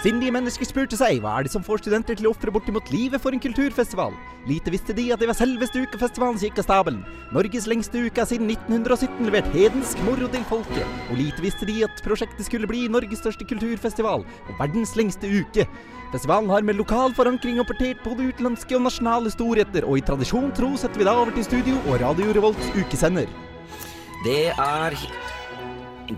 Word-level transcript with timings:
Sindige 0.00 0.32
mennesker 0.32 0.64
spurte 0.64 0.96
seg 0.96 1.18
hva 1.20 1.34
er 1.36 1.44
det 1.44 1.50
som 1.52 1.64
får 1.64 1.82
studenter 1.82 2.16
til 2.16 2.24
å 2.24 2.30
ofre 2.32 2.48
bortimot 2.54 2.86
livet 2.88 3.20
for 3.20 3.36
en 3.36 3.42
kulturfestival. 3.42 4.14
Lite 4.48 4.72
visste 4.72 4.94
de 4.96 5.10
at 5.12 5.20
det 5.20 5.26
var 5.28 5.36
selveste 5.36 5.82
ukefestivalen 5.82 6.38
som 6.38 6.46
gikk 6.46 6.60
av 6.62 6.64
stabelen. 6.64 7.02
Norges 7.36 7.66
lengste 7.68 8.06
uke 8.06 8.24
siden 8.24 8.48
1917 8.48 9.28
levert 9.28 9.50
hedensk 9.52 10.00
moro 10.06 10.30
til 10.32 10.46
folket. 10.48 10.94
Og 11.12 11.20
lite 11.20 11.44
visste 11.44 11.68
de 11.68 11.82
at 11.84 12.00
prosjektet 12.06 12.48
skulle 12.48 12.70
bli 12.70 12.86
Norges 12.88 13.20
største 13.20 13.44
kulturfestival 13.50 14.24
og 14.24 14.62
verdens 14.62 14.94
lengste 14.96 15.28
uke. 15.28 15.66
Festivalen 16.14 16.48
har 16.48 16.64
med 16.64 16.80
lokal 16.80 17.12
forankring 17.18 17.60
opportert 17.60 18.00
både 18.06 18.30
utenlandske 18.30 18.78
og 18.78 18.86
nasjonale 18.86 19.28
storheter, 19.34 19.84
og 19.84 20.00
i 20.00 20.06
tradisjon 20.08 20.48
tro 20.56 20.72
setter 20.80 21.04
vi 21.04 21.10
da 21.10 21.18
over 21.20 21.36
til 21.36 21.44
studio 21.44 21.76
og 21.84 22.00
Radio 22.00 22.32
Revolts 22.38 22.72
ukesender. 22.72 23.28
Det 24.24 24.46
er 24.56 24.96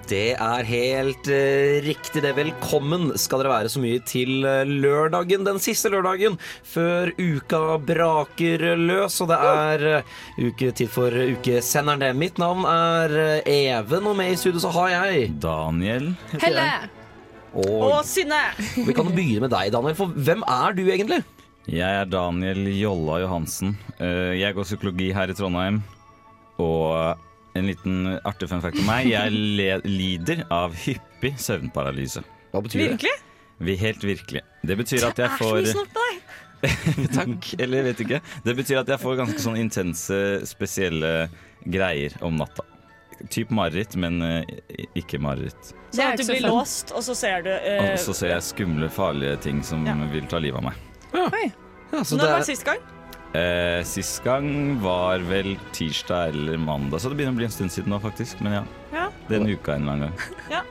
det 0.08 0.34
er 0.40 0.64
helt 0.68 1.28
uh, 1.28 1.80
riktig 1.84 2.22
det. 2.24 2.32
Velkommen 2.36 3.10
skal 3.20 3.42
dere 3.42 3.52
være 3.52 3.72
så 3.72 3.80
mye 3.82 4.00
til 4.08 4.44
eh, 4.48 4.62
lørdagen, 4.68 5.44
den 5.46 5.60
siste 5.62 5.90
lørdagen 5.92 6.38
før 6.66 7.10
uka 7.18 7.60
braker 7.86 8.64
løs. 8.80 9.18
Og 9.24 9.30
det 9.32 9.38
er 9.38 9.84
uh, 10.00 10.14
uke, 10.48 10.70
tid 10.78 10.90
for 10.92 11.12
ukesenderen. 11.12 12.00
det. 12.02 12.10
Mitt 12.18 12.40
navn 12.40 12.64
er 12.68 13.14
uh, 13.18 13.52
Even, 13.52 14.08
og 14.08 14.16
med 14.18 14.32
i 14.32 14.40
studio 14.40 14.62
så 14.64 14.72
har 14.78 14.92
jeg 14.96 15.32
Daniel 15.42 16.12
Helle! 16.40 16.68
Og 17.52 17.82
Og 17.90 17.98
Synne! 18.08 18.40
vi 18.86 18.94
kan 18.96 19.10
begynne 19.12 19.44
med 19.44 19.52
deg, 19.52 19.72
Daniel. 19.74 19.96
For 19.98 20.08
hvem 20.16 20.40
er 20.48 20.72
du 20.78 20.86
egentlig? 20.88 21.20
Jeg 21.68 21.98
er 22.00 22.08
Daniel 22.10 22.64
Jolla 22.74 23.20
Johansen. 23.22 23.76
Eh, 24.00 24.38
Jeg 24.40 24.56
går 24.56 24.64
psykologi 24.66 25.10
her 25.14 25.28
i 25.30 25.36
Trondheim. 25.36 25.82
Og 26.58 27.18
en 27.54 27.66
liten 27.68 28.18
artig 28.24 28.48
fun 28.48 28.62
fact 28.64 28.80
om 28.80 28.86
meg. 28.88 29.10
Jeg 29.10 29.32
le 29.32 29.68
lider 29.84 30.44
av 30.52 30.74
hyppig 30.84 31.34
søvnparalyse. 31.42 32.22
Hva 32.52 32.62
betyr 32.64 32.80
det? 32.82 32.88
Virkelig? 32.94 33.14
Vi 33.62 33.76
helt 33.78 34.04
virkelig. 34.04 34.42
Det 34.66 34.76
betyr 34.80 35.06
at 35.10 35.20
jeg 35.20 35.28
Er 35.28 35.36
så 35.38 35.50
mye 35.54 35.74
får 35.76 35.90
på 35.92 36.06
deg. 36.08 36.20
Takk, 37.18 37.48
eller 37.58 37.80
jeg 37.80 37.86
vet 37.90 38.02
ikke. 38.04 38.20
Det 38.46 38.54
betyr 38.58 38.80
at 38.82 38.92
jeg 38.94 39.02
får 39.02 39.18
ganske 39.18 39.42
sånn 39.42 39.58
intense, 39.60 40.18
spesielle 40.48 41.12
greier 41.64 42.14
om 42.22 42.38
natta. 42.38 42.64
Typ 43.30 43.52
mareritt, 43.54 43.94
men 44.00 44.18
eh, 44.26 44.54
ikke 44.98 45.20
mareritt. 45.22 45.74
Så 45.92 46.06
at 46.06 46.18
du 46.18 46.24
blir 46.26 46.46
låst, 46.46 46.90
og 46.96 47.04
så 47.06 47.14
ser 47.14 47.44
du 47.44 47.50
uh, 47.52 47.92
Og 47.92 47.98
så 48.00 48.14
ser 48.16 48.32
jeg 48.32 48.46
skumle, 48.46 48.88
farlige 48.90 49.36
ting 49.44 49.60
som 49.66 49.84
Ja. 49.86 49.94
vil 50.10 50.26
ta 50.30 50.40
livet 50.42 50.58
av 50.62 50.70
meg. 50.70 50.80
Ja, 51.92 52.02
så 52.02 52.16
Når 52.16 52.24
det 52.24 52.30
var 52.32 52.38
det 52.40 52.48
sist 52.48 52.64
gang? 52.66 52.80
Eh, 53.32 53.80
sist 53.88 54.20
gang 54.24 54.78
var 54.82 55.22
vel 55.24 55.54
tirsdag 55.72 56.34
eller 56.34 56.58
mandag, 56.60 57.00
så 57.00 57.08
det 57.08 57.16
begynner 57.16 57.32
å 57.32 57.40
bli 57.40 57.46
en 57.48 57.54
stund 57.54 57.72
siden 57.72 57.88
nå, 57.94 58.00
faktisk. 58.02 58.40
Men 58.44 58.52
ja, 58.58 58.64
Ja. 58.92 59.06
den 59.28 59.46
uka 59.48 59.74
en 59.74 59.82
eller 59.88 59.92
annen 59.92 60.12
gang. 60.50 60.64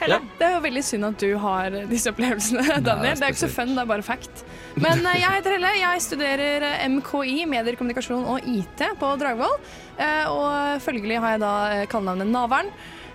Helle? 0.00 0.18
Det 0.38 0.44
er 0.44 0.52
jo 0.54 0.60
veldig 0.60 0.82
synd 0.84 1.04
at 1.08 1.18
du 1.22 1.30
har 1.40 1.70
disse 1.88 2.10
opplevelsene, 2.12 2.64
Daniel. 2.84 3.16
Det 3.16 3.24
er 3.24 3.32
ikke 3.32 3.44
så 3.46 3.52
fun, 3.52 3.70
det 3.76 3.80
er 3.84 3.88
bare 3.88 4.04
fact. 4.04 4.42
Men 4.76 5.00
eh, 5.08 5.20
jeg 5.22 5.30
heter 5.38 5.54
Helle. 5.56 5.70
Jeg 5.80 6.02
studerer 6.04 6.66
eh, 6.68 6.88
MKI, 6.88 7.46
medier, 7.48 7.76
kommunikasjon 7.80 8.24
og 8.28 8.44
IT 8.48 8.82
på 9.00 9.12
Dragvoll. 9.20 9.56
Eh, 9.96 10.24
Og 10.28 10.82
følgelig 10.84 11.16
har 11.20 11.36
jeg 11.36 11.40
da 11.44 11.54
kallenavnet 11.88 12.28
Naveren. 12.32 12.68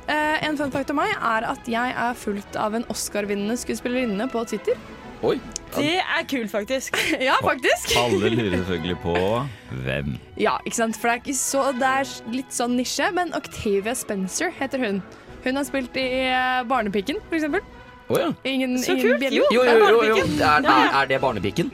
Eh, 0.10 0.42
En 0.48 0.58
fun 0.58 0.72
fact 0.74 0.90
om 0.90 0.98
meg 0.98 1.14
er 1.14 1.46
at 1.52 1.70
jeg 1.70 1.94
er 1.94 2.18
fulgt 2.18 2.58
av 2.58 2.74
en 2.74 2.84
Oscar-vinnende 2.90 3.58
skuespillerinne 3.62 4.26
på 4.34 4.42
Twitter. 4.50 4.74
Oi. 5.22 5.36
Det 5.76 6.00
er 6.02 6.24
kult, 6.28 6.50
faktisk. 6.52 6.98
Ja, 7.28 7.36
faktisk. 7.46 7.94
Alle 8.00 8.32
lurer 8.34 8.56
selvfølgelig 8.64 8.98
på 9.04 9.14
hvem. 9.86 10.16
Ja, 10.42 10.56
ikke 10.66 10.80
sant? 10.80 10.98
For 10.98 11.08
det 11.12 11.14
er, 11.14 11.22
ikke 11.22 11.38
så, 11.38 11.66
det 11.78 11.92
er 12.02 12.14
litt 12.34 12.56
sånn 12.56 12.74
nisje, 12.80 13.12
men 13.16 13.32
Octavia 13.38 13.94
Spencer 13.96 14.52
heter 14.58 14.82
hun. 14.82 15.02
Hun 15.46 15.58
har 15.58 15.66
spilt 15.66 15.96
i 15.98 16.08
eh, 16.28 16.60
Barnepiken, 16.70 17.22
for 17.30 17.38
eksempel. 17.38 17.62
Oh, 18.12 18.18
ja. 18.20 18.32
Ingen, 18.50 18.76
Så 18.82 18.98
ingen 18.98 19.14
kult. 19.22 19.34
Jo, 19.38 19.46
Jo, 19.56 19.64
jo, 19.64 19.78
jo, 19.80 20.04
jo. 20.12 20.16
Det 20.26 20.44
er, 20.44 20.66
er, 20.68 20.96
er 21.04 21.12
det 21.14 21.22
barnepiken? 21.24 21.70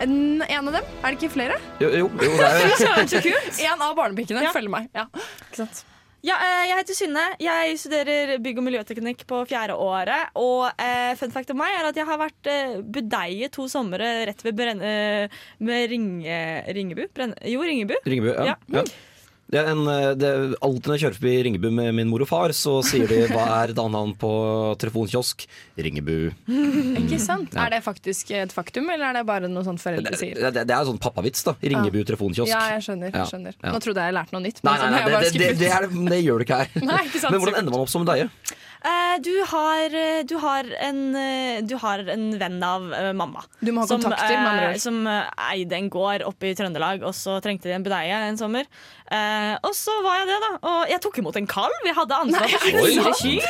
En, 0.00 0.12
en 0.42 0.68
av 0.70 0.74
dem? 0.78 0.90
Er 1.04 1.12
det 1.14 1.16
ikke 1.20 1.32
flere? 1.34 1.56
Jo, 1.80 1.88
jo, 1.92 2.10
jo 2.20 2.34
det 2.36 2.46
er 2.50 2.66
jo 2.66 2.76
så 3.14 3.22
kult. 3.24 3.62
En 3.64 3.82
av 3.86 3.94
barnepikene 3.98 4.44
Ja. 4.44 4.52
følger 4.54 4.72
meg. 4.72 4.90
Ja, 4.96 5.06
ikke 5.46 5.62
sant? 5.62 5.82
Ja, 6.22 6.34
eh, 6.36 6.64
jeg 6.68 6.76
heter 6.82 6.96
Synne. 6.98 7.22
Jeg 7.40 7.76
studerer 7.80 8.34
bygg- 8.44 8.58
og 8.60 8.66
miljøteknikk 8.66 9.24
på 9.30 9.40
fjerde 9.48 9.76
året. 9.80 10.34
Og 10.36 10.68
eh, 10.76 11.14
fun 11.16 11.32
fact 11.32 11.52
om 11.54 11.60
meg 11.62 11.72
er 11.78 11.88
at 11.88 11.96
jeg 11.96 12.08
har 12.08 12.20
vært 12.20 12.50
eh, 12.52 12.74
budeie 12.84 13.48
to 13.52 13.64
somre 13.72 14.10
rett 14.28 14.44
ved 14.44 14.58
brenne, 14.58 14.90
Eh, 14.90 15.28
med 15.60 15.90
Ringe, 15.90 16.36
Ringebu? 16.74 17.06
Brenne, 17.14 17.36
jo, 17.48 17.60
Ringebu. 17.64 17.94
Ringebu. 18.06 18.30
Ja. 18.34 18.44
Ja. 18.52 18.56
ja. 18.80 18.84
Det 19.50 19.64
en, 19.72 19.84
eh, 19.90 20.10
det, 20.18 20.32
alltid 20.62 20.90
når 20.90 20.98
jeg 20.98 21.04
kjører 21.04 21.18
forbi 21.20 21.36
Ringebu 21.46 21.70
med 21.74 21.94
min 21.96 22.10
mor 22.10 22.24
og 22.26 22.30
far, 22.30 22.54
så 22.56 22.78
sier 22.86 23.10
de 23.10 23.22
hva 23.30 23.46
er 23.60 23.74
danavn 23.76 24.16
på 24.20 24.30
telefonkiosk? 24.82 25.46
Ringebu. 25.80 26.30
Ikke 27.00 27.18
sant? 27.22 27.54
Er 27.58 27.76
det 27.76 27.82
faktisk 27.86 28.30
et 28.36 28.54
faktum, 28.54 28.90
eller 28.92 29.10
er 29.10 29.20
det 29.20 29.26
bare 29.28 29.50
noe 29.50 29.66
sånt 29.66 29.82
foreldre 29.82 30.00
foreldre 30.00 30.16
det, 30.16 30.20
sier? 30.20 30.54
det 30.54 30.74
er 30.74 30.80
en 30.80 30.90
sånn 30.92 31.02
pappavits, 31.02 31.44
da. 31.46 31.54
Ringebu 31.62 32.02
telefonkiosk. 32.08 32.50
Ja, 32.50 32.62
jeg 32.76 32.86
skjønner. 32.86 33.12
Jeg 33.14 33.32
skjønner. 33.32 33.58
ja. 33.58 33.74
Nå 33.74 33.82
trodde 33.82 34.06
jeg 34.06 34.10
jeg 34.10 34.18
lærte 34.18 34.36
noe 34.36 34.44
nytt. 34.46 34.62
Nei, 34.66 34.74
nei, 34.80 34.88
nei, 34.90 35.04
nei 35.04 35.20
det, 35.20 35.30
det, 35.34 35.52
det, 35.60 36.10
det 36.10 36.20
gjør 36.24 36.40
du 36.40 36.46
ikke 36.46 36.60
her. 36.62 36.74
Nei, 36.90 37.04
ikke 37.06 37.22
sant, 37.22 37.34
Men 37.34 37.44
hvordan 37.44 37.60
ender 37.62 37.74
man 37.76 37.84
opp 37.84 37.92
som 37.92 38.06
deie? 38.08 38.28
Eh, 38.80 39.16
du, 39.20 39.34
har, 39.44 39.92
eh, 39.92 40.22
du, 40.24 40.36
har 40.40 40.64
en, 40.80 41.00
eh, 41.16 41.60
du 41.60 41.74
har 41.76 42.00
en 42.14 42.24
venn 42.40 42.62
av 42.64 42.86
mamma. 43.16 43.42
Du 43.60 43.74
må 43.76 43.82
ha 43.82 43.90
som, 43.90 44.00
kontakter, 44.00 44.38
med 44.38 44.48
andre 44.48 44.70
ord. 44.70 44.80
som 44.80 45.02
eide 45.50 45.76
en 45.76 45.90
gård 45.92 46.24
oppe 46.24 46.48
i 46.48 46.54
Trøndelag, 46.56 47.04
og 47.04 47.12
så 47.16 47.36
trengte 47.44 47.68
de 47.68 47.76
en 47.76 47.84
budeie 47.84 48.22
en 48.30 48.40
sommer. 48.40 48.68
Og 49.66 49.72
så 49.76 49.94
var 50.06 50.22
jeg 50.22 50.30
det, 50.30 50.40
da. 50.46 50.50
Og 50.70 50.92
jeg 50.94 51.04
tok 51.04 51.20
imot 51.20 51.36
en 51.36 51.48
kalv. 51.50 51.76
Vi 51.84 51.94
hadde 51.96 52.20
ansvar 52.24 52.56
for 52.56 52.88
fire 52.88 53.14
kyr. 53.20 53.48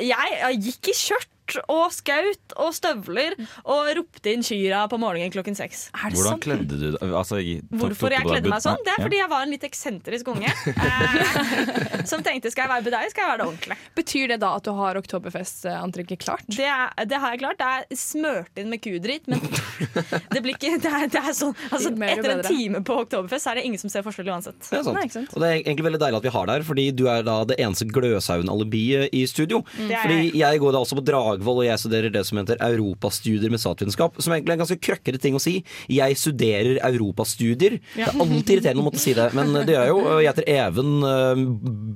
Jeg, 0.00 0.32
jeg 0.42 0.64
gikk 0.66 0.92
i 0.92 0.96
skjørt 0.96 1.30
og 1.70 1.90
skaut 1.94 2.54
og 2.60 2.72
støvler 2.76 3.36
og 3.64 3.90
ropte 3.98 4.32
inn 4.34 4.44
kyra 4.46 4.84
på 4.90 4.98
morgenen 5.00 5.32
klokken 5.34 5.56
seks. 5.58 5.88
Er 5.94 6.12
det 6.12 6.18
Hvordan 6.20 6.36
sant? 6.36 6.44
kledde 6.44 6.78
du 6.78 6.86
deg? 6.94 6.98
Altså, 7.10 7.40
Hvorfor 7.82 8.14
jeg 8.14 8.26
kledde 8.26 8.52
meg 8.52 8.62
sånn? 8.64 8.80
Det 8.86 8.94
er 8.94 9.02
fordi 9.04 9.20
jeg 9.20 9.30
var 9.32 9.46
en 9.46 9.54
litt 9.54 9.66
eksentrisk 9.66 10.30
unge. 10.32 10.52
Eh, 10.70 12.04
som 12.08 12.22
tenkte 12.24 12.52
skal 12.52 12.66
jeg 12.66 12.72
være 12.74 12.86
bedre, 12.86 13.10
skal 13.12 13.24
jeg 13.24 13.30
være 13.32 13.40
det 13.42 13.48
ordentlig. 13.48 13.78
Betyr 13.98 14.32
det 14.34 14.38
da 14.44 14.52
at 14.60 14.66
du 14.66 14.72
har 14.78 15.00
oktoberfestantrekket 15.00 16.24
klart? 16.24 16.46
Det, 16.48 16.66
er, 16.68 16.94
det 17.10 17.20
har 17.20 17.34
jeg 17.34 17.42
klart. 17.42 17.60
Det 17.60 17.66
er 17.66 18.00
smørt 18.00 18.60
inn 18.60 18.70
med 18.72 18.82
kudritt, 18.84 19.26
men 19.30 19.42
det 20.34 20.42
blir 20.44 20.56
ikke 20.56 20.76
det 20.80 20.90
er, 20.90 21.08
det 21.12 21.20
er 21.20 21.34
sånn, 21.36 21.54
altså, 21.70 21.92
Etter 22.10 22.32
en 22.36 22.44
time 22.46 22.80
på 22.86 22.96
Oktoberfest 23.02 23.46
så 23.46 23.52
er 23.52 23.60
det 23.60 23.66
ingen 23.68 23.80
som 23.80 23.90
ser 23.92 24.04
forskjell 24.06 24.30
uansett. 24.32 24.58
Det 24.62 24.78
er 24.78 24.84
sant. 24.86 24.96
Nei, 24.96 25.04
ikke 25.08 25.18
sant? 25.18 25.34
Og 25.34 25.42
det 25.42 25.50
er 25.50 25.58
egentlig 25.60 25.86
veldig 25.88 26.00
deilig 26.02 26.20
at 26.20 26.26
vi 26.28 26.32
har 26.36 26.48
deg 26.48 26.60
her, 26.60 26.66
fordi 26.70 26.86
du 26.96 27.04
er 27.10 27.24
da 27.26 27.36
det 27.48 27.56
eneste 27.62 27.86
gløshaugen-alibiet 27.90 29.14
i 29.16 29.24
studio. 29.30 29.62
Det 29.76 29.94
er 29.96 30.04
Fordi 30.04 30.30
jeg. 30.38 30.60
går 30.60 30.74
da 30.76 30.82
også 30.84 30.98
på 30.98 31.04
Dragvoll, 31.40 31.62
og 31.64 31.66
jeg 31.66 31.80
studerer 31.80 32.12
det 32.12 32.22
som 32.28 32.38
heter 32.40 32.60
europastudier 32.60 33.50
med 33.52 33.60
statsvitenskap. 33.62 34.18
Som 34.20 34.34
egentlig 34.34 34.52
er 34.52 34.58
en 34.58 34.62
ganske 34.62 34.78
krøkkete 34.84 35.20
ting 35.22 35.36
å 35.36 35.42
si. 35.42 35.60
Jeg 35.90 36.18
studerer 36.20 36.80
europastudier. 36.90 37.78
Det 37.94 38.04
er 38.04 38.12
alltid 38.12 38.54
irriterende 38.56 38.84
å 38.84 38.86
måtte 38.86 39.02
si 39.02 39.14
det, 39.16 39.30
men 39.36 39.52
det 39.64 39.74
gjør 39.74 39.86
jeg 39.86 39.94
jo. 39.94 40.02
Jeg 40.20 40.30
heter 40.30 40.50
Even 40.54 41.06
eh, 41.08 41.42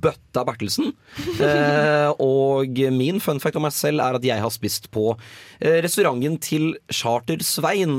Bøtta 0.05 0.45
Bertelsen. 0.47 0.91
Eh, 1.35 2.09
og 2.23 2.81
min 2.95 3.21
fun 3.23 3.41
fact 3.43 3.59
om 3.59 3.65
meg 3.67 3.75
selv 3.75 4.03
er 4.03 4.17
at 4.17 4.25
jeg 4.25 4.41
har 4.41 4.53
spist 4.53 4.89
på 4.93 5.11
eh, 5.13 5.79
restauranten 5.85 6.39
til 6.43 6.71
Charter-Svein, 6.89 7.97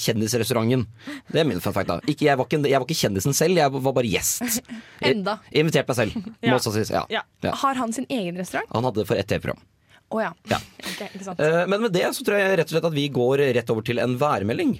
kjendisrestauranten. 0.00 0.86
Det 1.32 1.42
er 1.42 1.48
min 1.48 1.62
fun 1.62 1.76
fact, 1.76 1.90
da. 1.92 2.00
Ikke, 2.06 2.28
jeg, 2.30 2.38
var 2.38 2.48
ikke, 2.48 2.62
jeg 2.64 2.80
var 2.80 2.88
ikke 2.88 3.00
kjendisen 3.04 3.36
selv, 3.36 3.60
jeg 3.60 3.74
var 3.76 3.96
bare 4.00 4.10
gjest. 4.10 4.60
Enda. 5.04 5.38
Jeg 5.52 5.66
inviterte 5.66 5.92
meg 5.92 6.00
selv, 6.00 6.32
må 6.46 6.58
også 6.58 6.74
sies. 6.78 6.92
Ja. 6.94 7.04
Ja. 7.12 7.24
Ja. 7.44 7.54
Har 7.58 7.78
han 7.78 7.92
sin 7.94 8.08
egen 8.08 8.38
restaurant? 8.40 8.70
Han 8.72 8.86
hadde 8.88 9.02
det 9.02 9.10
for 9.10 9.18
ett 9.20 9.28
TV-program. 9.30 9.60
Å 10.14 10.20
ja. 10.22 10.32
Ja. 10.50 10.60
Okay. 10.92 11.08
Eh, 11.18 11.64
Men 11.66 11.82
med 11.88 11.92
det 11.96 12.06
så 12.14 12.24
tror 12.26 12.38
jeg 12.38 12.60
rett 12.60 12.70
og 12.70 12.76
slett 12.76 12.90
at 12.92 12.94
vi 12.96 13.08
går 13.10 13.42
rett 13.56 13.72
over 13.74 13.86
til 13.86 13.98
en 14.02 14.14
værmelding. 14.20 14.78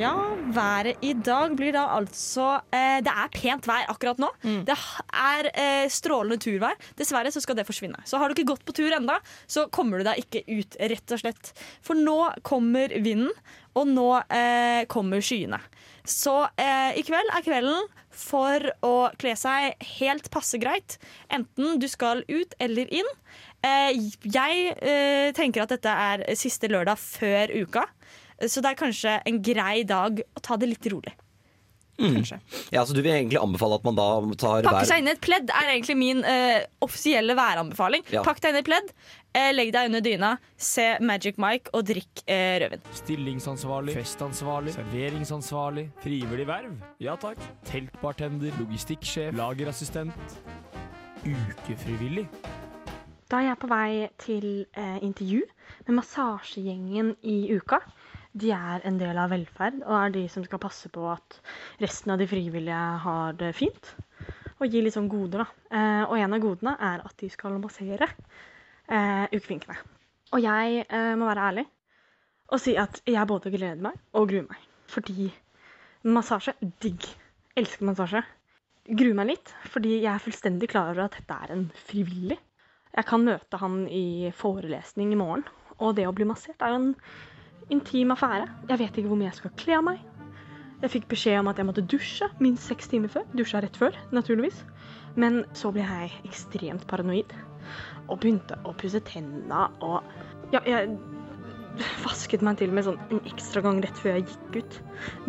Ja, 0.00 0.12
været 0.56 1.02
i 1.04 1.10
dag 1.12 1.52
blir 1.56 1.74
da 1.76 1.82
altså 1.98 2.46
eh, 2.72 3.02
Det 3.04 3.12
er 3.12 3.28
pent 3.34 3.66
vær 3.68 3.90
akkurat 3.92 4.20
nå. 4.22 4.30
Det 4.64 4.72
er 4.72 5.48
eh, 5.52 5.88
strålende 5.92 6.40
turvær. 6.40 6.78
Dessverre 6.96 7.32
så 7.32 7.42
skal 7.44 7.58
det 7.58 7.66
forsvinne. 7.68 8.00
Så 8.08 8.16
har 8.20 8.28
du 8.28 8.36
ikke 8.36 8.48
gått 8.54 8.64
på 8.68 8.72
tur 8.76 8.92
enda, 8.96 9.18
så 9.46 9.66
kommer 9.68 10.00
du 10.00 10.08
deg 10.08 10.24
ikke 10.24 10.44
ut, 10.48 10.78
rett 10.80 11.12
og 11.12 11.20
slett. 11.20 11.52
For 11.84 11.98
nå 11.98 12.16
kommer 12.48 12.92
vinden, 13.04 13.32
og 13.76 13.88
nå 13.92 14.08
eh, 14.32 14.84
kommer 14.92 15.20
skyene. 15.24 15.60
Så 16.08 16.38
eh, 16.56 16.96
i 16.98 17.04
kveld 17.06 17.28
er 17.36 17.44
kvelden 17.44 17.84
for 18.22 18.70
å 18.86 18.94
kle 19.20 19.34
seg 19.38 19.86
helt 19.98 20.30
passe 20.34 20.60
greit. 20.62 20.98
Enten 21.32 21.80
du 21.82 21.88
skal 21.90 22.24
ut 22.30 22.54
eller 22.62 22.90
inn. 22.94 23.08
Eh, 23.62 23.90
jeg 24.22 24.76
eh, 24.78 25.32
tenker 25.36 25.64
at 25.64 25.74
dette 25.74 25.96
er 26.06 26.24
siste 26.38 26.70
lørdag 26.70 27.00
før 27.02 27.52
uka. 27.62 27.86
Så 28.42 28.62
det 28.62 28.72
er 28.72 28.80
kanskje 28.80 29.18
en 29.28 29.42
grei 29.44 29.82
dag 29.86 30.22
å 30.22 30.42
ta 30.42 30.58
det 30.58 30.70
litt 30.72 30.88
rolig. 30.90 31.14
Kanskje. 32.02 32.38
Ja, 32.72 32.86
så 32.86 32.94
Du 32.96 33.02
vil 33.02 33.12
egentlig 33.12 33.38
anbefale 33.38 33.76
at 33.78 33.84
man 33.84 33.98
da 33.98 34.06
tar 34.40 34.64
Pakke 34.66 34.86
seg 34.88 35.02
inn 35.02 35.10
i 35.10 35.14
et 35.14 35.22
pledd 35.22 35.52
er 35.52 35.74
egentlig 35.74 35.96
min 36.00 36.22
eh, 36.26 36.64
offisielle 36.82 37.36
væranbefaling. 37.38 38.06
Ja. 38.14 38.24
Pakk 38.26 38.40
deg 38.42 38.52
inn 38.52 38.58
i 38.58 38.62
et 38.64 38.70
pledd, 38.70 38.90
legg 39.32 39.70
deg 39.72 39.88
under 39.88 40.02
dyna, 40.04 40.30
se 40.60 40.84
Magic 41.00 41.38
Mike 41.40 41.72
og 41.72 41.86
drikk 41.88 42.22
eh, 42.26 42.58
rødvin. 42.60 42.82
Stillingsansvarlig, 42.98 43.94
festansvarlig, 43.96 44.74
serveringsansvarlig, 44.76 45.86
frivillig 46.04 46.46
verv. 46.48 46.74
Ja 47.00 47.16
takk. 47.20 47.40
Teltbartender, 47.68 48.52
logistikksjef, 48.60 49.32
lagerassistent. 49.38 50.36
Ukefrivillig. 51.24 52.26
Da 53.32 53.40
er 53.40 53.48
jeg 53.48 53.60
på 53.62 53.72
vei 53.72 53.90
til 54.20 54.48
eh, 54.76 54.98
intervju 55.00 55.40
med 55.86 55.96
massasjegjengen 56.02 57.14
i 57.24 57.36
uka. 57.56 57.80
De 58.36 58.52
er 58.52 58.84
en 58.88 59.00
del 59.00 59.16
av 59.16 59.32
velferd 59.32 59.80
og 59.86 59.96
er 59.96 60.12
de 60.12 60.26
som 60.32 60.44
skal 60.44 60.60
passe 60.60 60.88
på 60.92 61.06
at 61.08 61.40
resten 61.80 62.12
av 62.12 62.20
de 62.20 62.28
frivillige 62.28 62.84
har 63.06 63.36
det 63.40 63.54
fint. 63.56 63.94
Og 64.60 64.68
gi 64.68 64.84
litt 64.84 64.94
sånn 64.94 65.08
goder, 65.10 65.46
da. 65.46 65.48
Eh, 65.72 66.02
og 66.04 66.18
en 66.20 66.36
av 66.36 66.44
godene 66.44 66.76
er 66.92 67.00
at 67.08 67.16
de 67.24 67.32
skal 67.32 67.56
massere 67.62 68.12
eh, 68.88 69.26
ukevinkene. 69.32 69.78
Og 70.32 70.42
jeg 70.42 70.84
eh, 70.88 71.14
må 71.18 71.28
være 71.28 71.48
ærlig 71.52 71.66
og 72.52 72.60
si 72.60 72.74
at 72.76 73.00
jeg 73.08 73.28
både 73.28 73.52
gleder 73.52 73.80
meg 73.80 73.96
og 74.12 74.28
gruer 74.28 74.44
meg. 74.44 74.60
Fordi 74.92 75.30
massasje 76.04 76.54
digg. 76.84 77.06
Elsker 77.56 77.88
massasje. 77.88 78.22
Gruer 78.92 79.16
meg 79.16 79.30
litt, 79.30 79.52
fordi 79.70 80.00
jeg 80.02 80.10
er 80.10 80.22
fullstendig 80.22 80.68
klar 80.72 80.90
over 80.90 81.06
at 81.06 81.16
dette 81.16 81.36
er 81.44 81.52
en 81.54 81.68
frivillig. 81.86 82.38
Jeg 82.92 83.08
kan 83.08 83.24
møte 83.24 83.60
han 83.60 83.86
i 83.88 84.32
forelesning 84.36 85.14
i 85.14 85.18
morgen, 85.20 85.44
og 85.78 85.94
det 85.96 86.04
å 86.08 86.12
bli 86.12 86.26
massert 86.28 86.60
er 86.60 86.74
jo 86.74 86.80
en 86.80 86.90
intim 87.72 88.12
affære. 88.12 88.50
Jeg 88.68 88.82
vet 88.82 88.98
ikke 88.98 89.12
hvor 89.12 89.20
mye 89.20 89.30
jeg 89.30 89.38
skal 89.38 89.54
kle 89.62 89.78
av 89.78 89.86
meg. 89.86 90.02
Jeg 90.82 90.92
fikk 90.96 91.08
beskjed 91.12 91.38
om 91.38 91.48
at 91.48 91.60
jeg 91.60 91.68
måtte 91.68 91.86
dusje 91.86 92.28
minst 92.42 92.66
seks 92.68 92.90
timer 92.90 93.12
før. 93.12 93.24
Dusja 93.38 93.62
rett 93.62 93.78
før, 93.78 93.96
naturligvis. 94.12 94.64
Men 95.14 95.44
så 95.56 95.70
ble 95.72 95.86
jeg 95.86 96.12
ekstremt 96.26 96.84
paranoid 96.90 97.32
og 98.08 98.20
begynte 98.20 98.58
å 98.64 98.76
pusse 98.78 99.02
tennene 99.08 99.66
og 99.80 100.00
Ja, 100.52 100.60
jeg 100.68 100.98
vasket 102.02 102.42
meg 102.44 102.58
til 102.60 102.72
med 102.74 102.84
sånn 102.84 102.98
en 103.14 103.22
ekstra 103.30 103.62
gang 103.64 103.78
rett 103.80 103.96
før 103.96 104.18
jeg 104.18 104.26
gikk 104.28 104.58
ut. 104.60 104.78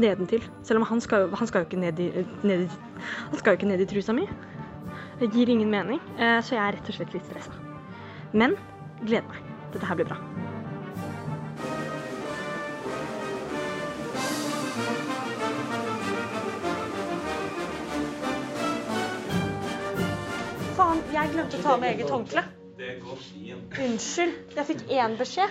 Nedentil. 0.01 0.43
Selv 0.67 0.81
om 0.81 0.87
han 0.89 1.03
skal, 1.03 1.29
han 1.31 1.47
skal 1.47 1.63
jo 1.63 1.69
ikke 1.69 1.79
ned 1.79 2.01
i, 2.03 2.09
ned 2.43 2.65
i 2.65 2.67
Han 3.29 3.39
skal 3.39 3.53
jo 3.53 3.61
ikke 3.61 3.71
ned 3.71 3.85
i 3.85 3.87
trusa 3.87 4.15
mi. 4.17 4.27
Det 5.21 5.31
gir 5.31 5.49
ingen 5.49 5.71
mening, 5.71 6.01
eh, 6.17 6.41
så 6.43 6.57
jeg 6.57 6.63
er 6.65 6.75
rett 6.75 6.89
og 6.89 6.97
slett 6.97 7.15
litt 7.15 7.29
stressa. 7.29 7.55
Men 8.33 8.57
gleder 9.05 9.29
meg. 9.29 9.53
Dette 9.71 9.87
her 9.87 10.01
blir 10.01 10.11
bra. 10.11 10.19
Jeg 21.13 21.31
glemte 21.33 21.59
å 21.59 21.63
ta 21.63 21.77
med 21.77 21.93
eget 21.95 22.09
håndkle. 22.13 22.43
Det 22.77 22.95
går 23.03 23.19
fint. 23.21 23.77
Unnskyld. 23.85 24.33
Jeg 24.57 24.65
fikk 24.71 24.81
én 24.97 25.17
beskjed. 25.19 25.49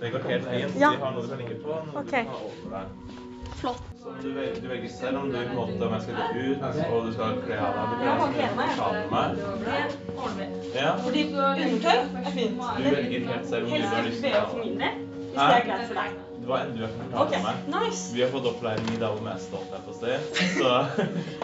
Det 0.00 0.10
går 0.12 0.24
helt 0.30 0.48
fint. 0.50 0.80
Ja. 0.80 0.90
Vi 0.96 1.02
har 1.04 1.12
noe 1.12 1.22
du 1.22 1.28
kan 1.28 1.38
ligge 1.42 1.58
på, 1.62 1.76
noe 1.90 2.00
Ok. 2.00 2.10
du 2.10 2.16
kan 2.16 2.34
over 2.40 2.74
deg. 2.76 3.14
Flott. 3.56 3.84
Så 4.02 4.12
du, 4.22 4.26
velger, 4.36 4.58
du 4.60 4.66
velger 4.68 4.90
selv 4.92 5.16
om 5.18 5.30
du 5.32 5.36
på 5.36 5.44
en 5.46 5.54
måte 5.56 5.86
om 5.86 5.94
jeg 5.96 6.02
skal 6.02 6.14
gå 6.16 6.42
ut 6.50 6.60
og 6.66 7.06
du 7.06 7.12
skal 7.14 7.38
kle 7.46 7.56
av 7.56 7.78
deg. 7.78 7.86
Du 7.92 8.04
Ja, 8.04 8.16
kler 8.18 8.32
gleder 8.34 8.56
meg. 8.56 8.68
Det 8.76 9.78
på 10.18 10.28
meg. 10.36 10.52
Ja. 10.76 10.90
Fordi 11.06 11.22
undertøy 11.32 11.96
er 11.96 12.30
fint. 12.36 12.60
Du 12.60 12.90
velger 12.90 13.26
helt 13.30 13.48
selv 13.48 13.64
om 13.64 13.72
du 13.72 13.88
har 13.94 14.06
lyst 14.10 14.22
til 14.26 14.36
å 14.36 14.44
for 14.50 14.60
min 14.64 14.78
del, 14.84 15.00
hvis 15.16 15.40
det 15.40 15.56
er 15.56 15.66
greit 15.70 15.86
for 15.88 16.00
deg. 16.02 16.22
Du 16.46 16.52
har 16.52 16.68
du 16.76 16.82
er 16.84 16.92
komfortabel 16.92 17.22
Ok, 17.24 17.32
med 17.32 17.42
meg. 17.48 17.56
nice. 17.88 18.04
Vi 18.14 18.22
har 18.22 18.30
fått 18.36 18.46
opplæring 18.52 18.92
i 18.92 18.98
det 19.00 19.08
aller 19.08 19.24
mest 19.30 19.48
stolt 19.48 19.72
her 19.72 19.82
på. 19.88 19.96
Så 19.96 20.04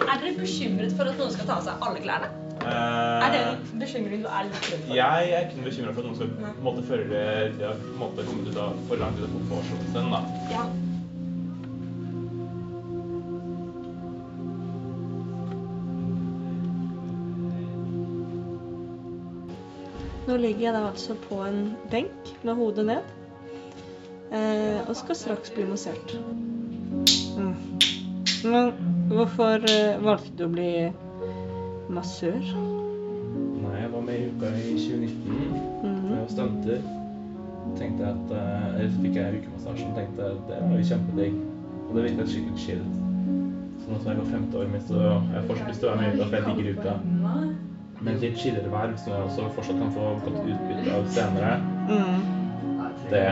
Er 0.05 0.21
dere 0.21 0.37
bekymret 0.39 0.93
for 0.99 1.09
at 1.11 1.19
noen 1.19 1.33
skal 1.35 1.49
ta 1.49 1.57
av 1.59 1.65
seg 1.67 1.89
alle 1.89 2.05
klærne? 2.05 2.29
Eh, 2.63 3.27
Er 3.27 3.35
det 3.35 3.43
en 3.43 3.83
bekymring 3.83 4.23
du 4.25 4.29
er 4.31 4.49
litt 4.49 4.71
redd 4.71 4.87
for? 4.87 4.95
Jeg 4.97 5.33
er 5.33 5.45
ikke 5.47 5.59
noe 5.59 5.69
bekymra 5.69 5.93
for 5.93 6.03
at 6.03 6.09
noen 6.09 6.19
skal 6.21 6.33
på 6.39 6.49
en 6.53 6.65
måte 6.69 6.87
føle 6.89 7.11
det 7.11 7.27
de 7.59 7.69
har 7.69 7.77
på 7.83 7.93
en 7.93 8.01
måte 8.05 8.27
kommet 8.31 8.51
ut 8.51 8.63
av 8.65 8.81
for 8.89 9.05
langt 9.05 9.21
ut 9.21 9.29
av 9.29 9.37
komfortsonen 9.37 9.93
sin. 9.93 10.11
da. 10.17 10.25
Ja. 10.53 10.67
Nå 20.23 20.37
ligger 20.39 20.69
jeg 20.69 20.75
da 20.77 20.85
altså 20.87 21.17
på 21.27 21.41
en 21.45 21.65
benk 21.91 22.31
med 22.47 22.55
hodet 22.55 22.87
ned. 22.87 23.11
Eh, 24.33 24.79
og 24.89 24.95
skal 24.97 25.19
straks 25.19 25.51
bli 25.53 25.65
massert. 25.69 26.15
Mm. 27.37 27.55
Men 28.45 28.73
hvorfor 29.11 29.67
eh, 29.69 29.99
valgte 30.03 30.37
du 30.39 30.45
å 30.47 30.53
bli 30.55 30.71
massør? 31.95 32.39
Nei, 33.63 33.77
jeg 33.81 33.93
var 33.93 34.03
med 34.07 34.19
i 34.19 34.27
uka 34.33 34.51
i 34.59 34.75
2019. 34.79 35.39
mm 35.83 36.11
Jeg 36.11 36.19
var 36.19 36.29
stunter. 36.35 36.83
Tenkte 37.79 38.09
at 38.11 38.33
eh, 38.37 38.67
Eller 38.81 38.97
fikk 39.03 39.17
jeg 39.17 39.41
ukemassasjen. 39.43 39.95
Tenkte 39.97 40.31
at 40.33 40.43
det 40.51 40.61
var 40.63 40.77
jo 40.81 40.89
kjempedigg. 40.91 41.37
Og 41.89 41.95
det 41.97 42.05
virket 42.09 42.33
skikkelig 42.33 42.65
chill. 42.67 42.83
Så 43.83 43.91
nå 43.91 43.99
som 44.01 44.11
jeg 44.13 44.19
går 44.21 44.31
femte 44.33 44.59
året 44.59 44.73
mitt, 44.73 44.85
så 44.89 44.99
jeg 45.03 45.37
har 45.37 45.47
fortsatt 45.49 45.69
lyst 45.73 45.81
til 45.83 45.89
å 45.89 45.93
være 45.93 46.03
med 46.03 46.09
i 46.09 46.19
uka, 46.19 46.27
for 46.29 46.37
jeg 46.37 46.57
digger 46.59 46.81
uka. 46.81 46.93
Men 48.03 48.19
litt 48.23 48.37
chillere 48.39 48.71
verv 48.73 48.97
som 48.99 49.13
jeg 49.13 49.25
også 49.29 49.49
fortsatt 49.57 49.79
kan 49.79 49.91
få 49.95 50.07
godt 50.25 50.39
utbytte 50.43 50.95
av 50.97 51.09
senere, 51.17 51.53
Mm. 51.89 52.23
det 53.11 53.27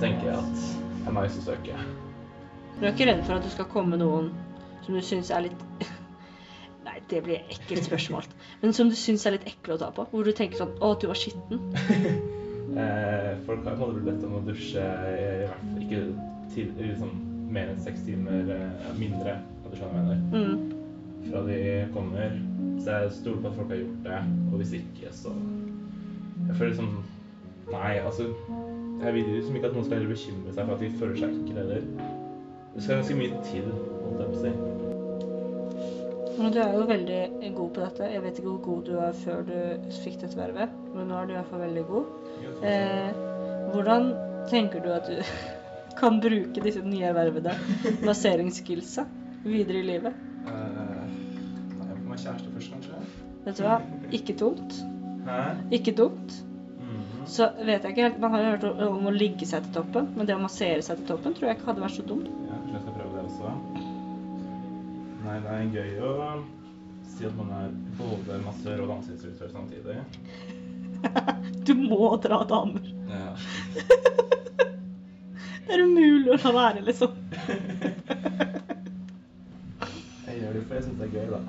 tenker 0.00 0.26
jeg 0.26 0.34
at 0.34 1.08
er 1.08 1.12
nice 1.12 1.38
å 1.38 1.44
søke. 1.46 1.78
Du 2.80 2.86
er 2.86 2.92
ikke 2.92 3.06
redd 3.06 3.22
for 3.24 3.34
at 3.38 3.44
du 3.46 3.50
skal 3.50 3.64
komme 3.70 3.96
noen 3.96 4.30
som 4.82 4.94
du 4.94 5.00
syns 5.00 5.30
er 5.30 5.46
litt 5.46 5.62
det 7.10 7.22
blir 7.24 7.40
et 7.40 7.56
ekkelt 7.56 7.86
spørsmål. 7.88 8.28
Men 8.62 8.72
som 8.76 8.90
du 8.90 8.96
syns 8.98 9.26
er 9.26 9.36
litt 9.36 9.46
ekle 9.48 9.76
å 9.76 9.80
ta 9.80 9.90
på? 9.94 10.06
Hvor 10.10 10.24
du 10.26 10.32
tenker 10.36 10.60
sånn 10.60 10.74
Å, 10.80 10.94
du 11.00 11.10
var 11.10 11.20
skitten. 11.20 11.60
Eh, 12.74 13.36
folk 13.46 13.60
har 13.62 13.76
på 13.76 13.84
en 13.84 13.90
måte 13.92 14.00
blitt 14.00 14.06
bedt 14.08 14.24
om 14.26 14.32
å 14.34 14.40
dusje 14.42 14.82
i 14.82 15.44
hvert 15.46 15.60
fall 15.60 15.82
ikke 15.84 15.98
til, 16.50 16.72
liksom, 16.80 17.12
mer 17.54 17.68
enn 17.70 17.82
seks 17.84 18.02
timer 18.02 18.50
eh, 18.50 18.88
mindre, 18.98 19.36
om 19.62 19.68
du 19.70 19.76
skjønner 19.78 19.94
hva 19.94 20.16
jeg 20.16 20.24
mener. 20.32 20.56
Mm. 20.56 20.72
fra 21.28 21.42
de 21.46 21.58
kommer. 21.94 22.34
Så 22.82 22.96
jeg 22.96 23.12
stoler 23.20 23.44
på 23.44 23.52
at 23.52 23.58
folk 23.60 23.70
har 23.70 23.78
gjort 23.78 24.08
det. 24.08 24.18
Og 24.50 24.56
hvis 24.58 24.74
ikke, 24.80 25.12
så 25.14 25.36
Jeg 26.48 26.56
føler 26.56 26.72
liksom 26.72 27.04
Nei, 27.70 27.92
altså 27.96 28.26
Jeg 29.04 29.14
vil 29.14 29.30
liksom 29.36 29.56
ikke 29.56 29.70
at 29.70 29.78
noen 29.78 29.86
skal 29.86 30.08
bekymre 30.10 30.52
seg 30.56 30.66
for 30.66 30.74
at 30.74 30.82
de 30.82 30.90
føler 30.98 31.22
seg 31.22 31.38
ekle 31.44 31.62
heller. 31.62 31.86
Det 32.74 32.82
skal 32.82 32.98
ganske 32.98 33.20
mye 33.22 33.44
til, 33.52 33.70
holdt 34.02 34.18
jeg 34.18 34.34
på 34.34 34.34
å 34.34 34.42
si. 34.42 34.93
Du 36.34 36.58
er 36.58 36.72
jo 36.74 36.86
veldig 36.88 37.18
god 37.54 37.68
på 37.74 37.82
dette. 37.82 38.06
Jeg 38.10 38.22
vet 38.24 38.38
ikke 38.38 38.48
hvor 38.48 38.62
god 38.64 38.80
du 38.88 38.94
var 38.96 39.12
før 39.20 39.42
du 39.46 39.56
fikk 40.02 40.16
dette 40.22 40.38
vervet, 40.38 40.72
men 40.94 41.06
nå 41.10 41.18
er 41.20 41.28
du 41.28 41.34
i 41.34 41.36
hvert 41.36 41.50
fall 41.52 41.62
veldig 41.62 41.84
god. 41.90 42.08
Eh, 42.66 43.20
hvordan 43.74 44.08
tenker 44.50 44.82
du 44.82 44.90
at 44.92 45.06
du 45.06 45.20
kan 46.00 46.18
bruke 46.22 46.64
disse 46.64 46.82
nye 46.82 47.06
ervervede 47.12 47.54
masseringsskillsa 48.04 49.06
videre 49.44 49.82
i 49.82 49.86
livet? 49.92 50.18
Uh, 50.44 50.56
nei, 50.74 50.88
jeg 51.04 51.92
får 51.92 52.02
meg 52.08 52.24
kjæreste 52.24 52.56
først, 52.56 52.74
kanskje. 52.74 53.04
Vet 53.44 53.60
du 53.60 53.64
hva? 53.68 53.78
Ikke 54.18 54.36
dumt. 54.42 54.76
Hæ? 55.28 55.38
Ikke 55.78 55.94
dumt. 56.02 56.38
Mhm. 56.80 57.24
Så 57.30 57.48
vet 57.60 57.86
jeg 57.86 57.94
ikke 57.94 58.08
helt, 58.08 58.18
Man 58.20 58.34
har 58.34 58.42
jo 58.42 58.50
hørt 58.56 58.88
om 58.90 59.06
å 59.06 59.14
ligge 59.14 59.46
seg 59.48 59.68
til 59.68 59.78
toppen, 59.78 60.10
men 60.16 60.26
det 60.26 60.34
å 60.36 60.42
massere 60.42 60.82
seg 60.82 61.00
til 61.00 61.12
toppen 61.14 61.36
tror 61.36 61.52
jeg 61.52 61.60
ikke 61.60 61.70
hadde 61.70 61.86
vært 61.86 61.98
så 62.00 62.08
dumt. 62.10 62.28
Ja, 62.50 62.53
Nei, 65.34 65.42
det 65.42 65.50
er 65.50 65.66
gøy 65.74 65.98
å 66.06 66.38
si 67.10 67.24
at 67.26 67.34
man 67.34 67.48
er 67.56 67.72
både 67.98 68.36
massør 68.44 68.84
og 68.84 68.90
danseinstruktør 68.92 69.48
samtidig. 69.50 69.96
Du 71.66 71.72
må 71.74 72.14
dra 72.22 72.44
damer. 72.46 72.86
Ja. 73.10 73.34
Det 75.64 75.72
er 75.74 75.80
umulig 75.88 76.30
å 76.30 76.36
la 76.38 76.50
være, 76.54 76.80
liksom. 76.86 77.10
Jeg 80.28 80.34
gjør 80.38 80.52
det 80.54 80.62
for 80.68 80.74
jeg 80.76 80.84
syns 80.84 80.98
det 80.98 81.04
er 81.06 81.12
gøy, 81.14 81.26
da. 81.34 81.40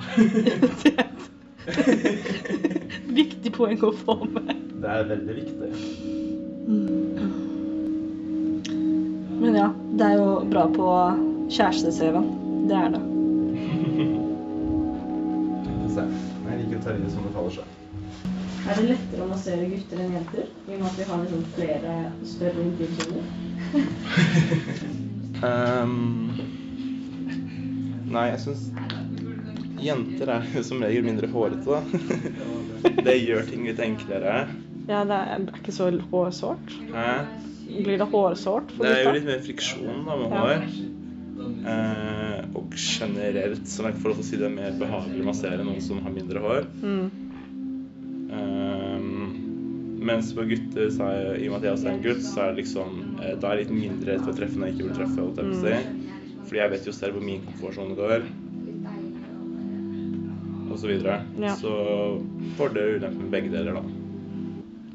Viktig 3.19 3.49
poeng 3.55 3.79
å 3.85 3.91
få 4.01 4.13
med. 4.23 4.49
Det 4.81 4.89
er 4.95 5.03
veldig 5.09 5.33
viktig. 5.41 5.69
Men 9.41 9.51
ja, 9.61 9.69
det 9.93 10.03
er 10.09 10.15
jo 10.21 10.29
bra 10.53 10.63
på 10.73 10.85
kjæreste-CV-en. 11.53 12.27
Det 12.71 12.77
er 12.79 12.89
det. 12.95 13.03
Få. 15.95 16.05
Jeg 16.45 16.55
liker 16.61 16.77
å 16.77 16.95
det 17.01 17.11
som 17.13 17.25
det 17.25 17.33
faller 17.35 17.53
seg. 17.55 17.67
Er 18.65 18.79
det 18.79 18.85
lettere 18.89 19.21
å 19.21 19.29
massere 19.29 19.67
gutter 19.69 19.99
enn 20.01 20.15
jenter? 20.17 20.47
I 20.65 20.73
og 20.73 20.79
med 20.81 20.87
at 20.89 20.97
vi 20.97 21.05
har 21.09 21.17
liksom 21.21 21.43
flere 21.53 21.91
større 22.25 22.59
intimsoner? 22.65 23.23
um, 25.45 26.31
nei, 28.15 28.25
jeg 28.31 28.41
syns 28.45 28.63
jenter 29.85 30.31
er 30.37 30.49
som 30.67 30.81
regel 30.83 31.05
mindre 31.05 31.29
hårete, 31.31 31.65
da. 31.65 31.81
det 33.07 33.17
gjør 33.21 33.47
ting 33.49 33.67
litt 33.69 33.81
enklere. 33.85 34.35
Ja, 34.89 35.03
det 35.07 35.17
er 35.17 35.47
ikke 35.59 35.73
så 35.73 35.89
hårsårt. 36.11 36.75
Hæ? 36.93 37.07
Blir 37.65 37.97
det 38.01 38.09
hårsårt 38.11 38.73
for 38.75 38.85
Det 38.85 38.91
er 38.93 39.07
jo 39.07 39.15
litt 39.17 39.29
mer 39.29 39.41
friksjon 39.45 40.03
da 40.05 40.19
med 40.19 40.35
Ja. 40.35 40.43
hår. 40.43 40.59
Og 42.53 42.75
generelt, 42.77 43.65
som 43.69 43.87
jeg 43.89 43.99
til 44.01 44.13
å 44.13 44.25
si, 44.25 44.37
det 44.39 44.47
er 44.49 44.53
mer 44.53 44.75
behagelig 44.79 45.25
massere 45.25 45.65
noen 45.65 45.81
som 45.83 46.03
har 46.05 46.13
mindre 46.13 46.43
hår. 46.43 46.67
Mm. 46.83 47.05
Um, 48.35 49.45
mens 50.05 50.33
på 50.35 50.45
gutter, 50.49 50.89
så 50.93 51.09
er, 51.09 51.39
i 51.39 51.47
og 51.49 51.55
med 51.55 51.59
at 51.61 51.67
jeg 51.67 51.77
også 51.77 51.87
er 51.89 51.93
en 51.95 52.03
gutt, 52.03 52.23
så 52.25 52.41
er 52.43 52.51
det 52.53 52.61
liksom 52.63 52.97
eh, 53.21 53.35
Da 53.41 53.49
er 53.49 53.61
jeg 53.61 53.65
litt 53.65 53.75
mindre 53.79 54.11
redd 54.11 54.25
for 54.25 54.33
å 54.33 54.37
treffe 54.37 54.59
når 54.59 54.69
jeg 54.69 54.75
ikke 54.75 54.87
vil 54.89 54.97
treffe. 54.99 55.21
holdt 55.21 55.41
jeg 55.41 55.61
si. 55.61 56.11
Fordi 56.45 56.61
jeg 56.61 56.73
vet 56.75 56.89
jo 56.89 56.93
selv 56.93 57.17
hvor 57.17 57.25
min 57.25 57.45
komfortsone 57.47 57.97
går. 57.97 58.27
Og 60.69 60.77
så 60.81 60.89
videre. 60.89 61.19
Ja. 61.41 61.55
Så 61.57 61.71
fordeler 62.59 62.91
og 62.91 62.99
ulemper 62.99 63.23
med 63.23 63.33
begge 63.33 63.53
deler, 63.53 63.79
da. 63.79 64.01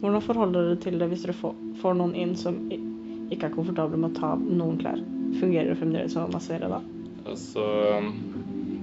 Hvordan 0.01 0.25
forholder 0.25 0.71
dere 0.71 0.81
til 0.81 0.97
det 1.01 1.11
hvis 1.11 1.27
dere 1.27 1.37
får, 1.37 1.57
får 1.83 1.99
noen 1.99 2.15
inn 2.17 2.37
som 2.39 2.63
ikke 2.71 3.51
er 3.51 3.55
komfortable 3.55 3.99
med 4.01 4.13
å 4.13 4.21
ta 4.21 4.31
noen 4.41 4.79
klær? 4.81 5.01
Fungerer 5.41 5.73
det 5.73 5.79
fremdeles 5.81 6.15
som 6.15 6.29
å 6.29 6.33
massere 6.33 6.71
da? 6.71 6.81
Altså 7.29 7.65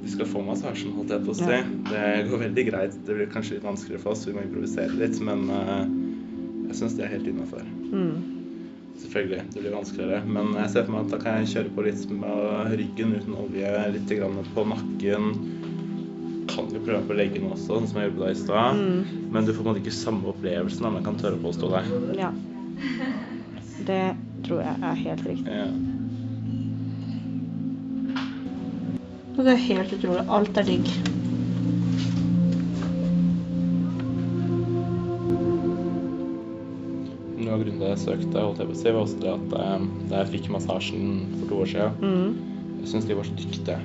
Vi 0.03 0.11
skal 0.13 0.29
få 0.29 0.41
massasjen, 0.45 0.93
holdt 0.95 1.11
jeg 1.11 1.25
på 1.25 1.33
å 1.33 1.37
si. 1.37 1.51
Ja. 1.51 1.63
Det 1.89 2.07
går 2.29 2.43
veldig 2.45 2.65
greit. 2.69 2.97
Det 3.07 3.17
blir 3.17 3.29
kanskje 3.33 3.57
litt 3.57 3.67
vanskeligere 3.67 4.03
for 4.03 4.13
oss, 4.13 4.23
vi 4.27 4.35
må 4.37 4.45
improvisere 4.45 4.95
litt, 4.95 5.19
men 5.25 5.49
uh, 5.51 5.83
jeg 6.69 6.79
syns 6.79 6.95
det 6.95 7.07
er 7.07 7.15
helt 7.17 7.27
innafor. 7.27 7.65
Mm. 7.91 8.37
Selvfølgelig, 8.97 9.41
det 9.53 9.61
blir 9.61 9.75
vanskeligere. 9.75 10.21
Men 10.25 10.53
jeg 10.57 10.71
ser 10.73 10.85
for 10.87 10.95
meg 10.95 11.05
at 11.05 11.13
da 11.13 11.19
kan 11.21 11.41
jeg 11.41 11.51
kjøre 11.53 11.73
på 11.75 11.85
litt 11.85 12.05
med 12.11 12.71
ryggen 12.79 13.13
uten 13.17 13.35
olje, 13.37 13.73
litt 13.93 14.13
grann 14.13 14.39
på 14.55 14.65
nakken. 14.71 15.27
Kan 16.49 16.71
jo 16.73 16.81
prøve 16.81 17.03
på 17.09 17.17
leggen 17.19 17.49
også, 17.51 17.67
sånn 17.67 17.89
som 17.91 17.99
jeg 18.01 18.09
gjorde 18.09 18.17
på 18.17 18.25
deg 18.25 18.33
i 18.33 18.41
stad. 18.41 18.81
Mm. 18.81 19.27
Men 19.35 19.47
du 19.47 19.53
får 19.53 19.61
på 19.61 19.67
en 19.67 19.71
måte 19.73 19.83
ikke 19.83 19.97
samme 19.99 20.31
opplevelsen, 20.31 20.87
men 20.87 20.99
jeg 21.01 21.07
kan 21.09 21.21
tørre 21.21 21.39
å 21.39 21.43
påstå 21.45 21.71
deg. 21.75 21.93
Ja. 22.17 22.31
Det 23.87 24.03
tror 24.47 24.63
jeg 24.63 24.83
er 24.89 24.99
helt 25.03 25.25
riktig. 25.27 25.59
Ja. 25.61 25.69
Og 29.37 29.43
det 29.45 29.53
er 29.53 29.61
helt 29.67 29.93
utrolig. 29.93 30.23
Alt 30.33 30.57
er 30.57 30.65
digg. 30.65 30.87
Noe 37.37 37.53
av 37.53 37.61
grunnen 37.61 37.77
til 37.79 37.85
at 37.85 37.93
jeg 37.93 38.01
søkte, 38.03 38.41
holdt 38.41 38.61
jeg 38.63 38.69
på 38.71 38.73
å 38.75 38.79
si, 38.79 38.89
var 38.95 39.03
også 39.03 39.19
det 39.21 39.29
at 39.33 39.53
eh, 39.61 39.85
da 40.09 40.21
jeg 40.23 40.31
fikk 40.33 40.47
massasjen 40.55 41.11
for 41.37 41.51
to 41.51 41.59
år 41.63 41.69
siden, 41.73 41.97
Mm. 42.01 42.31
jeg 42.81 42.89
syns 42.93 43.05
de 43.05 43.17
var 43.19 43.27
så 43.27 43.35
dyktige. 43.37 43.77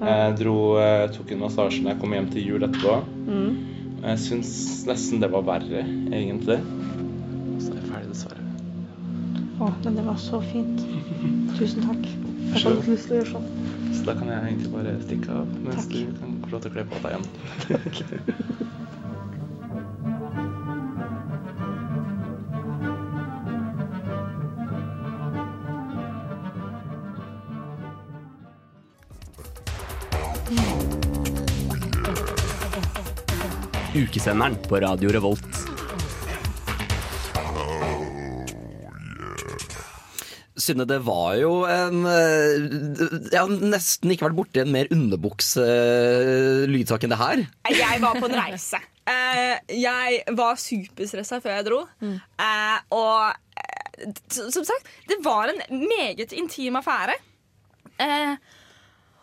Jeg 0.00 0.36
dro, 0.40 0.56
eh, 0.80 1.06
tok 1.12 1.32
en 1.32 1.40
massasje 1.44 1.82
da 1.84 1.90
jeg 1.94 2.00
kom 2.00 2.12
hjem 2.16 2.28
til 2.32 2.46
jul 2.46 2.62
etterpå. 2.68 2.94
Mm. 3.26 3.56
Og 4.00 4.06
jeg 4.08 4.18
syns 4.26 4.52
nesten 4.88 5.20
det 5.20 5.30
var 5.32 5.42
verre, 5.48 5.82
egentlig. 6.12 6.60
Så 7.60 7.72
er 7.72 7.80
jeg 7.80 7.88
ferdig, 7.90 8.08
dessverre. 8.12 8.44
Å, 9.60 9.72
men 9.84 9.96
det 9.96 10.04
var 10.06 10.16
så 10.20 10.40
fint. 10.52 10.84
Tusen 11.58 11.84
takk. 11.84 12.06
Jeg 12.52 12.62
Så- 12.62 12.68
har 12.68 12.76
litt 12.76 12.88
lyst 12.88 13.06
til 13.08 13.16
å 13.16 13.20
gjøre 13.20 13.30
sånn. 13.32 13.48
Så 13.94 14.04
da 14.04 14.14
kan 14.14 14.28
jeg 14.28 14.40
egentlig 14.46 14.72
bare 14.72 14.94
stikke 15.04 15.30
av 15.30 15.46
mens 15.64 15.86
du 15.88 16.00
kan 16.18 16.36
få 16.42 16.50
lov 16.52 16.60
til 16.62 16.70
å 16.70 16.74
kle 16.74 16.84
på 16.84 17.02
deg 17.02 17.10
igjen. 17.12 18.60
Ukesenderen 33.94 34.56
på 34.68 34.80
Radio 34.80 35.10
Revolt. 35.10 35.49
Synne, 40.60 40.84
det 40.88 41.00
var 41.06 41.34
jo 41.40 41.52
en 41.68 42.04
eh, 42.08 42.54
Jeg 43.32 43.40
har 43.40 43.48
nesten 43.72 44.10
ikke 44.12 44.26
vært 44.28 44.38
borti 44.38 44.58
en 44.62 44.72
mer 44.74 44.86
underbuks-lydsak 44.94 47.00
enn 47.06 47.14
det 47.14 47.20
her. 47.20 47.38
Jeg 47.74 47.96
var 48.02 48.14
på 48.20 48.26
en 48.28 48.36
reise. 48.38 48.78
Eh, 49.10 49.56
jeg 49.80 50.08
var 50.38 50.54
superstressa 50.60 51.36
før 51.42 51.54
jeg 51.56 51.66
dro. 51.66 51.80
Eh, 52.04 52.78
og 52.94 53.20
eh, 53.58 54.08
som 54.28 54.64
sagt, 54.66 54.84
det 55.10 55.18
var 55.24 55.44
en 55.50 55.60
meget 55.88 56.32
intim 56.36 56.76
affære. 56.80 57.16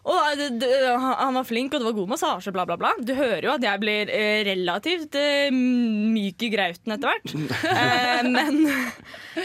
Og 0.07 0.39
det, 0.39 0.47
det, 0.61 0.69
han 0.95 1.35
var 1.35 1.47
flink, 1.47 1.73
og 1.73 1.81
det 1.81 1.89
var 1.89 1.95
god 1.97 2.11
massasje, 2.13 2.53
bla, 2.55 2.63
bla, 2.69 2.77
bla. 2.79 2.93
Du 3.03 3.11
hører 3.17 3.49
jo 3.49 3.53
at 3.57 3.65
jeg 3.65 3.81
blir 3.81 4.11
eh, 4.13 4.39
relativt 4.47 5.17
eh, 5.19 5.51
myk 5.51 6.47
i 6.47 6.51
grauten 6.53 6.95
etter 6.95 7.13
hvert. 7.13 7.35
Eh, 7.77 8.23
men 8.25 8.63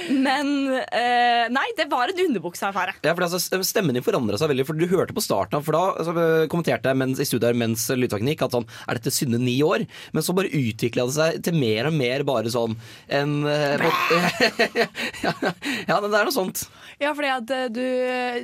men 0.09 0.49
eh, 0.73 1.49
Nei, 1.52 1.66
det 1.76 1.88
var 1.90 2.09
en 2.09 2.21
underbukseaffære. 2.25 2.95
Ja, 3.04 3.12
for 3.12 3.26
altså, 3.26 3.61
Stemmen 3.66 3.97
din 3.97 4.04
forandra 4.04 4.38
seg 4.40 4.49
veldig, 4.52 4.64
for 4.69 4.78
du 4.78 4.87
hørte 4.88 5.14
på 5.16 5.25
starten 5.25 5.59
av 5.59 5.66
For 5.66 5.76
da 5.76 5.83
altså, 6.00 6.14
kommenterte 6.52 6.88
jeg 6.88 7.00
mens, 7.02 7.21
i 7.21 7.26
studiet 7.28 7.59
mens 7.59 7.85
lydsaken 7.92 8.31
gikk 8.33 8.45
at 8.47 8.57
sånn 8.57 8.66
Er 8.87 8.99
dette 8.99 9.12
Synne 9.12 9.40
ni 9.42 9.59
år? 9.66 9.85
Men 10.16 10.25
så 10.25 10.35
bare 10.37 10.52
utvikla 10.52 11.07
det 11.09 11.16
seg 11.16 11.40
til 11.45 11.59
mer 11.59 11.90
og 11.90 11.97
mer 11.99 12.25
bare 12.28 12.52
sånn 12.52 12.76
en 13.12 13.35
ja, 15.25 15.33
ja, 15.35 15.97
det 16.00 16.09
er 16.09 16.26
noe 16.26 16.35
sånt. 16.35 16.64
Ja, 17.02 17.12
fordi 17.16 17.31
at 17.33 17.52
du, 17.75 17.85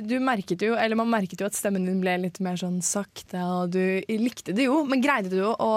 du 0.05 0.15
merket 0.23 0.61
jo, 0.65 0.75
eller 0.77 0.99
man 0.99 1.09
merket 1.11 1.41
jo 1.41 1.47
at 1.49 1.57
stemmen 1.57 1.87
din 1.87 2.01
ble 2.03 2.08
litt 2.17 2.39
mer 2.43 2.57
sånn 2.59 2.79
sakte, 2.85 3.41
og 3.43 3.75
du 3.75 4.01
likte 4.09 4.55
det 4.57 4.65
jo, 4.65 4.81
men 4.89 5.03
greide 5.03 5.29
du 5.33 5.43
å 5.45 5.73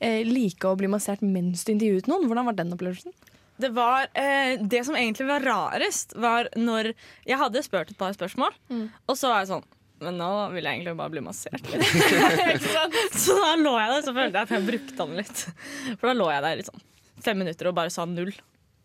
eh, 0.00 0.20
like 0.26 0.68
å 0.68 0.76
bli 0.78 0.90
massert 0.92 1.24
mens 1.24 1.64
du 1.64 1.72
intervjuet 1.72 2.10
noen? 2.10 2.26
Hvordan 2.28 2.50
var 2.50 2.58
den 2.58 2.74
opplevelsen? 2.76 3.14
Det 3.56 3.70
var 3.72 4.10
eh, 4.12 4.60
Det 4.60 4.82
som 4.84 4.98
egentlig 4.98 5.30
var 5.30 5.46
rarest, 5.46 6.12
var 6.20 6.50
når 6.60 6.90
jeg 7.24 7.40
hadde 7.40 7.64
spurt 7.64 7.94
et 7.94 7.98
par 7.98 8.12
spørsmål, 8.12 8.52
og 9.08 9.16
så 9.16 9.32
var 9.32 9.44
jeg 9.44 9.54
sånn 9.54 9.66
men 10.04 10.18
nå 10.20 10.26
vil 10.52 10.66
jeg 10.66 10.76
egentlig 10.76 10.92
bare 10.98 11.08
bli 11.14 11.22
massert 11.24 11.70
litt. 11.72 11.86
Så 13.16 13.32
da 13.40 13.54
lå 13.56 13.70
jeg 13.80 13.94
der, 13.94 14.02
så 14.04 14.12
følte 14.12 14.42
jeg 14.42 14.42
at 14.42 14.52
jeg 14.52 14.66
brukte 14.66 14.96
den 14.98 15.14
litt. 15.22 15.44
For 15.94 16.10
da 16.10 16.12
lå 16.18 16.26
jeg 16.34 16.44
der 16.44 16.60
i 16.60 16.66
sånn 16.66 16.82
fem 17.24 17.40
minutter 17.40 17.70
og 17.70 17.78
bare 17.78 17.92
sa 17.94 18.04
null. 18.04 18.34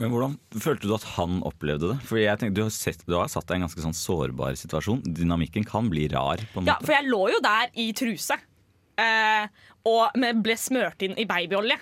Men 0.01 0.09
hvordan 0.13 0.35
følte 0.63 0.89
du 0.89 0.95
at 0.97 1.05
han 1.15 1.39
opplevde 1.47 1.93
det? 1.93 1.97
Fordi 2.09 2.25
jeg 2.25 2.41
tenker, 2.41 2.57
du, 2.57 2.63
har 2.65 2.73
sett, 2.75 3.03
du 3.05 3.15
har 3.19 3.29
satt 3.31 3.45
deg 3.47 3.59
i 3.59 3.61
en 3.61 3.67
ganske 3.69 3.83
sånn 3.85 3.97
sårbar 3.97 4.55
situasjon. 4.59 5.03
Dynamikken 5.05 5.67
kan 5.69 5.89
bli 5.93 6.07
rar. 6.11 6.41
på 6.53 6.59
en 6.61 6.65
måte. 6.65 6.73
Ja, 6.73 6.79
for 6.81 6.97
jeg 6.97 7.11
lå 7.11 7.25
jo 7.35 7.43
der 7.45 7.69
i 7.77 7.91
truse. 7.93 8.39
Eh, 9.01 9.45
og 9.87 10.13
ble 10.45 10.53
smørt 10.61 11.01
inn 11.01 11.15
i 11.17 11.23
babyolje. 11.25 11.77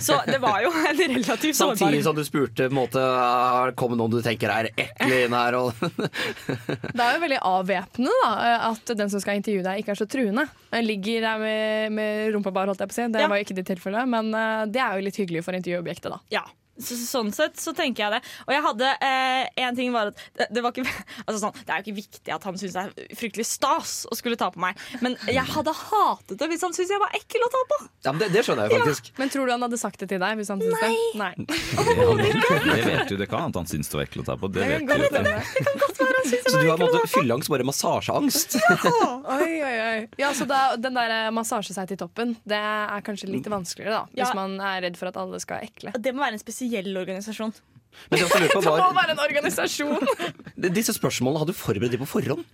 Så 0.00 0.14
det 0.24 0.38
var 0.40 0.62
jo 0.64 0.70
en 0.72 1.00
relativt 1.02 1.56
sårbar 1.58 1.76
Samtidig 1.76 2.04
som 2.06 2.16
du 2.16 2.22
spurte 2.24 2.68
på 2.68 2.72
en 2.72 2.78
måte, 2.78 3.02
«Er- 3.02 3.74
det 3.92 3.98
noen 4.00 4.14
du 4.14 4.22
tenker 4.24 4.48
er 4.54 4.68
ekle 4.72 5.18
inn 5.26 5.34
her? 5.36 5.58
Og 5.58 5.74
Det 5.82 7.02
er 7.02 7.18
jo 7.18 7.20
veldig 7.26 7.40
avvæpnende 7.50 8.14
da, 8.22 8.54
at 8.70 8.94
den 8.96 9.12
som 9.12 9.20
skal 9.20 9.36
intervjue 9.42 9.66
deg, 9.66 9.82
ikke 9.82 9.92
er 9.96 10.00
så 10.00 10.08
truende. 10.08 10.46
Jeg 10.72 10.86
ligger 10.88 11.26
der 11.26 11.42
med, 11.44 11.92
med 11.98 12.32
rumpa 12.38 12.54
bar, 12.56 12.72
holdt 12.72 12.80
jeg 12.86 12.88
på 12.92 12.96
å 12.96 13.00
si. 13.02 13.08
Det 13.18 13.20
Ja. 13.26 13.28
var 13.28 13.42
jo 13.42 13.44
ikke 13.48 13.58
ditt 13.60 13.68
tilfelle, 13.74 14.06
men 14.08 14.32
eh, 14.32 14.64
det 14.72 14.80
er 14.80 14.96
jo 14.96 15.06
litt 15.10 15.20
hyggelig 15.20 15.44
for 15.44 15.58
intervjuobjektet, 15.58 16.08
da. 16.14 16.20
Ja. 16.32 16.46
Så, 16.80 16.96
sånn 16.96 17.28
sett 17.36 17.58
så 17.60 17.74
tenker 17.76 18.06
jeg 18.06 18.14
det. 18.14 18.20
Og 18.46 18.52
jeg 18.54 18.62
hadde 18.64 18.88
eh, 19.04 19.42
en 19.66 19.76
ting 19.76 19.92
var 19.92 20.08
at 20.12 20.22
det, 20.38 20.46
det, 20.56 20.62
var 20.64 20.72
ikke, 20.72 20.88
altså 21.26 21.38
sånn, 21.42 21.58
det 21.60 21.68
er 21.74 21.82
jo 21.82 21.84
ikke 21.84 21.96
viktig 22.00 22.32
at 22.32 22.46
han 22.48 22.56
syns 22.60 22.72
det 22.78 22.84
er 22.86 23.16
fryktelig 23.18 23.44
stas 23.50 23.92
å 24.08 24.16
skulle 24.16 24.38
ta 24.40 24.48
på 24.54 24.62
meg, 24.62 24.78
men 25.04 25.18
jeg 25.28 25.44
hadde 25.52 25.74
hatet 25.76 26.38
det 26.40 26.48
hvis 26.48 26.64
han 26.64 26.72
syntes 26.72 26.94
jeg 26.94 27.02
var 27.02 27.12
ekkel 27.18 27.44
å 27.44 27.50
ta 27.52 27.60
på. 27.74 27.78
ja, 28.06 28.14
men 28.14 28.22
det, 28.24 28.30
det 28.34 28.44
skjønner 28.46 28.70
jeg 28.72 28.80
faktisk. 28.80 29.10
Ja. 29.12 29.18
Men 29.20 29.32
tror 29.36 29.46
du 29.46 29.52
han 29.54 29.66
hadde 29.68 29.80
sagt 29.82 30.00
det 30.00 30.08
til 30.14 30.22
deg 30.24 30.40
hvis 30.40 30.52
han 30.54 30.64
syntes 30.64 30.80
det? 30.80 30.92
Nei. 31.20 31.32
Det, 32.22 32.30
det 32.64 32.82
vet 32.86 33.08
du, 33.10 33.14
det 33.20 33.26
kan 33.30 33.50
at 33.50 33.56
han 33.58 33.66
syns 33.68 33.88
det 33.90 33.96
var 33.98 34.04
ekkelt 34.06 34.22
å 34.24 34.26
ta 34.32 34.34
på. 34.40 34.48
Det 34.52 34.64
vet 34.68 34.84
kan 34.88 35.00
du. 35.02 35.06
godt 35.82 35.98
på. 35.98 36.06
Så 36.48 36.60
du 36.62 36.68
har 36.70 36.78
måttet 36.80 37.10
fylleangst, 37.12 37.50
bare 37.52 37.66
massasjeangst? 37.66 38.56
Oi, 39.36 39.50
oi, 39.64 39.72
oi. 39.82 39.98
Ja, 40.20 40.30
så 40.36 40.46
da, 40.48 40.60
den 40.80 40.96
der 40.96 41.12
eh, 41.14 41.28
massasje 41.34 41.74
seg 41.76 41.90
til 41.90 41.98
toppen, 42.00 42.34
det 42.48 42.58
er 42.58 43.02
kanskje 43.06 43.28
litt 43.30 43.46
vanskeligere, 43.50 44.02
da. 44.02 44.02
Hvis 44.12 44.30
Ja. 44.32 44.36
man 44.38 44.56
er 44.62 44.82
redd 44.86 44.98
for 45.00 45.10
at 45.10 45.18
alle 45.20 45.40
skal 45.42 45.60
være 45.60 45.70
ekle. 45.70 45.94
Det 46.02 46.12
må 46.14 46.22
være 46.24 46.38
en 46.38 46.42
spesiell 46.42 46.61
organisasjon. 47.02 47.54
Men 48.10 48.22
det 48.22 48.28
Det 48.54 48.64
må 48.64 48.92
være 48.96 49.14
en 49.16 49.22
organisasjon! 49.26 50.06
Disse 50.78 50.94
spørsmålene 50.96 51.42
hadde 51.42 51.54
du 51.54 51.58
forberedt 51.58 51.94
de 51.94 52.00
på 52.00 52.08
forhånd? 52.08 52.44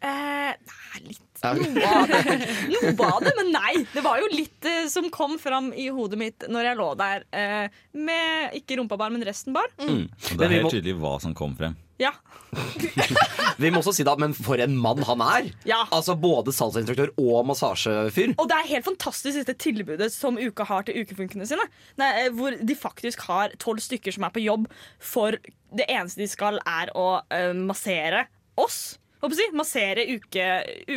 Eh, 0.00 0.52
nei, 0.56 1.02
litt. 1.10 1.25
Noe 1.44 1.90
av 1.90 2.06
det. 2.10 2.36
Noe 2.72 3.10
av 3.12 3.20
det, 3.24 3.32
men 3.38 3.52
nei. 3.54 3.72
Det 3.92 4.02
var 4.04 4.20
jo 4.22 4.28
litt 4.32 4.64
eh, 4.68 4.86
som 4.92 5.08
kom 5.14 5.36
fram 5.42 5.72
i 5.76 5.88
hodet 5.92 6.18
mitt 6.20 6.46
når 6.48 6.70
jeg 6.70 6.80
lå 6.80 6.90
der 7.00 7.24
eh, 7.36 7.80
med 7.96 8.56
ikke 8.60 8.78
rumpa 8.80 8.96
bar, 9.00 9.10
men 9.14 9.24
resten 9.26 9.52
bar. 9.56 9.68
Mm. 9.80 10.06
Og 10.08 10.30
det 10.32 10.38
Men 10.40 10.46
er 10.46 10.54
vi 10.54 10.60
må- 10.62 10.70
helt 10.70 10.76
tydelig 10.78 10.96
hva 11.02 11.16
som 11.22 11.34
kom 11.36 11.56
frem. 11.58 11.76
Ja. 11.96 12.10
Vi 13.56 13.70
må 13.72 13.80
også 13.80 13.94
si 13.96 14.04
da, 14.04 14.12
men 14.20 14.34
for 14.36 14.60
en 14.60 14.74
mann 14.76 15.00
han 15.08 15.22
er! 15.24 15.46
Ja. 15.64 15.78
Altså 15.96 16.12
Både 16.20 16.52
salsainstruktør 16.52 17.14
og 17.16 17.46
massasjefyr. 17.48 18.34
Og 18.36 18.50
det 18.50 18.58
er 18.58 18.68
helt 18.74 18.84
fantastisk 18.84 19.38
dette 19.40 19.54
tilbudet 19.64 20.10
som 20.12 20.36
Uka 20.36 20.66
har 20.68 20.84
til 20.84 21.00
ukefunkene 21.00 21.46
sine. 21.48 21.64
Nei, 22.00 22.10
eh, 22.26 22.28
hvor 22.36 22.52
de 22.60 22.76
faktisk 22.76 23.24
har 23.30 23.54
tolv 23.62 23.80
stykker 23.80 24.12
som 24.12 24.26
er 24.28 24.34
på 24.36 24.44
jobb 24.44 24.68
for 25.00 25.38
det 25.76 25.88
eneste 25.88 26.20
de 26.20 26.28
skal, 26.28 26.60
er 26.68 26.92
å 26.96 27.06
eh, 27.32 27.54
massere 27.56 28.26
oss. 28.60 28.98
Si? 29.34 29.48
Massere 29.56 30.04
uke, 30.14 30.46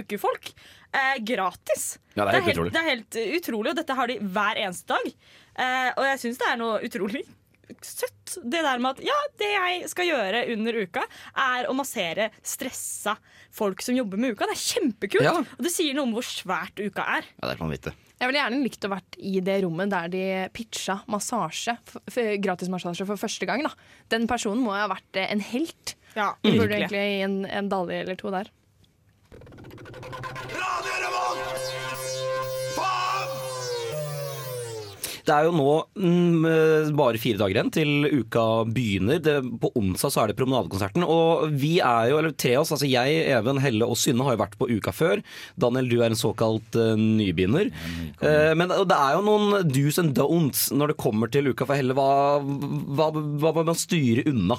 ukefolk. 0.01 0.51
Eh, 0.93 1.17
gratis. 1.21 1.97
Ja, 2.15 2.25
det 2.25 2.35
er 2.35 2.41
helt 2.45 2.55
utrolig. 2.57 2.71
Det 2.73 2.79
er 2.83 2.89
helt 2.89 3.15
eh, 3.21 3.33
utrolig, 3.37 3.71
og 3.73 3.77
dette 3.81 3.95
har 3.97 4.07
de 4.09 4.19
hver 4.21 4.57
eneste 4.61 4.87
dag. 4.93 5.11
Eh, 5.59 5.89
og 5.97 6.05
jeg 6.07 6.19
syns 6.23 6.37
det 6.41 6.47
er 6.51 6.57
noe 6.61 6.79
utrolig 6.85 7.25
søtt. 7.85 8.37
Det 8.41 8.61
der 8.65 8.79
med 8.81 8.97
at 8.97 9.03
ja, 9.05 9.17
det 9.37 9.49
jeg 9.53 9.89
skal 9.91 10.07
gjøre 10.09 10.39
under 10.55 10.77
uka, 10.81 11.03
er 11.37 11.67
å 11.69 11.75
massere 11.77 12.29
stressa 12.41 13.13
folk 13.53 13.81
som 13.85 13.93
jobber 13.97 14.17
med 14.21 14.33
uka. 14.33 14.47
Det 14.49 14.55
er 14.57 14.63
kjempekult. 14.63 15.25
Ja. 15.25 15.35
Og 15.37 15.61
det 15.65 15.71
sier 15.73 15.93
noe 15.97 16.07
om 16.09 16.15
hvor 16.17 16.25
svært 16.25 16.81
uka 16.81 17.05
er. 17.19 17.29
Ja, 17.37 17.45
det 17.49 17.53
er 17.55 17.61
vanvittig. 17.61 17.93
Jeg 18.19 18.27
ville 18.27 18.41
gjerne 18.41 18.63
likt 18.65 18.83
å 18.83 18.91
vært 18.91 19.15
i 19.21 19.39
det 19.45 19.59
rommet 19.63 19.93
der 19.93 20.09
de 20.11 20.23
pitcha 20.51 20.97
massasje, 21.07 21.77
f- 21.87 22.01
f- 22.11 22.33
gratis 22.43 22.67
massasje 22.73 23.05
for 23.07 23.21
første 23.21 23.47
gang. 23.47 23.63
Da. 23.63 23.71
Den 24.11 24.25
personen 24.27 24.59
må 24.65 24.73
jo 24.75 24.81
ha 24.83 24.89
vært 24.91 25.21
eh, 25.21 25.29
en 25.31 25.45
helt. 25.53 25.93
Ja, 26.19 26.33
Vi 26.43 26.57
burde 26.57 26.75
virkelig. 26.75 26.99
egentlig 26.99 27.05
gi 27.07 27.21
en, 27.27 27.37
en 27.61 27.69
dalje 27.71 28.03
eller 28.03 28.19
to 28.19 28.33
der. 28.35 28.51
Det 35.29 35.35
er 35.35 35.45
jo 35.45 35.53
nå 35.53 35.73
mm, 35.93 36.45
eh, 36.49 36.87
bare 36.97 37.19
fire 37.21 37.37
dager 37.37 37.59
igjen 37.59 37.71
til 37.73 38.07
uka 38.09 38.45
begynner. 38.65 39.19
Det, 39.21 39.35
på 39.61 39.69
onsdag 39.77 40.13
så 40.13 40.23
er 40.23 40.31
det 40.31 40.37
promenadekonserten. 40.39 41.05
Og 41.05 41.53
vi 41.53 41.75
er 41.85 42.09
jo, 42.09 42.17
eller 42.17 42.33
tre 42.33 42.55
av 42.55 42.63
oss, 42.63 42.73
altså 42.73 42.89
jeg, 42.89 43.19
Even, 43.29 43.61
Helle 43.61 43.85
og 43.85 43.99
Synne 44.01 44.25
har 44.25 44.33
jo 44.33 44.41
vært 44.41 44.57
på 44.57 44.69
uka 44.71 44.93
før. 44.95 45.21
Daniel, 45.61 45.91
du 45.91 45.99
er 45.99 46.09
en 46.09 46.17
såkalt 46.17 46.79
uh, 46.79 46.95
nybegynner. 46.97 47.69
Uh, 48.23 48.55
men 48.57 48.73
det 48.73 48.97
er 48.97 49.19
jo 49.19 49.21
noen 49.27 49.69
do's 49.69 50.01
and 50.01 50.17
don'ts 50.17 50.69
når 50.73 50.95
det 50.95 50.99
kommer 51.05 51.29
til 51.29 51.51
uka 51.53 51.69
for 51.69 51.77
Helle. 51.77 51.93
Hva, 51.93 52.41
hva, 52.41 53.11
hva 53.13 53.53
må 53.59 53.67
man 53.69 53.77
styre 53.77 54.25
unna? 54.33 54.57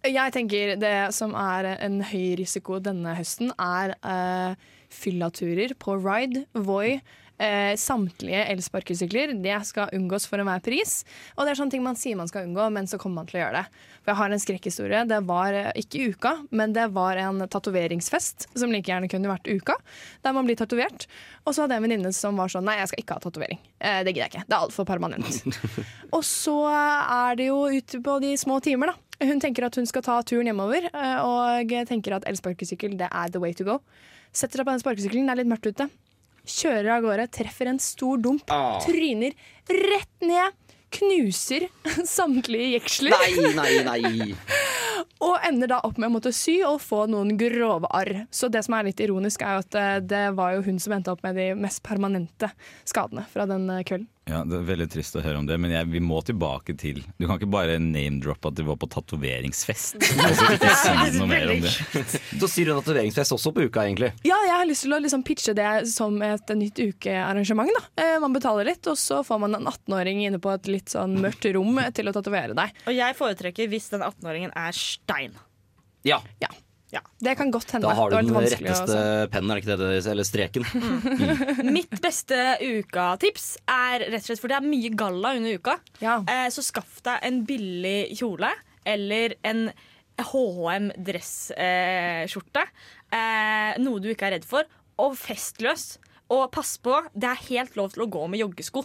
Jeg 0.00 0.32
tenker 0.32 0.78
det 0.80 1.12
som 1.12 1.34
er 1.36 1.74
en 1.74 1.98
høy 2.08 2.38
risiko 2.40 2.78
denne 2.80 3.12
høsten, 3.18 3.50
er 3.60 3.92
uh, 4.00 4.54
fyllaturer 4.88 5.74
på 5.76 5.98
ride, 6.00 6.46
Voi. 6.56 7.00
Eh, 7.40 7.76
samtlige 7.76 8.44
elsparkesykler. 8.52 9.32
Det 9.42 9.56
skal 9.64 9.88
unngås 9.96 10.26
for 10.28 10.42
enhver 10.42 10.60
pris. 10.60 11.06
Og 11.38 11.46
det 11.46 11.54
er 11.54 11.60
sånne 11.62 11.72
ting 11.72 11.84
man 11.84 11.96
sier 11.96 12.18
man 12.18 12.28
skal 12.28 12.44
unngå, 12.44 12.66
men 12.74 12.88
så 12.90 12.98
kommer 13.00 13.22
man 13.22 13.30
til 13.30 13.38
å 13.38 13.44
gjøre 13.46 13.62
det. 13.62 13.86
For 14.02 14.12
jeg 14.12 14.18
har 14.18 14.34
en 14.34 14.42
skrekkhistorie. 14.42 15.00
Det 15.08 15.20
var 15.24 15.56
eh, 15.56 15.70
ikke 15.80 16.10
uka, 16.12 16.34
men 16.52 16.74
det 16.76 16.90
var 16.92 17.16
en 17.22 17.40
tatoveringsfest 17.48 18.50
som 18.52 18.74
like 18.74 18.92
gjerne 18.92 19.08
kunne 19.08 19.30
vært 19.32 19.48
uka. 19.48 19.78
Der 20.20 20.36
man 20.36 20.50
blir 20.50 20.58
tatovert. 20.60 21.06
Og 21.46 21.56
så 21.56 21.64
hadde 21.64 21.78
jeg 21.78 21.80
en 21.80 21.88
venninne 21.88 22.12
som 22.16 22.36
var 22.36 22.52
sånn 22.52 22.68
Nei, 22.68 22.76
jeg 22.82 22.92
skal 22.92 23.04
ikke 23.06 23.16
ha 23.16 23.24
tatovering. 23.24 23.62
Eh, 23.78 24.02
det 24.04 24.12
gidder 24.12 24.26
jeg 24.26 24.34
ikke. 24.34 24.44
Det 24.44 24.58
er 24.58 24.66
altfor 24.66 24.90
permanent. 24.92 25.64
og 26.16 26.26
så 26.28 26.58
er 26.68 27.40
det 27.40 27.48
jo 27.48 27.62
ute 27.72 28.02
på 28.04 28.18
de 28.20 28.34
små 28.44 28.60
timer, 28.68 28.92
da. 28.92 29.26
Hun 29.32 29.40
tenker 29.40 29.64
at 29.64 29.80
hun 29.80 29.88
skal 29.88 30.04
ta 30.04 30.20
turen 30.28 30.48
hjemover, 30.48 30.92
eh, 30.92 31.16
og 31.24 31.72
tenker 31.88 32.20
at 32.20 32.28
elsparkesykkel 32.28 33.00
det 33.00 33.08
er 33.08 33.32
the 33.32 33.40
way 33.40 33.56
to 33.56 33.64
go. 33.64 33.80
Setter 34.28 34.60
seg 34.60 34.68
på 34.68 34.76
den 34.76 34.84
sparkesykkelen, 34.84 35.28
det 35.28 35.38
er 35.38 35.40
litt 35.40 35.52
mørkt 35.56 35.72
ute. 35.72 35.88
Kjører 36.50 36.90
av 36.96 37.04
gårde, 37.06 37.28
treffer 37.38 37.70
en 37.70 37.78
stor 37.82 38.18
dump, 38.18 38.44
Ah. 38.50 38.80
tryner 38.84 39.36
rett 39.70 40.26
ned. 40.26 40.56
Knuser 40.90 41.68
samtlige 42.10 42.72
jeksler. 42.80 43.14
Nei, 43.14 43.52
nei, 43.86 44.00
nei. 44.02 44.34
Og 45.24 45.36
ender 45.46 45.68
da 45.70 45.78
opp 45.86 45.98
med 46.00 46.08
å 46.10 46.14
måtte 46.16 46.32
sy 46.34 46.56
og 46.66 46.80
få 46.82 47.04
noen 47.08 47.36
grove 47.38 47.86
arr. 47.94 48.24
Så 48.34 48.48
det 48.52 48.64
som 48.66 48.74
er 48.76 48.88
litt 48.88 49.00
ironisk, 49.04 49.44
er 49.46 49.60
at 49.62 49.76
eh, 49.78 49.98
det 50.02 50.24
var 50.36 50.56
jo 50.56 50.64
hun 50.66 50.80
som 50.82 50.94
endte 50.96 51.12
opp 51.12 51.22
med 51.24 51.36
de 51.38 51.50
mest 51.60 51.82
permanente 51.86 52.50
skadene 52.88 53.22
fra 53.32 53.46
den 53.48 53.68
eh, 53.70 53.84
kvelden. 53.86 54.08
Ja, 54.30 54.44
Det 54.46 54.60
er 54.60 54.66
veldig 54.68 54.86
trist 54.92 55.16
å 55.18 55.22
høre 55.24 55.40
om 55.40 55.46
det, 55.48 55.56
men 55.58 55.72
jeg, 55.74 55.88
vi 55.90 56.00
må 56.04 56.20
tilbake 56.22 56.76
til 56.78 57.00
Du 57.18 57.24
kan 57.26 57.34
ikke 57.40 57.48
bare 57.50 57.78
name-droppe 57.82 58.52
at 58.52 58.58
du 58.60 58.62
var 58.68 58.78
på 58.80 58.88
tatoveringsfest. 58.92 59.98
Altså, 60.30 60.46
ikke 60.54 60.70
si 60.78 61.18
noe 61.18 61.26
mer 61.30 61.50
om 61.50 61.64
det. 61.64 61.72
Så 62.38 62.48
sier 62.52 62.70
du 62.70 62.74
tatoveringsfest 62.78 63.34
også 63.34 63.52
på 63.56 63.64
uka, 63.66 63.82
egentlig. 63.88 64.12
Ja, 64.28 64.38
jeg 64.46 64.54
har 64.54 64.68
lyst 64.70 64.86
til 64.86 64.94
å 64.94 65.00
liksom 65.02 65.24
pitche 65.26 65.54
det 65.58 65.68
som 65.90 66.20
et 66.22 66.54
nytt 66.56 66.78
ukearrangement. 66.78 67.72
da. 67.76 67.82
Eh, 68.04 68.16
Man 68.22 68.34
betaler 68.36 68.68
litt, 68.70 68.86
og 68.90 68.98
så 69.00 69.20
får 69.26 69.42
man 69.42 69.58
en 69.58 69.66
18-åring 69.70 70.22
inne 70.28 70.38
på 70.42 70.52
et 70.54 70.70
litt 70.70 70.92
sånn 70.94 71.18
mørkt 71.24 71.48
rom 71.56 71.80
til 71.96 72.10
å 72.10 72.14
tatovere 72.14 72.54
deg. 72.58 72.74
Og 72.86 72.94
jeg 72.94 73.18
foretrekker 73.18 73.70
hvis 73.72 73.90
den 73.92 74.04
18-åringen 74.06 74.54
er 74.54 74.76
stein. 74.76 75.34
Ja. 76.06 76.20
Ja. 76.40 76.48
Det 77.22 77.36
kan 77.38 77.50
godt 77.54 77.70
hende. 77.76 77.86
Da 77.86 77.94
har 77.94 78.10
du 78.10 78.16
den 78.16 78.34
retteste 78.34 79.28
pennen, 79.30 79.50
er 79.50 79.60
det 79.60 79.62
ikke 79.64 79.76
det? 79.76 79.90
det- 79.90 80.10
Eller 80.10 80.26
streken. 80.26 80.64
Mitt 81.76 81.94
beste 82.02 82.38
ukatips 82.64 83.52
er 83.70 84.06
rett 84.10 84.24
og 84.24 84.28
slett 84.30 84.40
For 84.42 84.48
det 84.50 84.58
er 84.58 84.66
mye 84.66 84.90
galla 84.98 85.34
under 85.38 85.54
uka. 85.60 85.76
Eh, 86.26 86.48
så 86.50 86.64
skaff 86.66 86.98
deg 87.06 87.20
en 87.28 87.42
billig 87.46 88.16
kjole 88.18 88.50
eller 88.88 89.36
en 89.44 89.68
HM 90.20 90.90
dressskjorte. 91.06 92.64
Eh, 93.14 93.74
noe 93.82 94.00
du 94.02 94.10
ikke 94.12 94.28
er 94.30 94.36
redd 94.38 94.46
for. 94.48 94.66
Og 95.00 95.14
festløs. 95.18 95.94
Og 96.30 96.46
pass 96.54 96.76
på, 96.78 96.94
det 97.14 97.26
er 97.26 97.40
helt 97.48 97.76
lov 97.78 97.90
til 97.94 98.04
å 98.04 98.10
gå 98.10 98.26
med 98.30 98.38
joggesko. 98.42 98.84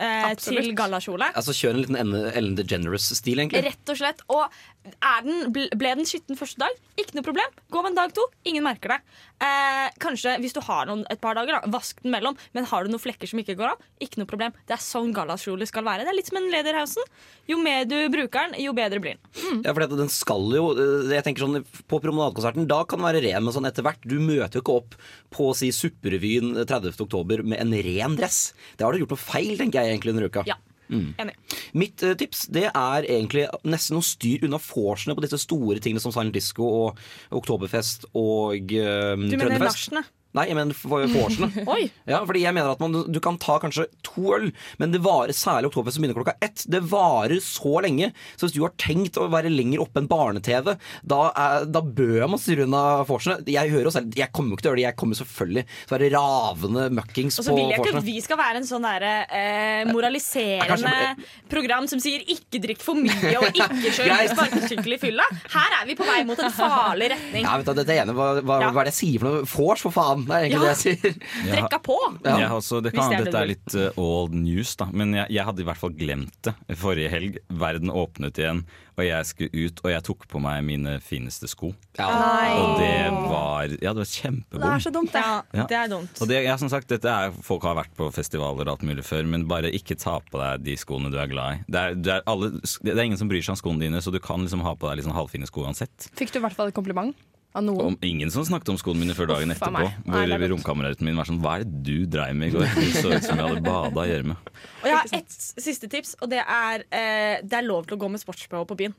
Eh, 0.00 0.30
til 0.40 0.70
gallakjole. 0.74 1.26
Altså 1.36 1.52
Kjør 1.54 1.74
en 1.76 1.82
liten 1.82 1.98
Ellen- 2.32 2.56
DeGeneres-stil, 2.56 3.36
egentlig. 3.42 3.60
Rett 3.68 3.92
og 3.92 3.98
slett. 4.00 4.22
Og 4.32 4.48
den, 4.80 5.50
ble 5.52 5.92
den 5.98 6.06
skitten 6.08 6.38
første 6.38 6.60
dag, 6.62 6.76
ikke 7.00 7.16
noe 7.16 7.24
problem. 7.26 7.56
Gå 7.72 7.82
med 7.84 7.92
en 7.92 7.98
dag 7.98 8.14
to, 8.16 8.24
ingen 8.48 8.64
merker 8.64 8.94
det. 8.94 8.98
Eh, 9.44 9.88
kanskje 10.00 10.36
hvis 10.40 10.54
du 10.56 10.60
har 10.64 10.88
noen 10.88 11.04
et 11.12 11.20
par 11.20 11.36
dager, 11.36 11.58
da, 11.58 11.70
vask 11.72 12.00
den 12.04 12.14
mellom. 12.14 12.38
Men 12.56 12.68
har 12.70 12.84
du 12.84 12.92
noen 12.92 13.02
flekker 13.02 13.28
som 13.28 13.40
ikke 13.42 13.56
går 13.58 13.74
av, 13.74 13.84
ikke 14.02 14.22
noe 14.22 14.30
problem. 14.30 14.56
Det 14.68 14.76
er 14.76 14.82
sånn 14.84 15.12
gallaskjole 15.16 15.68
skal 15.68 15.84
være. 15.86 16.06
Det 16.06 16.14
er 16.14 16.18
litt 16.18 16.30
som 16.30 16.40
en 16.40 16.48
Lederhausen. 16.52 17.12
Jo 17.50 17.58
mer 17.60 17.84
du 17.88 17.96
bruker 18.12 18.48
den, 18.48 18.58
jo 18.64 18.74
bedre 18.76 19.02
blir 19.02 19.18
den. 19.18 19.60
Ja, 19.66 19.74
for 19.76 19.84
den 20.00 20.12
skal 20.12 20.46
jo 20.54 20.70
eh, 20.78 21.10
Jeg 21.12 21.24
tenker 21.26 21.42
sånn 21.44 21.64
På 21.90 21.98
promenadekonserten 22.02 22.68
Da 22.70 22.82
kan 22.88 23.00
den 23.00 23.06
være 23.08 23.22
ren, 23.24 23.44
men 23.44 23.54
sånn 23.54 23.66
etter 23.68 23.84
hvert 23.84 24.02
Du 24.06 24.16
møter 24.22 24.58
jo 24.58 24.62
ikke 24.62 24.76
opp 24.80 24.96
på 25.34 25.50
si 25.58 25.70
Supperevyen 25.74 26.54
30. 26.62 26.94
oktober 27.04 27.44
med 27.46 27.60
en 27.62 27.74
ren 27.74 28.16
dress. 28.18 28.52
Det 28.76 28.86
har 28.86 28.94
du 28.94 29.02
gjort 29.02 29.14
noe 29.14 29.22
feil, 29.22 29.54
tenker 29.58 29.82
jeg 29.82 29.96
egentlig 29.96 30.14
under 30.14 30.28
uka. 30.30 30.44
Ja. 30.48 30.56
Mm. 30.90 31.10
Enig. 31.22 31.58
Mitt 31.78 32.02
uh, 32.02 32.14
tips 32.18 32.46
det 32.52 32.66
er 32.68 33.06
egentlig 33.06 33.46
nesten 33.64 34.00
å 34.00 34.04
styre 34.04 34.48
unna 34.48 34.60
vorsene 34.62 35.16
på 35.16 35.24
disse 35.24 35.38
store 35.40 35.78
tingene 35.82 36.02
som 36.02 36.14
Silent 36.14 36.34
Disco 36.34 36.66
og 36.66 37.02
Oktoberfest 37.40 38.10
og 38.12 38.74
uh, 38.74 39.14
Du 39.14 39.36
mener 39.38 39.62
nachene? 39.62 40.04
Nei, 40.32 40.44
jeg 40.46 40.54
mener 40.54 40.74
for- 40.78 41.06
vorsene. 41.10 41.48
Oi. 41.74 41.88
Ja, 42.06 42.20
fordi 42.24 42.44
jeg 42.44 42.54
mener 42.54 42.70
at 42.70 42.80
man, 42.80 42.92
Du 43.10 43.18
kan 43.20 43.36
ta 43.42 43.58
kanskje 43.58 43.86
to 44.06 44.28
øl, 44.36 44.52
men 44.78 44.92
det 44.94 45.00
varer 45.02 45.34
særlig 45.34 45.70
Oktoberfest 45.72 45.96
som 45.98 46.04
begynner 46.04 46.18
klokka 46.20 46.36
ett. 46.40 46.62
Det 46.70 46.80
varer 46.90 47.40
så 47.42 47.80
lenge. 47.82 48.12
Så 48.38 48.46
hvis 48.46 48.54
du 48.54 48.60
har 48.62 48.70
tenkt 48.78 49.18
å 49.18 49.26
være 49.32 49.50
lenger 49.50 49.82
oppe 49.82 49.98
enn 49.98 50.06
barne-TV, 50.10 50.76
da, 51.02 51.20
er- 51.34 51.66
da 51.66 51.80
bør 51.82 52.28
man 52.30 52.38
styre 52.38 52.68
unna 52.68 52.82
vorsene. 53.08 53.40
Jeg 53.50 53.70
hører 53.74 53.90
selv, 53.90 54.14
jeg 54.14 54.30
kommer 54.32 54.54
jo 54.54 54.56
ikke 54.60 54.62
til 54.66 54.70
å 54.70 54.74
gjøre 54.74 54.82
det. 54.82 54.86
Jeg 54.90 54.98
kommer 55.02 55.18
selvfølgelig 55.18 55.64
til 55.66 55.90
å 55.90 55.98
være 55.98 56.12
ravende 56.14 56.86
møkkings 57.00 57.38
Og 57.40 57.44
så 57.48 57.56
vil 57.56 57.70
jeg 57.74 57.80
ikke 57.82 57.96
at 57.98 58.06
vi 58.06 58.16
skal 58.22 58.38
være 58.38 58.62
en 58.62 58.68
sånn 58.70 58.86
derre 58.86 59.12
eh, 59.34 59.82
moraliserende 59.90 61.16
program 61.50 61.86
som 61.90 62.00
sier 62.02 62.22
'ikke 62.22 62.60
drikk 62.62 62.82
for 62.84 62.94
mye' 62.94 63.34
og 63.38 63.50
'ikke 63.50 63.92
kjør 63.98 64.30
sparkesykkel 64.34 64.94
i 64.94 64.98
fylla'. 65.02 65.26
Her 65.50 65.76
er 65.82 65.86
vi 65.86 65.94
på 65.98 66.06
vei 66.06 66.22
mot 66.24 66.38
en 66.38 66.50
farlig 66.54 67.10
retning. 67.14 67.42
Ja, 67.44 67.56
vet 67.58 67.66
du, 67.66 67.74
dette 67.82 67.96
ene, 67.98 68.12
hva, 68.14 68.30
hva, 68.42 68.60
Ja. 68.60 68.70
hva 68.70 68.80
er 68.82 68.90
det 68.90 68.94
jeg 68.94 69.00
sier 69.02 69.18
for 69.20 69.28
noe? 69.30 69.44
Vors, 69.50 69.80
for 69.82 69.90
faen! 69.90 70.19
Det 70.26 70.36
er 70.36 70.46
egentlig 70.46 70.60
Ja. 70.60 70.66
det 70.66 70.72
jeg 70.74 70.98
sier. 70.98 71.16
Ja. 71.46 71.50
Trekka 71.54 71.80
på! 71.86 71.98
Ja. 72.24 72.50
også, 72.56 72.80
det 72.84 72.92
kan, 72.96 73.10
det 73.10 73.20
er 73.20 73.24
dette 73.30 73.40
er 73.44 73.50
litt 73.50 73.74
uh, 73.78 74.00
old 74.00 74.34
news, 74.36 74.74
da. 74.80 74.88
men 74.92 75.14
jeg, 75.16 75.26
jeg 75.38 75.46
hadde 75.48 75.64
i 75.64 75.66
hvert 75.70 75.80
fall 75.80 75.94
glemt 75.96 76.50
det 76.50 76.78
forrige 76.80 77.10
helg. 77.12 77.38
Verden 77.60 77.90
åpnet 77.92 78.38
igjen, 78.40 78.64
og 79.00 79.04
jeg 79.06 79.28
skulle 79.30 79.66
ut, 79.68 79.80
og 79.84 79.90
jeg 79.94 80.04
tok 80.10 80.26
på 80.28 80.42
meg 80.42 80.64
mine 80.66 80.96
fineste 81.04 81.48
sko. 81.50 81.72
Nei. 81.98 82.50
Og 82.58 82.80
det 82.80 82.94
var 83.30 83.74
Ja, 83.80 83.92
det 83.94 84.02
var 84.02 84.10
kjempebom. 84.10 84.60
Det 84.64 84.70
er 84.74 84.84
så 84.84 84.92
dumt, 84.94 85.12
det. 85.14 85.24
Ja. 85.56 85.66
Det 85.70 85.76
er 85.78 85.90
dumt. 85.92 86.20
Og 86.20 86.28
det, 86.30 86.42
ja, 86.44 86.56
som 86.60 86.70
sagt, 86.72 86.88
dette 86.92 87.08
er, 87.10 87.32
Folk 87.44 87.64
har 87.66 87.76
vært 87.78 87.92
på 87.96 88.08
festivaler 88.14 88.66
og 88.68 88.74
alt 88.76 88.84
mulig 88.86 89.04
før, 89.06 89.24
men 89.28 89.46
bare 89.50 89.70
ikke 89.74 89.96
ta 90.00 90.18
på 90.20 90.40
deg 90.40 90.64
de 90.66 90.76
skoene 90.80 91.10
du 91.12 91.18
er 91.20 91.30
glad 91.30 91.60
i. 91.60 91.64
Det 91.70 91.80
er, 91.80 91.96
det 91.96 92.14
er, 92.18 92.24
alle, 92.30 92.52
det 92.60 92.94
er 92.96 93.02
ingen 93.06 93.20
som 93.20 93.30
bryr 93.30 93.42
seg 93.44 93.56
om 93.56 93.60
skoene 93.62 93.84
dine, 93.86 94.00
så 94.04 94.12
du 94.14 94.20
kan 94.22 94.42
liksom 94.44 94.62
ha 94.66 94.74
på 94.76 94.90
deg 94.90 95.04
sånn 95.06 95.16
halvfine 95.16 95.48
sko 95.48 95.64
uansett. 95.66 96.10
Fikk 96.18 96.32
du 96.34 96.40
i 96.40 96.44
hvert 96.44 96.56
fall 96.56 96.70
et 96.70 96.76
kompliment 96.76 97.14
av 97.56 97.64
noen? 97.66 97.96
Og 97.96 98.06
ingen 98.06 98.30
som 98.32 98.44
snakket 98.46 98.72
om 98.72 98.78
skoene 98.80 99.02
mine 99.02 99.16
før 99.18 99.32
dagen 99.32 99.52
Uff, 99.52 99.58
etterpå. 99.58 99.90
Nei, 100.06 100.22
er 100.24 100.42
Hvor 100.42 100.54
romkameraten 100.54 101.06
min 101.08 101.18
var 101.18 101.28
sånn 101.28 101.40
Hva 101.42 101.58
er 101.58 101.66
det 101.66 101.82
du 101.86 102.08
dreiv 102.10 102.38
med 102.38 102.50
i 102.50 102.56
går? 102.56 102.66
Du 102.76 102.88
så 102.94 103.12
ut 103.12 103.26
som 103.26 103.40
jeg 103.40 103.46
hadde 103.46 103.62
bada 103.66 104.06
i 104.06 104.12
gjørme. 104.12 104.38
Og 104.80 104.88
jeg 104.88 104.96
har 104.96 105.14
ett 105.20 105.38
siste 105.66 105.90
tips, 105.90 106.16
og 106.20 106.32
det 106.32 106.42
er 106.44 106.86
eh, 106.88 107.36
det 107.42 107.60
er 107.60 107.66
lov 107.66 107.88
til 107.88 107.98
å 107.98 108.02
gå 108.04 108.10
med 108.12 108.22
sports-BH 108.22 108.66
på 108.70 108.78
byen. 108.84 108.96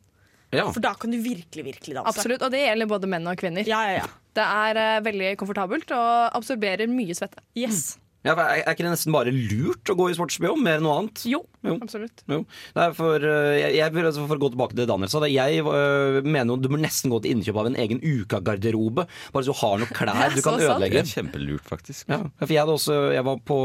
Ja. 0.52 0.68
For 0.68 0.84
da 0.84 0.92
kan 1.00 1.14
du 1.14 1.18
virkelig, 1.24 1.64
virkelig 1.64 1.96
danse. 1.96 2.12
Absolutt, 2.12 2.44
og 2.44 2.52
det 2.52 2.66
gjelder 2.66 2.90
både 2.92 3.08
menn 3.08 3.28
og 3.32 3.40
kvinner. 3.40 3.64
Ja, 3.68 3.86
ja, 3.88 4.02
ja. 4.02 4.08
Det 4.36 4.44
er 4.44 4.80
eh, 4.80 5.02
veldig 5.06 5.34
komfortabelt 5.40 5.92
og 5.96 6.40
absorberer 6.40 6.92
mye 6.92 7.16
svette. 7.16 7.44
Yes. 7.56 7.96
Ja, 8.21 8.36
for 8.38 8.43
er, 8.45 8.60
er 8.62 8.75
ikke 8.75 8.86
det 8.86 8.91
nesten 8.93 9.13
bare 9.15 9.31
lurt 9.34 9.89
å 9.89 9.95
gå 9.97 10.12
i 10.12 10.13
sportsbh 10.13 10.51
mer 10.62 10.77
enn 10.77 10.84
noe 10.86 10.97
annet? 10.99 11.23
Jo, 11.25 11.39
absolutt. 11.73 12.21
Jo. 12.29 12.43
Nei, 12.77 12.88
for, 12.93 13.17
øh, 13.25 13.53
jeg, 13.57 13.73
jeg, 13.79 13.93
vil 13.95 14.05
altså 14.10 14.25
for 14.29 14.38
å 14.38 14.43
gå 14.43 14.49
tilbake 14.53 14.75
til 14.75 14.81
det 14.84 14.88
Daniel 14.91 15.10
sa, 15.10 15.21
det, 15.23 15.31
jeg 15.34 15.63
øh, 15.65 16.19
mener 16.25 16.53
jo 16.53 16.57
du 16.62 16.67
må 16.69 16.77
nesten 16.81 17.10
gå 17.13 17.17
til 17.23 17.34
innkjøp 17.34 17.57
av 17.63 17.69
en 17.71 17.77
egen 17.81 18.01
ukagarderobe. 18.05 19.07
Bare 19.34 19.45
så 19.47 19.55
du 19.55 19.60
har 19.62 19.81
noen 19.81 19.93
klær 19.97 20.36
du 20.36 20.41
kan 20.45 20.60
Det 20.60 20.67
ødelegge. 20.69 21.01
er 21.01 21.10
kjempelurt, 21.12 21.65
faktisk. 21.69 22.05
Ja, 22.13 22.19
for 22.43 22.53
jeg, 22.53 22.62
hadde 22.62 22.75
også, 22.77 22.97
jeg 23.15 23.25
var 23.25 23.39
på, 23.51 23.57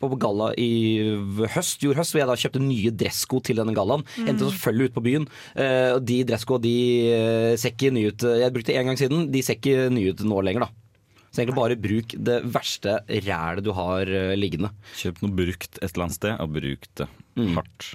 på, 0.00 0.10
på 0.14 0.18
galla 0.26 0.50
i 0.58 0.70
høst, 1.54 1.78
fjor 1.82 1.98
høst, 2.00 2.14
hvor 2.14 2.24
jeg 2.24 2.30
da 2.32 2.38
kjøpte 2.42 2.62
nye 2.64 2.90
dressko 3.04 3.42
til 3.46 3.60
denne 3.62 3.74
gallaen. 3.76 4.02
Mm. 4.16 4.32
Endte 4.32 4.50
selvfølgelig 4.50 4.90
ut 4.90 4.96
på 4.98 5.04
byen. 5.06 5.28
eh, 5.54 5.94
de 6.06 6.18
dressko 6.26 6.58
de 6.62 6.74
eh, 7.12 7.52
ser 7.60 7.74
ikke 7.74 7.94
nye 7.94 8.10
ut. 8.10 8.26
Jeg 8.42 8.54
brukte 8.54 8.74
en 8.74 8.90
gang 8.90 8.98
siden, 9.00 9.30
de 9.30 9.44
ser 9.46 9.60
ikke 9.60 9.86
nye 9.94 10.10
ut 10.10 10.26
nå 10.26 10.42
lenger, 10.46 10.66
da. 10.66 10.85
Så 11.36 11.42
egentlig 11.42 11.58
bare 11.58 11.76
bruk 11.76 12.16
det 12.30 12.38
verste 12.48 12.96
rælet 13.28 13.66
du 13.66 13.74
har 13.76 14.08
eh, 14.08 14.32
liggende. 14.38 14.72
Kjøp 14.96 15.20
noe 15.20 15.36
brukt 15.44 15.76
et 15.82 15.90
eller 15.90 16.06
annet 16.06 16.16
sted, 16.16 16.34
og 16.40 16.56
bruk 16.56 16.88
det 16.96 17.10
hardt. 17.52 17.92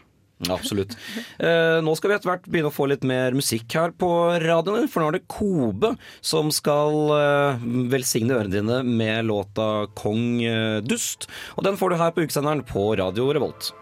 Absolutt. 0.49 0.95
Eh, 1.38 1.77
nå 1.86 1.93
skal 1.97 2.10
vi 2.10 2.15
etter 2.15 2.32
hvert 2.32 2.47
begynne 2.49 2.71
å 2.71 2.73
få 2.73 2.88
litt 2.89 3.04
mer 3.06 3.36
musikk 3.38 3.73
her 3.77 3.93
på 3.93 4.10
radioen, 4.41 4.88
for 4.89 5.04
nå 5.04 5.12
er 5.12 5.19
det 5.19 5.27
Kobe 5.30 5.93
som 6.25 6.49
skal 6.54 7.13
eh, 7.17 7.67
velsigne 7.91 8.38
ørene 8.38 8.56
dine 8.56 8.80
med 8.88 9.30
låta 9.30 9.88
'Kong 9.97 10.41
eh, 10.45 10.80
Dust'. 10.86 11.30
Og 11.58 11.67
den 11.67 11.77
får 11.77 11.93
du 11.93 12.01
her 12.01 12.15
på 12.15 12.25
ukesenderen 12.25 12.65
på 12.65 12.89
Radio 12.97 13.30
Revolt. 13.34 13.73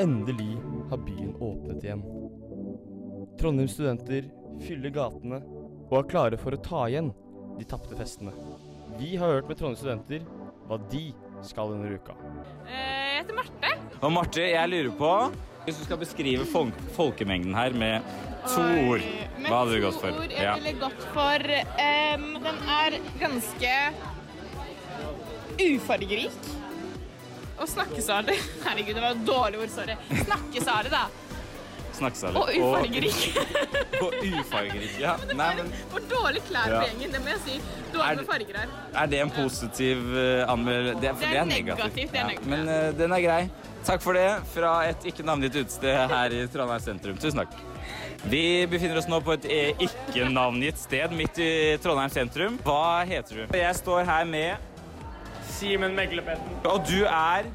Endelig 0.00 0.56
har 0.88 0.96
byen 1.04 1.34
åpnet 1.44 1.84
igjen. 1.84 2.00
Trondheims 3.40 3.72
studenter 3.74 4.26
fyller 4.66 4.92
gatene 4.94 5.38
og 5.90 5.94
er 6.02 6.08
klare 6.10 6.38
for 6.40 6.54
å 6.54 6.60
ta 6.62 6.84
igjen 6.90 7.10
de 7.58 7.64
tapte 7.68 7.96
festene. 7.98 8.32
Vi 9.00 9.14
har 9.20 9.32
hørt 9.38 9.48
med 9.48 9.58
Trondheim 9.60 9.80
studenter 9.80 10.26
hva 10.68 10.76
de 10.92 11.06
skal 11.46 11.72
denne 11.72 11.94
uka. 11.96 12.14
Jeg 12.68 13.22
heter 13.22 13.38
Marte. 13.38 13.70
Og 14.00 14.12
Marte, 14.12 14.44
jeg 14.44 14.70
lurer 14.72 14.92
på 14.96 15.12
Hvis 15.64 15.76
du 15.80 15.84
skal 15.84 15.98
beskrive 16.00 16.44
folk 16.48 16.76
folkemengden 16.96 17.52
her 17.56 17.74
med 17.76 18.06
to 18.48 18.62
ord, 18.88 19.02
hva 19.44 19.58
hadde 19.58 19.74
du 19.76 19.82
gått 19.84 19.98
for? 20.00 20.20
Ord, 20.22 20.32
jeg 20.32 20.40
Ja. 20.44 20.54
ville 20.56 20.72
gått 20.80 21.02
for 21.12 21.44
um, 21.44 22.24
Den 22.44 22.62
er 22.76 22.96
ganske 23.20 23.72
ufargerik. 25.60 26.38
Og 27.60 27.68
snakkesalig. 27.68 28.38
Herregud, 28.64 28.94
det 28.96 29.02
var 29.04 29.10
et 29.18 29.26
dårlig 29.28 29.60
ord, 29.60 29.72
sorry. 29.74 29.96
Snakkesalig, 30.24 30.92
da. 30.94 31.02
Snakkesalig. 32.00 32.40
Og 32.40 32.48
ufargerik. 32.56 33.20
Og, 34.00 34.06
og 34.06 34.14
ufargerike, 34.40 34.96
ja. 35.02 35.14
Nei, 35.36 35.48
men 35.58 35.66
For 35.92 36.04
dårlig 36.08 36.40
klær 36.48 36.70
Ja. 36.72 36.78
på 36.80 36.86
gjengen, 36.88 37.10
det 37.12 37.20
må 37.20 37.28
jeg 37.34 37.40
si. 37.44 37.56
Dårlig 37.92 38.08
det- 38.08 38.16
med 38.22 38.26
farger 38.30 38.60
her. 38.62 38.68
er 39.02 39.10
det 39.12 39.18
en 39.20 39.32
positiv 39.36 39.98
uh, 40.14 40.52
anmeldelse? 40.52 41.00
Det, 41.02 41.10
Det 41.20 41.36
er 41.36 41.44
negativt, 41.50 42.12
det 42.14 42.20
er 42.22 42.30
negativt, 42.30 42.46
Men 42.54 42.68
uh, 42.68 42.92
den 42.96 43.12
er 43.12 43.20
grei. 43.26 43.42
Takk 43.84 44.02
for 44.04 44.12
det 44.16 44.26
fra 44.54 44.72
et 44.90 45.04
ikke 45.08 45.24
navngitt 45.24 45.54
utested 45.56 46.08
her 46.12 46.32
i 46.36 46.46
Trondheim 46.52 46.80
sentrum. 46.84 47.16
Tusen 47.20 47.40
takk. 47.44 47.54
Vi 48.28 48.66
befinner 48.68 48.98
oss 49.00 49.06
nå 49.08 49.20
på 49.24 49.32
et 49.38 49.46
eh, 49.48 49.84
ikke 49.86 50.26
navngitt 50.28 50.76
sted 50.78 51.12
midt 51.16 51.38
i 51.40 51.78
Trondheim 51.80 52.12
sentrum. 52.12 52.58
Hva 52.66 53.00
heter 53.08 53.38
du? 53.46 53.56
Jeg 53.56 53.78
står 53.78 54.04
her 54.04 54.26
med 54.28 54.56
Simen 55.56 55.96
Meglepetten. 55.96 56.60
Og 56.68 56.84
du 56.88 57.04
er 57.08 57.48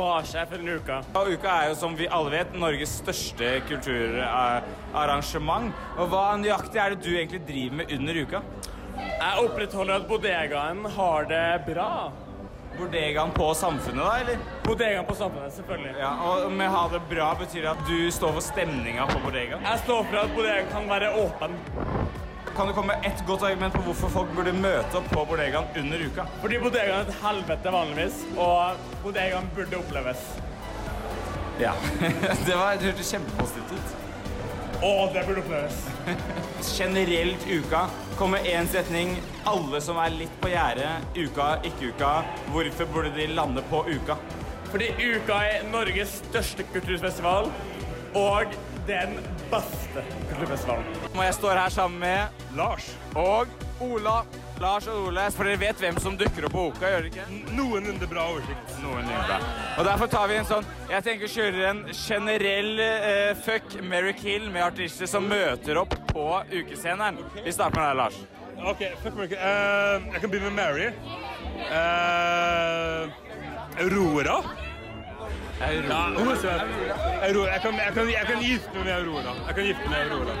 Barsjef 0.00 0.54
en 0.56 0.68
uka. 0.78 1.02
Og 1.18 1.28
uka 1.34 1.50
er 1.52 1.66
jo, 1.70 1.74
som 1.76 1.96
vi 1.98 2.06
alle 2.08 2.30
vet, 2.32 2.54
Norges 2.56 2.92
største 3.02 3.60
kulturarrangement. 3.68 5.74
Og 5.98 6.08
hva 6.12 6.36
nøyaktig 6.40 6.80
er 6.80 6.94
det 6.94 7.04
du 7.04 7.10
egentlig 7.12 7.42
driver 7.48 7.74
med 7.82 7.92
under 7.98 8.14
uka? 8.24 8.40
Jeg 8.96 9.44
opprettholder 9.44 9.94
at 10.00 10.08
bodegaen 10.08 10.80
har 10.96 11.20
det 11.28 11.44
bra. 11.68 11.90
Bodegaen 12.78 13.32
på 13.36 13.50
samfunnet, 13.58 14.00
da, 14.00 14.12
eller? 14.22 14.36
Bodegaen 14.64 15.04
på 15.04 15.14
samfunnet, 15.18 15.52
selvfølgelig. 15.58 15.92
Ja, 16.00 16.12
og 16.30 16.52
med 16.56 16.68
ha 16.72 16.82
det 16.94 17.02
bra 17.10 17.28
betyr 17.36 17.62
det 17.66 17.72
at 17.74 17.82
du 17.88 17.98
står 18.14 18.32
for 18.38 18.44
stemninga 18.46 19.04
på 19.10 19.20
bodegaen? 19.26 19.60
Jeg 19.68 19.78
står 19.84 20.02
for 20.08 20.16
at 20.22 20.32
bodegaen 20.36 20.68
kan 20.72 20.88
være 20.88 21.12
åpen. 21.26 21.52
Kan 22.56 22.66
du 22.66 22.72
komme 22.74 22.94
med 22.96 23.12
ett 23.12 23.26
godt 23.26 23.42
argument 23.42 23.74
på 23.74 23.80
hvorfor 23.84 24.10
folk 24.12 24.30
burde 24.36 24.52
møte 24.52 24.98
opp 24.98 25.06
på 25.12 25.22
bodegaen 25.30 25.68
under 25.78 26.02
uka? 26.02 26.26
Fordi 26.42 26.58
bodegaen 26.58 26.96
er 26.96 27.08
et 27.08 27.20
helvete 27.22 27.72
vanligvis, 27.72 28.16
og 28.36 28.80
bodegaen 29.04 29.46
burde 29.56 29.78
oppleves. 29.78 30.24
Ja. 31.60 31.72
det, 32.46 32.54
var, 32.56 32.76
det 32.80 32.90
hørtes 32.90 33.12
kjempepositivt 33.14 33.76
ut. 33.76 33.96
Å, 34.80 34.90
det 35.14 35.22
burde 35.28 35.44
oppleves. 35.44 35.78
Generelt 36.78 37.46
uka. 37.46 37.84
Kom 38.18 38.34
med 38.34 38.48
én 38.48 38.68
setning. 38.72 39.14
Alle 39.48 39.80
som 39.84 40.00
er 40.02 40.14
litt 40.16 40.34
på 40.42 40.50
gjerdet. 40.50 41.06
Uka, 41.16 41.52
ikke 41.68 41.94
uka. 41.94 42.12
Hvorfor 42.50 42.90
burde 42.94 43.14
de 43.14 43.28
lande 43.36 43.64
på 43.70 43.84
uka? 43.92 44.18
Fordi 44.70 44.90
uka 44.98 45.38
er 45.50 45.64
Norges 45.70 46.20
største 46.24 46.66
kulturfestival, 46.72 47.48
og 48.16 48.52
den 48.86 49.16
beste 49.50 50.04
kulturfestivalen. 50.28 51.00
Og 51.14 51.24
jeg 51.24 51.34
står 51.34 51.58
her 51.62 51.74
sammen 51.74 52.00
med 52.00 52.56
Lars 52.56 52.92
og 53.14 53.46
Ola. 53.80 54.20
Lars 54.60 54.86
og 54.92 55.06
Ole, 55.08 55.22
for 55.32 55.48
dere 55.48 55.60
vet 55.60 55.78
hvem 55.80 55.96
som 56.04 56.16
dukker 56.20 56.44
opp 56.44 56.52
på 56.52 56.64
Oka, 56.68 56.88
gjør 56.92 57.06
dere 57.06 57.12
ikke? 57.14 57.54
Noenlunde 57.56 58.08
bra 58.10 58.26
oversikt. 58.28 58.74
Noenlunde 58.82 59.22
bra. 59.28 59.38
Og 59.78 59.88
derfor 59.88 60.10
tar 60.12 60.26
vi 60.28 60.36
en 60.36 60.48
sånn 60.48 60.68
Jeg 60.90 61.06
tenker 61.06 61.30
å 61.30 61.32
kjøre 61.32 61.70
en 61.70 61.80
generell 61.96 62.82
eh, 62.84 63.30
fuck, 63.46 63.78
Mary 63.88 64.12
Kill 64.18 64.50
med 64.52 64.66
artister 64.66 65.08
som 65.08 65.24
møter 65.30 65.80
opp 65.80 65.96
på 66.12 66.26
ukescenen. 66.52 67.22
Vi 67.40 67.56
starter 67.56 67.80
med 67.80 67.88
deg, 67.88 68.00
Lars. 68.02 68.20
OK, 68.60 68.84
fuck 69.00 69.16
meg. 69.16 69.32
Uh, 69.32 70.10
jeg 70.12 70.20
kan 70.20 70.32
begynne 70.34 70.50
med 70.50 70.58
Mary. 70.60 70.90
Uh, 71.70 73.08
Aurora. 73.80 74.42
Ja, 75.60 75.66
hun 76.18 76.28
er 76.30 76.36
søt. 76.40 76.60
Aurora. 77.28 77.52
Jeg, 77.52 77.60
kan, 77.62 77.72
jeg, 77.74 77.92
kan, 77.94 78.08
jeg 78.08 78.24
kan 78.26 78.38
gifte 78.42 78.70
meg 78.74 78.84
med 78.84 78.92
Aurora. 78.92 79.32
Jeg 79.46 79.54
kan 79.54 79.64
gifte 79.64 79.82
meg 79.88 79.98
med 79.98 80.10
Aurora. 80.16 80.34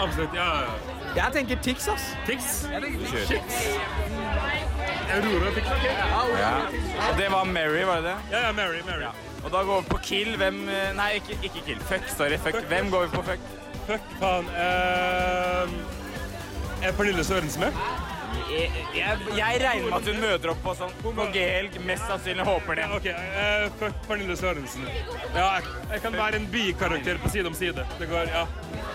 Absolutt. 0.00 0.34
ja, 0.34 0.48
ja. 0.64 0.70
Jeg 1.16 1.32
tenker 1.32 1.56
Tix, 1.62 1.88
ass. 1.88 2.16
Tix? 2.26 2.68
Tix. 3.28 3.42
Aurora 5.14 5.50
Tix, 5.54 5.66
OK? 5.66 5.84
Ja. 6.38 6.52
Og 7.10 7.18
det 7.18 7.32
var 7.32 7.44
Mary, 7.44 7.82
var 7.84 7.94
det 7.96 8.04
det? 8.04 8.16
Ja, 8.32 8.46
ja, 8.46 8.52
Mary. 8.52 8.80
Mary. 8.86 9.04
Og 9.44 9.50
da 9.52 9.62
går 9.62 9.80
vi 9.80 9.86
på 9.88 9.98
Kill. 10.02 10.36
Hvem 10.36 10.68
eh, 10.68 10.96
Nei, 10.96 11.10
ikke, 11.20 11.38
ikke 11.42 11.60
Kill. 11.66 11.80
Fuck, 11.80 12.08
sorry. 12.16 12.38
Fuck. 12.38 12.54
Hvem 12.68 12.90
går 12.90 13.00
vi 13.06 13.16
på 13.16 13.22
fuck? 13.22 13.38
Fuck, 13.86 14.00
faen. 14.20 14.44
Uh, 14.44 15.68
er 16.84 16.92
Pernille 16.92 17.24
Sørensen 17.24 17.60
med? 17.60 17.72
Jeg, 18.48 18.70
jeg, 18.96 19.18
jeg 19.36 19.60
regner 19.62 19.84
med 19.88 19.96
at 19.98 20.08
hun 20.10 20.20
møter 20.22 20.52
opp 20.52 20.60
på 20.64 20.74
sånn 20.78 20.92
på 21.02 21.12
G-helg. 21.34 21.78
Mest 21.88 22.06
sannsynlig 22.08 22.46
håper 22.48 22.78
det. 22.80 22.86
OK, 22.96 23.08
uh, 23.12 23.66
fuck 23.80 23.98
Pernille 24.08 24.36
Sørensen. 24.38 24.86
Ja, 25.34 25.46
jeg, 25.58 25.74
jeg 25.94 26.02
kan 26.04 26.16
være 26.18 26.40
en 26.40 26.48
bikarakter 26.52 27.20
på 27.22 27.32
side 27.32 27.50
om 27.50 27.56
side. 27.58 27.84
Det 28.00 28.08
går, 28.10 28.32
ja. 28.34 28.44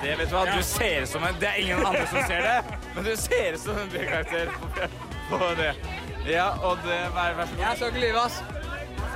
Det 0.04 0.18
vet 0.20 0.32
du 0.32 0.36
hva, 0.36 0.46
du 0.50 0.64
ser 0.68 1.06
ut 1.06 1.12
som 1.14 1.24
en 1.24 1.38
Det 1.40 1.48
er 1.48 1.62
ingen 1.62 1.86
andre 1.86 2.04
som 2.12 2.26
ser 2.28 2.44
det, 2.44 2.80
men 2.96 3.06
du 3.08 3.14
ser 3.20 3.56
ut 3.56 3.64
som 3.64 3.78
en 3.80 3.94
B-karakter 3.94 4.52
på, 4.58 4.90
på 5.30 5.54
det. 5.62 5.72
Ja, 6.28 6.50
og 6.64 6.82
det 6.88 7.00
Vær, 7.16 7.38
vær 7.38 7.48
så 7.48 7.56
god. 7.56 7.64
Jeg 7.66 7.78
skal 7.78 7.94
ikke 7.94 8.06
lyve, 8.08 8.28
ass. 8.28 8.44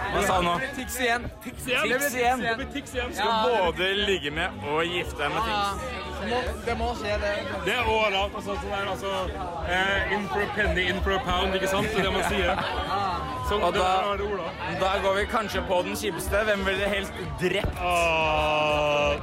Hva 0.07 0.21
sa 0.23 0.35
han 0.37 0.45
nå? 0.47 0.57
Tix 0.77 0.99
igjen. 1.01 1.25
Tix 1.43 1.67
igjen? 1.67 1.87
Tix 1.91 2.15
igjen. 2.15 2.43
Det 2.43 2.53
blir 2.61 2.69
Tix 2.75 2.93
igjen. 2.95 3.15
Skal 3.17 3.49
både 3.51 3.89
ligge 4.07 4.31
med 4.31 4.67
og 4.71 4.85
gifte 4.87 5.19
deg 5.23 5.35
med 5.35 5.49
Tix. 5.49 6.06
Det 6.19 6.27
må, 6.29 6.37
det 6.65 6.75
må 6.77 6.87
skje, 6.97 7.17
det. 7.21 7.31
Det 7.65 7.73
er 7.75 7.89
overalt. 7.93 8.33
Altså, 8.39 8.55
sånn 8.61 8.71
der, 8.73 8.87
altså, 8.91 9.11
eh, 9.69 10.13
in 10.15 10.27
for 10.31 10.41
a 10.41 10.47
penny, 10.55 10.87
in 10.91 11.01
for 11.05 11.13
a 11.15 11.19
pound, 11.25 11.53
ikke 11.55 11.69
sant? 11.71 11.87
Det 11.93 12.01
er 12.01 12.07
det 12.07 12.13
man 12.15 12.25
sier. 12.31 12.63
Sånn, 13.49 13.61
Og 13.63 13.73
det 13.75 13.81
da, 13.83 13.91
er 14.13 14.17
det 14.17 14.25
Ola. 14.27 14.47
da 14.81 14.93
går 15.03 15.13
vi 15.21 15.25
kanskje 15.31 15.61
på 15.69 15.81
den 15.87 15.95
kjipeste. 15.95 16.41
Hvem 16.49 16.65
ville 16.67 16.79
dere 16.83 16.89
helst 16.95 17.21
drept? 17.41 17.77
Ah, 17.79 19.13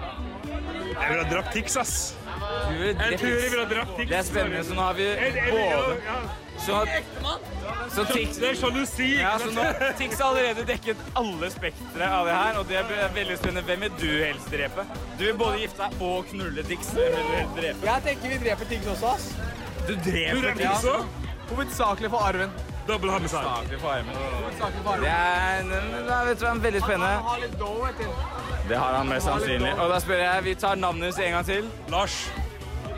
jeg 0.95 1.11
ville 1.11 1.25
ha 1.25 1.29
drept 1.35 1.53
Tix, 1.53 1.77
ass. 1.77 1.95
Du 2.25 2.75
Jeg 2.85 3.19
tror 3.19 3.29
jeg 3.29 3.51
ville 3.51 3.67
ha 3.67 3.69
drept 3.75 3.97
Tix. 3.99 4.09
Det 4.09 4.19
er 4.19 4.27
spennende, 4.31 4.65
så 4.65 4.75
nå 4.79 4.83
har 4.89 4.95
vi 4.95 5.11
både. 5.51 6.44
Så, 6.59 6.87
så 7.95 8.05
Tix 8.09 8.37
Det 8.41 8.49
er 8.49 8.55
sjalusi. 8.57 9.09
ja, 9.21 9.35
så 9.39 9.51
nå, 9.53 9.65
Tix 9.99 10.19
har 10.21 10.29
allerede 10.31 10.65
dekket 10.69 11.01
alle 11.19 11.51
spektre 11.53 12.09
av 12.09 12.29
det 12.29 12.37
her, 12.37 12.59
og 12.61 12.69
det 12.69 12.79
er 12.81 13.11
veldig 13.15 13.37
spennende. 13.39 13.65
Hvem 13.69 13.81
vil 13.87 13.97
du 14.01 14.11
helst 14.25 14.53
drepe? 14.53 14.87
Du 15.19 15.25
vil 15.27 15.35
både 15.39 15.65
gifte 15.65 15.89
deg 15.89 16.05
og 16.09 16.31
knulle 16.31 16.65
Tix. 16.69 16.93
Hvem 16.95 17.17
vil 17.19 17.27
du 17.27 17.35
helst 17.39 17.59
drepe? 17.59 17.91
Jeg 17.91 18.07
tenker 18.09 18.37
vi 18.37 18.39
dreper 18.47 18.71
Tix 18.71 18.87
også, 18.95 19.17
ass. 19.17 19.29
Du 19.89 19.93
dreper 20.07 20.55
Tix 20.61 20.71
også? 20.71 20.97
Hovedsakelig 21.51 22.11
for 22.11 22.19
arven. 22.31 22.55
Dobbel 22.89 23.11
homicide. 23.11 23.43
Saklig 23.43 23.81
for 23.81 23.89
armen. 23.89 24.17
Hovedsakelig 24.17 24.83
for 24.85 25.05
Det 25.05 25.09
er, 25.09 25.63
det 26.29 26.49
er 26.49 26.63
veldig 26.69 26.83
spennende. 26.83 27.37
Litt 27.43 27.59
dough. 27.61 27.89
Det 28.69 28.79
har 28.79 28.97
han 28.97 29.09
mest 29.09 29.27
sannsynlig. 29.29 29.75
Og 29.79 29.91
da 29.93 30.01
spør 30.01 30.21
jeg, 30.25 30.45
vi 30.45 30.55
tar 30.55 30.75
navnet 30.81 31.05
hans 31.11 31.19
en 31.19 31.33
gang 31.37 31.47
til. 31.47 31.71
Lars. 31.93 32.17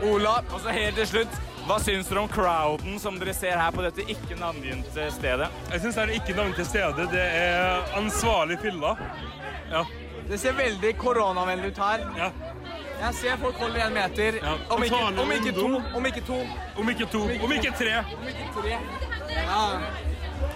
Ola. 0.03 0.37
Og 0.53 0.59
så 0.63 0.69
helt 0.75 0.95
til 0.95 1.07
slutt, 1.07 1.39
hva 1.67 1.77
syns 1.83 2.07
dere 2.07 2.21
om 2.23 2.27
crowden 2.31 2.99
som 2.99 3.17
dere 3.19 3.33
ser 3.35 3.57
her 3.59 3.71
på 3.75 3.83
dette 3.83 4.05
ikke 4.07 4.37
navngitte 4.39 5.07
stedet? 5.11 5.49
Jeg 5.73 5.83
syns 5.83 5.97
det 5.97 6.03
er 6.05 6.13
ikke-navngitte 6.15 6.65
stedet. 6.67 7.07
Det 7.11 7.23
er 7.23 7.95
ansvarlig 7.99 8.59
fylla. 8.61 8.93
Ja. 9.71 9.81
Det 10.27 10.39
ser 10.39 10.55
veldig 10.55 10.93
koronavennlig 10.99 11.73
ut 11.73 11.81
her. 11.83 12.05
ja. 12.19 12.31
Jeg 12.97 13.13
ser 13.13 13.35
folk 13.37 13.59
holder 13.61 13.83
en 13.85 13.93
meter. 13.93 14.39
Ja, 14.41 14.55
Om, 14.73 14.83
ikke, 14.83 15.01
om 15.21 15.31
ikke 15.35 15.51
to. 15.53 15.67
Om 15.95 16.05
ikke 16.09 16.21
to. 16.25 16.37
Om 16.81 16.89
ikke 16.89 17.05
to. 17.11 17.19
Om 17.45 17.51
ikke 17.53 17.71
tre. 17.77 17.91
Om 18.17 18.27
ikke 18.31 18.47
tre. 18.55 18.71
Ja. 19.35 19.59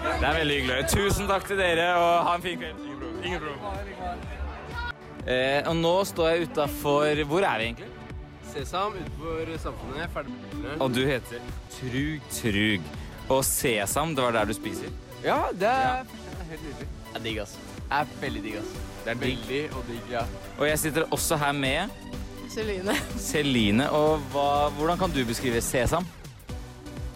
Det 0.02 0.28
er 0.28 0.38
veldig 0.40 0.56
hyggelig. 0.58 0.88
Tusen 0.90 1.30
takk 1.30 1.46
til 1.46 1.62
dere, 1.62 1.92
og 2.00 2.26
ha 2.26 2.34
en 2.40 2.42
fin 2.42 2.58
kveld. 2.58 2.82
Ingen 3.22 3.44
problem. 3.44 3.60
Eh, 5.30 5.62
og 5.70 5.76
nå 5.78 5.94
står 6.10 6.32
jeg 6.32 6.48
utafor 6.50 7.20
Hvor 7.30 7.46
er 7.46 7.60
vi 7.62 7.68
egentlig? 7.70 7.90
Sesam 8.52 8.94
utenfor 9.00 9.52
samfunnet. 9.64 10.12
Ferdig 10.14 10.34
med 10.62 10.82
Og 10.82 10.94
du 10.96 11.02
heter 11.08 11.40
Trug 11.78 12.30
Trug. 12.36 12.90
Og 13.32 13.44
Sesam, 13.48 14.16
det 14.16 14.24
var 14.26 14.36
der 14.36 14.50
du 14.50 14.54
spiser? 14.58 14.92
Ja, 15.24 15.40
det 15.54 15.70
er 15.70 16.04
helt 16.50 16.64
nydelig. 16.66 16.88
Det 17.12 17.20
er 17.20 17.24
digg, 17.28 17.40
ass. 17.44 17.58
Det 17.92 17.98
er 18.00 18.14
veldig 18.22 18.42
digg, 18.44 18.56
ass. 18.62 18.72
Det 19.06 19.12
er 19.14 19.20
digg. 19.22 19.44
Veldig 19.48 19.62
og 19.78 19.86
digg, 19.92 20.10
ja. 20.12 20.24
Og 20.58 20.66
jeg 20.68 20.80
sitter 20.80 21.08
også 21.16 21.38
her 21.42 21.52
med 21.56 21.90
Celine. 22.52 22.96
Celine. 23.20 23.88
Og 23.96 24.24
hva, 24.34 24.48
hvordan 24.76 25.00
kan 25.00 25.14
du 25.16 25.22
beskrive 25.28 25.62
Sesam? 25.64 26.08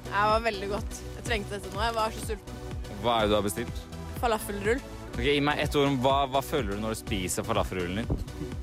Jeg 0.05 0.29
var 0.31 0.43
veldig 0.45 0.69
godt. 0.71 1.01
Jeg 1.17 1.25
trengte 1.27 1.57
dette 1.57 1.73
nå. 1.75 1.81
Jeg 1.83 1.95
var 1.97 2.15
så 2.15 2.27
sulten. 2.29 2.61
Hva 3.03 3.17
er 3.17 3.25
det 3.25 3.33
du 3.33 3.35
har 3.35 3.47
bestilt? 3.49 3.81
Falafelrull. 4.21 4.79
Ok, 5.11 5.19
Gi 5.25 5.39
meg 5.43 5.59
ett 5.63 5.75
ord 5.79 5.89
om 5.89 5.97
hva, 6.03 6.15
hva 6.31 6.41
føler 6.43 6.75
du 6.75 6.83
når 6.83 6.95
du 6.95 6.99
spiser 7.01 7.43
falafelrullen 7.47 8.01
din? 8.03 8.55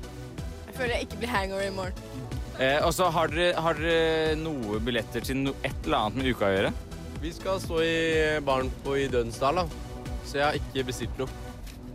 Jeg 0.67 0.75
føler 0.79 0.95
jeg 0.95 1.05
ikke 1.07 1.19
blir 1.21 1.29
hangover 1.33 1.67
i 1.67 1.73
morgen. 1.73 2.22
Eh, 2.61 2.79
og 2.85 2.91
så 2.93 3.07
har 3.09 3.31
dere, 3.33 3.53
har 3.57 3.77
dere 3.79 4.35
noe 4.37 4.79
billetter 4.83 5.23
til 5.25 5.39
no, 5.41 5.55
et 5.65 5.87
eller 5.87 6.03
annet 6.03 6.19
med 6.19 6.29
uka 6.33 6.49
å 6.49 6.53
gjøre? 6.53 6.73
Vi 7.23 7.31
skal 7.33 7.61
stå 7.63 7.79
i 7.81 7.95
baren 8.45 8.69
på 8.83 8.97
i 8.99 9.07
Dønsdal, 9.09 9.63
da. 9.63 10.11
Så 10.27 10.37
jeg 10.37 10.45
har 10.45 10.59
ikke 10.59 10.85
bestilt 10.91 11.21
noe. 11.21 11.41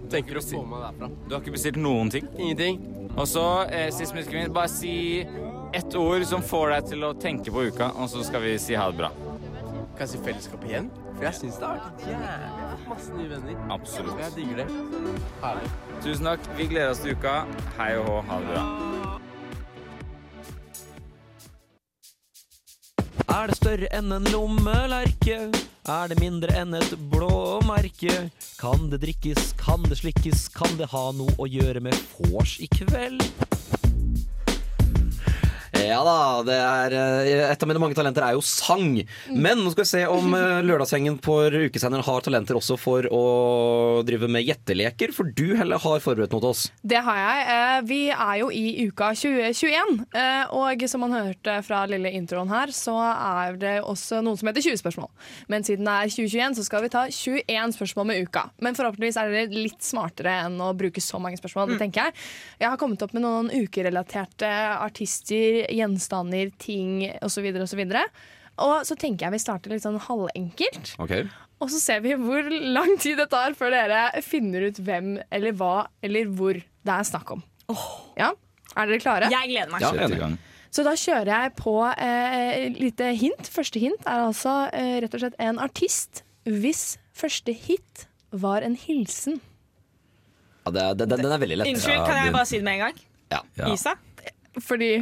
Tenker 0.08 0.40
få 0.40 0.62
meg 0.64 0.82
derfra. 0.86 1.10
Du 1.26 1.34
har 1.34 1.42
ikke 1.42 1.54
bestilt 1.58 1.78
noen 1.78 2.10
ting? 2.10 2.26
Ingenting. 2.38 2.80
Og 3.14 3.26
så, 3.28 3.44
eh, 3.70 3.90
sist 3.92 4.14
men 4.14 4.24
ikke 4.24 4.38
minst, 4.38 4.54
bare 4.56 4.68
si 4.72 5.26
ett 5.74 5.94
ord 5.94 6.24
som 6.26 6.42
får 6.42 6.70
deg 6.74 6.90
til 6.94 7.04
å 7.04 7.12
tenke 7.14 7.52
på 7.52 7.66
uka, 7.68 7.92
og 7.94 8.08
så 8.08 8.24
skal 8.24 8.40
vi 8.40 8.56
si 8.58 8.74
ha 8.74 8.90
det 8.90 8.98
bra. 8.98 9.10
Kan 9.98 10.06
jeg 10.06 10.08
si 10.08 10.18
fellesskap 10.24 10.64
igjen? 10.64 10.90
For 11.16 11.24
jeg 11.26 11.34
syns 11.34 11.58
det 11.58 11.66
har 11.66 11.80
vært 11.82 12.04
jævlig 12.06 12.88
masse 12.88 13.14
nye 13.14 13.28
venner. 13.28 13.64
Absolutt. 13.74 14.20
Jeg 14.22 14.36
digger 14.36 14.62
det. 14.62 14.68
Herlig. 15.42 15.72
Tusen 16.02 16.30
takk. 16.30 16.52
Vi 16.56 16.68
gleder 16.70 16.90
oss 16.94 17.02
til 17.02 17.18
uka. 17.18 17.40
Hei 17.76 17.96
og 17.98 18.06
hå. 18.06 18.20
Ha 18.30 18.38
det 18.38 18.54
bra. 18.54 18.87
Er 23.38 23.46
det 23.46 23.54
større 23.54 23.86
enn 23.94 24.10
en 24.10 24.24
lommelerke? 24.32 25.36
Er 25.86 26.08
det 26.10 26.16
mindre 26.18 26.50
enn 26.58 26.74
et 26.74 26.96
blåmerke? 27.12 28.16
Kan 28.58 28.88
det 28.90 28.98
drikkes, 29.04 29.52
kan 29.60 29.86
det 29.86 30.00
slikkes, 30.00 30.48
kan 30.56 30.74
det 30.80 30.90
ha 30.90 31.04
noe 31.14 31.36
å 31.38 31.46
gjøre 31.46 31.84
med 31.86 31.94
vors 32.32 32.56
i 32.58 32.66
kveld? 32.72 33.22
Ja 35.78 36.00
da, 36.02 36.42
det 36.42 36.56
er 36.58 36.94
eh, 36.98 37.42
et 37.52 37.62
av 37.62 37.68
mine 37.70 37.80
mange 37.80 37.94
talenter 37.96 38.24
er 38.26 38.34
jo 38.34 38.42
sang. 38.44 38.96
Men 39.30 39.60
nå 39.62 39.70
skal 39.72 39.84
vi 39.84 39.90
se 39.92 40.00
om 40.10 40.34
eh, 40.34 40.58
Lørdagsgjengen 40.66 41.20
på 41.22 41.36
ukesenderen 41.68 42.02
har 42.04 42.24
talenter 42.26 42.58
også 42.58 42.74
for 42.80 43.06
å 43.14 43.20
drive 44.06 44.26
med 44.30 44.42
gjetteleker. 44.42 45.12
For 45.14 45.30
du, 45.38 45.54
Helle, 45.58 45.78
har 45.78 46.02
forberedt 46.02 46.34
noe 46.34 46.42
til 46.42 46.50
oss. 46.50 46.64
Det 46.82 46.98
har 47.06 47.20
jeg. 47.20 47.44
Eh, 47.54 47.76
Vi 47.88 48.00
er 48.10 48.34
jo 48.40 48.48
i 48.50 48.64
uka 48.88 49.12
2021, 49.14 49.94
eh, 50.18 50.50
og 50.58 50.82
som 50.90 51.04
man 51.06 51.14
hørte 51.14 51.54
fra 51.66 51.84
lille 51.90 52.10
introen 52.18 52.50
her, 52.50 52.74
så 52.74 52.96
er 53.14 53.60
det 53.62 53.76
også 53.80 54.18
noen 54.26 54.40
som 54.40 54.50
heter 54.50 54.66
20 54.66 54.82
spørsmål. 54.82 55.08
Men 55.48 55.66
siden 55.66 55.86
det 55.86 55.94
er 55.94 56.12
2021, 56.16 56.58
så 56.58 56.66
skal 56.66 56.84
vi 56.84 56.92
ta 56.96 57.06
21 57.06 57.76
spørsmål 57.78 58.10
med 58.10 58.26
uka. 58.26 58.48
Men 58.58 58.76
forhåpentligvis 58.78 59.20
er 59.22 59.32
det 59.36 59.46
litt 59.54 59.86
smartere 59.86 60.40
enn 60.48 60.58
å 60.58 60.72
bruke 60.76 61.02
så 61.04 61.22
mange 61.22 61.38
spørsmål. 61.38 61.72
Det 61.76 61.80
tenker 61.86 62.08
jeg. 62.10 62.18
Jeg 62.66 62.72
har 62.74 62.82
kommet 62.82 63.06
opp 63.06 63.14
med 63.16 63.24
noen 63.24 63.54
ukerelaterte 63.54 64.52
artister, 64.82 65.67
gjenstander, 65.72 66.50
ting 66.60 67.06
osv. 67.22 67.46
Og, 67.52 67.68
så 67.70 67.78
videre. 67.78 68.06
og 68.64 68.86
så 68.88 68.96
tenker 68.98 69.26
jeg 69.26 69.36
vi 69.36 69.42
starter 69.42 69.74
litt 69.74 69.84
sånn 69.84 70.00
halvenkelt. 70.08 70.94
Okay. 71.04 71.28
Og 71.58 71.72
så 71.72 71.80
ser 71.82 72.02
vi 72.04 72.14
hvor 72.18 72.46
lang 72.48 72.94
tid 73.02 73.18
det 73.18 73.28
tar 73.32 73.56
før 73.58 73.74
dere 73.74 74.22
finner 74.22 74.68
ut 74.68 74.78
hvem 74.78 75.16
eller 75.34 75.56
hva 75.58 75.88
eller 76.04 76.30
hvor 76.30 76.58
det 76.58 76.94
er 76.94 77.08
snakk 77.08 77.34
om. 77.34 77.42
Ja, 78.18 78.32
Er 78.78 78.86
dere 78.86 79.00
klare? 79.02 79.28
Jeg 79.32 79.50
gleder 79.50 79.72
meg. 79.72 79.82
Ja. 79.82 80.30
Så 80.70 80.84
da 80.84 80.92
kjører 81.00 81.30
jeg 81.32 81.52
på 81.58 81.74
eh, 81.88 82.68
lite 82.76 83.10
hint. 83.16 83.48
Første 83.50 83.80
hint 83.82 84.04
er 84.04 84.26
altså 84.28 84.54
eh, 84.76 84.98
rett 85.02 85.14
og 85.16 85.24
slett 85.24 85.38
en 85.42 85.60
artist 85.64 86.22
hvis 86.48 86.98
første 87.16 87.52
hit 87.52 88.06
var 88.30 88.64
en 88.64 88.76
hilsen. 88.78 89.40
Ja, 90.64 90.72
det, 90.72 90.84
det, 91.00 91.08
den, 91.08 91.24
den 91.24 91.32
er 91.32 91.40
veldig 91.40 91.58
lett. 91.62 91.72
Unnskyld, 91.72 92.04
kan 92.04 92.20
jeg 92.20 92.34
bare 92.36 92.48
si 92.48 92.60
det 92.60 92.66
med 92.68 92.78
en 92.78 92.84
gang? 92.86 93.00
Ja. 93.32 93.40
Isa? 93.72 93.94
Fordi 94.60 94.92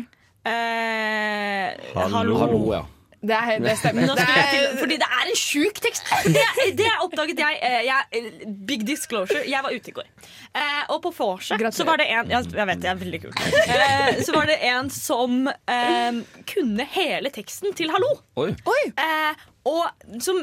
eh, 0.47 1.97
Hallo. 1.97 2.39
Hallo, 2.43 2.61
ja. 2.75 2.85
Det, 3.27 3.35
er, 3.35 3.59
det 3.65 3.75
stemmer. 3.81 4.11
Det 4.15 4.25
er, 4.29 4.77
fordi 4.79 4.97
det 5.01 5.07
er 5.09 5.31
en 5.31 5.39
sjuk 5.39 5.81
tekst. 5.83 6.11
Det, 6.27 6.43
det 6.79 6.89
oppdaget 7.03 7.41
jeg, 7.41 7.59
eh, 7.65 7.87
jeg. 7.89 8.33
Big 8.69 8.85
disclosure. 8.87 9.43
Jeg 9.49 9.65
var 9.65 9.75
ute 9.75 9.91
i 9.91 9.95
går. 9.97 10.09
Eh, 10.53 10.83
og 10.95 11.01
på 11.07 11.13
vorset 11.17 11.65
så 11.75 11.87
var 11.89 12.01
det 12.01 12.07
en 12.13 12.31
ja, 12.31 12.43
Jeg 12.45 12.69
vet 12.71 12.83
det 12.85 12.91
er 12.93 13.01
veldig 13.01 13.23
kult. 13.25 13.43
Eh, 13.67 14.23
så 14.23 14.37
var 14.37 14.51
det 14.51 14.59
en 14.69 14.91
som 14.93 15.49
eh, 15.49 16.21
kunne 16.53 16.87
hele 16.97 17.33
teksten 17.35 17.75
til 17.77 17.91
'Hallo'. 17.91 18.15
Oi. 18.39 18.51
Eh, 18.93 19.47
og, 19.67 19.89
som, 20.23 20.39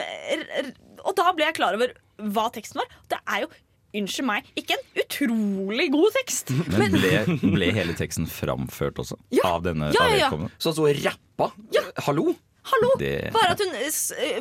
og 1.03 1.13
da 1.15 1.31
ble 1.37 1.47
jeg 1.47 1.55
klar 1.61 1.77
over 1.77 1.93
hva 2.33 2.49
teksten 2.53 2.81
var. 2.81 2.97
Det 3.09 3.21
er 3.23 3.45
jo 3.45 3.53
Unnskyld 3.93 4.25
meg, 4.25 4.47
ikke 4.57 4.77
en 4.79 5.03
utrolig 5.03 5.89
god 5.93 6.15
tekst. 6.21 6.49
Men 6.79 6.95
ble, 6.97 7.19
ble 7.43 7.73
hele 7.75 7.93
teksten 7.97 8.25
framført 8.29 8.97
også? 9.03 9.19
Av 9.45 9.61
denne 9.65 9.91
Ja, 9.93 10.07
ja, 10.15 10.31
ja. 10.31 10.49
Så 10.61 10.73
så 10.77 10.87
rappa? 11.03 11.51
Hallo? 12.07 12.33
Hallo! 12.63 12.93
Det- 12.97 13.27
Bare 13.35 13.51
at 13.57 13.59
hun, 13.59 13.73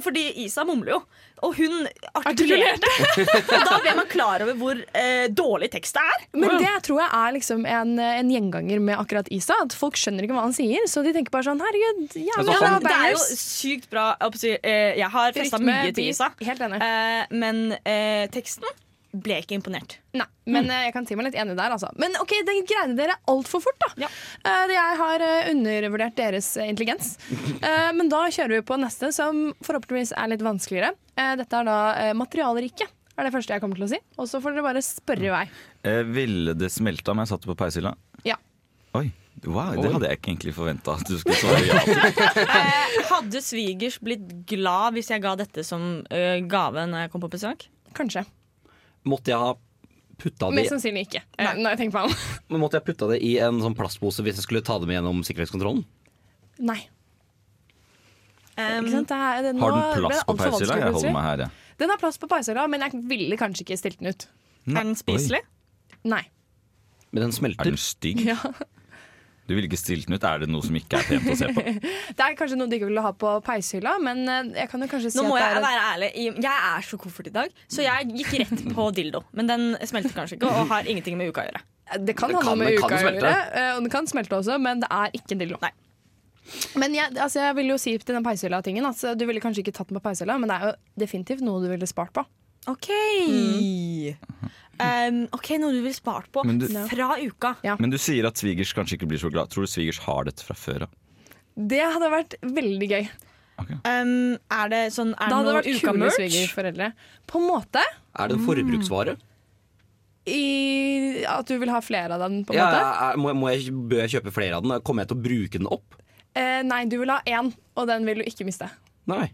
fordi 0.04 0.20
Isa 0.44 0.62
mumler 0.64 0.92
jo, 0.92 0.98
og 1.42 1.56
hun 1.58 1.88
artikulerte. 2.20 2.86
og 3.56 3.64
da 3.66 3.78
blir 3.82 3.96
man 3.98 4.06
klar 4.12 4.44
over 4.44 4.54
hvor 4.60 4.78
eh, 4.94 5.24
dårlig 5.34 5.72
tekst 5.72 5.98
det 5.98 6.04
er. 6.06 6.22
men 6.38 6.54
det 6.62 6.70
tror 6.86 7.00
jeg 7.02 7.10
er 7.18 7.34
liksom 7.34 7.66
en, 7.66 7.96
en 7.98 8.30
gjenganger 8.30 8.78
med 8.86 8.94
akkurat 9.02 9.26
Isa. 9.34 9.56
At 9.64 9.74
Folk 9.74 9.98
skjønner 9.98 10.22
ikke 10.28 10.36
hva 10.38 10.44
han 10.46 10.54
sier, 10.54 10.86
så 10.86 11.02
de 11.02 11.10
tenker 11.16 11.34
bare 11.34 11.48
sånn 11.50 11.58
Herregud, 11.66 12.14
jævla 12.14 12.38
Altså, 12.44 12.62
han, 12.62 12.86
det 12.86 12.94
er 13.00 13.10
jo 13.16 13.26
sykt 13.42 13.90
bra. 13.90 14.06
Jeg, 14.22 14.62
eh, 14.62 14.94
jeg 15.02 15.10
har 15.18 15.34
festa 15.40 15.58
mye 15.66 15.90
til 15.98 16.12
Isa, 16.14 16.30
Helt 16.46 16.62
enig. 16.68 16.78
eh, 16.86 17.36
men 17.42 17.62
eh, 17.82 18.30
teksten 18.38 18.70
ble 19.12 19.36
ikke 19.42 19.56
imponert. 19.58 19.98
Nei, 20.16 20.26
men 20.48 20.66
mm. 20.66 20.72
jeg 20.86 20.94
kan 20.94 21.06
si 21.08 21.16
meg 21.18 21.28
litt 21.28 21.36
enig 21.38 21.56
der, 21.58 21.74
altså. 21.74 21.90
Men 22.00 22.16
ok, 22.20 22.32
det 22.48 22.56
greide 22.68 22.96
dere 22.96 23.18
altfor 23.28 23.62
fort, 23.64 23.84
da. 23.84 24.08
Eh, 24.08 24.72
jeg 24.72 24.98
har 25.02 25.24
eh, 25.26 25.50
undervurdert 25.52 26.16
deres 26.16 26.54
eh, 26.56 26.70
intelligens. 26.72 27.14
Uh, 27.60 27.92
men 27.98 28.08
da 28.12 28.24
kjører 28.32 28.56
vi 28.56 28.64
på 28.72 28.80
neste, 28.80 29.12
som 29.14 29.50
forhåpentligvis 29.64 30.14
er 30.16 30.32
litt 30.32 30.44
vanskeligere. 30.44 30.94
Uh, 31.12 31.34
dette 31.42 31.60
er 31.60 31.68
da 31.68 31.78
uh, 31.98 32.10
materialrike. 32.16 32.88
Er 33.12 33.28
det 33.28 33.34
første 33.34 33.52
jeg 33.52 33.60
kommer 33.60 33.76
til 33.76 33.84
å 33.84 33.90
si. 33.92 34.00
Og 34.16 34.28
så 34.30 34.40
får 34.40 34.56
dere 34.56 34.64
bare 34.64 34.84
spørre 34.84 35.28
i 35.28 35.32
vei. 35.34 35.42
Eh, 35.84 36.00
ville 36.08 36.56
det 36.56 36.72
smelte 36.72 37.12
om 37.12 37.20
jeg 37.20 37.28
satte 37.34 37.50
på 37.50 37.58
peishylla? 37.60 37.92
Ja. 38.24 38.38
Oi, 38.96 39.10
wow, 39.44 39.74
det 39.76 39.90
hadde 39.92 40.08
jeg 40.08 40.20
ikke 40.20 40.32
egentlig 40.32 40.54
forventa 40.56 40.96
at 40.96 41.08
du 41.08 41.18
skulle 41.20 41.36
svare 41.36 41.66
ja 41.68 41.82
til. 41.84 42.00
Eh, 42.62 42.96
hadde 43.12 43.44
svigers 43.44 43.98
blitt 44.00 44.32
glad 44.48 44.96
hvis 44.96 45.12
jeg 45.12 45.22
ga 45.24 45.36
dette 45.38 45.64
som 45.66 46.00
gave 46.48 46.86
når 46.88 47.06
jeg 47.06 47.12
kom 47.12 47.24
på 47.24 47.34
besøk? 47.36 47.68
Kanskje. 47.96 48.24
Måtte 49.08 49.32
jeg 49.32 49.40
ha 49.40 49.52
putta 50.22 50.50
det 50.50 50.60
Mest 50.60 50.74
sannsynlig 50.74 51.06
ikke. 51.08 51.22
Nei. 51.40 51.54
når 51.58 51.74
jeg 51.74 51.80
tenker 51.82 51.98
meg 51.98 52.06
om. 52.10 52.26
Men 52.52 52.62
Måtte 52.62 52.78
jeg 52.78 52.86
putta 52.90 53.08
det 53.10 53.20
i 53.26 53.32
en 53.42 53.60
sånn 53.64 53.76
plastpose 53.78 54.24
hvis 54.26 54.38
jeg 54.38 54.46
skulle 54.46 54.64
ta 54.66 54.78
det 54.82 54.90
med 54.90 55.00
gjennom 55.00 55.22
sikkerhetskontrollen? 55.26 55.82
Nei. 56.62 56.78
ikke 58.54 58.92
sant? 58.92 59.08
Det 59.10 59.18
er, 59.18 59.40
det, 59.48 59.54
Har 59.62 59.74
den 59.78 60.04
plass 60.04 60.22
på 60.28 60.36
peishylla? 60.38 60.78
Jeg 60.82 60.94
holder 60.98 61.16
meg 61.16 61.26
her, 61.30 61.46
jeg. 61.46 61.58
Den 61.82 61.90
har 61.90 61.98
plass 61.98 62.20
på 62.20 62.28
peishylla, 62.30 62.68
men 62.70 62.84
jeg 62.84 63.02
ville 63.10 63.40
kanskje 63.40 63.64
ikke 63.66 63.80
stilt 63.80 63.98
den 64.02 64.12
ut. 64.12 64.28
Nei. 64.68 64.76
Er 64.76 64.86
den 64.86 64.98
spiselig? 65.00 65.40
Nei. 66.06 66.22
Men 67.10 67.26
den 67.26 67.34
smelter. 67.34 67.66
Er 67.66 67.74
den 67.74 67.80
stygg? 67.80 68.22
Ja. 68.28 68.38
Du 69.52 69.56
ville 69.58 69.68
ikke 69.68 69.76
stilt 69.80 70.08
den 70.08 70.16
ut? 70.16 70.24
Er 70.24 70.40
det 70.40 70.48
noe 70.48 70.64
som 70.64 70.76
ikke 70.78 70.96
er 70.96 71.08
pent 71.10 71.28
å 71.28 71.36
se 71.36 71.50
på? 71.52 71.64
Det 72.16 72.24
er 72.24 72.36
kanskje 72.38 72.56
noe 72.56 72.70
du 72.70 72.78
ikke 72.78 72.88
ville 72.88 73.04
ha 73.04 73.10
på 73.12 73.32
peishylla, 73.44 73.98
men 74.00 74.22
eh, 74.24 74.48
jeg 74.62 74.70
kan 74.72 74.84
jo 74.84 74.88
kanskje 74.88 75.12
si 75.12 75.20
Nå 75.20 75.26
må 75.28 75.36
at 75.36 75.44
jeg 75.44 75.52
det 75.52 75.60
er 75.60 75.66
være 75.66 75.84
ærlig. 75.90 76.10
Jeg 76.46 76.54
er 76.70 76.88
så 76.88 76.98
koffert 77.02 77.28
i 77.28 77.34
dag, 77.34 77.52
så 77.68 77.84
jeg 77.84 78.08
gikk 78.22 78.32
rett 78.40 78.64
på 78.72 78.88
dildo. 78.96 79.22
Men 79.36 79.52
den 79.52 79.68
smelter 79.84 80.16
kanskje 80.16 80.38
ikke 80.40 80.48
og 80.48 80.72
har 80.72 80.88
ingenting 80.88 81.20
med 81.20 81.28
uka 81.28 81.44
å 81.44 81.48
gjøre. 81.50 81.62
Det 82.08 82.16
kan 82.16 82.32
ha 82.32 82.40
noe 82.48 82.56
med 82.56 82.72
det 82.72 82.80
uka 82.80 82.88
å 82.96 83.04
gjøre, 83.04 83.32
eh, 83.52 83.70
og 83.76 83.84
den 83.84 83.92
kan 83.92 84.08
smelte 84.08 84.38
også, 84.40 84.56
men 84.62 84.80
det 84.80 84.88
er 84.88 85.12
ikke 85.20 85.36
en 85.36 85.44
dildo. 85.44 85.60
Nei. 85.60 85.74
Men 86.80 86.96
jeg, 86.96 87.12
altså 87.20 87.44
jeg 87.44 87.58
vil 87.60 87.74
jo 87.74 87.78
si 87.78 87.92
til 88.02 88.16
den 88.16 88.24
peishylla-tingen 88.26 88.86
altså, 88.88 89.12
Du 89.14 89.22
ville 89.28 89.40
kanskje 89.40 89.62
ikke 89.62 89.76
tatt 89.76 89.92
den 89.92 90.00
på 90.00 90.02
peishylla, 90.08 90.40
men 90.42 90.50
det 90.50 90.56
er 90.56 90.70
jo 90.70 91.04
definitivt 91.04 91.44
noe 91.46 91.62
du 91.62 91.68
ville 91.70 91.86
spart 91.86 92.14
på. 92.16 92.24
OK. 92.70 92.88
Um, 94.82 95.18
ok, 95.36 95.48
Noe 95.62 95.72
du 95.76 95.80
vil 95.84 95.94
spart 95.94 96.26
på 96.34 96.42
du- 96.58 96.66
fra 96.90 97.10
uka. 97.22 97.54
Men 97.78 97.90
du 97.90 97.98
sier 97.98 98.26
at 98.26 98.34
svigers 98.40 98.72
kanskje 98.74 98.98
ikke 98.98 99.08
blir 99.08 99.18
så 99.22 99.30
glad. 99.30 99.48
Tror 99.52 99.66
du 99.66 99.70
svigers 99.70 99.98
har 100.06 100.24
dette 100.24 100.42
fra 100.42 100.54
før 100.58 100.82
av? 100.88 100.90
Det 101.56 101.80
hadde 101.84 102.08
vært 102.10 102.34
veldig 102.42 102.88
gøy. 102.90 103.08
Um, 103.86 104.38
er 104.50 104.68
det 104.72 104.80
sånn 104.94 105.12
er 105.14 105.28
Da 105.30 105.36
hadde 105.38 105.52
det 105.52 105.56
vært 105.60 105.68
kule 105.68 105.92
uka-merch? 105.92 106.16
svigerforeldre. 106.18 106.92
På 107.30 107.38
en 107.38 107.46
måte. 107.50 107.82
Er 108.18 108.28
det 108.28 108.38
en 108.38 108.46
forbruksvare? 108.46 109.16
I 110.26 111.24
at 111.26 111.46
du 111.50 111.56
vil 111.58 111.70
ha 111.74 111.80
flere 111.82 112.14
av 112.14 112.20
den, 112.22 112.44
på 112.46 112.54
en 112.54 112.58
Ja, 112.58 112.68
måte? 112.70 113.18
må, 113.18 113.32
må 113.34 113.50
jeg, 113.52 113.72
bør 113.74 114.04
jeg 114.04 114.12
kjøpe 114.22 114.32
flere 114.34 114.54
av 114.58 114.62
den? 114.62 114.74
Kommer 114.86 115.02
jeg 115.02 115.10
til 115.12 115.18
å 115.18 115.22
bruke 115.24 115.58
den 115.58 115.66
opp? 115.66 115.96
Eh, 116.38 116.62
nei, 116.62 116.84
du 116.86 116.96
vil 117.00 117.10
ha 117.10 117.20
én, 117.26 117.52
og 117.76 117.88
den 117.90 118.06
vil 118.06 118.22
du 118.22 118.24
ikke 118.30 118.46
miste. 118.46 118.70
Nei. 119.10 119.30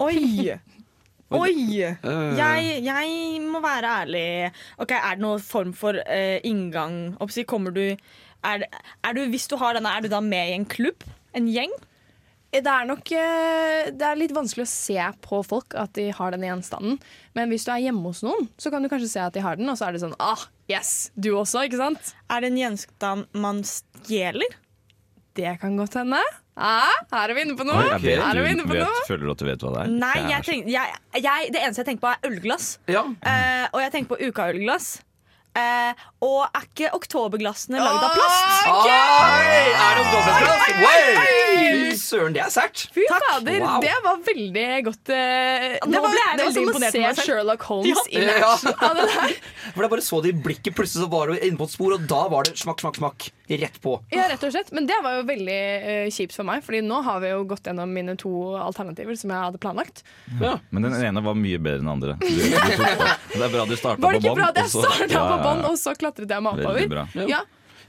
Oi! 0.00 0.58
Oi! 1.30 1.82
Eh. 1.86 2.32
Jeg, 2.38 2.80
jeg 2.82 3.42
må 3.44 3.60
være 3.62 3.92
ærlig. 4.02 4.24
Ok, 4.82 4.96
Er 4.96 5.14
det 5.14 5.22
noen 5.22 5.44
form 5.44 5.70
for 5.76 5.94
uh, 5.94 6.38
inngang? 6.46 7.14
Oppsi, 7.22 7.44
kommer 7.46 7.74
du 7.74 7.84
er, 7.86 8.64
er 9.04 9.14
du 9.16 9.22
Hvis 9.30 9.46
du 9.50 9.56
har 9.60 9.76
denne, 9.76 9.92
er 9.92 10.02
du 10.02 10.10
da 10.10 10.20
med 10.24 10.50
i 10.50 10.58
en 10.58 10.66
klubb? 10.66 11.04
En 11.36 11.46
gjeng? 11.50 11.72
Det 12.50 12.66
er 12.66 12.86
nok 12.88 13.12
eh, 13.14 13.90
Det 13.94 14.06
er 14.06 14.18
litt 14.18 14.32
vanskelig 14.34 14.64
å 14.66 14.70
se 14.70 14.98
på 15.22 15.38
folk 15.46 15.76
at 15.78 15.92
de 15.94 16.08
har 16.16 16.34
den 16.34 16.42
gjenstanden. 16.48 16.96
Men 17.38 17.52
hvis 17.52 17.66
du 17.66 17.70
er 17.70 17.84
hjemme 17.84 18.10
hos 18.10 18.24
noen, 18.26 18.48
så 18.58 18.72
kan 18.74 18.82
du 18.82 18.90
kanskje 18.90 19.12
se 19.12 19.22
at 19.22 19.36
de 19.36 19.44
har 19.44 19.60
den, 19.60 19.70
og 19.70 19.78
så 19.78 19.86
er 19.86 19.94
det 19.94 20.02
sånn 20.02 20.16
ah, 20.18 20.48
yes, 20.70 21.12
du 21.14 21.30
også, 21.36 21.62
ikke 21.68 21.78
sant? 21.78 22.10
Er 22.26 22.42
det 22.42 22.50
en 22.50 22.58
gjenstand 22.58 23.38
man 23.38 23.62
stjeler? 23.68 24.58
Det 25.38 25.54
kan 25.62 25.78
godt 25.78 25.94
hende. 26.00 26.18
Ah, 26.56 26.90
her 27.12 27.30
er 27.30 27.36
vi 27.38 27.44
inne 27.46 27.54
på 27.56 27.64
noe! 27.64 27.84
Okay. 27.96 28.16
her 28.20 28.36
er 28.36 28.44
vi 28.44 28.50
inne 28.56 28.66
på 28.66 28.74
vet, 28.74 28.82
noe. 28.84 29.04
føler 29.08 29.24
du 29.24 29.30
at 29.32 29.42
du 29.42 29.46
vet 29.48 29.62
hva 29.64 29.70
det 29.76 29.84
er? 29.84 29.92
Nei, 30.02 30.16
jeg 30.32 30.46
tenk, 30.48 30.66
jeg, 30.68 30.96
jeg, 31.16 31.52
det 31.54 31.62
eneste 31.62 31.84
jeg 31.84 31.88
tenker 31.92 32.02
på, 32.04 32.10
er 32.12 32.32
ølglass. 32.32 32.66
Ja. 32.90 33.04
Uh, 33.06 33.66
og 33.70 33.80
jeg 33.84 33.94
tenker 33.94 34.16
på 34.16 34.28
uka-ølglass. 34.28 34.90
Eh, 35.50 35.92
og 36.22 36.44
er 36.46 36.62
ikke 36.68 36.92
oktoberglassene 36.94 37.80
lagd 37.82 38.04
av 38.06 38.12
plast? 38.14 38.68
Oi, 38.70 39.64
er 39.74 39.96
det 39.98 40.04
oktoberglass? 40.04 40.60
Søren, 42.00 42.34
det 42.34 42.40
er 42.42 42.50
sært. 42.54 42.84
Fy 42.94 43.02
fader, 43.10 43.58
Wow. 43.60 43.80
det 43.82 43.92
var 44.02 44.16
veldig 44.24 44.64
godt 44.86 45.10
eh, 45.14 45.76
Nå 45.84 45.90
Det 45.92 46.00
var, 46.02 46.10
ble 46.10 46.22
jeg 46.22 46.38
det 46.38 46.44
var 46.46 46.50
veldig 46.50 46.54
som 46.54 46.62
å 46.62 46.70
imponert 46.70 46.94
se 46.94 47.02
meg. 47.02 47.20
Sherlock 47.26 47.62
Holmes 47.68 47.90
ja. 47.90 48.04
i 48.10 48.24
action. 48.30 48.74
Ja, 48.80 48.90
det 48.96 49.04
der. 49.10 49.34
For 49.74 49.84
jeg 49.84 49.90
bare 49.92 50.04
så 50.06 50.20
det 50.24 50.30
i 50.32 50.36
blikket, 50.46 50.74
plutselig 50.78 51.04
så 51.04 51.10
var 51.12 51.30
du 51.30 51.36
inne 51.38 51.58
på 51.60 51.66
et 51.68 51.74
spor, 51.74 51.94
og 51.94 52.06
da 52.10 52.20
var 52.32 52.48
det 52.48 52.54
smakk, 52.58 52.82
smakk, 52.82 52.98
smakk. 52.98 53.28
Rett 53.50 53.78
på. 53.82 53.96
Ja, 54.14 54.28
rett 54.30 54.42
og 54.46 54.52
slett. 54.54 54.70
Men 54.74 54.86
det 54.86 54.98
var 55.02 55.18
jo 55.18 55.24
veldig 55.28 55.58
uh, 55.82 56.08
kjipt 56.14 56.34
for 56.36 56.46
meg, 56.46 56.62
Fordi 56.66 56.80
nå 56.86 57.00
har 57.06 57.18
vi 57.22 57.32
jo 57.32 57.40
gått 57.50 57.66
gjennom 57.66 57.90
mine 57.94 58.14
to 58.18 58.30
alternativer 58.62 59.18
som 59.18 59.32
jeg 59.34 59.46
hadde 59.48 59.58
planlagt. 59.62 60.04
Men 60.70 60.86
den 60.86 60.94
ene 60.94 61.22
var 61.26 61.34
mye 61.38 61.58
bedre 61.58 61.82
enn 61.82 61.88
den 61.88 61.94
andre. 61.96 62.14
Du, 62.22 62.26
du. 62.30 62.40
Det 63.34 63.42
er 63.46 63.52
bra 63.52 63.64
du 63.66 63.74
starta 63.78 64.02
Var 64.02 64.16
det 64.16 64.20
på 64.22 64.26
ikke 64.30 64.36
bra 64.38 64.46
bånn. 64.46 64.54
at 64.54 64.60
jeg 64.62 64.70
starta 64.74 65.24
på 65.30 65.39
ja, 65.40 65.54
og 65.70 65.78
så 65.80 65.96
klatret 65.98 66.30
jeg 66.30 66.44
meg 66.44 66.60
oppover? 66.60 67.00
Ja. 67.28 67.40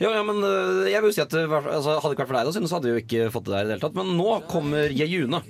Ja, 0.01 0.09
ja, 0.17 0.21
men 0.25 0.39
øh, 0.41 0.87
jeg 0.89 0.97
vil 1.03 1.11
si 1.13 1.21
at 1.21 1.33
øh, 1.37 1.43
altså, 1.45 1.99
Hadde 2.01 2.09
det 2.09 2.15
ikke 2.15 2.23
vært 2.23 2.31
for 2.31 2.37
deg, 2.39 2.47
da, 2.47 2.53
Synne, 2.55 2.69
så 2.71 2.79
hadde 2.79 2.89
vi 2.89 2.93
jo 2.95 3.01
ikke 3.03 3.27
fått 3.35 3.45
det 3.45 3.53
der 3.53 3.61
i 3.61 3.67
det 3.67 3.75
hele 3.75 3.83
tatt. 3.83 3.97
Men 3.99 4.15
nå 4.17 4.29
kommer 4.49 4.89
Jejune. 4.97 5.43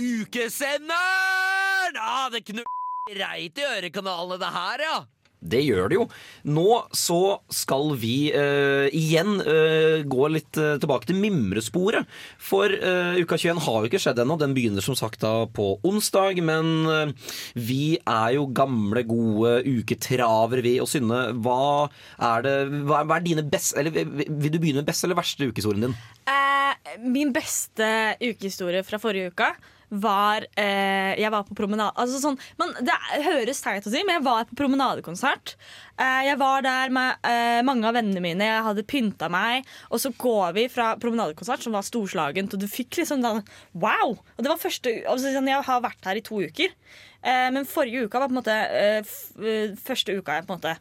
Ukesenderen! 0.00 1.98
Ah, 2.00 2.26
det 2.32 2.42
knu... 2.48 2.64
Reit 3.10 3.58
i 3.58 3.64
ørekanalene, 3.66 4.36
det 4.38 4.50
her, 4.54 4.82
ja. 4.86 4.98
Det 5.40 5.62
gjør 5.64 5.88
det 5.88 5.96
jo. 5.96 6.06
Nå 6.52 6.66
så 6.92 7.40
skal 7.52 7.94
vi 8.00 8.30
øh, 8.36 8.88
igjen 8.92 9.40
øh, 9.40 10.04
gå 10.04 10.28
litt 10.28 10.58
øh, 10.60 10.76
tilbake 10.80 11.08
til 11.08 11.16
mimresporet. 11.16 12.08
For 12.36 12.68
øh, 12.68 13.16
uka 13.22 13.38
21 13.40 13.64
har 13.64 13.78
jo 13.80 13.88
ikke 13.88 14.02
skjedd 14.02 14.20
ennå. 14.20 14.36
Den 14.40 14.54
begynner 14.56 14.84
som 14.84 14.98
sagt 14.98 15.22
da 15.24 15.46
på 15.48 15.72
onsdag. 15.86 16.42
Men 16.44 16.84
øh, 16.84 17.14
vi 17.56 17.96
er 18.04 18.36
jo 18.36 18.50
gamle, 18.54 19.04
gode 19.08 19.60
uketravere, 19.64 20.64
vi. 20.66 20.76
Og 20.82 20.88
Synne, 20.90 21.22
hva 21.40 21.88
er 22.20 22.44
det 22.44 22.56
Hva 22.88 23.02
er, 23.04 23.24
dine 23.24 23.44
beste 23.48 23.78
Eller 23.80 23.94
vil 23.94 24.52
du 24.52 24.58
begynne 24.60 24.82
med 24.82 24.88
beste 24.88 25.06
eller 25.06 25.18
verste 25.18 25.48
ukehistorien 25.48 25.88
din? 25.88 25.98
Eh, 26.28 26.96
min 27.00 27.32
beste 27.34 27.86
ukehistorie 28.20 28.84
fra 28.86 29.00
forrige 29.00 29.32
uke 29.32 29.48
var 29.90 30.46
eh, 30.54 31.18
Jeg 31.18 31.30
var 31.34 31.44
på 31.48 31.56
promenade 31.58 31.98
altså 31.98 32.20
sånn, 32.22 32.38
man, 32.60 32.72
Det 32.86 32.94
høres 33.26 33.62
teit 33.64 33.86
å 33.86 33.92
si, 33.92 34.02
men 34.06 34.18
jeg 34.18 34.24
var 34.26 34.46
på 34.48 34.58
promenadekonsert. 34.60 35.56
Eh, 35.98 36.22
jeg 36.28 36.38
var 36.40 36.64
der 36.66 36.94
med 36.94 37.26
eh, 37.26 37.60
mange 37.66 37.88
av 37.88 37.98
vennene 37.98 38.22
mine. 38.24 38.46
Jeg 38.46 38.66
hadde 38.66 38.86
pynta 38.88 39.30
meg. 39.32 39.68
Og 39.90 40.02
så 40.02 40.12
går 40.14 40.56
vi 40.56 40.66
fra 40.72 40.92
promenadekonsert, 41.00 41.66
som 41.66 41.76
var 41.76 41.86
storslagent, 41.86 42.54
og 42.54 42.62
du 42.62 42.68
fikk 42.70 43.00
liksom 43.02 43.24
den 43.24 43.42
Wow! 43.74 44.16
Og 44.36 44.42
det 44.44 44.50
var 44.52 44.62
første 44.62 44.94
altså, 45.04 45.34
sånn, 45.34 45.50
Jeg 45.50 45.66
har 45.66 45.84
vært 45.84 46.10
her 46.10 46.20
i 46.20 46.24
to 46.24 46.40
uker. 46.40 46.74
Eh, 47.20 47.48
men 47.52 47.68
forrige 47.68 48.06
uka 48.06 48.22
var 48.22 48.30
på 48.30 48.36
en 48.36 48.40
måte 48.40 48.56
eh, 48.56 49.14
eh, 49.44 49.76
første 49.76 50.14
uka 50.16 50.38
jeg 50.38 50.46
på 50.48 50.54
en 50.54 50.60
måte 50.60 50.76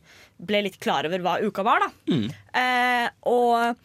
ble 0.49 0.61
litt 0.69 0.79
klar 0.79 1.07
over 1.09 1.23
hva 1.25 1.39
uka 1.43 1.65
var. 1.67 1.87
da 1.87 2.19
Eh, 2.59 3.07
og 3.29 3.75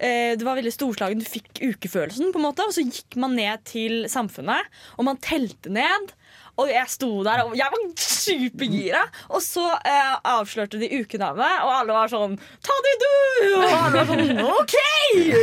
det 0.00 0.44
var 0.44 0.58
veldig 0.58 0.74
storslagen. 0.74 1.22
Du 1.22 1.28
fikk 1.28 1.62
ukefølelsen, 1.62 2.32
på 2.32 2.40
en 2.40 2.46
måte. 2.48 2.66
Og 2.66 2.76
så 2.76 2.84
gikk 2.84 3.16
man 3.20 3.36
ned 3.38 3.64
til 3.68 4.04
Samfunnet, 4.12 4.68
og 4.96 5.08
man 5.08 5.20
telte 5.24 5.72
ned. 5.72 6.12
Og 6.56 6.70
jeg 6.72 6.88
sto 6.88 7.10
der, 7.24 7.42
og 7.44 7.56
jeg 7.56 7.68
var 7.72 7.82
supergira. 8.00 9.02
Og 9.28 9.42
så 9.44 9.64
eh, 9.76 10.14
avslørte 10.32 10.80
de 10.80 10.88
ukenavnet, 11.02 11.60
og 11.66 11.72
alle 11.74 11.96
var 11.96 12.12
sånn 12.12 12.38
Ta 12.64 12.78
det, 12.86 12.94
du! 13.02 13.10
Og 13.58 13.74
alle 13.76 14.00
var 14.00 14.08
sånn 14.08 14.40
OK! 14.46 14.76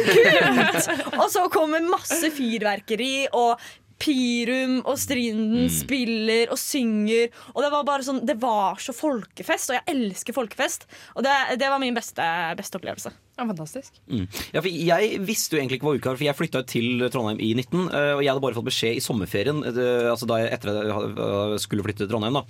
Kult! 0.10 0.90
Og 1.20 1.28
så 1.34 1.46
kommer 1.54 1.86
masse 1.86 2.34
fyrverkeri 2.34 3.30
og 3.30 3.62
Pirum 4.04 4.80
og 4.82 4.98
Strinden 5.00 5.70
spiller 5.72 6.50
og 6.52 6.60
synger. 6.60 7.30
Og 7.54 7.62
det 7.64 7.70
var 7.72 7.86
bare 7.88 8.04
sånn 8.04 8.24
Det 8.26 8.36
var 8.42 8.82
så 8.84 8.96
folkefest, 8.98 9.70
og 9.70 9.78
jeg 9.78 9.86
elsker 9.94 10.36
folkefest. 10.36 10.90
Og 11.14 11.24
det, 11.28 11.38
det 11.62 11.70
var 11.70 11.80
min 11.84 11.96
beste, 11.96 12.26
beste 12.58 12.82
opplevelse. 12.82 13.14
Ja, 13.34 13.48
fantastisk. 13.50 13.96
Mm. 14.06 14.28
Ja, 14.54 14.62
for 14.62 14.70
jeg 14.70 15.16
visste 15.26 15.56
jo 15.56 15.60
egentlig 15.64 15.80
ikke 15.80 15.88
hva 15.90 15.96
uka 15.98 16.12
var, 16.12 16.18
for 16.20 16.26
jeg 16.28 16.38
flytta 16.38 16.60
til 16.70 17.02
Trondheim 17.10 17.40
i 17.42 17.48
19. 17.58 17.88
eh, 17.90 18.12
Og 18.14 18.22
jeg 18.22 18.30
hadde 18.30 18.44
bare 18.44 18.54
fått 18.54 18.68
beskjed 18.68 19.00
i 19.00 19.02
sommerferien, 19.02 19.64
eh, 19.66 20.06
altså 20.12 20.28
da 20.30 20.38
jeg 20.44 20.52
etter 20.54 20.70
jeg 20.78 21.62
skulle 21.64 21.82
flytte 21.88 22.04
til 22.04 22.12
Trondheim, 22.12 22.38
da, 22.38 22.44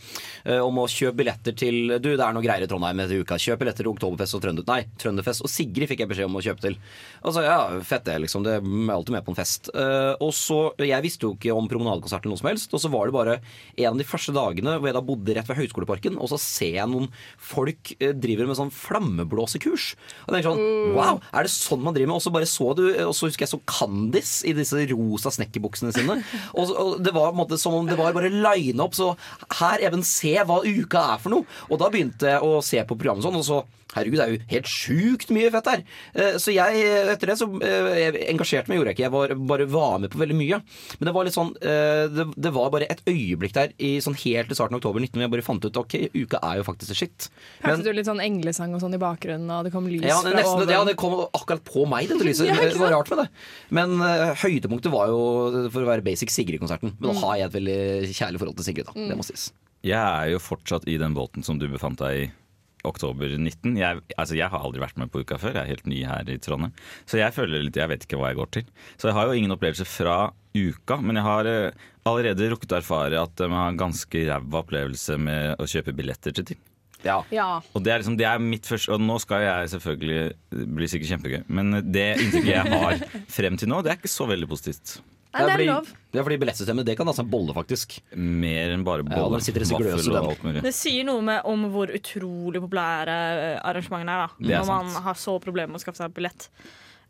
eh, 0.43 0.59
om 0.59 0.81
å 0.81 0.87
kjøpe 0.91 1.15
billetter 1.21 1.55
til 1.55 1.93
Du, 2.03 2.09
det 2.11 2.19
er 2.19 2.35
noe 2.35 2.43
greier 2.43 2.65
i 2.65 2.67
Trondheim 2.67 2.99
etter 2.99 3.21
uka. 3.23 3.37
Kjøp 3.39 3.61
billetter 3.63 3.85
til 3.87 3.93
Oktoberfest 3.93 4.35
og 4.35 4.43
Trønder... 4.43 4.67
Nei, 4.67 4.81
Trønderfest 4.99 5.45
og 5.47 5.53
Sigrid 5.53 5.87
fikk 5.87 6.03
jeg 6.03 6.11
beskjed 6.11 6.27
om 6.27 6.35
å 6.35 6.43
kjøpe 6.43 6.65
til. 6.67 6.75
Altså, 7.23 7.45
ja, 7.47 7.55
fett 7.87 8.03
det, 8.11 8.17
liksom. 8.25 8.43
Det 8.43 8.57
er 8.59 8.93
alltid 8.97 9.15
med 9.15 9.23
på 9.23 9.31
en 9.31 9.39
fest. 9.39 9.71
Eh, 9.71 10.11
Og 10.19 10.33
så, 10.35 10.59
Jeg 10.83 10.99
visste 11.07 11.29
jo 11.29 11.33
ikke 11.37 11.55
om 11.55 11.71
promenadekonsert 11.71 12.25
eller 12.27 12.35
noe 12.35 12.43
som 12.43 12.51
helst, 12.51 12.75
og 12.75 12.83
så 12.83 12.91
var 12.91 13.07
det 13.07 13.15
bare 13.15 13.37
en 13.79 13.93
av 13.93 13.97
de 14.03 14.09
første 14.11 14.35
dagene 14.35 14.75
hvor 14.75 14.91
jeg 14.91 14.99
da 14.99 15.05
bodde 15.07 15.39
rett 15.39 15.47
ved 15.47 15.61
Høgskoleparken, 15.63 16.19
og 16.19 16.27
så 16.35 16.41
ser 16.43 16.75
jeg 16.81 16.91
noen 16.91 17.07
folk 17.39 17.95
eh, 18.03 18.11
driver 18.11 18.51
med 18.51 18.59
sånn 18.59 18.75
flammeblåsekurs. 18.75 19.93
Og 20.27 20.35
det 20.35 20.43
er 20.43 20.49
sånn 20.51 20.63
Wow, 20.95 21.21
er 21.33 21.47
det 21.47 21.51
sånn 21.53 21.83
man 21.83 21.95
driver 21.95 22.11
med? 22.13 22.19
Og 22.19 22.25
så 22.25 22.33
bare 22.33 22.49
så 22.49 22.69
du, 22.77 22.83
og 23.05 23.13
så 23.17 23.29
husker 23.29 23.45
jeg 23.45 23.53
så 23.53 23.61
Candice 23.69 24.47
i 24.49 24.55
disse 24.57 24.83
rosa 24.93 25.31
snekkerbuksene 25.33 25.93
sine. 25.95 26.19
Og, 26.59 26.69
og 26.73 26.97
det 27.03 27.13
var 27.15 27.31
på 27.31 27.37
en 27.37 27.41
måte 27.43 27.57
som 27.61 27.75
om 27.77 27.87
det 27.89 27.97
var 27.99 28.13
bare 28.15 28.29
line 28.33 28.83
opp. 28.83 28.95
Så 28.97 29.13
her, 29.59 29.81
Even, 29.85 30.03
se 30.05 30.35
hva 30.45 30.61
uka 30.65 31.05
er 31.15 31.23
for 31.23 31.33
noe. 31.33 31.47
Og 31.69 31.79
da 31.81 31.89
begynte 31.93 32.35
jeg 32.35 32.43
å 32.45 32.59
se 32.65 32.83
på 32.85 32.97
programmet 32.99 33.25
sånn, 33.25 33.39
og 33.39 33.47
så 33.47 33.63
Herregud, 33.93 34.17
det 34.17 34.23
er 34.25 34.31
jo 34.33 34.45
helt 34.49 34.69
sjukt 34.69 35.29
mye 35.35 35.51
fett 35.53 35.67
her. 35.69 35.81
Eh, 36.17 36.37
Så 36.41 36.49
jeg, 36.49 36.79
etter 37.13 37.29
det 37.29 37.35
så 37.37 37.45
eh, 37.61 38.15
engasjerte 38.31 38.71
meg, 38.71 38.79
gjorde 38.79 38.89
jeg 38.89 38.97
ikke. 38.97 39.03
Jeg 39.05 39.13
var, 39.13 39.33
bare 39.51 39.67
var 39.69 39.99
med 40.01 40.09
på 40.13 40.17
veldig 40.17 40.37
mye. 40.39 40.57
Men 40.97 41.09
det 41.09 41.13
var 41.13 41.27
litt 41.27 41.35
sånn 41.35 41.51
eh, 41.61 42.07
Det, 42.09 42.25
det 42.41 42.53
var 42.55 42.71
bare 42.73 42.87
et 42.89 43.03
øyeblikk 43.05 43.53
der 43.53 43.75
i 43.77 43.91
sånn 44.01 44.17
helt 44.23 44.49
til 44.49 44.57
starten 44.57 44.79
av 44.79 44.81
oktober 44.81 45.03
19 45.03 45.13
hvor 45.13 45.27
jeg 45.27 45.33
bare 45.35 45.45
fant 45.45 45.67
ut 45.67 45.77
ok, 45.83 45.93
uka 46.15 46.41
er 46.41 46.57
jo 46.57 46.65
faktisk 46.65 46.97
shit. 46.97 47.27
Hørte 47.61 47.85
du 47.85 47.91
litt 47.93 48.09
sånn 48.09 48.23
englesang 48.23 48.73
og 48.73 48.81
sånn 48.81 48.97
i 48.97 49.01
bakgrunnen, 49.01 49.53
og 49.53 49.67
det 49.69 49.73
kom 49.75 49.85
lys 49.85 50.07
ja, 50.09 50.17
nesten, 50.25 50.62
oven? 50.63 50.73
ja, 50.75 50.83
det 50.89 50.95
kom 50.99 51.15
akkurat 51.25 51.63
på 51.67 51.85
meg, 51.89 52.07
dette 52.11 52.25
lyset. 52.29 52.47
Ja, 52.49 52.55
det 52.63 52.79
var 52.81 52.91
rart 52.95 53.09
med 53.13 53.23
det. 53.23 53.27
Men 53.75 53.95
uh, 54.01 54.33
høydepunktet 54.43 54.91
var 54.93 55.11
jo, 55.13 55.19
for 55.73 55.83
å 55.85 55.89
være 55.91 56.05
basic, 56.05 56.31
Sigrid-konserten. 56.33 56.95
Men 56.99 57.09
nå 57.11 57.17
Mm. 57.17 57.23
har 57.25 57.35
jeg 57.41 57.49
et 57.51 57.57
veldig 57.59 57.79
kjærlig 58.13 58.39
forhold 58.43 58.57
til 58.61 58.67
Sigrid, 58.71 58.87
da. 58.89 58.93
Det 59.11 59.17
må 59.19 59.25
sies. 59.27 59.49
Jeg 59.83 59.99
er 59.99 60.31
jo 60.31 60.39
fortsatt 60.39 60.87
i 60.87 60.95
den 60.97 61.13
båten 61.17 61.43
som 61.43 61.59
du 61.59 61.67
befant 61.67 61.99
deg 61.99 62.21
i 62.23 62.31
oktober 62.83 63.31
19. 63.39 63.77
Jeg, 63.79 64.01
altså 64.19 64.35
jeg 64.35 64.49
har 64.51 64.59
aldri 64.59 64.81
vært 64.83 64.97
med 64.99 65.11
på 65.11 65.21
uka 65.23 65.37
før. 65.39 65.53
Jeg 65.55 65.63
er 65.63 65.71
helt 65.71 65.85
ny 65.87 66.01
her 66.03 66.27
i 66.27 66.35
Trondheim. 66.43 66.73
Så 67.07 67.15
jeg 67.19 67.31
føler 67.35 67.63
litt, 67.63 67.77
jeg 67.79 67.87
vet 67.91 68.03
ikke 68.03 68.19
hva 68.19 68.31
jeg 68.33 68.39
går 68.41 68.49
til. 68.57 68.65
Så 68.99 69.07
jeg 69.07 69.15
har 69.15 69.29
jo 69.29 69.37
ingen 69.39 69.53
opplevelse 69.55 69.85
fra 69.87 70.17
uka, 70.55 70.97
men 70.99 71.15
jeg 71.19 71.23
har 71.27 71.47
eh, 71.47 71.85
allerede 72.09 72.49
rukket 72.51 72.75
å 72.75 72.79
erfare 72.81 73.21
at 73.23 73.39
man 73.47 73.55
har 73.59 73.71
en 73.71 73.79
ganske 73.79 74.25
ræva 74.27 74.59
opplevelse 74.65 75.15
med 75.17 75.63
å 75.63 75.67
kjøpe 75.71 75.95
billetter 75.95 76.35
til 76.35 76.49
ting. 76.51 76.59
Ja. 77.03 77.17
Ja. 77.33 77.47
Og 77.73 77.83
det 77.83 77.93
er, 77.93 78.03
liksom, 78.03 78.17
det 78.19 78.27
er 78.29 78.39
mitt 78.39 78.67
første 78.69 78.93
Og 78.95 79.01
nå 79.03 79.17
skal 79.19 79.43
jeg 79.43 79.71
selvfølgelig 79.73 80.21
Det 80.53 80.67
blir 80.77 80.91
sikkert 80.91 81.09
kjempegøy, 81.13 81.41
men 81.51 81.79
det 81.91 82.05
inntrykket 82.15 82.53
jeg 82.53 82.77
har 82.77 83.03
frem 83.39 83.59
til 83.59 83.71
nå, 83.71 83.81
det 83.83 83.93
er 83.93 83.99
ikke 83.99 84.11
så 84.13 84.27
veldig 84.29 84.47
positivt. 84.51 85.01
Nei, 85.33 85.41
det 85.41 85.49
er 85.49 85.55
fordi, 85.57 85.65
lov. 85.71 85.87
Det 86.13 86.19
er 86.19 86.25
fordi 86.27 86.37
billettsystemet 86.43 86.85
det 86.85 86.93
kan 86.99 87.09
altså 87.09 87.23
en 87.25 87.29
bolle, 87.31 87.53
faktisk. 87.57 87.95
Mer 88.13 88.73
enn 88.75 88.83
bare 88.85 89.01
Ja, 89.01 89.23
det 89.25 89.55
vaffel 89.65 90.13
og 90.13 90.29
alt 90.29 90.43
mulig. 90.45 90.61
Det 90.61 90.73
sier 90.77 91.07
noe 91.07 91.23
med, 91.25 91.39
om 91.49 91.65
hvor 91.73 91.89
utrolig 91.89 92.61
populære 92.61 93.15
eh, 93.33 93.57
arrangementene 93.65 94.13
er. 94.13 94.27
da 94.27 94.29
Det 94.37 94.53
er 94.53 94.61
Når 94.61 94.69
man 94.69 95.03
har 95.07 95.17
så 95.17 95.39
problemer 95.41 95.73
med 95.73 95.81
å 95.81 95.83
skaffe 95.87 96.03
seg 96.03 96.13
billett. 96.13 96.47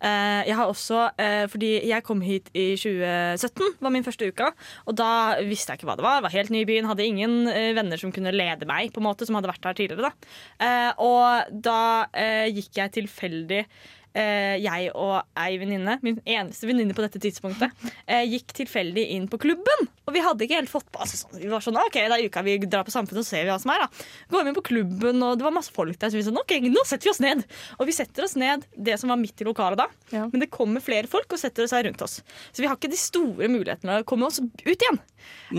Eh, 0.04 0.42
jeg 0.50 0.56
har 0.58 0.68
også, 0.68 1.12
eh, 1.18 1.46
fordi 1.48 1.72
jeg 1.88 2.04
kom 2.04 2.22
hit 2.22 2.50
i 2.54 2.76
2017, 2.76 3.78
var 3.80 3.94
min 3.94 4.04
første 4.04 4.28
uka. 4.28 4.52
Og 4.86 4.98
da 5.00 5.40
visste 5.48 5.72
jeg 5.72 5.80
ikke 5.80 5.90
hva 5.92 5.98
det 5.98 6.06
var. 6.06 6.20
Jeg 6.20 6.24
Var 6.24 6.38
helt 6.38 6.50
ny 6.50 6.62
i 6.62 6.70
byen. 6.70 6.90
Hadde 6.90 7.06
ingen 7.06 7.48
eh, 7.48 7.74
venner 7.74 7.98
som 7.98 8.12
kunne 8.12 8.34
lede 8.36 8.68
meg, 8.68 8.92
på 8.94 9.00
en 9.00 9.08
måte, 9.08 9.26
som 9.26 9.36
hadde 9.36 9.52
vært 9.52 9.64
her 9.64 9.74
tidligere. 9.74 10.12
Da. 10.12 10.94
Og 11.00 11.62
da 11.64 12.08
gikk 12.52 12.76
jeg 12.76 12.92
tilfeldig 13.00 13.66
jeg 14.14 14.92
og 14.94 15.24
ei 15.40 15.58
venninne, 15.62 15.98
min 16.06 16.20
eneste 16.22 16.68
venninne 16.70 16.94
på 16.94 17.02
dette 17.02 17.22
tidspunktet, 17.24 17.74
eh, 18.06 18.24
gikk 18.30 18.54
tilfeldig 18.60 19.08
inn 19.16 19.28
på 19.32 19.40
klubben. 19.42 19.88
Og 20.04 20.14
vi 20.14 20.22
hadde 20.22 20.46
ikke 20.46 20.60
helt 20.60 20.72
fått 20.72 20.90
på 20.92 21.00
altså, 21.02 21.22
sånn, 21.22 21.40
Vi 21.40 21.50
var 21.50 21.64
sånn, 21.64 21.78
ok, 21.80 21.96
det 21.96 22.18
er 22.18 22.26
uka 22.28 22.44
vi 22.44 22.58
drar 22.66 22.84
på 22.86 22.92
Samfunnet 22.94 23.24
og 23.24 23.28
ser 23.28 23.46
vi 23.46 23.52
hva 23.54 23.60
som 23.62 23.72
er. 23.74 23.86
da 23.86 24.34
Går 24.34 24.44
vi 24.44 24.52
inn 24.52 24.58
på 24.58 24.66
klubben, 24.68 25.24
og 25.24 25.40
det 25.40 25.48
var 25.48 25.56
masse 25.56 25.74
folk 25.74 25.98
der. 25.98 26.12
Så 26.12 26.20
vi 26.20 26.26
sånn, 26.28 26.38
ok, 26.42 26.58
nå 26.68 26.84
setter 26.86 27.08
vi 27.08 27.14
oss 27.14 27.22
ned. 27.24 27.46
Og 27.80 27.88
vi 27.88 27.96
setter 27.96 28.28
oss 28.28 28.36
ned 28.40 28.68
det 28.76 29.00
som 29.02 29.14
var 29.14 29.22
midt 29.22 29.42
i 29.42 29.48
lokalet 29.48 29.80
da. 29.80 29.88
Men 30.34 30.44
det 30.44 30.52
kommer 30.54 30.84
flere 30.84 31.10
folk 31.10 31.34
og 31.34 31.40
setter 31.42 31.70
seg 31.72 31.88
rundt 31.88 32.04
oss. 32.06 32.20
Så 32.52 32.62
vi 32.64 32.70
har 32.70 32.78
ikke 32.78 32.92
de 32.92 33.00
store 33.00 33.50
mulighetene 33.50 34.02
å 34.04 34.08
komme 34.08 34.28
oss 34.30 34.42
ut 34.44 34.76
igjen. 34.76 35.00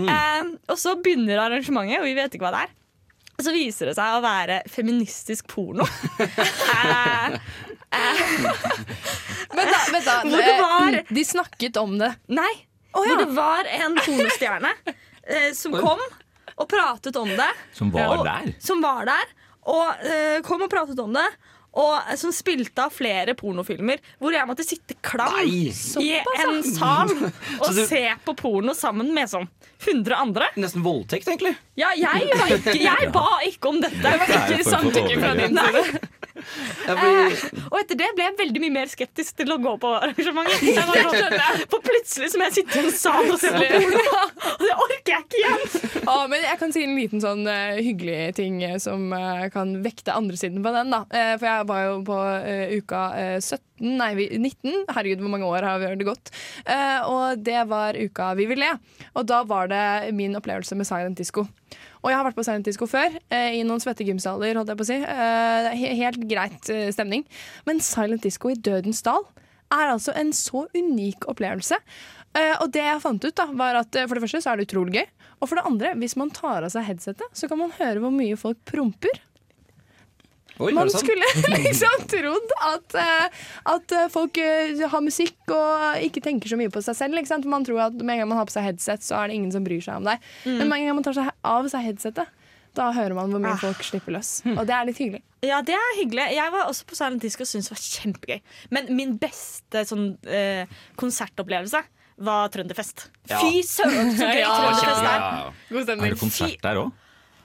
Eh, 0.05 0.55
og 0.69 0.77
så 0.79 0.95
begynner 1.01 1.41
arrangementet, 1.47 1.99
og 1.99 2.05
vi 2.07 2.15
vet 2.17 2.37
ikke 2.37 2.45
hva 2.47 2.53
det 2.55 2.65
er. 2.67 2.75
Så 3.41 3.51
viser 3.51 3.89
det 3.91 3.95
seg 3.97 4.15
å 4.15 4.21
være 4.23 4.61
feministisk 4.71 5.47
porno. 5.51 5.83
eh, 6.19 7.35
Vent 9.55 9.71
da, 9.71 9.79
men 9.91 10.05
da. 10.05 10.15
Hvor 10.23 10.37
det 10.41 10.55
var 10.61 10.99
De 11.09 11.25
snakket 11.25 11.77
om 11.81 11.97
det. 11.99 12.13
Nei. 12.31 12.51
Hvor 12.95 13.17
det 13.19 13.27
var 13.35 13.67
en 13.75 13.97
pornostjerne 13.99 14.71
eh, 14.87 15.49
som 15.55 15.75
kom 15.75 15.99
og 16.55 16.69
pratet 16.71 17.17
om 17.19 17.27
det. 17.35 17.49
Som 17.75 17.91
var 17.91 18.13
og, 18.15 18.23
der? 18.27 18.53
Som 18.63 18.79
var 18.83 19.03
der. 19.09 19.33
Og 19.67 20.05
eh, 20.07 20.39
kom 20.47 20.63
og 20.63 20.71
pratet 20.71 20.99
om 21.03 21.11
det. 21.17 21.25
og, 21.75 21.97
eh, 22.07 22.15
som 22.15 22.31
spilte 22.31 22.85
av 22.85 22.93
flere 22.95 23.35
pornofilmer. 23.35 23.99
Hvor 24.21 24.31
jeg 24.31 24.47
måtte 24.47 24.63
sitte 24.63 24.95
klam 25.03 25.35
Nei. 25.41 25.73
i 25.99 26.13
en 26.39 26.61
sal 26.63 27.11
og 27.63 27.67
du- 27.75 27.83
se 27.89 28.05
på 28.23 28.35
porno 28.39 28.71
sammen 28.77 29.11
med 29.15 29.27
sånn 29.31 29.49
100 29.85 30.15
andre. 30.15 30.49
Nesten 30.59 30.83
voldtekt, 30.85 31.29
egentlig. 31.29 31.55
Ja, 31.79 31.93
jeg, 31.97 32.29
var 32.33 32.53
ikke, 32.55 32.77
jeg 32.81 33.09
ba 33.17 33.27
ikke 33.47 33.71
om 33.71 33.81
dette. 33.83 34.01
Det 34.01 34.19
var 34.21 34.35
ikke 34.41 34.69
samtykke 34.69 35.17
fra 35.21 35.33
din 35.39 35.59
side. 35.59 36.11
Eh, 36.35 37.43
og 37.71 37.77
etter 37.79 37.97
det 37.97 38.09
ble 38.15 38.25
jeg 38.25 38.35
veldig 38.37 38.61
mye 38.65 38.73
mer 38.75 38.89
skeptisk 38.91 39.37
til 39.39 39.53
å 39.55 39.57
gå 39.61 39.75
på 39.81 39.91
arrangementet. 39.97 40.65
Jeg 40.75 40.89
var 40.89 41.15
sånn, 41.15 41.63
For 41.71 41.83
plutselig 41.85 42.31
så 42.33 42.39
må 42.39 42.49
jeg 42.49 42.55
sitte 42.59 42.77
i 42.77 42.83
en 42.83 42.91
sal 42.93 43.29
og 43.31 43.39
se 43.41 43.51
på 43.53 43.61
porno, 43.71 44.01
og 44.51 44.61
det 44.61 44.73
orker 44.85 45.13
jeg 45.13 45.25
ikke 45.25 45.39
igjen. 45.39 46.03
Ah, 46.11 46.25
men 46.29 46.43
jeg 46.43 46.59
kan 46.59 46.73
si 46.75 46.83
en 46.85 46.95
liten 46.97 47.23
sånn 47.23 47.45
uh, 47.47 47.79
hyggelig 47.79 48.35
ting 48.37 48.59
eh, 48.65 48.75
som 48.81 49.07
uh, 49.15 49.47
kan 49.53 49.73
vekte 49.85 50.15
andre 50.15 50.37
siden 50.39 50.61
på 50.65 50.73
den. 50.75 50.91
da 50.93 51.01
uh, 51.07 51.33
For 51.39 51.47
jeg 51.49 51.69
var 51.71 51.85
jo 51.87 51.95
på 52.05 52.19
uka 52.75 53.01
eh, 53.19 53.37
17, 53.39 53.61
nei 53.83 54.11
19. 54.15 54.85
Herregud, 54.93 55.21
hvor 55.23 55.31
mange 55.33 55.47
år 55.49 55.67
har 55.67 55.81
vi 55.81 55.91
det 55.99 56.07
gått? 56.07 56.31
Uh, 56.67 57.01
og 57.09 57.43
det 57.43 57.61
var 57.69 57.97
uka 57.97 58.31
Vi 58.39 58.47
vil 58.49 58.61
le. 58.63 58.71
Og 59.15 59.27
da 59.27 59.41
var 59.47 59.69
det 59.71 60.13
min 60.15 60.35
opplevelse 60.37 60.77
med 60.79 60.87
silent 60.87 61.19
disco. 61.19 61.45
Og 62.03 62.11
jeg 62.11 62.17
har 62.19 62.27
vært 62.27 62.37
på 62.37 62.45
silent 62.47 62.67
disco 62.67 62.87
før, 62.89 63.15
uh, 63.33 63.51
i 63.51 63.63
noen 63.67 63.83
svette 63.83 64.07
gymsaler, 64.07 64.55
holdt 64.55 64.71
jeg 64.71 64.79
på 64.79 64.87
å 64.87 64.91
si. 64.91 64.99
Uh, 65.03 65.71
helt 66.01 66.27
greit 66.29 66.73
stemning. 66.95 67.25
Men 67.67 67.83
silent 67.83 68.23
disco 68.25 68.53
i 68.53 68.59
Dødens 68.59 69.03
dal 69.05 69.27
er 69.73 69.89
altså 69.89 70.15
en 70.15 70.31
så 70.35 70.67
unik 70.75 71.27
opplevelse. 71.31 71.79
Og 72.35 72.67
det 72.75 72.81
jeg 72.83 72.99
fant 72.99 73.23
ut, 73.23 73.31
da, 73.31 73.45
var 73.55 73.77
at 73.79 73.95
for 73.95 74.17
det 74.17 74.21
første 74.25 74.41
så 74.43 74.51
er 74.51 74.59
det 74.59 74.65
utrolig 74.67 74.97
gøy. 74.97 75.05
Og 75.39 75.47
for 75.47 75.55
det 75.55 75.63
andre, 75.69 75.93
hvis 76.01 76.17
man 76.19 76.33
tar 76.35 76.67
av 76.67 76.73
seg 76.73 76.83
headsetet, 76.83 77.31
så 77.31 77.47
kan 77.47 77.61
man 77.61 77.71
høre 77.77 78.03
hvor 78.03 78.11
mye 78.11 78.35
folk 78.39 78.59
promper. 78.67 79.21
Oi, 80.63 80.71
Man 80.75 80.87
sånn? 80.91 81.03
skulle 81.03 81.27
liksom 81.65 82.05
trodd 82.11 82.53
at, 82.69 82.95
eh, 83.01 83.41
at 83.73 83.91
eh, 83.97 84.05
folk 84.13 84.37
eh, 84.39 84.79
har 84.91 85.03
musikk 85.03 85.51
og 85.51 85.99
ikke 86.05 86.23
tenker 86.23 86.47
så 86.51 86.59
mye 86.59 86.71
på 86.71 86.83
seg 86.85 86.95
selv. 86.95 87.19
Ikke 87.19 87.33
sant? 87.33 87.47
Man 87.51 87.65
tror 87.67 87.81
at 87.89 87.97
Med 87.99 88.15
en 88.15 88.23
gang 88.23 88.31
man 88.31 88.39
har 88.39 88.47
på 88.47 88.55
seg 88.55 88.69
headset, 88.69 89.03
så 89.03 89.19
er 89.19 89.29
det 89.31 89.35
ingen 89.41 89.51
som 89.51 89.65
bryr 89.67 89.83
seg 89.83 89.99
om 89.99 90.07
deg. 90.07 90.23
Mm. 90.45 90.57
Men 90.61 90.67
med 90.71 90.79
en 90.79 90.89
gang 90.91 90.99
man 91.01 91.07
tar 91.09 91.17
seg 91.17 91.31
av 91.43 91.67
seg 91.73 91.87
headsetet, 91.89 92.31
da 92.75 92.89
hører 92.91 93.15
man 93.15 93.31
hvor 93.31 93.39
mye 93.43 93.55
folk 93.59 93.83
slipper 93.87 94.15
løs. 94.17 94.31
Og 94.51 94.63
det 94.67 94.73
er 94.75 94.87
litt 94.89 94.97
hyggelig. 94.99 95.21
Ja, 95.47 95.61
det 95.63 95.75
er 95.77 95.91
hyggelig. 95.99 96.25
Jeg 96.35 96.51
var 96.51 96.67
også 96.67 96.87
på 96.89 96.97
Silent 96.97 97.23
Disco 97.23 97.45
og 97.45 97.47
syntes 97.51 97.69
det 97.69 97.75
var 97.75 97.83
kjempegøy. 97.85 98.41
Men 98.75 98.89
min 98.97 99.13
beste 99.21 99.85
sånn, 99.87 100.09
eh, 100.27 100.67
konsertopplevelse 100.99 101.83
var 102.25 102.51
Trønderfest. 102.51 103.09
Ja. 103.29 103.39
Fy 103.43 103.61
søren, 103.67 104.11
så 104.15 104.27
gøy 104.27 104.41
Ja. 104.43 104.51
Trønderfest 104.59 105.07
er. 105.07 105.23
Ja. 105.23 105.53
God 105.71 105.89
Er 105.95 106.03
det 106.09 106.19
konsert 106.19 106.61
der 106.63 106.81
òg? 106.83 106.91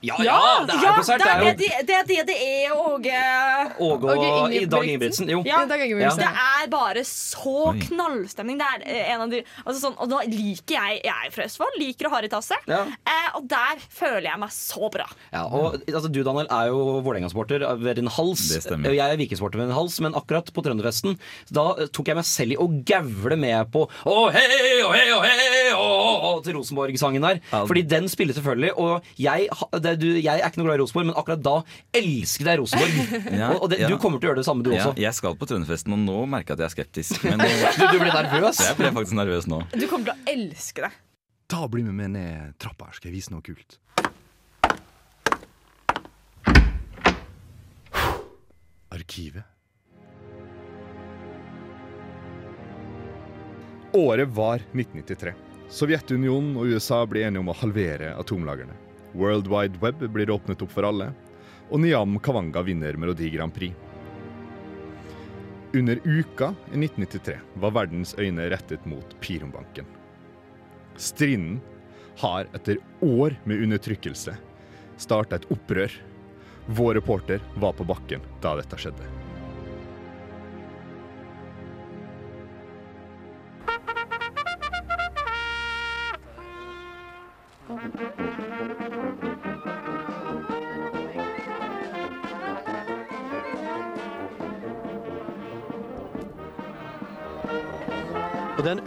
Ja, 0.01 0.15
ja, 0.25 0.37
det 0.65 0.73
er 0.73 0.95
konsert. 0.97 1.21
det 1.21 1.27
Det 1.27 1.31
er 1.31 1.37
er 1.37 1.55
det 1.55 1.65
jo 1.69 1.85
det, 1.85 1.95
er 1.95 2.05
det, 2.09 2.19
det 2.27 2.37
er, 2.41 2.71
Åge. 2.73 3.19
Åge 3.79 4.13
og. 4.15 4.55
Dag 4.71 4.85
Ingebrigtsen. 4.87 5.29
Jo. 5.29 5.41
Ja. 5.45 5.59
Dag 5.69 5.83
Ingebrigtsen. 5.85 6.23
Det 6.23 6.31
er 6.31 6.69
bare 6.71 7.03
så 7.05 7.73
knallstemning. 7.85 8.57
Det 8.61 8.67
er 8.75 8.85
eh, 8.89 9.11
en 9.13 9.21
av 9.25 9.29
de 9.33 9.43
altså 9.65 9.77
sånn, 9.83 9.97
Og 10.01 10.09
da 10.11 10.21
liker 10.25 10.75
jeg 10.77 11.01
Jeg 11.05 11.27
er 11.27 11.33
fra 11.35 11.45
Østfold, 11.45 11.77
liker 11.81 12.09
å 12.09 12.13
ha 12.15 12.21
i 12.25 12.31
tasset. 12.31 12.65
Ja. 12.69 12.81
Eh, 13.05 13.27
og 13.37 13.45
der 13.51 13.81
føler 13.93 14.27
jeg 14.31 14.41
meg 14.41 14.53
så 14.55 14.89
bra. 14.93 15.05
Ja, 15.33 15.45
og 15.47 15.77
altså, 15.85 16.09
Du 16.11 16.21
Daniel 16.25 16.49
er 16.49 16.71
jo 16.71 16.81
Vålerenga-sporter 17.05 17.65
ved 17.81 17.99
din 18.01 18.09
hals. 18.17 18.47
Det 18.55 18.63
stemmer. 18.65 18.89
Og 18.93 18.97
Jeg 18.97 19.05
er 19.15 19.21
Viking-sporter 19.21 19.61
ved 19.61 19.69
din 19.71 19.77
hals, 19.77 19.99
men 20.03 20.17
akkurat 20.17 20.49
på 20.53 20.63
Trønderfesten 20.65 21.17
Da 21.53 21.67
eh, 21.77 21.89
tok 21.93 22.09
jeg 22.11 22.17
meg 22.19 22.27
selv 22.29 22.55
i 22.55 22.59
å 22.61 22.67
gavle 22.89 23.37
med 23.39 23.71
på 23.73 23.85
Å 24.09 24.17
hei, 24.33 24.47
å 24.85 24.91
hei, 24.95 25.05
å 25.13 25.21
hei, 25.23 25.47
å, 25.75 25.85
å, 25.85 26.11
å, 26.31 26.33
til 26.45 26.57
Rosenborg-sangen 26.57 27.23
der. 27.23 27.39
Ja. 27.51 27.63
Fordi 27.69 27.83
den 27.87 28.07
spiller 28.11 28.35
selvfølgelig, 28.37 28.73
og 28.81 29.05
jeg, 29.21 29.47
ha- 29.59 29.69
det, 29.83 29.90
du, 29.99 30.07
jeg 30.19 30.31
er 30.39 30.47
ikke 30.47 30.61
noe 30.61 30.67
glad 30.69 30.79
i 30.79 30.81
Rosenborg, 30.83 31.07
men 31.09 31.17
akkurat 31.19 31.41
da 31.43 31.55
elsket 32.01 32.47
jeg 32.51 32.61
Rosenborg. 32.61 32.97
Ja, 33.41 33.49
og 33.55 33.63
og 33.65 33.69
det, 33.73 33.79
ja. 33.83 33.89
du 33.91 33.97
kommer 34.01 34.19
til 34.21 34.29
å 34.29 34.31
gjøre 34.31 34.41
det 34.43 34.47
samme, 34.47 34.63
du 34.65 34.71
Ja, 34.73 34.87
også. 34.91 35.01
jeg 35.01 35.13
skal 35.17 35.35
på 35.39 35.47
Trønderfesten, 35.49 35.93
og 35.97 36.03
nå 36.05 36.17
merker 36.29 36.53
jeg 36.53 36.59
at 36.59 36.65
jeg 36.65 36.69
er 36.69 36.75
skeptisk. 36.77 37.23
Men 37.27 37.41
Du, 37.81 37.85
du 37.95 37.99
blir 38.01 38.11
nervøs. 38.13 38.59
jeg 38.67 38.77
ble 38.79 38.91
faktisk 38.95 39.17
nervøs 39.19 39.47
nå. 39.51 39.61
Du 39.75 39.87
kommer 39.91 40.11
til 40.11 40.15
å 40.15 40.35
elske 40.37 40.85
det. 40.87 40.91
Da 41.51 41.65
bli 41.67 41.83
med 41.83 41.97
meg 41.99 42.13
ned 42.15 42.53
trappa 42.61 42.87
her, 42.91 42.95
skal 42.99 43.11
jeg 43.11 43.17
vise 43.19 43.33
noe 43.33 43.43
kult. 43.43 43.79
Arkivet. 48.89 49.43
Året 53.93 54.27
var 54.27 54.55
1993. 54.71 55.33
Sovjetunionen 55.71 56.55
og 56.59 56.67
USA 56.71 57.01
ble 57.07 57.23
enige 57.27 57.43
om 57.43 57.51
å 57.51 57.55
halvere 57.61 58.13
atomlagrene. 58.19 58.75
World 59.13 59.47
Wide 59.51 59.81
Web 59.81 60.03
blir 60.13 60.31
åpnet 60.33 60.61
opp 60.61 60.71
for 60.73 60.87
alle, 60.87 61.11
og 61.71 61.81
Niam 61.83 62.19
Kavanga 62.19 62.63
vinner 62.67 62.97
Melodi 62.99 63.29
Grand 63.33 63.53
Prix. 63.55 63.73
Under 65.73 65.99
uka 66.03 66.51
i 66.73 66.79
1993 66.83 67.37
var 67.63 67.75
verdens 67.77 68.15
øyne 68.19 68.49
rettet 68.51 68.85
mot 68.85 69.15
Pirumbanken. 69.23 69.87
Strinden 70.99 71.61
har 72.19 72.49
etter 72.53 72.81
år 73.01 73.37
med 73.47 73.63
undertrykkelse 73.63 74.35
starta 75.01 75.39
et 75.39 75.49
opprør. 75.51 75.91
Vår 76.67 76.95
reporter 76.99 77.41
var 77.55 77.73
på 77.73 77.87
bakken 77.87 78.23
da 78.43 78.55
dette 78.59 78.77
skjedde. 78.79 79.20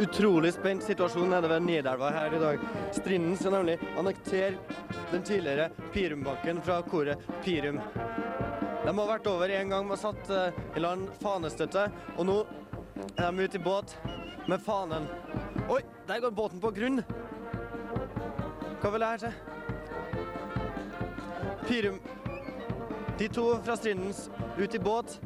Utrolig 0.05 0.52
spent 0.52 0.82
situasjon 0.82 1.30
nede 1.30 1.48
ved 1.48 1.62
Nidelva 1.62 2.11
her 2.11 2.34
i 2.34 2.38
dag. 2.38 2.59
Strinden 2.92 3.36
skal 3.36 3.52
nemlig 3.52 3.78
annektere 3.98 4.55
den 5.11 5.22
tidligere 5.22 5.70
Pirumbanken 5.92 6.61
fra 6.62 6.82
koret 6.82 7.18
Pirum. 7.44 7.78
De 8.84 8.92
har 8.98 9.09
vært 9.09 9.26
over 9.30 9.48
en 9.48 9.70
gang 9.72 9.86
med 9.88 10.00
satt 10.00 10.30
eh, 10.30 10.59
i 10.76 10.82
land 10.84 11.09
fanestøtte, 11.22 11.86
og 12.18 12.26
nå 12.28 12.36
er 13.16 13.30
de 13.30 13.46
ute 13.46 13.57
i 13.57 13.62
båt 13.64 13.94
med 14.50 14.61
fanen. 14.61 15.09
Oi, 15.72 15.80
der 16.09 16.20
går 16.20 16.34
båten 16.36 16.61
på 16.61 16.72
grunn! 16.76 17.00
Hva 18.82 18.90
vil 18.92 19.00
det 19.00 19.12
her 19.14 19.22
til? 19.24 19.32
Pirum 21.64 21.96
De 23.16 23.30
to 23.32 23.46
fra 23.64 23.78
Strindens 23.80 24.26
ut 24.59 24.74
i 24.74 24.82
båt. 24.82 25.16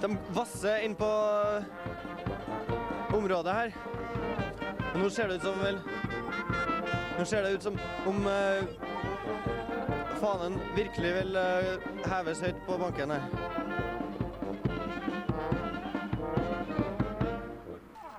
De 0.00 0.08
vasser 0.32 0.86
inn 0.86 0.96
på 0.96 1.10
området 3.18 3.52
her. 3.52 3.87
Og 4.98 5.04
nå 5.04 5.08
ser 5.14 5.28
det 5.30 5.36
ut 5.38 5.44
som 5.46 5.60
vel 5.62 5.76
Nå 7.14 7.24
ser 7.30 7.44
det 7.44 7.52
ut 7.54 7.66
som 7.68 7.76
om 8.10 8.24
uh, 8.26 8.64
fanen 10.18 10.56
virkelig 10.74 11.12
vil 11.14 11.38
uh, 11.38 11.84
heves 12.10 12.40
høyt 12.42 12.58
på 12.66 12.78
banken 12.80 13.14
her. 13.14 13.28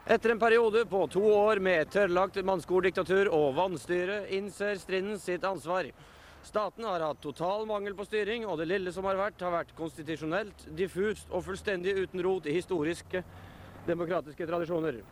Etter 0.07 0.31
en 0.31 0.39
periode 0.39 0.85
på 0.87 1.03
to 1.11 1.25
år 1.33 1.59
med 1.67 1.91
tørrlagt 1.91 2.39
mannskordiktatur 2.47 3.27
og 3.27 3.59
vanstyre, 3.59 4.21
innser 4.39 4.79
Strinden 4.79 5.19
sitt 5.19 5.43
ansvar. 5.43 5.91
Staten 6.47 6.87
har 6.87 7.03
hatt 7.09 7.19
total 7.19 7.67
mangel 7.67 7.91
på 7.99 8.07
styring, 8.07 8.47
og 8.47 8.55
det 8.63 8.71
lille 8.71 8.95
som 8.95 9.03
har 9.11 9.19
vært, 9.19 9.43
har 9.43 9.57
vært 9.59 9.75
konstitusjonelt, 9.75 10.69
diffust 10.79 11.27
og 11.27 11.43
fullstendig 11.51 11.99
uten 11.99 12.23
rot 12.23 12.47
i 12.47 12.55
historiske 12.55 13.27
demokratiske 13.87 14.47
tradisjoner. 14.47 15.03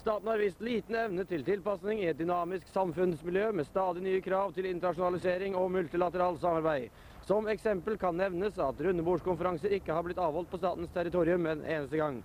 Staten 0.00 0.28
har 0.32 0.38
vist 0.40 0.60
liten 0.64 0.96
evne 0.96 1.26
til 1.28 1.42
tilpasning 1.44 1.98
i 2.00 2.06
et 2.08 2.16
dynamisk 2.16 2.70
samfunnsmiljø 2.72 3.50
med 3.52 3.66
stadig 3.68 4.00
nye 4.00 4.22
krav 4.24 4.54
til 4.56 4.64
internasjonalisering 4.70 5.52
og 5.60 5.66
multilateralt 5.74 6.40
samarbeid. 6.40 6.86
Som 7.28 7.50
eksempel 7.52 7.98
kan 8.00 8.16
nevnes 8.16 8.56
at 8.64 8.80
rundebordskonferanser 8.80 9.74
ikke 9.76 9.92
har 9.92 10.06
blitt 10.06 10.22
avholdt 10.24 10.48
på 10.54 10.60
statens 10.62 10.94
territorium 10.94 11.44
en 11.52 11.60
eneste 11.68 12.00
gang. 12.00 12.22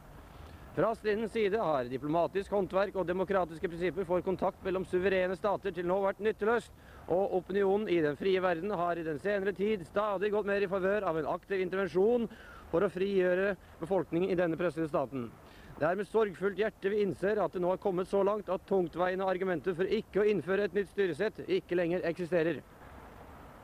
Fra 0.77 0.93
Strindens 0.95 1.35
side 1.35 1.59
har 1.59 1.91
diplomatisk 1.91 2.55
håndverk 2.55 2.95
og 2.95 3.09
demokratiske 3.11 3.67
prinsipper 3.67 4.07
for 4.07 4.23
kontakt 4.23 4.63
mellom 4.63 4.87
suverene 4.87 5.35
stater 5.35 5.75
til 5.75 5.87
nå 5.91 5.99
vært 6.07 6.23
nytteløst, 6.23 6.71
og 7.11 7.35
opinionen 7.41 7.91
i 7.91 7.99
den 8.07 8.15
frie 8.19 8.39
verden 8.43 8.71
har 8.71 8.95
i 8.95 9.03
den 9.07 9.19
senere 9.19 9.51
tid 9.55 9.83
stadig 9.91 10.31
gått 10.31 10.47
mer 10.47 10.63
i 10.63 10.71
favør 10.71 11.09
av 11.11 11.19
en 11.19 11.27
aktiv 11.35 11.59
intervensjon 11.67 12.29
for 12.71 12.87
å 12.87 12.91
frigjøre 12.95 13.57
befolkningen 13.83 14.31
i 14.31 14.39
denne 14.39 14.59
pressede 14.59 14.87
staten. 14.87 15.27
Det 15.75 15.83
er 15.83 15.97
med 15.99 16.07
sorgfullt 16.07 16.55
hjerte 16.55 16.87
vi 16.87 17.01
innser 17.03 17.41
at 17.43 17.51
det 17.51 17.59
nå 17.59 17.73
er 17.73 17.79
kommet 17.83 18.07
så 18.07 18.21
langt 18.23 18.47
at 18.47 18.63
tungtveiende 18.69 19.25
argumenter 19.27 19.75
for 19.75 19.89
ikke 19.91 20.21
å 20.21 20.29
innføre 20.31 20.69
et 20.69 20.77
nytt 20.77 20.93
styresett 20.93 21.41
ikke 21.51 21.75
lenger 21.75 22.05
eksisterer. 22.07 22.61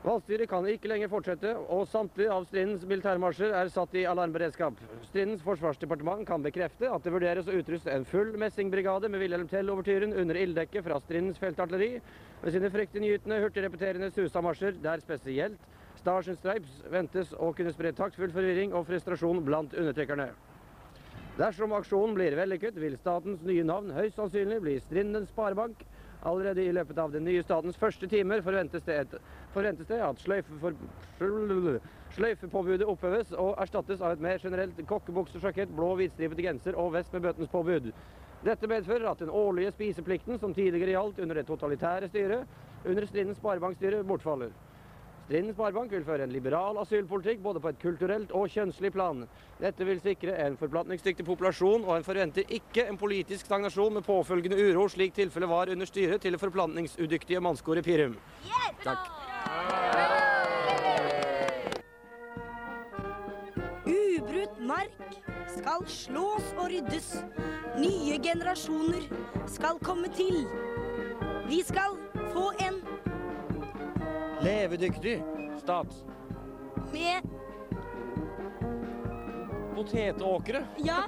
Valgstyret 0.02 0.50
kan 0.50 0.66
ikke 0.66 0.90
lenger 0.90 1.08
fortsette, 1.08 1.54
og 1.70 1.86
samtlige 1.88 2.34
av 2.34 2.44
Strindens 2.50 2.84
militærmarsjer 2.90 3.54
er 3.54 3.70
satt 3.70 3.94
i 3.94 4.02
alarmberedskap. 4.10 4.80
Strindens 5.06 5.44
forsvarsdepartement 5.46 6.26
kan 6.28 6.42
bekrefte 6.42 6.90
at 6.90 7.06
det 7.06 7.14
vurderes 7.14 7.48
å 7.48 7.54
utruste 7.54 7.94
en 7.94 8.04
full 8.04 8.34
messingbrigade 8.42 9.08
med 9.08 9.22
Wilhelm 9.22 9.48
Tell-overtyren 9.48 10.12
under 10.18 10.42
ilddekket 10.42 10.84
fra 10.84 10.98
Strindens 11.06 11.38
feltartilleri, 11.40 12.00
med 12.42 12.52
sine 12.52 12.74
fryktinngytende, 12.74 13.40
hurtigrepeterende 13.46 14.12
Susa-marsjer, 14.12 14.74
der 14.82 15.00
spesielt 15.06 15.70
Stars 16.02 16.28
and 16.28 16.42
Stripes 16.42 16.82
ventes 16.90 17.30
å 17.38 17.54
kunne 17.54 17.72
spre 17.72 17.94
taktfull 17.94 18.34
forvirring 18.34 18.74
og 18.74 18.88
frustrasjon 18.90 19.46
blant 19.46 19.78
undertrykkerne. 19.78 20.32
Dersom 21.38 21.72
aksjonen 21.72 22.12
blir 22.18 22.34
vellykket, 22.36 22.76
vil 22.76 22.98
statens 23.00 23.40
nye 23.48 23.62
navn 23.64 23.88
høyst 23.96 24.18
sannsynlig 24.18 24.58
bli 24.60 24.74
Strindens 24.84 25.30
Sparebank. 25.32 25.80
Allerede 26.28 26.60
i 26.68 26.72
løpet 26.76 26.98
av 27.00 27.14
den 27.14 27.24
nye 27.24 27.40
statens 27.42 27.78
første 27.80 28.06
timer 28.06 28.42
forventes 28.44 28.84
det, 28.84 28.98
et, 29.06 29.14
forventes 29.54 29.88
det 29.88 30.02
at 30.04 30.20
sløyfefor, 30.22 30.76
sløyfepåbudet 32.18 32.84
oppheves 32.86 33.32
og 33.32 33.56
erstattes 33.64 34.04
av 34.04 34.12
et 34.14 34.22
mer 34.22 34.44
generelt 34.44 34.76
kokkebuksersjakett, 34.86 35.72
blå 35.72 35.94
hvitstripete 35.98 36.44
genser 36.44 36.76
og 36.78 36.92
vest 36.98 37.16
med 37.16 37.24
bøtens 37.24 37.50
påbud. 37.50 37.88
Dette 38.44 38.68
medfører 38.68 39.08
at 39.14 39.24
den 39.24 39.32
årlige 39.32 39.72
spiseplikten 39.72 40.38
som 40.42 40.52
tidligere 40.54 40.98
gjaldt 40.98 41.24
under 41.24 41.40
det 41.40 41.46
totalitære 41.48 42.12
styret, 42.12 42.44
under 42.84 43.08
Strindens 43.08 43.40
Sparebankstyre, 43.40 44.04
bortfaller. 44.04 44.52
Strindens 45.22 45.54
Sparebank 45.54 45.92
vil 45.94 46.02
føre 46.04 46.26
en 46.26 46.32
liberal 46.34 46.80
asylpolitikk 46.82 47.42
både 47.44 47.60
på 47.62 47.70
et 47.70 47.78
kulturelt 47.80 48.32
og 48.34 48.50
kjønnslig 48.50 48.90
plan. 48.92 49.22
Dette 49.60 49.86
vil 49.86 50.00
sikre 50.02 50.34
en 50.44 50.56
forplantningsdyktig 50.58 51.24
populasjon, 51.24 51.84
og 51.86 51.94
en 51.96 52.06
forventer 52.06 52.48
ikke 52.50 52.88
en 52.90 52.98
politisk 52.98 53.46
stagnasjon 53.46 53.94
med 53.94 54.06
påfølgende 54.06 54.58
uro, 54.58 54.88
slik 54.90 55.14
tilfellet 55.14 55.48
var 55.48 55.70
under 55.70 55.86
styret 55.86 56.24
til 56.24 56.34
det 56.34 56.42
forplantningsudyktige 56.42 57.40
mannskoret 57.40 57.86
Pirum. 57.86 58.16
Takk. 58.82 59.06
Ubrutt 63.86 64.58
mark 64.58 65.14
skal 65.54 65.86
slås 65.86 66.50
og 66.56 66.66
ryddes. 66.72 67.12
Nye 67.78 68.18
generasjoner 68.22 69.06
skal 69.46 69.78
komme 69.86 70.10
til. 70.18 70.42
Vi 71.46 71.62
skal 71.62 71.94
få 72.34 72.50
en 72.66 72.82
Levedyktig 74.42 75.22
stat. 75.62 75.86
med 76.92 77.22
Potetåkre. 79.74 80.64
Ja, 80.84 80.98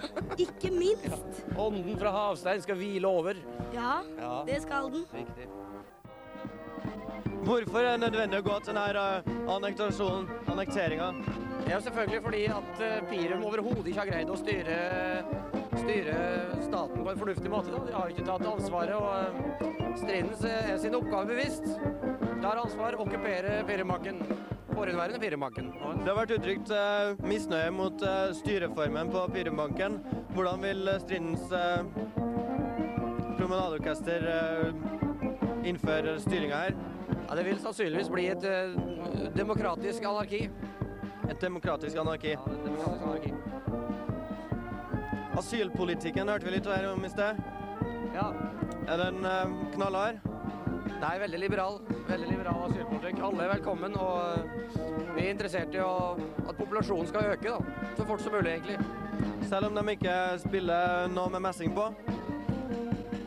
ikke 0.41 0.70
minst. 0.72 1.43
Ånden 1.61 1.99
fra 2.01 2.11
havstein 2.14 2.62
skal 2.64 2.78
hvile 2.80 3.07
over. 3.11 3.37
Ja, 3.74 3.99
Ja. 4.18 4.43
det 4.47 4.62
skal 4.62 4.89
den. 4.91 5.05
Riktig. 5.14 5.49
Hvorfor 7.45 7.78
er 7.85 7.91
det 7.99 8.01
nødvendig 8.07 8.39
å 8.41 8.45
gå 8.47 8.55
til 8.64 8.72
denne 8.72 9.49
annektasjonen, 9.53 10.30
annekteringa? 10.49 11.11
Ja, 11.68 11.76
selvfølgelig 11.85 12.22
fordi 12.24 12.41
at 12.53 12.80
eh, 12.80 13.03
Pirum 13.11 13.45
overhodet 13.45 13.91
ikke 13.91 14.01
har 14.01 14.09
greid 14.11 14.30
å 14.32 14.37
styre, 14.41 14.78
styre 15.82 16.16
staten 16.64 17.05
på 17.05 17.11
en 17.12 17.20
fornuftig 17.20 17.53
måte. 17.53 17.72
Da. 17.72 17.82
De 17.85 17.93
har 17.99 18.09
jo 18.09 18.16
ikke 18.16 18.26
tatt 18.30 18.49
ansvaret, 18.49 18.97
og 18.97 20.01
striden 20.01 20.32
er 20.49 20.78
sin 20.80 20.97
oppgave 20.97 21.35
bevisst. 21.35 21.68
Tar 22.43 22.57
ansvar, 22.57 22.95
okkuperer 23.01 23.64
Pirumbakken. 23.66 24.22
Forhenværende 24.74 25.18
Pirumbakken. 25.20 25.68
Det 26.03 26.09
har 26.11 26.16
vært 26.18 26.32
uttrykt 26.37 26.70
eh, 26.74 27.12
misnøye 27.24 27.70
mot 27.72 28.03
eh, 28.05 28.32
styreformen 28.39 29.11
på 29.12 29.22
Pirumbanken. 29.35 30.01
Hvordan 30.35 30.64
vil 30.64 30.89
eh, 30.91 30.99
Strindens 31.03 31.53
eh, 31.55 31.85
promenadeorkester 33.39 34.26
innføre 35.64 36.18
styringa 36.20 36.57
her? 36.66 36.76
Ja, 37.14 37.39
det 37.39 37.47
vil 37.47 37.61
sannsynligvis 37.62 38.11
bli 38.12 38.26
et 38.32 38.45
demokratisk 39.37 40.05
anarki. 40.11 40.43
Et 41.30 41.41
demokratisk 41.41 41.97
anarki. 42.03 42.35
Ja, 42.35 42.45
et 42.53 42.64
demokratisk 42.66 43.05
anarki. 43.09 43.32
Asylpolitikken 45.39 46.28
hørte 46.30 46.47
vi 46.47 46.59
litt 46.59 46.68
om 46.68 47.05
i 47.05 47.11
sted. 47.11 47.41
Ja. 48.14 48.28
Er 48.85 49.01
den 49.07 49.24
knallhard? 49.74 50.20
Nei, 51.01 51.19
veldig 51.21 51.39
liberal. 51.39 51.81
Veldig 52.09 52.29
liberal 52.31 52.65
asylpolitikk. 52.69 53.21
Alle 53.27 53.45
er 53.45 53.53
velkommen, 53.57 53.97
og 53.99 54.19
vi 55.17 55.25
er 55.25 55.31
interessert 55.33 55.75
i 55.75 55.81
å, 55.83 56.15
at 56.45 56.57
populasjonen 56.59 57.09
skal 57.11 57.33
øke, 57.35 57.51
da. 57.51 57.59
Så 57.99 58.07
fort 58.09 58.23
som 58.25 58.33
mulig, 58.35 58.55
egentlig. 58.55 58.79
Selv 59.51 59.69
om 59.69 59.75
de 59.79 59.85
ikke 59.95 60.17
spiller 60.45 61.09
noe 61.13 61.29
med 61.35 61.45
messing 61.45 61.75
på? 61.77 61.85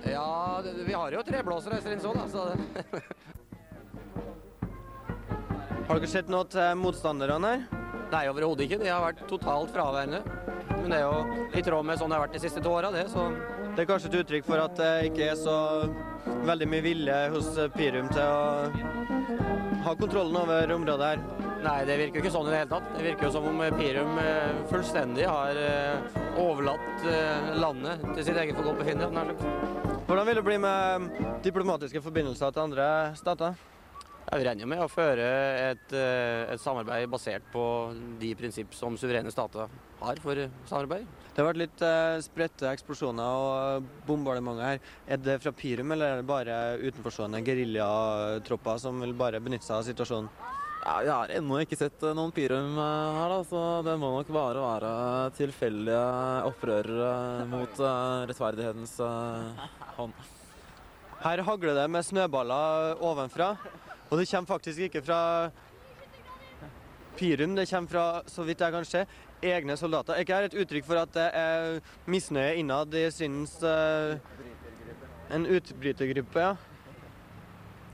Ja, 0.07 0.61
vi 0.63 0.93
har 0.95 1.11
jo 1.13 1.24
treblåsere 1.28 1.78
i 1.78 1.84
Strinså, 1.84 2.13
da, 2.15 2.26
så 2.32 2.41
Har 5.88 5.95
dere 5.99 6.09
sett 6.11 6.28
noe 6.32 6.43
til 6.51 6.80
motstanderne 6.80 7.51
her? 7.53 7.61
Nei, 8.11 8.24
overhodet 8.32 8.65
ikke. 8.65 8.80
De 8.82 8.89
har 8.91 9.03
vært 9.03 9.22
totalt 9.30 9.72
fraværende. 9.76 10.20
Men 10.72 10.89
det 10.91 10.97
er 10.99 11.05
jo 11.05 11.18
i 11.59 11.63
tråd 11.63 11.88
med 11.88 11.99
sånn 11.99 12.11
det 12.11 12.18
har 12.18 12.26
vært 12.26 12.36
de 12.36 12.43
siste 12.43 12.63
to 12.63 12.72
åra, 12.76 12.91
det, 12.91 13.05
så 13.11 13.28
Det 13.78 13.84
er 13.84 13.89
kanskje 13.91 14.09
et 14.09 14.15
uttrykk 14.23 14.45
for 14.47 14.57
at 14.57 14.71
det 14.73 14.93
ikke 15.11 15.25
er 15.30 15.36
så 15.38 15.55
veldig 16.47 16.65
mye 16.65 16.82
vilje 16.82 17.17
hos 17.30 17.49
Pirum 17.75 18.07
til 18.09 18.23
å 18.25 18.71
ha 19.86 19.91
kontrollen 19.99 20.39
over 20.39 20.71
området 20.73 21.09
her. 21.11 21.19
Nei, 21.61 21.75
det 21.86 21.97
virker 21.99 22.17
jo 22.17 22.23
ikke 22.23 22.32
sånn 22.34 22.49
i 22.49 22.55
det 22.55 22.61
hele 22.63 22.71
tatt. 22.71 22.88
Det 22.95 23.03
virker 23.05 23.28
jo 23.28 23.30
som 23.36 23.45
om 23.45 23.61
Pirum 23.78 24.17
eh, 24.23 24.63
fullstendig 24.71 25.28
har 25.30 25.59
eh, 25.61 26.17
overlatt 26.41 27.05
eh, 27.05 27.51
landet 27.61 28.01
til 28.15 28.25
sitt 28.25 28.39
eget 28.41 28.57
forgodtbefinnende. 28.57 29.36
Hvordan 30.07 30.25
vil 30.32 30.39
det 30.39 30.45
bli 30.47 30.57
med 30.63 31.21
diplomatiske 31.45 32.01
forbindelser 32.01 32.55
til 32.55 32.63
andre 32.63 32.88
stater? 33.19 33.61
Jeg 34.32 34.47
regner 34.49 34.73
med 34.73 34.82
å 34.82 34.89
føre 34.89 35.28
et, 35.67 35.93
et 35.93 36.65
samarbeid 36.65 37.05
basert 37.13 37.45
på 37.53 37.67
de 38.17 38.34
prinsipp 38.41 38.73
som 38.73 38.97
suverene 38.97 39.30
stater 39.30 39.69
har 40.01 40.21
for 40.23 40.37
eh, 40.37 40.53
samarbeid. 40.69 41.07
Det 41.33 41.41
har 41.43 41.49
vært 41.51 41.61
litt 41.61 41.81
eh, 41.85 42.19
spredte 42.25 42.69
eksplosjoner 42.71 43.41
og 43.41 43.89
bombardementer 44.07 44.71
her. 44.71 44.79
Er 45.07 45.19
det 45.21 45.39
fra 45.43 45.53
Pirum, 45.53 45.91
eller 45.93 46.15
er 46.15 46.21
det 46.21 46.29
bare 46.29 46.55
utenforstående 46.81 47.43
geriljatropper 47.45 48.79
som 48.81 49.03
vil 49.05 49.13
bare 49.17 49.41
benytte 49.43 49.67
seg 49.67 49.79
av 49.79 49.85
situasjonen? 49.89 50.31
Ja, 50.87 51.01
Jeg 51.03 51.11
har 51.11 51.31
ennå 51.35 51.59
ikke 51.63 51.77
sett 51.77 52.03
eh, 52.05 52.13
noen 52.15 52.31
Pirum 52.31 52.77
eh, 52.79 53.19
her, 53.19 53.33
da, 53.33 53.39
så 53.49 53.61
det 53.85 53.97
må 53.99 54.11
nok 54.13 54.29
bare 54.33 54.63
være 54.63 54.91
tilfeldige 55.37 56.01
opprørere 56.47 57.45
mot 57.51 57.81
eh, 57.81 58.25
rettferdighetens 58.29 58.97
eh, 59.03 59.63
hånd. 59.97 60.25
Her 61.17 61.41
hagler 61.43 61.73
det 61.75 61.87
med 61.89 62.05
snøballer 62.05 63.01
ovenfra, 63.03 63.55
og 64.07 64.19
det 64.21 64.29
kommer 64.29 64.53
faktisk 64.53 64.85
ikke 64.87 65.01
fra 65.03 65.21
Pirum, 67.17 67.55
det 67.57 67.65
kommer 67.67 67.89
fra, 67.89 68.05
så 68.29 68.45
vidt 68.45 68.61
jeg 68.61 68.75
kan 68.77 68.85
se, 68.85 69.01
egne 69.41 69.77
soldater. 69.77 70.15
Er 70.15 70.25
ikke 70.25 70.39
dette 70.43 70.57
et 70.57 70.63
uttrykk 70.63 70.88
for 70.88 71.01
at 71.01 71.13
det 71.15 71.27
er 71.38 71.77
misnøye 72.09 72.55
innad 72.61 72.93
i 72.97 73.07
syns 73.13 73.57
uh, 73.63 74.17
En 75.33 75.43
utbrytergruppe, 75.43 76.39
ja? 76.39 76.55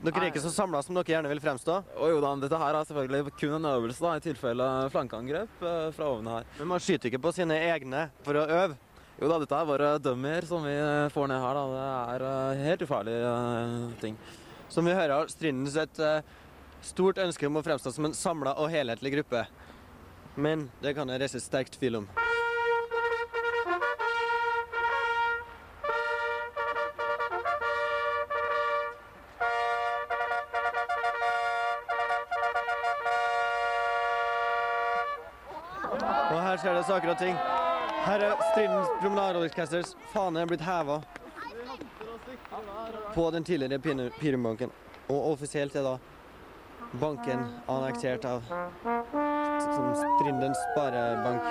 Dere 0.03 0.19
er 0.19 0.33
ikke 0.33 0.41
så 0.43 0.51
samla 0.51 0.81
som 0.83 0.97
dere 0.97 1.07
gjerne 1.07 1.29
vil 1.31 1.39
fremstå? 1.39 1.77
Og 1.95 2.09
jo 2.11 2.17
da, 2.19 2.33
dette 2.41 2.57
her 2.59 2.75
er 2.75 2.87
selvfølgelig 2.89 3.33
kun 3.39 3.53
en 3.55 3.67
øvelse 3.69 4.03
da, 4.03 4.17
i 4.19 4.23
tilfelle 4.25 4.65
flankeangrep 4.91 5.63
eh, 5.63 5.85
fra 5.95 6.09
oven 6.11 6.27
her. 6.27 6.49
Men 6.57 6.73
man 6.73 6.83
skyter 6.83 7.07
ikke 7.07 7.21
på 7.23 7.31
sine 7.37 7.55
egne 7.71 8.09
for 8.25 8.35
å 8.35 8.43
øve? 8.43 8.75
Jo 9.21 9.29
da, 9.31 9.37
dette 9.39 9.55
er 9.55 9.69
bare 9.69 9.93
dummier 10.03 10.43
som 10.49 10.67
vi 10.67 10.73
eh, 10.75 11.07
får 11.13 11.31
ned 11.31 11.39
her. 11.39 11.55
da. 11.55 11.63
Det 11.71 11.85
er 12.17 12.25
eh, 12.27 12.63
helt 12.67 12.83
ufarlige 12.83 13.31
eh, 13.31 13.85
ting. 14.03 14.17
Som 14.73 14.91
vi 14.91 14.97
hører 14.97 15.15
har 15.15 15.31
Strindens 15.31 15.79
et 15.79 16.03
eh, 16.03 16.35
stort 16.83 17.23
ønske 17.23 17.47
om 17.47 17.61
å 17.61 17.63
fremstå 17.63 17.95
som 17.95 18.09
en 18.09 18.17
samla 18.17 18.57
og 18.59 18.73
helhetlig 18.75 19.15
gruppe. 19.15 19.45
Men 20.35 20.71
det 20.81 20.93
kan 20.97 21.09
jeg 21.09 21.21
reise 21.21 21.39
sterkt 21.39 21.75
tvil 21.77 21.99
om. 22.01 22.07
Og 36.33 36.39
her 36.41 36.57
skjer 36.57 36.73
det 36.73 36.85
saker 36.87 37.13
og 37.13 37.19
ting. 37.21 37.37
Her 38.03 38.25
er 38.25 38.41
Strindens 38.51 38.89
promenadeorkesters 39.03 39.93
fane 40.11 40.47
blitt 40.49 40.65
heva 40.65 40.97
på 43.13 43.29
den 43.31 43.45
tidligere 43.45 44.09
Pirumbanken. 44.17 44.73
Og 45.13 45.31
offisielt 45.35 45.75
er 45.77 45.85
da 45.85 45.97
banken 46.99 47.45
annektert 47.69 48.25
av 48.25 49.42
som 49.63 49.85
Trindens 50.19 50.57
sparebank. 50.71 51.41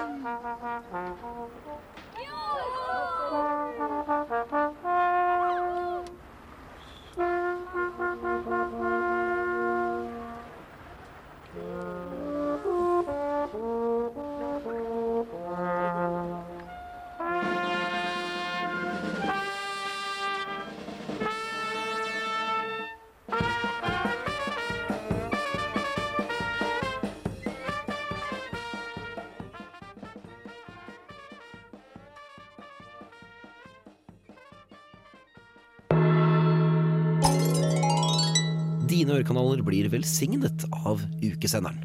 Dine 39.03 39.17
ørekanaler 39.19 39.65
blir 39.67 39.89
velsignet 39.91 40.63
av 40.87 41.01
ukesenderen. 41.19 41.81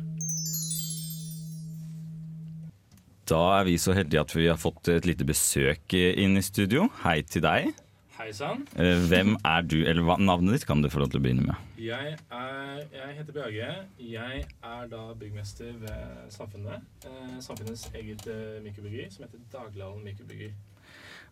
Da 3.28 3.40
er 3.58 3.66
vi 3.66 3.74
så 3.82 3.96
heldige 3.98 4.22
at 4.22 4.36
vi 4.38 4.46
har 4.46 4.60
fått 4.62 4.92
et 4.94 5.08
lite 5.10 5.26
besøk 5.26 5.96
inn 5.98 6.38
i 6.38 6.44
studio. 6.46 6.86
Hei 7.02 7.24
til 7.26 7.42
deg. 7.42 7.72
Hei 8.20 8.30
sann. 8.38 8.68
Eh, 8.78 9.02
Hvem 9.10 9.34
er 9.42 9.66
du, 9.66 9.80
eller 9.82 10.06
hva, 10.06 10.20
navnet 10.22 10.60
ditt 10.60 10.68
kan 10.70 10.86
du 10.86 10.92
få 10.94 11.02
lov 11.02 11.10
til 11.10 11.18
å 11.18 11.26
begynne 11.26 11.50
med. 11.50 11.66
Jeg, 11.82 12.16
er, 12.30 12.86
jeg 12.94 13.18
heter 13.18 13.34
Brage. 13.34 13.74
Jeg 14.14 14.46
er 14.46 14.88
da 14.94 15.04
byggmester 15.18 15.74
ved 15.82 16.32
Samfunnet. 16.38 16.86
Eh, 17.02 17.36
samfunnets 17.42 17.90
eget 17.98 18.30
eh, 18.30 18.58
mikrobryggeri 18.62 19.10
som 19.10 19.26
heter 19.26 19.42
Daglighallen 19.58 20.06
mikrobryggeri. 20.06 20.54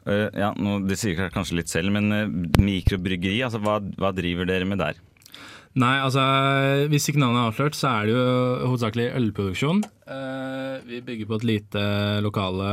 Eh, 0.10 0.30
ja, 0.34 0.50
nå, 0.58 0.80
Det 0.90 0.98
sier 0.98 1.30
kanskje 1.30 1.62
litt 1.62 1.70
selv, 1.70 1.94
men 1.94 2.50
mikrobryggeri, 2.58 3.44
altså 3.46 3.62
hva, 3.62 3.84
hva 4.02 4.16
driver 4.18 4.50
dere 4.50 4.66
med 4.74 4.82
der? 4.82 5.06
Nei, 5.76 5.96
altså 6.00 6.22
hvis 6.88 7.10
ikke 7.12 7.20
navnet 7.20 7.42
er 7.42 7.50
avslørt, 7.50 7.76
så 7.76 7.90
er 7.90 8.08
det 8.08 8.14
jo 8.16 8.28
hovedsakelig 8.70 9.10
ølproduksjon. 9.18 9.82
Eh, 10.08 10.76
vi 10.88 11.02
bygger 11.04 11.28
på 11.28 11.40
et 11.42 11.48
lite 11.50 11.84
lokale 12.24 12.70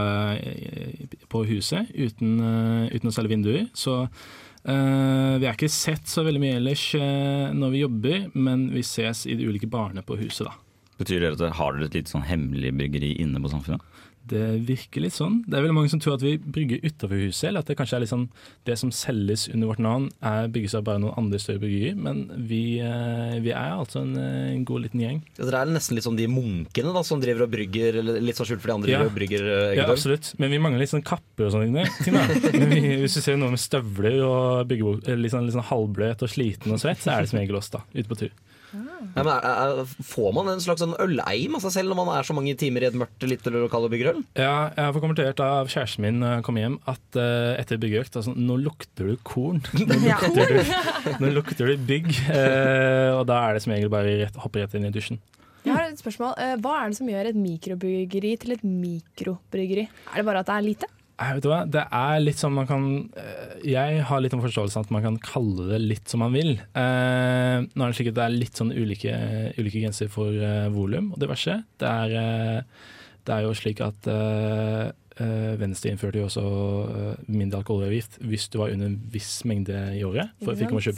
på 1.33 1.43
huset 1.49 1.91
uten, 1.97 2.37
eh, 2.39 2.95
uten 2.95 3.11
å 3.11 3.15
selge 3.15 3.33
vinduer. 3.35 3.65
Så 3.75 3.97
eh, 4.05 5.35
vi 5.35 5.49
er 5.49 5.57
ikke 5.57 5.73
sett 5.73 6.07
så 6.07 6.23
veldig 6.23 6.45
mye 6.45 6.61
ellers 6.61 6.85
når 7.59 7.75
vi 7.75 7.83
jobber, 7.83 8.29
men 8.39 8.69
vi 8.71 8.87
ses 8.87 9.25
i 9.27 9.35
de 9.39 9.51
ulike 9.51 9.71
barene 9.71 10.07
på 10.07 10.21
huset, 10.23 10.47
da. 10.47 10.55
Betyr 11.03 11.25
det 11.25 11.33
at 11.35 11.43
dere 11.43 11.59
har 11.59 11.83
et 11.83 11.99
litt 11.99 12.13
sånn 12.13 12.29
hemmelig 12.29 12.71
bryggeri 12.79 13.17
inne 13.25 13.43
på 13.43 13.51
Samfunnet? 13.51 13.83
Det 14.29 14.43
virker 14.69 15.03
litt 15.03 15.17
sånn. 15.17 15.41
Det 15.49 15.57
er 15.59 15.65
veldig 15.65 15.75
mange 15.75 15.91
som 15.91 15.99
tror 16.01 16.15
at 16.15 16.23
vi 16.23 16.37
brygger 16.39 16.83
utover 16.87 17.19
huset, 17.25 17.49
eller 17.49 17.65
at 17.65 17.67
det 17.73 17.75
kanskje 17.77 17.97
er 17.99 18.03
litt 18.05 18.13
sånn 18.13 18.29
det 18.69 18.77
som 18.79 18.93
selges 18.95 19.49
under 19.51 19.67
vårt 19.73 19.81
navn, 19.83 20.05
er 20.23 20.47
bygges 20.55 20.77
av 20.79 20.85
bare 20.87 21.01
noen 21.03 21.17
andre 21.19 21.41
større 21.43 21.59
bryggerier. 21.63 21.97
Men 21.99 22.21
vi, 22.49 22.79
eh, 22.79 23.41
vi 23.43 23.51
er 23.51 23.75
altså 23.75 24.05
en, 24.05 24.13
en 24.17 24.63
god 24.69 24.85
liten 24.87 25.03
gjeng. 25.03 25.19
Ja, 25.39 25.45
Dere 25.49 25.63
er 25.65 25.73
nesten 25.75 25.99
litt 25.99 26.07
sånn 26.07 26.17
de 26.21 26.29
munkene 26.31 26.95
da, 26.95 27.03
som 27.05 27.21
driver 27.21 27.49
og 27.49 27.53
brygger 27.57 27.99
litt 28.23 28.39
sånn 28.39 28.47
skjult 28.53 28.63
for 28.63 28.71
de 28.73 28.77
andre 28.79 28.95
Ja. 28.95 29.01
driver 29.03 29.11
og 29.13 29.19
brygger 29.19 29.49
eh, 29.57 29.75
Ja, 29.81 29.89
absolutt. 29.91 30.33
Men 30.39 30.55
vi 30.55 30.63
mangler 30.63 30.85
litt 30.85 30.95
sånn 30.95 31.03
kapper 31.05 31.49
og 31.51 31.57
sånne 31.57 31.69
ting. 31.73 32.15
da. 32.15 32.27
Men 32.63 32.71
vi, 32.77 32.81
hvis 33.03 33.19
du 33.19 33.21
ser 33.27 33.37
noe 33.43 33.51
med 33.57 33.61
støvler 33.63 34.21
og 34.29 34.69
byggebok, 34.71 35.07
litt 35.19 35.35
sånn, 35.35 35.49
litt 35.51 35.59
sånn 35.59 35.67
halvbløt 35.73 36.23
og 36.23 36.31
sliten 36.31 36.73
og 36.73 36.81
svett, 36.81 37.03
så 37.03 37.17
er 37.17 37.27
det 37.27 37.33
som 37.35 37.43
regel 37.43 37.59
oss, 37.59 37.71
da. 37.75 37.83
Ute 37.93 38.07
på 38.09 38.19
tur. 38.23 38.33
Ja, 38.73 39.23
men 39.23 39.31
er, 39.35 39.47
er, 39.51 39.95
får 40.07 40.31
man 40.37 40.51
en 40.53 40.63
slags 40.65 40.83
sånn 40.83 40.95
øleim 41.03 41.59
av 41.59 41.65
seg 41.65 41.75
selv 41.75 41.93
når 41.93 41.99
man 41.99 42.13
er 42.15 42.29
så 42.29 42.37
mange 42.37 42.55
timer 42.59 42.87
i 42.87 42.89
et 42.89 42.97
mørkt 42.99 43.27
lite 43.29 43.53
lokal 43.55 43.89
og 43.89 43.93
bygger 43.93 44.13
øl? 44.15 44.23
Ja, 44.39 44.71
jeg 44.73 44.87
har 44.87 44.95
fått 44.97 45.05
kommentert 45.05 45.43
av 45.45 45.69
kjæresten 45.73 46.07
min 46.07 46.23
når 46.23 46.39
jeg 46.39 46.47
kom 46.49 46.61
hjem, 46.63 46.79
at 46.91 47.21
uh, 47.21 47.53
etter 47.61 47.81
byggeøkt 47.83 48.17
altså, 48.21 48.33
Nå 48.37 48.57
lukter 48.63 49.13
du 49.13 49.19
korn. 49.27 49.61
Nå 49.77 49.99
lukter 50.07 50.57
du, 50.57 50.73
nå 51.23 51.35
lukter 51.37 51.69
du 51.73 51.85
bygg. 51.93 52.09
Uh, 52.31 53.21
og 53.21 53.27
da 53.31 53.43
er 53.49 53.57
det 53.59 53.67
som 53.67 53.75
regel 53.77 53.93
bare 53.93 54.17
rett, 54.25 54.41
hoppe 54.41 54.63
rett 54.63 54.79
inn 54.79 54.89
i 54.89 54.95
dusjen. 54.95 55.21
Jeg 55.63 55.77
har 55.77 55.87
et 55.87 56.01
spørsmål. 56.01 56.33
Eh, 56.43 56.57
Hva 56.63 56.73
er 56.81 56.91
det 56.91 56.99
som 56.99 57.11
gjør 57.11 57.29
et 57.31 57.39
mikrobryggeri 57.39 58.33
til 58.43 58.57
et 58.57 58.65
mikrobryggeri? 58.67 59.87
Er 60.11 60.19
det 60.19 60.27
bare 60.27 60.43
at 60.43 60.49
det 60.51 60.57
er 60.57 60.67
lite? 60.67 60.89
Jeg 61.23 61.39
vet 61.39 61.49
hva, 61.51 61.59
det 61.71 61.83
er 61.95 62.23
litt 62.23 62.41
sånn 62.41 62.55
man 62.57 62.69
kan 62.69 62.87
eh, 63.19 63.59
Jeg 63.75 64.01
har 64.09 64.23
litt 64.23 64.35
om 64.37 64.43
forståelse 64.43 64.83
at 64.83 64.93
man 64.95 65.05
kan 65.05 65.19
kalle 65.23 65.69
det 65.71 65.83
litt 65.83 66.11
som 66.11 66.23
man 66.25 66.35
vil. 66.35 66.57
Uh, 66.75 67.63
nå 67.63 67.85
er 67.85 67.93
det 67.93 67.99
slik 67.99 68.11
at 68.13 68.19
det 68.19 68.25
er 68.25 68.35
litt 68.35 68.59
sånn 68.59 68.73
ulike, 68.75 69.13
ulike 69.59 69.85
grenser 69.85 70.11
for 70.13 70.35
uh, 70.35 70.67
volum 70.75 71.13
og 71.15 71.23
diverse. 71.23 71.61
Det 71.81 71.93
er, 71.93 72.17
uh, 72.17 72.91
det 73.23 73.37
er 73.37 73.47
jo 73.47 73.55
slik 73.55 73.85
at 73.85 74.11
Venstre 75.61 75.93
innførte 75.93 76.19
jo 76.19 76.25
også 76.27 76.43
mindre 77.31 77.61
alkoholavgift 77.61 78.17
hvis 78.27 78.49
du 78.51 78.57
var 78.59 78.73
under 78.73 78.89
en 78.89 78.97
viss 79.13 79.45
mengde 79.47 79.77
i 79.95 80.01
året, 80.09 80.33
for 80.43 80.59
4,7 80.59 80.97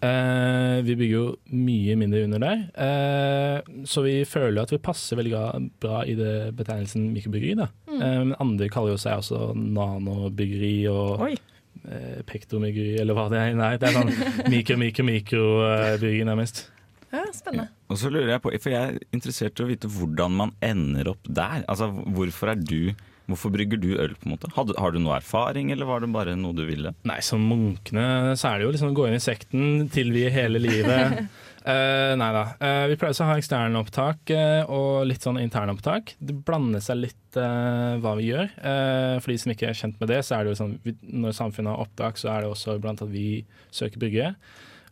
Uh, 0.00 0.80
vi 0.80 0.94
bygger 0.96 1.12
jo 1.12 1.24
mye 1.52 1.92
mindre 2.00 2.22
under 2.24 2.40
der 2.40 2.60
uh, 2.72 3.82
så 3.84 4.00
vi 4.00 4.14
føler 4.24 4.62
at 4.62 4.70
vi 4.72 4.78
passer 4.80 5.18
veldig 5.18 5.34
bra 5.82 5.98
i 6.08 6.14
det 6.16 6.54
betegnelsen 6.56 7.10
mikrobyggeri 7.12 7.58
Da. 7.58 7.66
Mm. 7.84 8.00
Um, 8.00 8.32
andre 8.46 8.70
kaller 8.72 8.94
jo 8.94 9.02
seg 9.02 9.20
også 9.20 9.50
Nanobyggeri 9.60 10.88
og 10.88 11.26
Oi. 11.26 11.34
uh, 11.84 12.22
pektromyggeri, 12.24 12.94
eller 13.02 13.18
hva 13.18 13.26
det 13.28 13.42
er. 13.42 13.58
Nei, 13.60 13.74
det 13.76 13.90
er 13.90 13.98
sånn 13.98 14.14
mikro-mikro-mikrobryggeri, 14.54 16.22
uh, 16.24 16.28
nærmest. 16.32 16.64
Spennende. 17.34 17.68
Ja. 17.68 17.76
Og 17.90 18.00
så 18.00 18.08
lurer 18.08 18.36
jeg 18.36 18.42
på, 18.44 18.54
for 18.62 18.72
jeg 18.72 18.94
er 18.94 18.98
interessert 19.12 19.60
i 19.60 19.64
å 19.66 19.68
vite 19.68 19.90
hvordan 19.90 20.36
man 20.40 20.56
ender 20.64 21.12
opp 21.12 21.28
der. 21.28 21.64
Altså, 21.68 21.90
hvorfor 21.90 22.54
er 22.54 22.60
du 22.62 22.94
Hvorfor 23.30 23.52
brygger 23.54 23.80
du 23.80 23.90
øl, 23.94 24.16
på 24.18 24.28
en 24.28 24.34
måte? 24.34 24.50
Hadde, 24.56 24.76
har 24.80 24.94
du 24.94 25.00
noe 25.02 25.18
erfaring, 25.18 25.70
eller 25.74 25.88
var 25.88 26.02
det 26.02 26.10
bare 26.14 26.36
noe 26.38 26.56
du 26.56 26.64
ville? 26.68 26.94
Nei, 27.08 27.20
som 27.24 27.44
munkene 27.46 28.34
så 28.38 28.50
er 28.50 28.60
det 28.60 28.66
jo 28.68 28.74
liksom 28.74 28.92
å 28.92 28.98
gå 28.98 29.06
inn 29.08 29.18
i 29.18 29.22
sekten, 29.22 29.86
tilvie 29.92 30.32
hele 30.34 30.62
livet. 30.62 31.20
uh, 31.66 32.12
nei 32.20 32.30
da. 32.36 32.44
Uh, 32.60 32.84
vi 32.90 32.98
pleier 33.00 33.14
også 33.14 33.26
å 33.26 33.30
ha 33.32 33.38
eksternopptak 33.40 34.34
uh, 34.34 34.70
og 34.70 35.08
litt 35.10 35.26
sånn 35.26 35.40
internopptak. 35.42 36.16
Det 36.18 36.36
blander 36.46 36.82
seg 36.84 37.02
litt 37.06 37.38
uh, 37.38 37.98
hva 38.02 38.16
vi 38.18 38.30
gjør. 38.30 38.48
Eh, 38.60 39.16
for 39.20 39.32
de 39.32 39.38
som 39.40 39.52
ikke 39.52 39.68
er 39.70 39.78
kjent 39.78 40.00
med 40.00 40.10
det, 40.12 40.22
så 40.26 40.36
er 40.36 40.44
det 40.44 40.54
jo 40.54 40.60
sånn 40.60 40.74
vi, 40.84 40.94
når 41.02 41.36
samfunnet 41.36 41.72
har 41.72 41.84
opptak, 41.84 42.18
så 42.20 42.32
er 42.32 42.44
det 42.44 42.50
også 42.52 42.78
blant 42.82 43.02
at 43.04 43.12
vi 43.12 43.44
søker 43.74 44.00
brygge. 44.02 44.32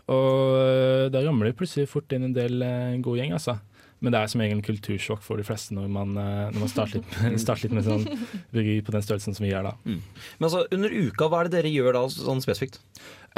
Og 0.08 0.54
eh, 0.56 1.06
da 1.12 1.22
ramler 1.24 1.50
det 1.50 1.58
plutselig 1.58 1.90
fort 1.90 2.12
inn 2.14 2.28
en 2.28 2.36
del 2.36 2.62
eh, 2.64 2.98
god 3.04 3.20
gjeng, 3.20 3.34
altså. 3.36 3.58
Men 3.98 4.14
det 4.14 4.20
er 4.20 4.30
som 4.30 4.42
regel 4.42 4.58
en 4.58 4.66
kultursjokk 4.66 5.22
for 5.26 5.40
de 5.40 5.46
fleste 5.46 5.74
når 5.74 5.88
man, 5.90 6.12
eh, 6.20 6.44
når 6.54 6.62
man 6.62 6.70
starter, 6.70 7.02
litt, 7.02 7.40
starter 7.44 7.66
litt 7.66 7.78
med 7.78 7.88
sånn 7.88 8.04
bryggeri 8.52 8.82
på 8.86 8.94
den 8.94 9.04
størrelsen 9.04 9.34
som 9.34 9.46
vi 9.46 9.50
gjør 9.50 9.70
da. 9.70 9.74
Men 9.88 10.46
altså, 10.50 10.64
under 10.74 10.94
uka, 10.94 11.26
hva 11.26 11.42
er 11.42 11.48
det 11.50 11.58
dere 11.58 11.74
gjør 11.74 11.98
da, 11.98 12.04
sånn 12.14 12.44
spesifikt? 12.44 12.80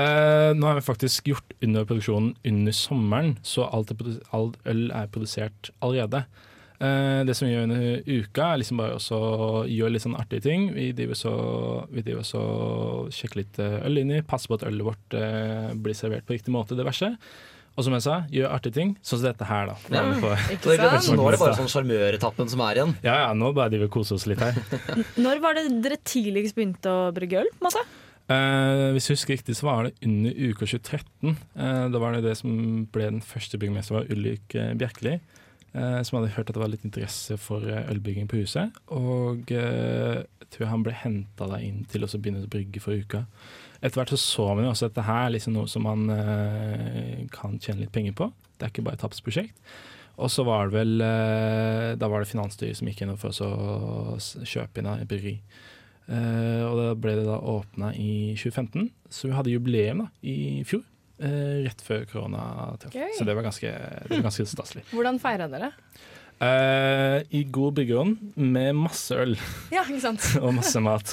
Eh, 0.01 0.51
nå 0.57 0.69
har 0.69 0.79
vi 0.79 0.85
faktisk 0.85 1.33
gjort 1.33 1.57
under 1.65 1.89
produksjonen 1.89 2.35
under 2.53 2.77
sommeren, 2.77 3.35
så 3.47 3.67
alt, 3.73 3.93
er 3.95 4.21
alt 4.37 4.61
øl 4.69 4.87
er 4.95 5.11
produsert 5.13 5.73
allerede. 5.81 6.25
Eh, 6.81 7.23
det 7.29 7.35
som 7.37 7.45
vi 7.45 7.53
gjør 7.53 7.67
under 7.67 8.07
uka, 8.09 8.45
er 8.47 8.61
liksom 8.63 8.79
bare 8.81 8.97
å 8.97 9.65
gjøre 9.69 9.93
litt 9.93 10.05
sånn 10.07 10.17
artige 10.17 10.47
ting. 10.47 10.71
Vi 10.73 10.91
driver 10.97 11.19
så, 11.19 11.33
vi 11.93 12.05
driver 12.07 12.25
så 12.25 12.45
sjekker 13.13 13.43
litt 13.43 13.61
eh, 13.61 13.83
øl 13.85 14.01
inni, 14.01 14.23
passer 14.25 14.49
på 14.49 14.57
at 14.57 14.65
ølet 14.71 14.87
vårt 14.87 15.17
eh, 15.19 15.75
blir 15.77 15.99
servert 15.99 16.25
på 16.29 16.39
riktig 16.39 16.55
måte, 16.55 16.79
diverse. 16.79 17.13
Og 17.79 17.85
som 17.87 17.95
jeg 17.97 18.03
sa, 18.05 18.17
gjør 18.35 18.51
artige 18.53 18.75
ting, 18.77 18.91
sånn 19.07 19.21
som 19.23 19.29
dette 19.31 19.47
her, 19.49 19.71
da. 19.71 19.77
Ja. 19.95 20.03
ikke 20.53 20.75
Så 20.75 21.07
så 21.07 21.15
nå 21.17 21.29
er 21.31 21.37
det 21.37 21.41
bare 21.41 21.57
sånn 21.57 21.71
sjarmøretappen 21.71 22.51
som 22.51 22.61
er 22.67 22.81
igjen? 22.81 22.95
Ja, 23.07 23.15
ja, 23.23 23.31
nå 23.39 23.53
bare 23.57 23.71
driver 23.73 23.87
vi 23.87 23.91
og 23.93 23.95
koser 23.95 24.19
oss 24.19 24.27
litt 24.29 24.43
her. 24.43 24.59
Når 25.23 25.41
var 25.45 25.57
det 25.57 25.65
dere 25.85 25.97
tidligst 26.03 26.59
begynte 26.59 26.91
å 26.93 27.09
brygge 27.17 27.41
øl? 27.45 27.49
Masse? 27.65 27.81
Eh, 28.31 28.89
hvis 28.95 29.09
jeg 29.09 29.17
husker 29.17 29.35
riktig, 29.39 29.57
så 29.59 29.67
var 29.67 29.89
det 29.89 29.95
under 30.07 30.35
uka 30.51 30.67
2013. 30.67 31.33
Eh, 31.57 31.85
da 31.95 32.03
var 32.03 32.15
det 32.19 32.25
det 32.29 32.37
som 32.39 32.53
ble 32.93 33.09
den 33.09 33.23
første 33.27 33.59
byggmesteren, 33.59 34.03
var 34.03 34.13
Ulrik 34.15 34.55
eh, 34.59 34.75
Bjerkeli. 34.79 35.17
eh, 35.73 36.03
som 36.07 36.19
hadde 36.21 36.35
hørt 36.37 36.51
at 36.51 36.55
det 36.59 36.63
var 36.63 36.71
litt 36.75 36.85
interesse 36.87 37.39
for 37.41 37.65
eh, 37.67 37.87
ølbygging 37.91 38.29
på 38.31 38.43
huset. 38.43 38.77
Og 38.95 39.51
eh, 39.55 40.21
jeg 40.43 40.53
tror 40.55 40.71
han 40.75 40.85
ble 40.87 40.95
henta 41.01 41.49
inn 41.63 41.85
til 41.91 42.07
å 42.07 42.11
begynne 42.19 42.45
å 42.47 42.51
brygge 42.51 42.83
for 42.83 42.95
uka. 42.99 43.25
Etter 43.81 44.01
hvert 44.03 44.13
så 44.13 44.19
så 44.21 44.47
man 44.55 44.67
jo 44.67 44.71
også 44.75 44.91
at 44.91 44.93
dette 44.95 45.07
her 45.07 45.27
er 45.27 45.33
liksom 45.37 45.55
noe 45.57 45.69
som 45.73 45.87
man 45.87 46.03
eh, 46.13 47.23
kan 47.33 47.57
tjene 47.63 47.87
litt 47.87 47.93
penger 47.95 48.13
på. 48.19 48.29
Det 48.59 48.67
er 48.67 48.73
ikke 48.75 48.85
bare 48.85 48.99
et 48.99 49.05
tapsprosjekt. 49.07 49.57
Og 50.21 50.29
så 50.29 50.45
var 50.45 50.69
det 50.69 50.75
vel 50.77 51.01
eh, 51.01 51.95
Da 51.97 52.09
var 52.13 52.21
det 52.21 52.29
finansstyret 52.29 52.77
som 52.77 52.91
gikk 52.91 53.01
inn 53.07 53.15
for 53.17 53.33
å 53.33 54.17
kjøpe 54.21 54.83
inn 54.83 54.91
et 54.93 55.09
bryggeri. 55.09 55.39
Eh, 56.11 56.63
og 56.67 56.77
da 56.77 56.87
ble 56.99 57.15
det 57.21 57.25
da 57.29 57.39
åpna 57.39 57.93
i 57.97 58.35
2015, 58.37 58.91
så 59.15 59.31
vi 59.31 59.37
hadde 59.39 59.53
jubileum 59.55 60.05
da, 60.05 60.09
i 60.27 60.37
fjor. 60.69 60.83
eh, 61.23 61.63
rett 61.65 61.81
før 61.85 62.05
korona 62.11 62.43
traff. 62.83 62.97
Så 63.17 63.25
det 63.29 63.37
var 63.39 63.47
ganske, 63.47 63.71
det 63.71 64.17
var 64.19 64.27
ganske 64.29 64.47
staselig. 64.51 64.85
Hvordan 64.93 65.21
feira 65.23 65.47
dere? 65.53 65.73
Eh, 66.41 67.21
I 67.37 67.43
god 67.53 67.75
byggeånd 67.77 68.17
med 68.41 68.73
masse 68.79 69.13
øl 69.13 69.35
Ja, 69.77 69.83
ikke 69.85 70.01
sant? 70.01 70.25
og 70.43 70.55
masse 70.57 70.81
mat. 70.81 71.13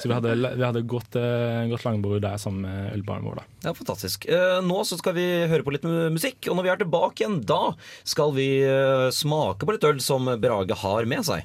Så 0.00 0.08
vi 0.08 0.14
hadde, 0.16 0.32
vi 0.40 0.64
hadde 0.64 0.80
godt, 0.88 1.18
uh, 1.20 1.66
godt 1.68 1.84
langbord 1.84 2.22
der 2.24 2.40
sammen 2.40 2.64
med 2.64 2.94
ølbaren 2.96 3.26
vår. 3.28 3.42
da. 3.42 3.44
Ja, 3.66 3.74
Fantastisk. 3.76 4.24
Uh, 4.24 4.62
nå 4.64 4.80
så 4.88 4.96
skal 5.00 5.16
vi 5.18 5.26
høre 5.50 5.66
på 5.66 5.74
litt 5.74 5.84
musikk, 5.84 6.48
og 6.48 6.56
når 6.56 6.64
vi 6.64 6.72
er 6.72 6.80
tilbake 6.80 7.20
igjen, 7.20 7.42
da 7.44 7.60
skal 8.08 8.32
vi 8.36 8.48
smake 9.12 9.68
på 9.68 9.76
litt 9.76 9.84
øl 9.90 10.00
som 10.00 10.32
Brage 10.40 10.80
har 10.80 11.10
med 11.12 11.28
seg. 11.28 11.44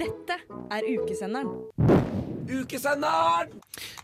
Dette 0.00 0.40
er 0.72 0.88
ukesenderen. 0.96 2.25
Ukesenderen! 2.46 3.52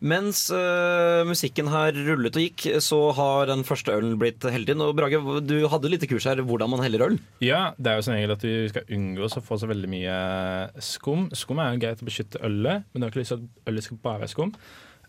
Mens 0.03 0.45
uh, 0.53 1.22
musikken 1.28 1.70
her 1.72 1.97
rullet 2.09 2.36
og 2.36 2.45
gikk, 2.45 2.66
så 2.84 2.99
har 3.16 3.49
den 3.51 3.64
første 3.66 3.95
ølen 3.95 4.18
blitt 4.20 4.45
heldig 4.45 4.74
inn. 4.74 4.84
Og 4.84 4.95
Brage, 4.99 5.20
du 5.47 5.57
hadde 5.72 5.93
litt 5.93 6.07
kurs 6.11 6.26
her 6.28 6.43
hvordan 6.43 6.72
man 6.74 6.84
heller 6.84 7.07
øl. 7.09 7.18
Ja, 7.45 7.70
det 7.78 7.93
er 7.93 8.01
jo 8.01 8.07
som 8.07 8.16
regel 8.16 8.34
at 8.34 8.47
vi 8.47 8.55
skal 8.72 8.95
unngå 8.99 9.28
å 9.28 9.45
få 9.45 9.61
så 9.62 9.70
veldig 9.70 9.90
mye 9.93 10.16
skum. 10.82 11.28
Skum 11.36 11.62
er 11.62 11.74
jo 11.74 11.82
greit 11.86 12.03
å 12.03 12.09
beskytte 12.09 12.43
ølet, 12.47 12.88
men 12.90 13.01
du 13.01 13.07
har 13.07 13.14
ikke 13.14 13.22
lyst 13.22 13.36
til 13.36 13.45
at 13.45 13.70
ølet 13.72 13.88
skal 13.88 14.03
bare 14.05 14.24
være 14.24 14.34
skum. 14.34 14.57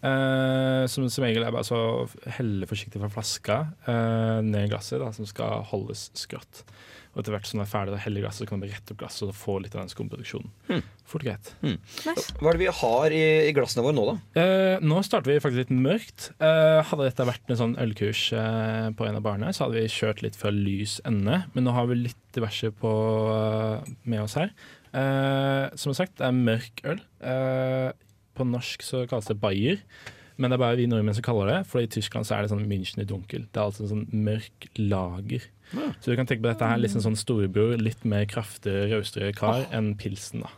Eh, 0.04 0.84
som 0.92 1.06
som 1.08 1.24
regel 1.24 1.46
er 1.46 1.54
bare 1.56 1.68
så 1.68 1.78
helle 2.38 2.68
forsiktig 2.68 3.00
fra 3.00 3.12
flaska 3.14 3.60
uh, 3.88 4.40
ned 4.44 4.66
i 4.66 4.72
glasset, 4.74 5.00
da, 5.00 5.14
som 5.16 5.28
skal 5.30 5.64
holdes 5.70 6.10
skrått. 6.20 6.66
Og 7.14 7.22
etter 7.22 7.36
hvert 7.36 7.46
som 7.46 7.60
det 7.62 7.68
er 7.68 7.70
ferdig, 7.70 7.94
da 7.94 8.02
heller 8.02 8.24
i 8.24 8.26
glasset, 8.26 8.42
så 8.42 8.50
kan 8.50 8.62
du 8.62 8.66
rette 8.66 8.96
opp 8.96 9.00
glasset 9.04 9.28
og 9.28 9.36
få 9.38 9.60
litt 9.62 9.76
av 9.78 9.84
den 9.84 9.92
skumproduksjonen. 9.92 10.50
Hmm. 10.66 10.82
Fort 11.06 11.22
og 11.22 11.28
greit. 11.30 11.52
Hva 11.62 12.50
er 12.50 12.58
det 12.58 12.64
vi 12.64 12.72
har 12.80 13.14
i, 13.14 13.24
i 13.46 13.54
glassene 13.54 13.84
våre 13.86 13.94
nå, 13.94 14.06
da? 14.10 14.16
Eh, 14.42 14.82
nå 14.82 14.98
starter 15.06 15.30
vi 15.30 15.42
faktisk 15.44 15.62
litt 15.62 15.76
mørkt. 15.78 16.32
Eh, 16.42 16.80
hadde 16.90 17.06
dette 17.06 17.28
vært 17.30 17.54
en 17.54 17.60
sånn 17.60 17.76
ølkurs 17.86 18.24
eh, 18.34 18.88
på 18.98 19.06
en 19.06 19.20
av 19.20 19.26
barene, 19.28 19.54
så 19.54 19.68
hadde 19.68 19.78
vi 19.78 19.94
kjørt 19.94 20.26
litt 20.26 20.40
fra 20.40 20.50
lys 20.56 20.98
ende. 21.06 21.44
Men 21.54 21.70
nå 21.70 21.76
har 21.78 21.92
vi 21.92 22.02
litt 22.02 22.24
diverse 22.34 22.74
på, 22.82 22.94
eh, 23.36 23.94
med 24.10 24.26
oss 24.26 24.40
her. 24.42 24.50
Eh, 24.98 25.70
som 25.78 25.94
sagt, 25.94 26.18
det 26.18 26.26
er 26.32 26.42
mørk 26.50 26.82
øl. 26.96 27.06
På 28.38 28.48
norsk 28.48 28.86
så 28.86 29.06
kalles 29.10 29.30
det 29.30 29.40
bayer. 29.42 29.82
Men 30.42 30.50
det 30.50 30.58
er 30.58 30.64
bare 30.64 30.78
vi 30.80 30.88
nordmenn 30.90 31.14
som 31.14 31.26
kaller 31.26 31.52
det, 31.52 31.60
for 31.70 31.84
i 31.84 31.90
Tyskland 31.92 32.26
så 32.26 32.36
er 32.36 32.46
det 32.46 32.54
sånn 32.54 32.66
München 32.66 33.04
i 33.04 33.08
dunkel. 33.10 33.46
Det 33.54 33.60
er 33.60 33.68
altså 33.68 33.86
en 33.86 33.92
sånn 33.92 34.24
mørk 34.26 34.68
lager. 34.80 35.46
Så 35.74 36.12
du 36.12 36.18
kan 36.18 36.28
tenke 36.30 36.44
på 36.44 36.50
dette 36.50 36.68
her 36.70 36.82
litt 36.82 36.94
sånn, 36.94 37.18
storebror, 37.18 37.78
litt 37.82 38.04
mer 38.06 38.26
kraftig, 38.30 38.74
raustere 38.92 39.34
kar 39.38 39.66
enn 39.74 39.94
pilsen, 40.00 40.46
da. 40.46 40.52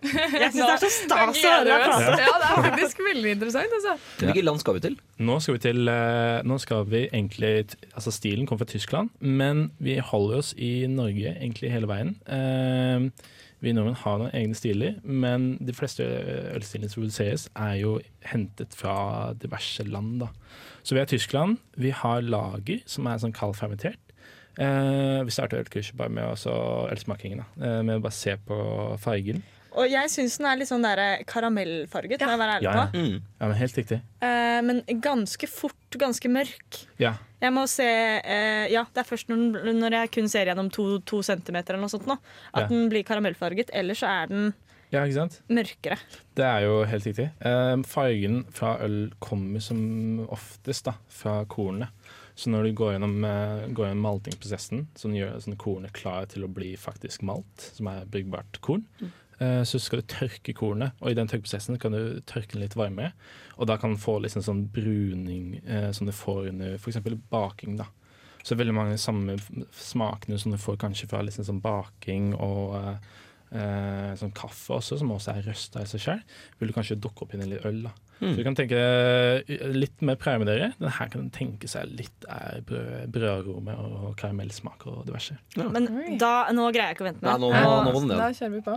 Jeg 0.00 0.52
syns 0.54 0.54
det 0.56 0.66
er 0.72 0.80
så 0.80 0.88
stas 0.94 1.38
å 1.42 1.50
høre 1.52 1.64
deg 1.66 1.82
prate. 1.84 2.12
Ja, 2.24 2.36
det 2.40 2.46
er 2.48 2.62
faktisk 2.64 3.02
veldig 3.04 3.32
interessant. 3.36 3.74
Altså. 3.76 3.96
Hvilket 4.22 4.46
land 4.46 4.62
skal 4.62 4.78
vi 4.78 4.82
til? 4.86 4.94
Nå 5.28 5.36
skal 5.44 5.56
vi 5.58 5.60
til 5.66 5.90
eh, 5.92 6.38
Nå 6.48 6.56
skal 6.62 6.86
vi 6.88 7.02
egentlig 7.10 7.50
Altså 7.90 8.14
Stilen 8.14 8.48
kommer 8.48 8.64
fra 8.64 8.70
Tyskland, 8.72 9.10
men 9.20 9.66
vi 9.76 9.98
holder 10.00 10.40
oss 10.40 10.54
i 10.56 10.86
Norge 10.88 11.34
egentlig 11.34 11.72
hele 11.74 11.90
veien. 11.90 12.14
Eh, 12.24 13.28
vi 13.60 13.72
nordmenn 13.76 13.98
har 14.02 14.18
noen 14.18 14.32
egne 14.36 14.56
stiler, 14.56 14.94
men 15.04 15.56
de 15.60 15.72
fleste 15.76 16.04
ølstilene 16.54 16.88
som 16.88 17.02
produseres, 17.02 17.48
er 17.56 17.74
jo 17.82 17.98
hentet 18.30 18.74
fra 18.76 19.32
diverse 19.36 19.84
land. 19.84 20.20
da. 20.22 20.28
Så 20.82 20.94
vi 20.96 21.00
har 21.02 21.06
Tyskland. 21.10 21.58
Vi 21.76 21.90
har 21.90 22.22
lager, 22.22 22.80
som 22.86 23.06
er 23.06 23.18
sånn 23.20 23.36
kaldfermentert. 23.36 23.98
Eh, 24.58 25.20
vi 25.24 25.30
starter 25.30 25.60
ølkurset 25.62 25.96
bare 25.96 26.10
med 26.10 26.24
ølsmakingen. 26.24 27.44
eh, 27.60 27.82
Med 27.82 27.98
å 27.98 28.02
bare 28.02 28.12
se 28.12 28.36
på 28.36 28.98
fargen. 28.98 29.42
Og 29.78 29.86
jeg 29.90 30.10
syns 30.10 30.36
den 30.40 30.46
er 30.50 30.56
litt 30.58 30.68
sånn 30.70 30.82
der 30.82 31.22
karamellfarget, 31.30 32.20
må 32.24 32.32
jeg 32.34 32.40
være 32.40 32.54
ærlig 32.58 32.66
Ja, 32.66 32.72
ja. 32.74 32.86
på. 32.90 33.02
ja, 33.40 33.48
men 33.50 33.56
helt 33.60 33.76
riktig. 33.78 34.00
Eh, 34.20 34.60
men 34.66 34.80
ganske 35.00 35.48
fort, 35.48 35.98
ganske 36.00 36.28
mørk. 36.32 36.80
Ja. 36.98 37.14
Jeg 37.40 37.52
må 37.56 37.66
se 37.70 37.84
eh, 37.86 38.66
Ja, 38.72 38.82
det 38.92 39.00
er 39.04 39.08
først 39.08 39.28
når, 39.30 39.70
når 39.78 39.96
jeg 40.00 40.10
kun 40.16 40.28
ser 40.28 40.46
gjennom 40.50 40.70
to, 40.74 40.98
to 41.08 41.22
centimeter 41.22 41.74
eller 41.74 41.86
noe 41.86 41.92
sånt 41.94 42.06
nå, 42.10 42.18
at 42.52 42.64
Ja. 42.64 42.66
den 42.68 42.88
blir 42.92 43.04
karamellfarget. 43.06 43.70
Ellers 43.72 44.02
så 44.02 44.10
er 44.10 44.26
den 44.32 44.50
Ja, 44.90 45.04
ikke 45.06 45.14
sant? 45.20 45.40
mørkere. 45.48 45.98
Det 46.34 46.44
er 46.44 46.64
jo 46.66 46.84
helt 46.84 47.04
riktig. 47.06 47.30
Eh, 47.40 47.76
fargen 47.86 48.44
fra 48.50 48.76
øl 48.82 49.12
kommer 49.22 49.60
som 49.62 50.26
oftest 50.28 50.84
da, 50.90 50.94
fra 51.08 51.44
kornene. 51.46 51.88
Så 52.34 52.48
når 52.50 52.64
du 52.64 52.72
går 52.74 52.94
gjennom, 52.96 53.16
eh, 53.24 53.68
går 53.70 53.86
gjennom 53.90 54.02
maltingsprosessen, 54.02 54.86
som 54.96 55.12
gjør 55.12 55.38
sånn 55.44 55.56
kornet 55.60 55.92
klar 55.92 56.26
til 56.26 56.42
å 56.42 56.48
bli 56.52 56.74
faktisk 56.76 57.22
malt, 57.22 57.70
som 57.76 57.86
er 57.86 58.04
bryggbart 58.06 58.60
korn, 58.64 58.84
eh, 59.02 59.06
så 59.64 59.78
skal 59.80 60.02
du 60.02 60.06
tørke 60.12 60.52
kornet, 60.56 60.92
og 61.00 61.10
i 61.10 61.14
den 61.16 61.28
tørkeprosessen 61.30 61.78
kan 61.80 61.92
du 61.96 62.20
tørke 62.28 62.52
den 62.56 62.62
litt 62.64 62.76
varmere. 62.76 63.12
Og 63.56 63.66
da 63.70 63.76
kan 63.80 63.94
du 63.94 64.00
få 64.02 64.18
liksom 64.20 64.42
sånn 64.44 64.66
bruning 64.74 65.60
eh, 65.66 65.90
som 65.96 66.06
du 66.08 66.12
får 66.12 66.50
under 66.52 66.74
f.eks. 66.76 67.00
baking. 67.30 67.78
da. 67.80 67.86
Så 68.44 68.56
veldig 68.56 68.72
mange 68.76 68.98
samme 69.00 69.34
smakene 69.76 70.38
som 70.40 70.52
du 70.52 70.58
får 70.60 70.78
kanskje 70.80 71.08
fra 71.10 71.20
liksom 71.26 71.44
sånn 71.44 71.58
baking 71.64 72.30
og 72.36 72.76
eh, 72.78 72.94
eh, 73.52 74.12
sånn 74.20 74.32
kaffe 74.36 74.76
også, 74.78 74.96
som 75.00 75.10
også 75.12 75.34
er 75.34 75.48
røsta 75.50 75.82
i 75.84 75.90
seg 75.90 76.00
selv, 76.04 76.38
vil 76.60 76.70
du 76.70 76.76
kanskje 76.76 76.96
dukke 77.00 77.26
opp 77.26 77.34
i 77.34 77.40
en 77.40 77.50
litt 77.50 77.66
øl. 77.68 77.82
da. 77.88 77.92
Mm. 78.20 78.30
Så 78.30 78.36
du 78.36 78.44
kan 78.44 78.56
tenke 78.56 78.76
eh, 78.80 79.66
litt 79.72 80.02
mer 80.04 80.16
prøve 80.20 80.42
med 80.44 80.48
dere. 80.52 80.70
Den 80.80 80.92
her 80.96 81.08
kan 81.12 81.28
tenke 81.32 81.68
seg 81.72 81.88
litt 81.96 82.26
er 82.28 82.60
brød, 82.68 83.08
brødarome 83.12 83.76
og 83.80 84.10
karamellsmak 84.20 84.84
og 84.92 85.02
diverse. 85.08 85.36
Men 85.56 85.88
da, 86.20 86.32
nå 86.52 86.68
greier 86.72 86.90
jeg 86.92 86.98
ikke 86.98 87.06
å 87.06 87.10
vente 87.10 87.24
mer. 87.24 87.40
nå- 87.40 87.52
nå- 87.52 87.84
nå 87.88 87.92
nå, 87.96 88.02
nå. 88.12 88.18
Da 88.20 88.30
kjører 88.36 88.56
vi 88.58 88.64
på. 88.68 88.76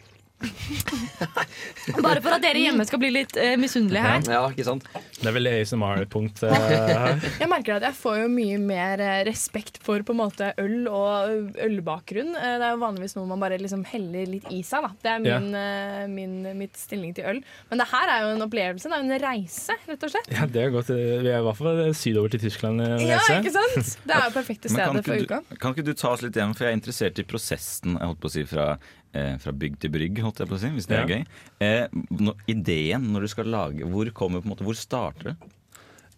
Bare 2.01 2.21
for 2.23 2.33
at 2.35 2.43
dere 2.43 2.61
hjemme 2.63 2.85
skal 2.87 2.99
bli 3.01 3.09
litt 3.13 3.35
uh, 3.37 3.53
misunnelige 3.59 4.01
her. 4.03 4.23
Ja, 4.31 4.41
ikke 4.51 4.65
sant? 4.67 4.85
Det 5.21 5.27
er 5.29 5.35
vel 5.35 5.49
ASMR-punkt 5.51 6.43
uh, 6.47 6.53
her. 6.53 7.19
Jeg 7.41 7.49
merker 7.51 7.77
at 7.77 7.85
jeg 7.87 7.97
får 7.97 8.19
jo 8.23 8.27
mye 8.31 8.57
mer 8.61 9.01
eh, 9.03 9.19
respekt 9.27 9.79
for 9.85 10.01
på 10.05 10.13
en 10.15 10.19
måte 10.21 10.51
øl 10.61 10.87
og 10.89 11.55
ølbakgrunn. 11.61 12.31
Eh, 12.37 12.55
Det 12.61 12.65
er 12.67 12.73
jo 12.75 12.79
vanligvis 12.81 13.15
noe 13.17 13.27
man 13.29 13.41
bare 13.41 13.57
liksom 13.61 13.83
heller 13.89 14.29
litt 14.29 14.47
i 14.53 14.61
seg. 14.65 14.85
Da. 14.85 14.91
Det 15.01 15.11
er 15.11 15.27
Ja. 15.31 15.39
min, 15.41 15.55
eh, 15.57 16.05
min, 16.11 16.35
mitt 16.59 16.77
stilling 16.79 17.13
til 17.17 17.27
øl. 17.31 17.41
Men 17.69 17.81
det 17.83 17.87
her 17.91 18.11
er 18.15 18.25
jo 18.25 18.31
en 18.35 18.45
opplevelse. 18.47 18.89
Det 18.89 18.97
er 18.97 19.03
jo 19.03 19.09
en 19.11 19.23
reise, 19.25 19.77
rett 19.89 20.05
og 20.07 20.13
slett. 20.15 20.31
Ja, 20.33 20.45
det 20.49 20.63
er 20.65 20.73
godt. 20.73 20.89
Vi 20.93 21.29
er 21.31 21.39
i 21.41 21.45
hvert 21.47 21.59
fall 21.61 21.81
sydover 21.97 22.33
til 22.33 22.43
Tyskland. 22.47 22.81
eh, 22.85 23.05
Ja, 23.11 23.19
ikke 23.37 23.53
sant? 23.57 23.93
Det 24.07 24.15
er 24.17 24.25
jo 24.29 24.33
perfekte 24.37 24.71
Men 24.71 24.81
kan 24.81 25.01
stedet 25.01 25.05
for 25.05 25.13
ikke, 25.25 25.29
uka. 25.41 25.41
du, 25.49 25.61
kan 25.65 25.75
ikke 25.77 25.87
du 25.89 25.93
ta 25.93 26.13
oss 26.15 26.25
litt 26.25 26.37
hjem, 26.39 26.55
for 26.57 26.65
jeg 26.67 26.73
er 26.73 26.79
interessert 26.81 27.19
i 27.21 27.27
prosessen 27.27 27.97
jeg 27.97 28.07
holdt 28.11 28.21
på 28.23 28.29
å 28.31 28.35
si, 28.37 28.45
fra, 28.49 28.67
eh, 29.13 29.37
fra 29.43 29.51
bygg 29.51 29.79
til 29.79 29.91
brygg, 29.93 30.19
holdt 30.23 30.39
jeg 30.43 30.47
på 30.51 30.55
å 30.57 30.61
si, 30.61 30.69
hvis 30.75 30.87
det 30.87 30.97
Ja. 30.97 31.03
er 31.03 31.07
gøy. 31.07 31.25
Eh, 31.59 31.87
no, 32.19 32.33
ideen 32.47 33.09
når 33.13 33.21
du 33.21 33.27
skal 33.27 33.45
lage, 33.51 33.83
hvor 33.87 34.11
kommer 34.13 34.41
på 34.41 34.47
en 34.49 34.53
måte, 34.55 34.63
hvor 34.67 34.77
starter 34.77 35.31
det? 35.31 35.35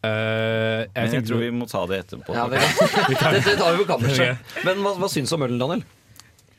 Eh, 0.04 0.84
Men 0.96 1.14
jeg 1.16 1.24
tror 1.30 1.39
vi 1.39 1.52
må 1.56 1.66
ta 1.70 1.86
det 1.88 2.02
etterpå. 2.06 2.34
Ja, 2.36 2.48
det, 2.52 2.60
det 3.46 3.58
tar 3.58 3.72
vi 3.78 3.84
på 3.84 3.88
kammerset. 3.94 4.38
Men 4.68 4.82
hva, 4.84 4.96
hva 5.00 5.08
syns 5.12 5.30
du 5.32 5.38
om 5.38 5.46
ølen, 5.48 5.60
Daniel? 5.62 5.84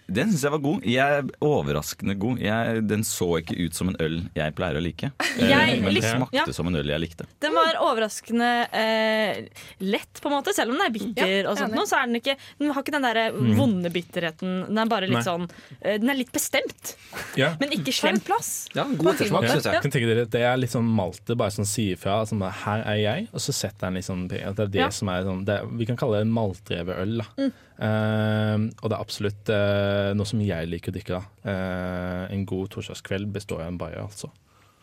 Den 0.06 0.28
syns 0.32 0.42
jeg 0.44 0.52
var 0.52 0.60
god. 0.60 0.82
Jeg 0.84 1.18
er 1.18 1.28
overraskende 1.40 2.14
god. 2.20 2.38
Jeg, 2.44 2.82
den 2.90 3.04
så 3.08 3.28
ikke 3.40 3.56
ut 3.64 3.74
som 3.74 3.88
en 3.88 3.96
øl 4.04 4.18
jeg 4.36 4.54
pleier 4.54 4.76
å 4.76 4.82
like. 4.84 5.10
Eh, 5.34 5.48
Jeg 5.50 5.80
men 5.82 5.94
det 5.96 6.04
smakte 6.04 6.36
ja. 6.36 6.44
som 6.54 6.68
en 6.70 6.76
øl 6.78 6.86
jeg 6.92 7.00
likte. 7.02 7.24
Den 7.42 7.54
var 7.56 7.74
overraskende 7.82 8.50
eh, 8.70 9.40
lett, 9.82 10.20
på 10.22 10.28
en 10.30 10.34
måte. 10.36 10.52
Selv 10.54 10.70
om 10.70 10.78
den 10.78 10.86
er 10.86 10.92
bitter, 10.94 11.32
Ja, 11.42 11.48
og 11.50 11.58
sånt 11.58 11.74
nå, 11.74 11.82
så 11.90 11.98
er 11.98 12.06
den 12.06 12.20
ikke 12.20 12.36
Den 12.60 12.70
har 12.70 12.84
ikke 12.84 12.94
den 12.94 13.02
der 13.08 13.20
Mm. 13.34 13.54
vonde 13.58 13.90
bitterheten. 13.90 14.52
Den 14.68 14.78
er 14.78 14.86
bare 14.90 15.08
litt 15.08 15.16
Nei. 15.18 15.24
sånn 15.26 15.48
eh, 15.80 15.96
Den 15.98 16.10
er 16.12 16.18
litt 16.20 16.30
bestemt, 16.34 16.94
Ja. 17.38 17.54
men 17.60 17.72
ikke 17.74 17.92
slem. 17.94 18.20
plass. 18.24 18.68
Ja, 18.74 18.84
god 18.84 19.14
en 19.14 19.16
syns 19.18 19.64
jeg. 19.66 19.74
Ja. 19.74 19.80
Kan 19.82 19.90
tenke 19.90 20.06
dere, 20.12 20.26
det 20.30 20.42
er 20.46 20.56
litt 20.60 20.70
sånn 20.70 20.86
Malte 20.86 21.34
bare 21.36 21.50
sånn 21.50 21.66
sier 21.66 21.98
fra. 21.98 22.20
Sånn, 22.28 22.38
bare, 22.44 22.54
her 22.64 22.84
er 22.94 23.00
jeg, 23.02 23.28
og 23.32 23.40
så 23.42 23.52
setter 23.56 23.88
han 23.88 23.94
liksom 23.98 24.28
Det 24.30 24.42
er 24.44 24.54
det 24.68 24.74
Ja. 24.80 24.88
som 24.90 25.08
er 25.08 25.22
sånn 25.26 25.44
det, 25.44 25.58
Vi 25.78 25.86
kan 25.86 25.96
kalle 25.96 26.22
det 26.22 26.28
maltdrevet 26.30 26.98
øl. 27.02 27.18
Da. 27.18 27.26
Mm. 27.42 27.52
Eh, 27.78 28.56
og 28.82 28.86
det 28.90 28.94
er 28.94 29.00
absolutt 29.02 29.50
uh, 29.50 30.12
noe 30.14 30.28
som 30.28 30.40
jeg 30.44 30.68
liker 30.70 30.92
å 30.92 30.94
drikke. 30.94 31.18
Eh, 31.44 32.22
en 32.34 32.44
god 32.46 32.70
torsdagskveld 32.76 33.32
består 33.34 33.64
av 33.64 33.72
en 33.72 33.78
bayer, 33.80 34.00
altså. 34.04 34.30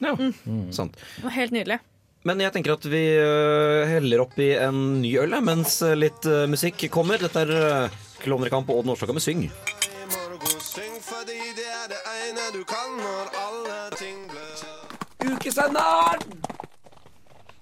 Ja, 0.01 0.15
Mm. 0.17 0.71
sant. 0.73 0.95
Det 1.17 1.23
var 1.23 1.35
helt 1.37 1.53
nydelig. 1.53 1.79
Men 2.25 2.39
jeg 2.41 2.53
tenker 2.53 2.73
at 2.73 2.83
vi 2.85 3.01
øh, 3.17 3.87
heller 3.89 4.21
opp 4.21 4.35
i 4.37 4.51
en 4.57 5.01
ny 5.01 5.15
øl 5.17 5.33
mens 5.41 5.79
øh, 5.81 5.95
litt 5.97 6.25
musikk 6.49 6.83
kommer. 6.93 7.17
Dette 7.17 7.41
er 7.47 7.89
Klovnekamp 8.21 8.69
og 8.69 8.81
Odd 8.83 8.91
Nordstoga 8.91 9.13
med 9.17 9.25
Syng. 9.25 9.47
Ukesenderen! 15.21 16.40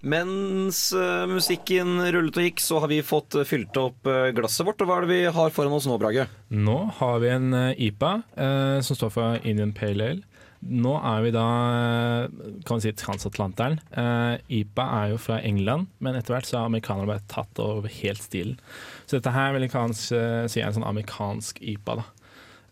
Mens 0.02 0.94
øh, 0.96 1.26
musikken 1.28 1.98
rullet 2.00 2.38
og 2.40 2.46
gikk, 2.46 2.62
så 2.64 2.80
har 2.80 2.88
vi 2.92 3.02
fått 3.04 3.36
øh, 3.36 3.44
fylt 3.48 3.76
opp 3.82 4.08
øh, 4.08 4.30
glasset 4.38 4.64
vårt. 4.68 4.80
Og 4.80 4.88
hva 4.88 5.00
er 5.02 5.08
det 5.08 5.12
vi 5.12 5.22
har 5.36 5.52
foran 5.52 5.76
oss 5.76 5.88
nå, 5.90 5.98
Brage? 6.00 6.28
Nå 6.56 6.78
har 7.02 7.20
vi 7.20 7.32
en 7.34 7.50
eh, 7.58 7.82
IPA 7.90 8.14
eh, 8.40 8.78
som 8.86 8.96
står 8.96 9.12
for 9.18 9.40
Indian 9.44 9.74
Pale 9.76 10.12
Ale. 10.14 10.24
Nå 10.60 10.94
er 11.08 11.22
vi 11.24 11.34
da 11.36 11.44
eh, 11.72 12.48
kan 12.68 12.78
man 12.78 12.84
si 12.84 12.94
transatlanteren. 13.00 13.78
Eh, 13.92 14.40
IPA 14.62 14.86
er 15.02 15.12
jo 15.14 15.20
fra 15.24 15.42
England, 15.48 15.92
men 16.04 16.16
etter 16.20 16.36
hvert 16.38 16.48
så 16.48 16.62
har 16.62 16.72
amerikanerne 16.72 17.08
bare 17.12 17.28
tatt 17.32 17.60
over 17.64 17.92
helt 18.00 18.24
stilen. 18.24 18.56
Så 19.04 19.18
dette 19.20 19.36
her 19.36 19.52
vil 19.56 19.68
jeg 19.68 19.76
kanskje 19.76 20.24
si 20.52 20.64
er 20.64 20.72
en 20.72 20.80
sånn 20.80 20.88
amerikansk 20.88 21.60
IPA. 21.76 22.00
da. 22.02 22.08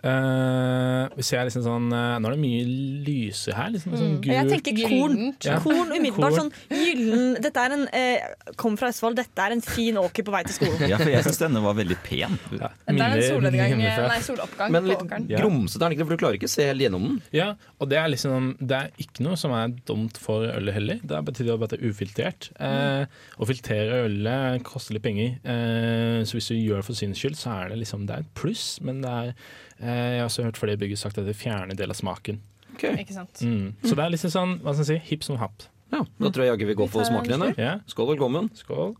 Eh, 0.05 1.07
vi 1.17 1.23
ser 1.25 1.47
liksom 1.47 1.63
sånn 1.65 1.87
uh, 1.89 2.17
Nå 2.21 2.29
er 2.29 2.35
det 2.35 2.41
mye 2.41 2.65
lyse 3.07 3.53
her. 3.55 3.71
Liksom, 3.73 3.95
sånn 3.97 4.05
Mm. 4.17 4.23
Jeg 4.29 4.61
tenker 4.63 4.89
korn. 4.89 5.17
Ja. 5.43 5.57
Korn 5.61 5.91
umiddelbart. 5.91 6.35
Korn. 6.37 6.49
Sånn 6.49 6.77
gyllen 6.81 7.35
Dette 7.43 7.63
er 7.63 7.73
en 7.75 7.83
uh, 7.89 8.53
Kom 8.59 8.77
fra 8.79 8.89
Østfold, 8.91 9.17
dette 9.19 9.43
er 9.43 9.55
en 9.55 9.63
fin 9.63 9.97
åker 9.99 10.25
på 10.25 10.33
vei 10.33 10.41
til 10.47 10.55
skolen. 10.55 10.83
Ja, 10.89 10.99
for 11.01 11.11
jeg 11.11 11.25
syns 11.25 11.39
denne 11.41 11.61
var 11.63 11.75
veldig 11.77 11.97
pen. 12.05 12.37
Det 12.49 12.61
er 12.63 13.03
en 13.03 13.23
solnedgang, 13.25 13.75
nei, 13.81 14.19
soloppgang 14.25 14.73
Men 14.73 14.87
litt 14.89 15.03
ja. 15.31 15.41
grumsete 15.41 15.81
er 15.81 15.85
den 15.85 15.97
ikke, 15.97 16.07
for 16.07 16.17
du 16.17 16.23
klarer 16.23 16.39
ikke 16.39 16.49
å 16.49 16.53
se 16.53 16.67
helt 16.69 16.83
gjennom 16.83 17.07
den. 17.09 17.19
Ja, 17.35 17.49
og 17.77 17.91
det 17.91 17.99
er 17.99 18.11
liksom 18.13 18.49
Det 18.61 18.79
er 18.79 19.03
ikke 19.03 19.25
noe 19.27 19.39
som 19.39 19.53
er 19.57 19.75
dumt 19.89 20.19
for 20.21 20.47
ølet 20.47 20.77
heller. 20.77 21.01
Det 21.03 21.21
betyr 21.29 21.51
bare 21.53 21.69
at 21.69 21.75
det 21.75 21.81
er 21.81 21.93
ufiltrert. 21.93 22.49
Mm. 22.57 23.07
å 23.37 23.47
filtrere 23.47 24.01
ølet 24.07 24.65
koster 24.65 24.95
litt 24.95 25.05
penger, 25.05 25.37
eh, 25.47 26.19
så 26.27 26.37
hvis 26.37 26.49
du 26.51 26.55
gjør 26.57 26.81
det 26.81 26.87
for 26.87 26.97
syns 26.97 27.21
skyld, 27.21 27.37
så 27.39 27.53
er 27.61 27.71
det 27.71 27.81
liksom 27.83 28.05
Det 28.07 28.15
er 28.15 28.25
et 28.25 28.35
pluss, 28.37 28.65
men 28.85 29.01
det 29.03 29.11
er 29.11 29.33
Jeg 29.79 30.19
har 30.19 30.25
også 30.25 30.43
hørt 30.47 30.57
flere 30.57 30.77
bygget 30.77 30.97
sagt 30.99 31.17
at 31.21 31.25
det 31.27 31.35
fjerner 31.37 31.75
del 31.77 31.89
av 31.93 31.95
smaken. 31.99 32.39
Ikke 32.77 33.13
sant. 33.13 33.41
Mm. 33.41 33.73
Så 33.83 33.95
det 33.95 34.03
er 34.05 34.09
liksom 34.13 34.31
sånn, 34.33 34.55
hva 34.61 34.73
skal 34.73 34.85
jeg 34.85 35.01
si, 35.01 35.09
hipp 35.11 35.23
som 35.23 35.37
happ. 35.41 35.63
Ja, 35.91 36.01
Da 36.19 36.29
tror 36.29 36.43
jeg 36.45 36.51
jaggu 36.53 36.65
vi 36.67 36.75
går 36.75 36.89
for 36.91 37.03
smaken 37.07 37.41
igjen. 37.41 37.55
ja. 37.57 37.75
Skål, 37.87 38.09
velkommen. 38.15 38.49
Skål. 38.57 38.95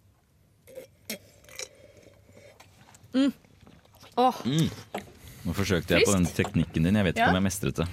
Åh. 4.18 4.36
Mm. 4.46 4.70
Nå 5.48 5.54
forsøkte 5.56 5.96
jeg 5.96 6.08
på 6.08 6.14
den 6.16 6.26
teknikken 6.28 6.88
din. 6.88 6.96
Jeg 6.98 7.06
vet 7.08 7.16
ikke 7.16 7.28
Ja. 7.28 7.30
om 7.30 7.38
jeg 7.40 7.46
mestret 7.48 7.76
det. 7.76 7.88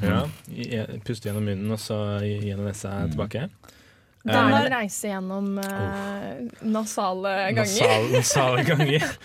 Ja, 0.72 0.86
Puste 1.04 1.28
gjennom 1.28 1.44
munnen, 1.44 1.70
og 1.70 1.78
så 1.78 1.98
gjennom 2.24 2.66
nesa 2.66 3.06
tilbake. 3.10 3.48
Det 4.24 4.32
Eh, 4.32 4.38
er 4.38 4.66
en 4.66 4.72
reise 4.72 5.08
gjennom 5.08 5.58
eh, 5.58 6.48
nasale 6.64 7.52
ganger. 7.52 7.60
Nasal, 7.60 8.08
nasale 8.12 8.64
ganger. 8.64 9.04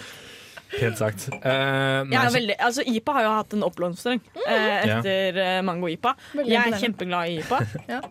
Pent 0.69 0.99
sagt. 0.99 1.27
Uh, 1.33 1.41
nei, 1.41 2.13
Jeg 2.13 2.19
er 2.21 2.33
veldig, 2.35 2.55
altså 2.67 2.83
IPA 2.85 3.15
har 3.17 3.25
jo 3.25 3.33
hatt 3.33 3.55
en 3.57 3.65
oppblomstring 3.65 4.21
uh, 4.37 4.51
etter 4.53 5.39
eh, 5.41 5.59
mango-IPA. 5.65 6.13
Jeg 6.45 6.59
er 6.61 6.77
kjempeglad 6.83 7.31
i 7.33 7.39
IPA. 7.41 7.61
Ja. 7.95 8.01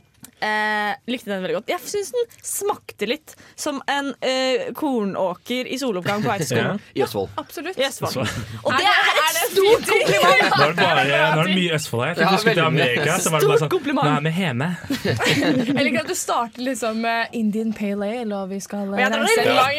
Eh, 0.41 0.93
likte 1.11 1.31
den 1.33 1.43
veldig 1.43 1.57
godt. 1.59 1.71
Jeg 1.73 1.81
syns 1.91 2.13
den 2.15 2.27
smakte 2.47 3.09
litt 3.11 3.35
som 3.59 3.81
en 3.91 4.13
eh, 4.23 4.69
kornåker 4.79 5.67
i 5.67 5.79
soloppgang 5.81 6.23
på 6.23 6.31
vei 6.31 6.39
til 6.43 6.51
skolen. 6.53 6.81
I 6.95 7.03
Østfold. 7.07 7.33
Absolutt. 7.41 7.79
I 7.81 7.87
Østfold. 7.89 8.17
Og 8.63 8.77
det 8.79 8.87
er 8.87 9.11
et 9.19 9.41
stort 9.53 9.89
kompliment! 9.89 10.45
Nå 10.59 10.63
er 10.63 10.73
det 10.73 10.77
bare 10.79 11.05
nå 11.09 11.43
er 11.43 11.51
det 11.51 11.57
mye 11.59 11.75
Østfold 11.79 12.05
her. 12.05 12.09
Jeg 12.09 12.17
trodde 12.19 12.29
Ja, 12.29 12.31
du 12.31 12.39
skulle 12.39 12.55
til 12.55 12.63
veldig. 12.63 12.83
Amerika. 12.83 13.19
Så 13.19 13.33
var 13.35 13.41
det 13.41 13.49
bare 13.49 13.59
Stort 13.59 13.65
sånn 13.65 13.73
kompliment. 13.75 14.07
Nå 14.07 14.13
er 14.15 14.23
vi 14.29 14.33
hjemme. 14.39 14.69
Jeg 15.79 15.85
liker 15.89 16.01
at 16.05 16.09
du 16.13 16.15
starter 16.19 16.63
liksom 16.69 17.01
med 17.03 17.35
Indian 17.39 17.73
Pale 17.77 18.09
Ale, 18.21 18.39
og 18.43 18.49
vi 18.53 18.59
skal 18.63 18.93
jeg 18.99 19.11
tror 19.13 19.25
reise 19.25 19.35
det 19.39 19.45
er 19.45 19.49
en 19.49 19.59
lang 19.59 19.77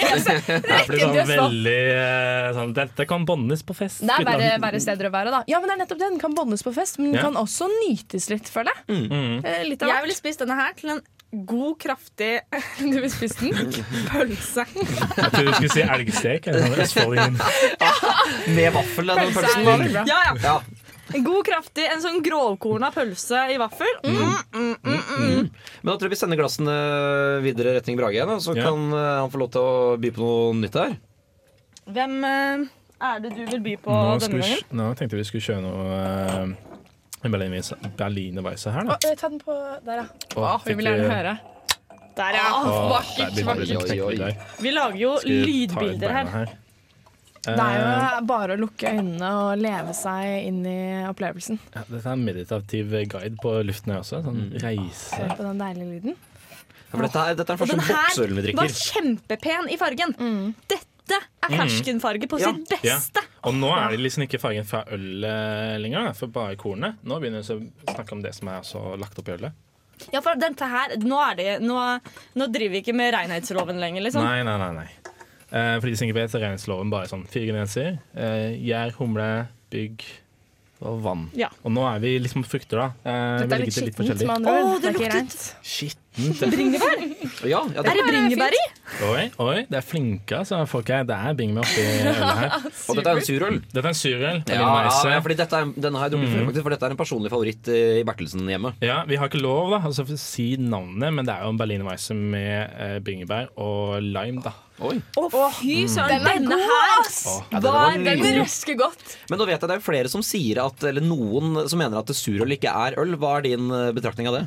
Det 0.60 0.88
blir 0.90 1.00
inn 1.00 1.10
sånn 1.10 1.20
Østfold. 1.20 1.40
veldig 1.40 1.78
eh, 1.94 2.50
sånn, 2.60 2.74
Dette 2.78 3.06
kan 3.10 3.26
båndes 3.28 3.64
på 3.68 3.76
fest. 3.78 4.02
Det 4.06 4.16
er 4.20 4.28
verre, 4.28 4.50
verre 4.64 4.82
steder 4.84 5.10
å 5.10 5.14
være, 5.14 5.34
da. 5.34 5.42
Ja, 5.50 5.60
men 5.62 5.70
det 5.72 5.76
er 5.76 5.82
nettopp 5.84 6.00
det. 6.02 6.10
Den 6.14 6.22
kan 6.22 6.36
båndes 6.38 6.64
på 6.66 6.74
fest, 6.76 7.00
men 7.00 7.12
den 7.14 7.20
Ja. 7.20 7.26
kan 7.28 7.38
også 7.40 7.68
nytes 7.74 8.30
litt, 8.32 8.48
føler 8.52 8.72
jeg. 8.76 9.00
Mm. 9.10 9.46
Eh, 9.46 9.64
Litt 9.70 9.82
av 9.84 9.90
Jeg 9.90 9.96
hvert. 9.96 10.06
ville 10.08 10.18
spist 10.18 10.42
denne 10.50 10.60
her 10.64 10.76
til 10.80 10.90
en 10.98 11.02
god, 11.46 11.76
kraftig 11.78 12.32
Du 12.82 12.98
vil 13.00 13.10
spise 13.14 13.38
den? 13.54 13.70
pølse. 14.10 14.66
Jeg 14.74 15.30
trodde 15.30 15.46
du 15.46 15.54
skulle 15.60 15.74
si 15.78 15.84
elgstek. 15.86 16.48
eller 16.50 16.90
sånn 16.90 17.38
Med 18.58 18.74
vaffel, 18.74 19.12
den 19.14 19.22
er 19.28 19.34
pølsen. 19.38 20.00
Ja, 20.10 20.22
ja. 20.32 20.34
Ja. 20.44 20.56
En 21.10 21.24
god, 21.26 21.40
kraftig, 21.48 21.86
en 21.90 22.02
sånn 22.04 22.20
grovkorna 22.22 22.92
pølse 22.94 23.48
i 23.50 23.56
vaffel. 23.58 23.90
Mm, 24.06 24.18
mm, 24.54 24.74
mm, 24.86 25.00
mm. 25.10 25.48
Men 25.82 25.90
da 25.90 25.96
tror 25.98 26.06
jeg 26.06 26.14
vi 26.14 26.20
sender 26.20 26.38
glassene 26.38 26.76
videre 27.42 27.74
retning 27.80 27.98
Brage 27.98 28.20
igjen, 28.20 28.34
så 28.46 28.54
Ja. 28.58 28.68
kan 28.68 28.84
eh, 28.94 29.08
han 29.24 29.32
få 29.34 29.42
lov 29.42 29.50
til 29.56 29.62
å 29.66 29.98
by 30.02 30.12
på 30.14 30.22
noe 30.22 30.54
nytt 30.60 30.78
her. 30.78 30.94
Hvem 31.90 32.14
eh, 32.30 32.68
er 33.10 33.24
det 33.26 33.32
du 33.40 33.42
vil 33.56 33.64
by 33.72 33.76
på 33.82 33.90
Nå, 33.90 34.20
denne 34.22 34.38
gangen? 34.38 34.66
nå 34.84 34.90
tenkte 35.00 35.18
vi 35.18 35.26
skulle 35.32 35.48
kjøre 35.50 35.66
noe 35.66 36.69
uh, 38.68 38.74
her, 38.74 38.86
da. 38.88 38.98
eh, 39.04 39.16
ta 39.20 39.30
den 39.30 39.40
på 39.44 39.56
der, 39.86 40.04
ja. 40.04 40.06
Å, 40.36 40.46
Å, 40.46 40.54
vi 40.66 40.74
vil 40.80 40.86
gjerne 40.88 41.10
høre. 41.12 41.34
Der, 42.20 42.36
ja. 42.36 42.48
Å, 42.56 42.64
Å, 42.64 42.88
vakkert, 42.94 43.38
vakkert. 43.48 44.58
Vi 44.64 44.72
lager 44.76 45.00
jo 45.00 45.12
lydbilder 45.28 46.16
her. 46.16 46.32
her. 46.38 46.58
Det 47.40 47.54
er 47.56 47.78
Eh, 47.80 48.16
jo 48.20 48.26
bare 48.28 48.56
å 48.58 48.60
lukke 48.60 48.90
øynene 48.92 49.28
og 49.40 49.62
leve 49.64 49.94
seg 49.96 50.48
inn 50.50 50.58
i 50.68 50.80
opplevelsen. 51.08 51.60
ja, 51.74 51.84
dette 51.88 52.02
er 52.04 52.12
en 52.12 52.26
meditativ 52.26 52.92
guide 52.92 53.38
på 53.42 53.54
luften 53.64 53.94
her 53.94 54.02
også. 54.04 54.20
Sånn 54.26 54.42
reise 54.60 55.16
Hør 55.16 55.36
på 55.38 55.46
den 55.48 55.62
deilige 55.64 55.88
lyden. 55.94 56.18
Ja, 56.20 56.98
for 56.98 57.06
dette, 57.06 57.24
er, 57.24 57.36
dette 57.40 57.54
er 57.54 57.58
den 57.58 58.36
vi 58.36 58.44
drikker. 58.44 58.60
den 58.60 58.60
her 58.60 58.60
var 58.60 58.76
kjempepen 58.76 59.70
i 59.72 59.78
fargen. 59.80 60.14
Dette 60.68 60.89
er 61.18 61.50
ferskenfarge 61.58 62.28
på 62.30 62.40
Ja. 62.40 62.52
sitt 62.54 62.72
Ja. 62.84 62.98
beste. 62.98 63.24
Og 63.44 63.54
nå 63.56 63.70
er 63.76 63.92
det 63.92 64.00
liksom 64.00 64.24
ikke 64.28 64.40
fargen 64.40 64.66
fra 64.66 64.84
øl 64.92 65.24
eh, 65.24 65.78
lenger, 65.80 66.14
for 66.16 66.28
bare 66.28 66.56
kornet. 66.56 66.96
Nå 67.04 67.20
begynner 67.20 67.42
vi 67.44 67.56
å 67.56 67.94
snakke 67.96 68.12
om 68.12 68.22
det 68.22 68.34
som 68.36 68.48
er 68.50 68.62
lagt 68.98 69.18
opp 69.20 69.28
i 69.30 69.38
ølet. 69.38 69.54
Ja, 70.14 70.22
for 70.22 70.36
dette 70.36 70.62
her, 70.68 70.96
nå, 70.98 71.18
er 71.32 71.36
det, 71.36 71.62
nå, 71.62 71.76
nå 72.36 72.48
driver 72.52 72.72
vi 72.72 72.82
ikke 72.82 72.96
med 72.96 73.14
renhetsloven 73.14 73.80
lenger, 73.80 74.02
liksom. 74.06 74.24
Nei, 74.24 74.44
nei, 74.44 74.58
nei. 74.58 74.72
nei. 74.74 74.90
Eh, 75.52 75.80
for 75.80 75.88
de 75.90 75.96
som 75.96 76.08
ikke 76.08 76.14
vet, 76.16 76.30
så 76.32 76.38
er 76.40 76.46
renhetsloven 76.48 76.90
bare 76.92 77.08
sånn 77.10 77.28
fire 77.28 77.52
grenser. 77.52 78.00
Eh, 78.16 78.56
gjær, 78.64 78.94
humle, 79.00 79.48
bygg 79.72 80.04
og 80.82 81.02
vann. 81.04 81.26
Ja. 81.36 81.50
Og 81.66 81.72
nå 81.76 81.84
er 81.94 82.00
vi 82.00 82.14
liksom 82.20 82.46
på 82.46 82.54
frukter, 82.54 82.78
da. 82.80 82.86
Eh, 83.04 83.40
Dette 83.44 83.58
er 83.58 83.66
litt 83.66 83.74
skittent, 83.76 84.22
med 84.22 84.30
andre 84.38 84.54
ord. 84.64 84.82
Det 84.82 84.94
det 84.94 85.02
luktet- 85.02 85.14
rent. 85.18 85.66
Bringebær. 86.54 87.02
Ja, 87.48 87.62
ja, 87.62 87.80
Er 87.80 87.86
det, 87.86 87.94
det 87.96 88.06
bringebær 88.10 88.56
i? 88.58 88.62
Oi, 89.06 89.24
oi, 89.40 89.56
det 89.70 89.78
er 89.80 89.86
flinke, 89.86 90.40
altså, 90.42 90.60
folk 90.68 90.90
her. 90.92 91.04
Det 91.08 91.16
er 91.16 91.36
bringebær 91.38 91.64
oppi 91.64 91.84
ølet 92.10 92.40
her. 92.40 92.56
og 92.90 92.98
dette 93.00 93.12
er 93.14 93.20
en 93.22 93.28
surøl. 93.30 93.60
Dette 93.70 93.84
er 93.86 93.92
en 93.94 94.00
surøl. 94.00 94.40
Ja, 94.50 94.60
ja, 94.60 94.94
ja, 95.14 95.20
fordi 95.26 95.38
dette 95.40 95.60
er, 95.62 95.74
denne 95.88 96.02
har 96.02 96.10
jeg 96.10 96.16
drukket 96.18 96.32
før, 96.34 96.40
Mhm. 96.40 96.50
faktisk, 96.50 96.66
for 96.68 96.76
dette 96.76 96.88
er 96.90 96.96
en 96.96 97.02
personlig 97.04 97.32
favoritt 97.34 97.70
eh, 97.74 98.00
i 98.02 98.06
Bertelsen 98.08 98.50
hjemme. 98.50 98.74
Ja, 98.84 99.04
Vi 99.10 99.20
har 99.22 99.30
ikke 99.32 99.42
lov 99.44 99.72
da, 99.76 99.82
altså, 99.88 100.06
for 100.10 100.18
å 100.18 100.22
si 100.22 100.50
navnet, 100.60 101.14
men 101.14 101.26
det 101.30 101.36
er 101.36 101.46
jo 101.46 101.54
en 101.54 101.62
Berliner 101.62 101.88
Weisse 101.90 102.16
med 102.18 102.74
eh, 102.80 102.98
bringebær 103.06 103.52
og 103.58 104.02
lime. 104.04 104.42
da. 104.44 104.56
Oi. 104.80 104.96
Å, 105.20 105.26
fy 105.58 105.82
søren. 105.92 106.22
Den 106.24 106.24
er 106.24 106.38
Denne 106.40 106.56
her 106.56 107.10
ja, 107.52 107.60
var. 107.66 107.98
Den 108.00 108.22
røsker 108.40 108.78
godt. 108.80 109.18
Men 109.30 109.42
nå 109.42 109.48
vet 109.50 109.58
jeg 109.60 109.68
det 109.68 109.76
er 109.76 109.84
flere 109.84 110.08
som 110.12 110.24
sier 110.24 110.62
at, 110.64 110.86
eller 110.88 111.04
noen 111.04 111.66
som 111.68 111.82
mener 111.82 112.00
at 112.00 112.14
surøl 112.16 112.56
ikke 112.56 112.72
er 112.72 112.96
øl. 113.02 113.12
Hva 113.20 113.34
er 113.42 113.48
din 113.50 113.68
eh, 113.76 113.90
betraktning 113.98 114.30
av 114.32 114.38
det? 114.38 114.46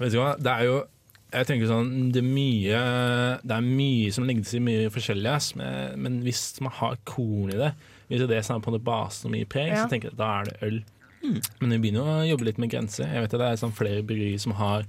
Vet 0.00 0.12
du 0.14 0.18
hva, 0.20 0.34
det 0.40 0.50
er 0.52 0.68
jo 0.68 0.82
jeg 1.34 1.48
tenker 1.48 1.66
sånn, 1.66 1.88
det 2.14 2.20
er 2.22 2.26
mye 2.30 2.80
Det 3.42 3.54
er 3.56 3.64
mye 3.66 4.10
som 4.14 4.26
legges 4.28 4.52
i 4.54 4.60
mye 4.62 4.90
forskjellig, 4.94 5.32
men, 5.58 5.96
men 6.04 6.18
hvis 6.22 6.44
man 6.62 6.74
har 6.78 6.98
korn 7.08 7.50
i 7.50 7.58
det, 7.58 7.72
hvis 8.06 8.22
det 8.30 8.38
er 8.38 8.60
på 8.62 8.70
en 8.70 8.84
basen 8.86 9.30
og 9.30 9.34
mye 9.34 9.48
preg, 9.50 9.72
Ja. 9.72 9.82
så 9.82 9.90
tenker 9.90 10.12
jeg 10.12 10.14
at 10.14 10.20
da 10.20 10.30
er 10.40 10.50
det 10.50 10.56
øl. 10.68 10.78
Men 11.58 11.72
vi 11.72 11.78
begynner 11.86 12.06
å 12.06 12.28
jobbe 12.28 12.44
litt 12.46 12.58
med 12.60 12.70
grenser. 12.70 13.08
Jeg 13.08 13.24
vet 13.24 13.34
at 13.34 13.40
det 13.40 13.48
er 13.48 13.60
sånn 13.62 13.74
flere 13.74 14.04
bryggerier 14.06 14.38
som 14.42 14.52
har 14.60 14.84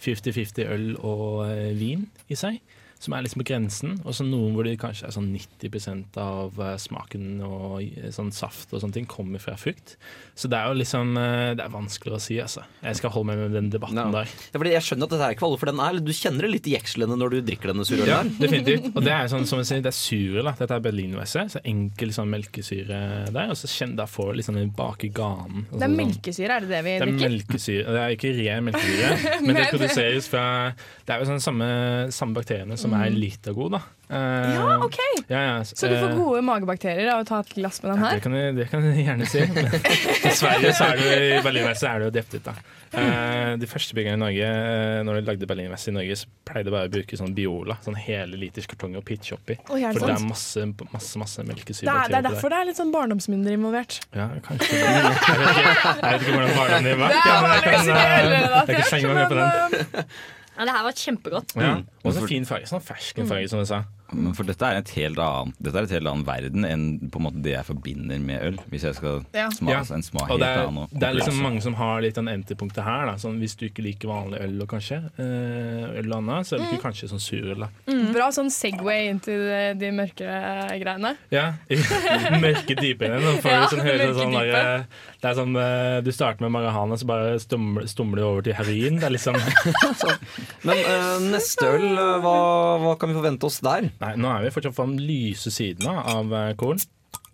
50-50 0.00 0.68
øl 0.70 0.86
og 1.02 1.50
eh, 1.50 1.72
vin 1.76 2.06
i 2.30 2.38
seg. 2.38 2.60
Som 3.00 3.14
er 3.16 3.24
liksom 3.24 3.40
på 3.40 3.46
grensen, 3.48 3.94
og 4.04 4.12
så 4.12 4.26
noen 4.26 4.52
hvor 4.52 4.66
det 4.66 4.74
kanskje 4.80 5.06
er 5.08 5.14
sånn 5.14 5.30
90% 5.32 6.18
av 6.20 6.58
eh, 6.60 6.74
smaken 6.80 7.40
og 7.46 7.78
eh, 7.80 8.10
sånn 8.12 8.28
saft 8.34 8.74
og 8.74 8.82
sånne 8.82 8.98
ting 8.98 9.06
kommer 9.08 9.40
fra 9.40 9.54
frukt. 9.56 9.94
Så 10.36 10.50
det 10.52 10.58
er 10.58 10.68
jo 10.68 10.76
liksom 10.78 11.14
eh, 11.16 11.52
Det 11.56 11.64
er 11.64 11.72
vanskelig 11.72 12.16
å 12.16 12.20
si, 12.20 12.36
altså. 12.42 12.66
Jeg 12.84 12.98
skal 13.00 13.14
holde 13.14 13.30
meg 13.32 13.40
med 13.40 13.56
den 13.56 13.70
debatten 13.72 13.96
no. 13.96 14.12
der. 14.18 14.28
Ja, 14.52 14.60
fordi 14.60 14.74
jeg 14.74 14.84
skjønner 14.84 15.08
at 15.08 15.14
dette 15.14 15.30
er 15.30 15.36
ikke 15.36 15.48
for 15.50 15.70
den 15.70 15.80
er, 15.80 16.00
du 16.04 16.12
kjenner 16.14 16.46
det 16.46 16.52
litt 16.52 16.68
i 16.68 16.74
jekslene 16.76 17.16
når 17.18 17.34
du 17.34 17.38
drikker 17.48 17.72
denne 17.72 17.86
surølen 17.88 18.10
Ja, 18.10 18.20
definitivt. 18.40 18.90
Og 18.92 19.00
det 19.06 19.14
er 19.16 19.32
sånn 19.32 19.48
som 19.48 19.62
jeg 19.62 19.70
sier, 19.70 19.82
det 19.84 19.92
er 19.92 19.96
surøl. 19.96 20.52
Dette 20.60 20.76
er 20.76 20.84
berlinerweisse. 20.84 21.46
Så 21.56 21.64
enkel 21.72 22.12
sånn 22.14 22.30
melkesyre 22.32 23.00
der. 23.32 23.50
Og 23.52 23.58
så 23.58 23.70
kjenner 23.70 24.02
da 24.02 24.06
får 24.10 24.30
du 24.34 24.40
liksom 24.42 24.60
den 24.60 24.70
bake 24.76 25.10
ganen. 25.16 25.64
Det 25.72 25.86
er 25.88 25.94
melkesyre, 25.96 26.60
er 26.60 26.66
det 26.66 26.72
det 26.74 26.82
vi 26.84 26.94
Det 26.94 27.00
er 27.00 27.10
drikker? 27.14 27.34
melkesyre. 27.34 27.96
Det 27.96 28.04
er 28.04 28.14
ikke 28.18 28.32
ren 28.38 28.68
melkesyre, 28.68 29.10
men 29.46 29.58
det 29.58 29.66
produseres 29.72 30.28
fra 30.30 30.44
Det 30.76 31.14
er 31.16 31.24
jo 31.24 31.30
sånn 31.32 31.42
samme, 31.42 31.70
samme 32.14 32.36
bakteriene 32.36 32.76
som 32.80 32.89
er 32.98 33.10
Litago, 33.14 33.68
da. 33.72 33.80
Eh, 34.10 34.54
Ja, 34.56 34.78
OK! 34.82 34.96
ja, 35.30 35.40
ja, 35.40 35.56
Så 35.64 35.86
du 35.86 35.94
får 35.94 36.10
eh, 36.10 36.16
gode 36.18 36.40
magebakterier 36.42 37.12
av 37.14 37.20
å 37.22 37.26
ta 37.28 37.38
et 37.44 37.52
glass 37.54 37.78
med 37.84 37.92
den 37.92 38.00
ja, 38.02 38.08
det, 38.08 38.16
her? 38.16 38.22
kan 38.24 38.34
jeg, 38.34 38.54
det 38.58 38.66
kan 38.72 38.82
du 38.82 38.90
gjerne 39.06 39.28
si. 39.30 39.44
Men 39.54 39.68
I 40.30 40.34
Sverige 40.34 40.72
så 40.74 40.88
er 40.90 40.98
det 41.02 41.10
i 41.38 41.42
Berlinweisse 41.46 41.86
er 41.86 42.02
det 42.02 42.08
jo 42.10 42.14
deftet. 42.18 42.42
da. 42.48 42.56
Eh, 42.90 43.52
de 43.62 43.68
første 43.70 43.94
byggerne 43.94 44.18
i 44.18 44.22
Norge, 44.24 44.48
eh, 44.50 45.02
når 45.06 45.20
de 45.20 45.22
lagde 45.30 45.46
Berlinweisse 45.46 45.92
i 45.92 45.94
Norge, 45.94 46.16
så 46.18 46.32
pleide 46.50 46.66
de 46.66 46.74
bare 46.74 46.90
å 46.90 46.92
bruke 46.96 47.20
sånn 47.20 47.36
Biola. 47.36 47.76
Sånn 47.86 47.98
hele 48.02 48.40
liters 48.40 48.66
kartonger 48.70 48.98
og 48.98 49.06
pitche 49.06 49.36
oppi. 49.38 49.54
Oh, 49.70 49.78
er 49.78 49.94
det 49.94 50.02
For 50.02 50.10
det 50.10 50.16
er 50.18 50.26
masse, 50.26 50.66
masse, 50.90 51.22
masse, 51.22 51.44
masse 51.46 51.46
Det 51.46 51.86
er, 51.86 52.10
det 52.10 52.18
er 52.18 52.26
derfor 52.26 52.50
det 52.50 52.58
er 52.58 52.68
litt 52.72 52.80
sånn 52.82 52.90
barndomsmynder 52.94 53.54
involvert. 53.54 54.00
Ja, 54.16 54.26
kanskje. 54.42 54.74
Jeg 54.80 55.06
vet 55.06 55.22
ikke, 55.22 55.94
jeg 56.02 56.10
vet 56.10 56.26
ikke 56.26 56.34
hvordan 56.34 56.52
barndommen 56.58 56.90
din 56.90 56.98
var. 56.98 57.14
Det 57.14 57.22
er 57.22 57.48
jeg 57.54 57.62
kan 57.62 57.88
relatert, 58.34 58.84
slenge 58.90 59.14
meg 59.14 59.16
med 59.20 59.30
på 59.30 59.38
den. 59.38 59.48
men, 59.94 60.12
Ja, 60.60 60.66
det 60.68 60.74
her 60.76 60.84
var 60.84 60.92
kjempegodt. 61.00 61.54
Ja. 61.56 61.78
Mm. 61.80 61.86
Og 62.04 62.12
så 62.16 62.26
fin 62.28 62.44
farge. 62.44 62.68
Sånn 62.68 62.84
ferskenfarge, 62.84 63.48
som 63.48 63.62
du 63.64 63.68
sa. 63.70 63.80
Men 64.12 64.32
for 64.34 64.42
dette 64.42 64.66
er 64.66 64.80
et 64.80 64.88
helt 64.96 65.20
annet 65.22 65.54
Dette 65.62 65.78
er 65.78 65.84
et 65.86 65.92
helt 65.94 66.08
annen 66.10 66.24
verden 66.26 66.64
enn 66.66 66.82
på 67.14 67.20
en 67.20 67.24
måte 67.28 67.42
det 67.44 67.52
jeg 67.52 67.66
forbinder 67.68 68.18
med 68.18 68.42
øl. 68.42 68.56
Hvis 68.72 68.82
jeg 68.88 68.96
skal 68.98 69.20
Ja. 69.32 69.44
smake 69.54 69.70
Ja. 69.70 69.94
en 69.94 70.02
smak 70.02 70.24
Og 70.24 70.28
helt 70.34 70.40
det 70.42 70.48
er, 70.50 70.66
annen. 70.66 70.88
det 70.92 71.02
er 71.06 71.14
liksom 71.14 71.38
mange 71.40 71.62
som 71.62 71.74
har 71.78 72.00
litt 72.02 72.16
den 72.18 72.26
endepunktet 72.28 72.82
her. 72.82 73.06
Da. 73.06 73.14
Sånn, 73.22 73.38
hvis 73.38 73.54
du 73.56 73.68
ikke 73.68 73.84
liker 73.86 74.08
vanlig 74.10 74.40
øl 74.42 74.60
og 74.62 74.68
kanskje 74.68 74.98
eh, 75.16 76.00
øl 76.02 76.10
og 76.12 76.18
annet, 76.18 76.46
så 76.48 76.56
er 76.56 76.58
du 76.58 76.64
ikke 76.74 76.82
kanskje 76.90 77.08
sånn 77.12 77.22
surøl. 77.22 77.68
Mm. 77.86 78.12
Bra 78.12 78.28
sånn 78.34 78.50
Segway 78.50 79.06
into 79.12 79.30
de, 79.30 79.74
de 79.78 79.92
mørkere 79.94 80.80
greiene. 80.82 81.14
Ja, 81.30 81.52
i 81.70 81.76
mørke 82.44 82.74
dypene. 82.76 83.20
Nå 83.22 83.36
får 83.40 83.50
Ja, 83.54 83.66
sånn, 83.70 83.84
høre 83.86 84.10
mørke 84.10 84.18
sånn 84.18 84.34
dype. 84.34 84.52
der, 84.52 84.86
Det 85.20 85.28
er 85.28 85.34
sånn 85.36 85.52
uh, 85.52 85.98
Du 86.04 86.08
starter 86.16 86.40
med 86.46 86.54
marihuana, 86.54 86.96
så 86.96 87.04
bare 87.08 87.34
stumler, 87.42 87.84
stumler 87.90 88.22
du 88.22 88.24
over 88.24 88.46
til 88.46 88.54
heroin. 88.56 88.96
Det 89.00 89.08
er 89.10 89.14
liksom 89.14 89.36
Men 90.66 90.80
uh, 90.86 91.18
neste 91.28 91.66
øl, 91.68 91.88
eh, 91.92 92.14
hva, 92.24 92.36
hva 92.84 92.94
kan 93.00 93.12
vi 93.12 93.18
forvente 93.18 93.48
oss 93.50 93.58
der? 93.64 93.90
Nei, 94.00 94.14
nå 94.20 94.30
er 94.32 94.46
vi 94.46 94.52
fortsatt 94.54 94.76
på 94.78 94.86
den 94.88 95.02
lyse 95.04 95.52
siden 95.52 95.90
av 95.90 96.32
korn. 96.60 96.80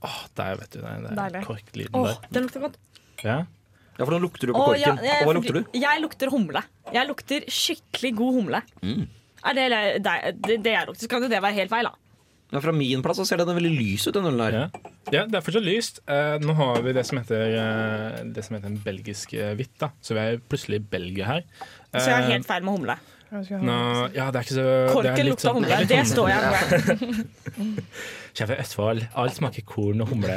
Åh, 0.07 0.19
der, 0.39 0.59
vet 0.61 0.75
du. 0.75 0.81
Det, 0.83 1.13
det 1.17 1.27
er 1.41 1.47
korklyden 1.47 1.95
Åh, 2.01 2.09
der. 2.11 2.33
den 2.37 2.49
lukter 2.49 2.67
godt. 2.67 2.81
Ja. 3.25 3.39
Ja, 3.97 4.05
for 4.05 4.13
nå 4.13 4.19
lukter 4.27 4.51
du 4.51 4.53
på 4.53 4.61
korken. 4.61 4.83
ja, 4.83 4.97
jeg- 5.07 5.23
Og 5.23 5.31
hva 5.31 5.37
lukter 5.39 5.57
du? 5.57 5.79
Jeg 5.81 6.03
lukter 6.03 6.31
humle. 6.35 6.63
Jeg 6.93 7.09
lukter 7.09 7.47
skikkelig 7.49 8.11
god 8.19 8.35
humle. 8.41 8.61
Mm. 8.83 9.07
Er 9.47 9.57
det, 9.57 9.65
det, 10.05 10.17
det, 10.45 10.59
det 10.67 10.75
jeg 10.75 10.89
lukter, 10.91 11.07
så 11.07 11.09
kan 11.15 11.25
jo 11.25 11.31
det 11.33 11.41
være 11.43 11.57
helt 11.63 11.73
feil, 11.73 11.89
da. 11.89 11.95
Ja, 12.57 12.61
fra 12.65 12.73
min 12.73 13.03
plass 13.05 13.19
så 13.21 13.27
ser 13.29 13.43
den 13.43 13.53
veldig 13.53 13.73
lys 13.77 14.07
ut, 14.09 14.15
den 14.17 14.31
ølen 14.31 14.41
her. 14.47 14.55
Ja. 14.57 14.93
ja, 15.13 15.25
det 15.29 15.37
er 15.37 15.45
fortsatt 15.45 15.67
lyst. 15.67 16.01
Eh, 16.09 16.37
nå 16.41 16.55
har 16.57 16.81
vi 16.87 16.95
det 16.97 17.03
som 17.05 17.19
heter, 17.21 17.53
eh, 17.53 18.23
det 18.33 18.45
som 18.47 18.57
heter 18.57 18.71
en 18.73 18.79
belgisk 18.81 19.35
eh, 19.37 19.53
hvitt. 19.59 19.75
da 19.83 19.91
Så 20.01 20.17
vi 20.17 20.23
er 20.25 20.41
plutselig 20.41 20.81
i 20.81 20.87
Belgia 20.97 21.29
her. 21.29 21.45
Så 21.93 22.07
jeg 22.09 22.15
har 22.17 22.25
Eh, 22.25 22.33
helt 22.39 22.49
feil 22.49 22.65
med 22.65 22.79
humle. 22.79 22.97
Nå, 23.27 23.77
ja, 24.15 24.31
det 24.31 24.39
er 24.39 24.45
ikke 24.47 24.55
så 24.55 24.63
er 24.65 24.93
Korken 24.95 25.11
lukter 25.11 25.29
lukta 25.29 25.49
sånn- 25.51 25.57
humle. 25.59 25.79
Det 25.91 26.03
står 26.07 26.29
jeg 26.31 26.41
Jeg 26.47 27.85
Kjære 28.37 28.59
Østfold. 28.63 29.03
Alt 29.17 29.35
smaker 29.37 29.65
korn 29.67 30.01
og 30.05 30.11
humle. 30.13 30.37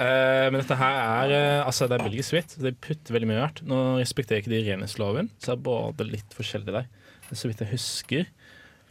Uh, 0.00 0.48
men 0.50 0.58
dette 0.62 0.76
her 0.80 0.98
er 1.02 1.32
uh, 1.60 1.66
altså 1.68 1.86
det 1.88 1.98
er 1.98 2.06
belgisk 2.08 2.34
hvitt. 2.34 2.56
De 2.60 2.72
putter 2.72 3.14
veldig 3.16 3.28
mye 3.30 3.42
rart. 3.42 3.60
Nå 3.68 3.80
respekterer 4.00 4.40
jeg 4.40 4.46
ikke 4.46 4.54
de 4.54 4.62
renhetsloven, 4.70 5.28
så 5.38 5.52
det 5.52 5.58
er 5.58 5.64
både 5.68 6.08
litt 6.08 6.36
forskjellig 6.36 6.72
der. 6.74 6.88
Så 7.32 7.48
vidt 7.48 7.62
jeg 7.64 7.70
husker, 7.72 8.26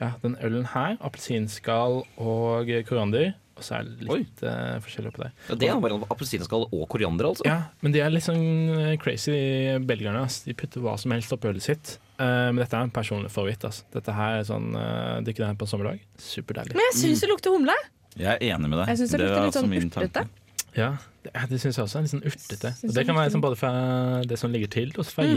ja, 0.01 0.15
den 0.23 0.35
ølen 0.41 0.65
her, 0.73 0.97
appelsinskall 1.05 2.01
og 2.17 2.71
koriander. 2.89 3.35
Og 3.61 3.65
så 3.67 3.75
er 3.77 3.85
det 3.85 4.07
litt 4.07 4.41
uh, 4.41 4.79
forskjellig 4.81 5.11
oppi 5.11 5.21
der. 5.21 5.33
Ja, 5.51 5.57
det 5.61 5.67
er 5.69 5.81
bare 5.83 5.97
appelsinskall 6.09 6.65
og 6.65 6.85
koriander, 6.89 7.27
altså. 7.29 7.45
Ja, 7.45 7.59
men 7.85 7.93
de 7.93 8.01
er 8.01 8.09
litt 8.09 8.25
sånn 8.25 8.41
eh, 8.73 8.95
crazy, 9.01 9.29
de 9.35 9.75
belgierne. 9.85 10.23
Altså. 10.25 10.47
De 10.47 10.55
putter 10.57 10.81
hva 10.81 10.95
som 10.97 11.13
helst 11.13 11.35
oppi 11.35 11.51
ølet 11.51 11.67
sitt. 11.67 11.95
Uh, 12.17 12.49
men 12.49 12.63
dette 12.63 12.73
er 12.73 12.87
en 12.87 12.93
personlig 12.95 13.29
favoritt. 13.33 13.61
Altså. 13.67 13.85
Dette 13.93 14.15
her 14.17 14.39
er 14.39 14.47
sånn, 14.49 14.71
uh, 14.73 15.19
Drikke 15.21 15.43
det 15.43 15.51
her 15.51 15.59
på 15.59 15.67
en 15.67 15.73
sommerdag. 15.75 16.05
Superdeilig. 16.25 16.77
Men 16.79 16.89
jeg 16.89 17.01
syns 17.03 17.21
det 17.21 17.29
lukter 17.29 17.53
humle. 17.53 17.77
Jeg 18.17 18.33
er 18.33 18.55
enig 18.55 18.71
med 18.71 18.81
deg. 18.81 18.89
Jeg 18.89 19.03
synes 19.03 19.13
det 19.13 19.21
lukter 19.21 19.45
litt 19.45 19.59
sånn 19.59 19.69
også 19.69 19.75
min 19.75 19.91
urtete. 19.91 20.25
Ja, 20.77 20.93
det, 21.23 21.31
ja, 21.35 21.41
det 21.49 21.57
syns 21.59 21.75
jeg 21.77 21.83
også 21.83 21.97
er 21.99 22.05
litt 22.05 22.13
sånn 22.13 22.23
urtete. 22.25 22.69
Og 22.87 22.93
det 22.95 23.03
kan 23.05 23.15
være 23.17 23.27
lukter- 23.27 23.33
sånn 23.35 23.41
både 23.43 23.57
fra 23.59 23.71
det 24.23 24.37
som 24.39 24.51
ligger 24.53 24.69
til, 24.71 24.93
og 24.97 25.05
fra 25.05 25.23
Mm. 25.27 25.35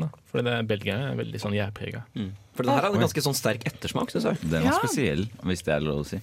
da. 0.00 0.08
For 0.30 0.42
det 0.42 0.58
belgierne 0.68 1.12
er 1.12 1.16
veldig 1.24 1.40
sånn 1.40 1.56
gjærprega. 1.56 2.04
Mm. 2.14 2.30
For 2.54 2.62
det 2.62 2.70
her 2.76 2.82
har 2.82 2.92
en 2.94 3.00
ganske 3.00 3.22
sånn 3.24 3.34
sterk 3.34 3.64
ettersmak, 3.64 4.10
syns 4.12 4.24
jeg. 4.24 4.38
Den 4.50 4.64
var 4.68 4.78
spesiell, 4.84 5.26
hvis 5.42 5.62
det 5.64 5.74
er 5.74 5.80
lov 5.80 6.04
å 6.04 6.06
si. 6.06 6.20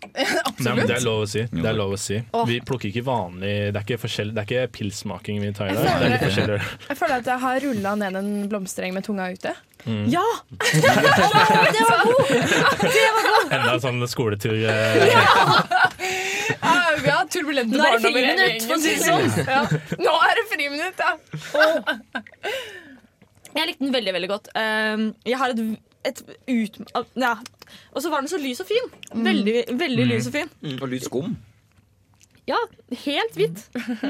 Nei, 0.64 0.74
det 0.88 0.94
er 0.96 1.02
lov 1.04 1.26
å 1.26 1.28
si. 1.28 1.42
Det 1.52 1.60
er 1.68 1.74
lov 1.76 1.92
å 1.92 1.98
si. 2.00 2.16
Vi 2.48 2.54
plukker 2.64 2.88
ikke 2.88 3.02
vanlig 3.04 3.50
Det 3.68 3.76
er 3.76 3.84
ikke, 3.84 3.98
forskjell, 4.00 4.30
det 4.32 4.40
er 4.40 4.46
ikke 4.48 4.72
pilsmaking 4.72 5.42
vi 5.42 5.50
tar 5.52 5.68
i 5.68 5.74
dag. 5.76 5.84
Det 6.00 6.22
er 6.24 6.30
føler-. 6.32 6.64
Jeg 6.88 6.96
føler 6.96 7.14
at 7.20 7.26
jeg 7.28 7.38
har 7.42 7.60
rulla 7.60 7.92
ned 8.00 8.16
en 8.16 8.30
blomstereng 8.48 8.94
med 8.96 9.04
tunga 9.04 9.28
ute. 9.30 9.52
Mm. 9.84 10.08
Ja! 10.08 10.24
det 10.56 10.88
var 10.88 12.00
god! 12.00 12.32
Det 12.80 13.04
var 13.12 13.28
god! 13.28 13.52
Enda 13.52 13.74
en 13.76 13.80
sånn 13.84 14.00
skoletur. 14.08 14.56
eh, 14.56 15.12
Ja, 15.12 15.24
vi 17.04 17.10
har 17.12 17.26
turbulente 17.32 17.76
Nå 17.76 17.84
er 17.86 17.98
det 17.98 18.12
friminutt, 18.12 18.66
for 18.68 18.76
å 18.76 18.80
si 18.82 18.94
det 18.94 19.04
sånn. 19.04 19.28
Ja. 19.54 19.62
Nå 20.06 20.14
er 20.28 20.40
det 20.40 20.44
friminutt, 20.52 20.98
ja! 21.04 21.12
Jeg 23.50 23.66
likte 23.66 23.82
den 23.84 23.92
veldig, 23.94 24.12
veldig 24.14 24.28
godt. 24.30 24.48
Um, 24.54 25.06
jeg 25.26 25.38
har 25.40 25.50
et, 25.54 25.62
et 26.06 26.20
ut... 26.46 26.76
Ja. 27.18 27.32
Og 27.94 28.02
så 28.04 28.10
var 28.12 28.22
den 28.22 28.30
så 28.30 28.38
lys 28.38 28.60
og 28.62 28.68
fin. 28.70 28.86
Veldig, 29.26 29.56
veldig 29.80 30.04
Mm. 30.06 30.10
lys 30.12 30.28
og 30.30 30.36
fin. 30.36 30.50
Og 30.80 30.88
lys 30.92 31.08
skum. 31.10 31.32
Ja, 32.50 32.58
helt 33.04 33.36
hvitt. 33.38 33.60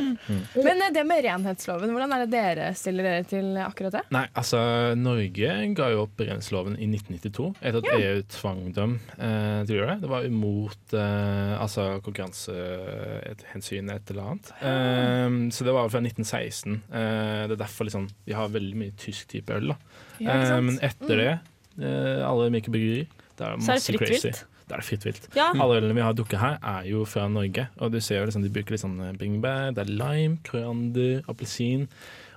Men 0.66 0.80
eh, 0.86 0.90
det 0.94 1.02
med 1.08 1.22
renhetsloven, 1.26 1.92
hvordan 1.92 2.14
er 2.16 2.22
det 2.24 2.30
dere 2.32 2.68
stiller 2.78 3.06
dere 3.06 3.26
til 3.28 3.50
akkurat 3.60 3.98
det? 3.98 4.02
Nei, 4.14 4.24
altså 4.40 4.60
Norge 4.98 5.50
ga 5.76 5.90
jo 5.92 6.04
opp 6.06 6.22
renhetsloven 6.24 6.78
i 6.80 6.88
1992 6.88 7.50
etter 7.60 7.80
at 7.82 7.90
EU 8.00 8.22
tvang 8.32 8.62
dem 8.76 8.96
eh, 9.18 9.60
til 9.68 9.74
å 9.74 9.78
gjøre 9.80 9.90
det. 9.94 10.00
Det 10.06 10.12
var 10.14 10.28
imot 10.30 10.96
eh, 10.96 11.54
altså 11.60 11.88
konkurransehensyn 12.06 13.90
et 13.94 14.10
eller 14.14 14.22
annet. 14.32 14.52
Eh, 14.60 15.28
så 15.54 15.66
det 15.66 15.74
var 15.76 15.90
fra 15.92 16.02
1916. 16.02 16.80
Eh, 16.90 17.46
det 17.50 17.56
er 17.56 17.62
derfor 17.66 17.88
liksom, 17.88 18.08
vi 18.26 18.36
har 18.36 18.52
veldig 18.52 18.76
mye 18.84 18.96
tysk 19.00 19.28
type 19.34 19.54
øl. 19.56 19.72
da. 19.74 19.78
Ja. 20.20 20.36
Eh, 20.36 20.60
men 20.64 20.78
etter 20.84 21.16
det, 21.24 21.32
eh, 21.80 22.22
alle 22.26 22.50
mikrobryggerier, 22.54 23.06
bryggerier, 23.10 23.16
det 23.40 23.46
er 23.46 23.50
Så 23.50 23.50
er 23.50 23.56
det 23.56 23.66
masse 23.66 23.92
fritt 23.92 24.00
crazy. 24.04 24.28
vilt. 24.30 24.46
Da 24.70 24.76
er 24.76 24.84
det 24.84 24.86
fritt 24.86 25.04
vilt. 25.08 25.24
Ja. 25.34 25.50
Alle 25.50 25.80
ølene 25.80 25.96
vi 25.98 26.04
har 26.06 26.14
dukket 26.14 26.38
her, 26.38 26.58
er 26.62 26.86
jo 26.86 27.02
fra 27.08 27.26
Norge. 27.26 27.66
Og 27.82 27.90
du 27.90 27.98
ser 27.98 28.20
jo 28.20 28.28
liksom, 28.28 28.44
De 28.46 28.52
bruker 28.54 28.76
litt 28.76 28.84
sånn 28.84 28.98
bringebær, 29.18 29.72
det 29.74 29.82
er 29.82 29.90
lime, 29.90 30.38
koriander, 30.46 31.24
appelsin. 31.30 31.88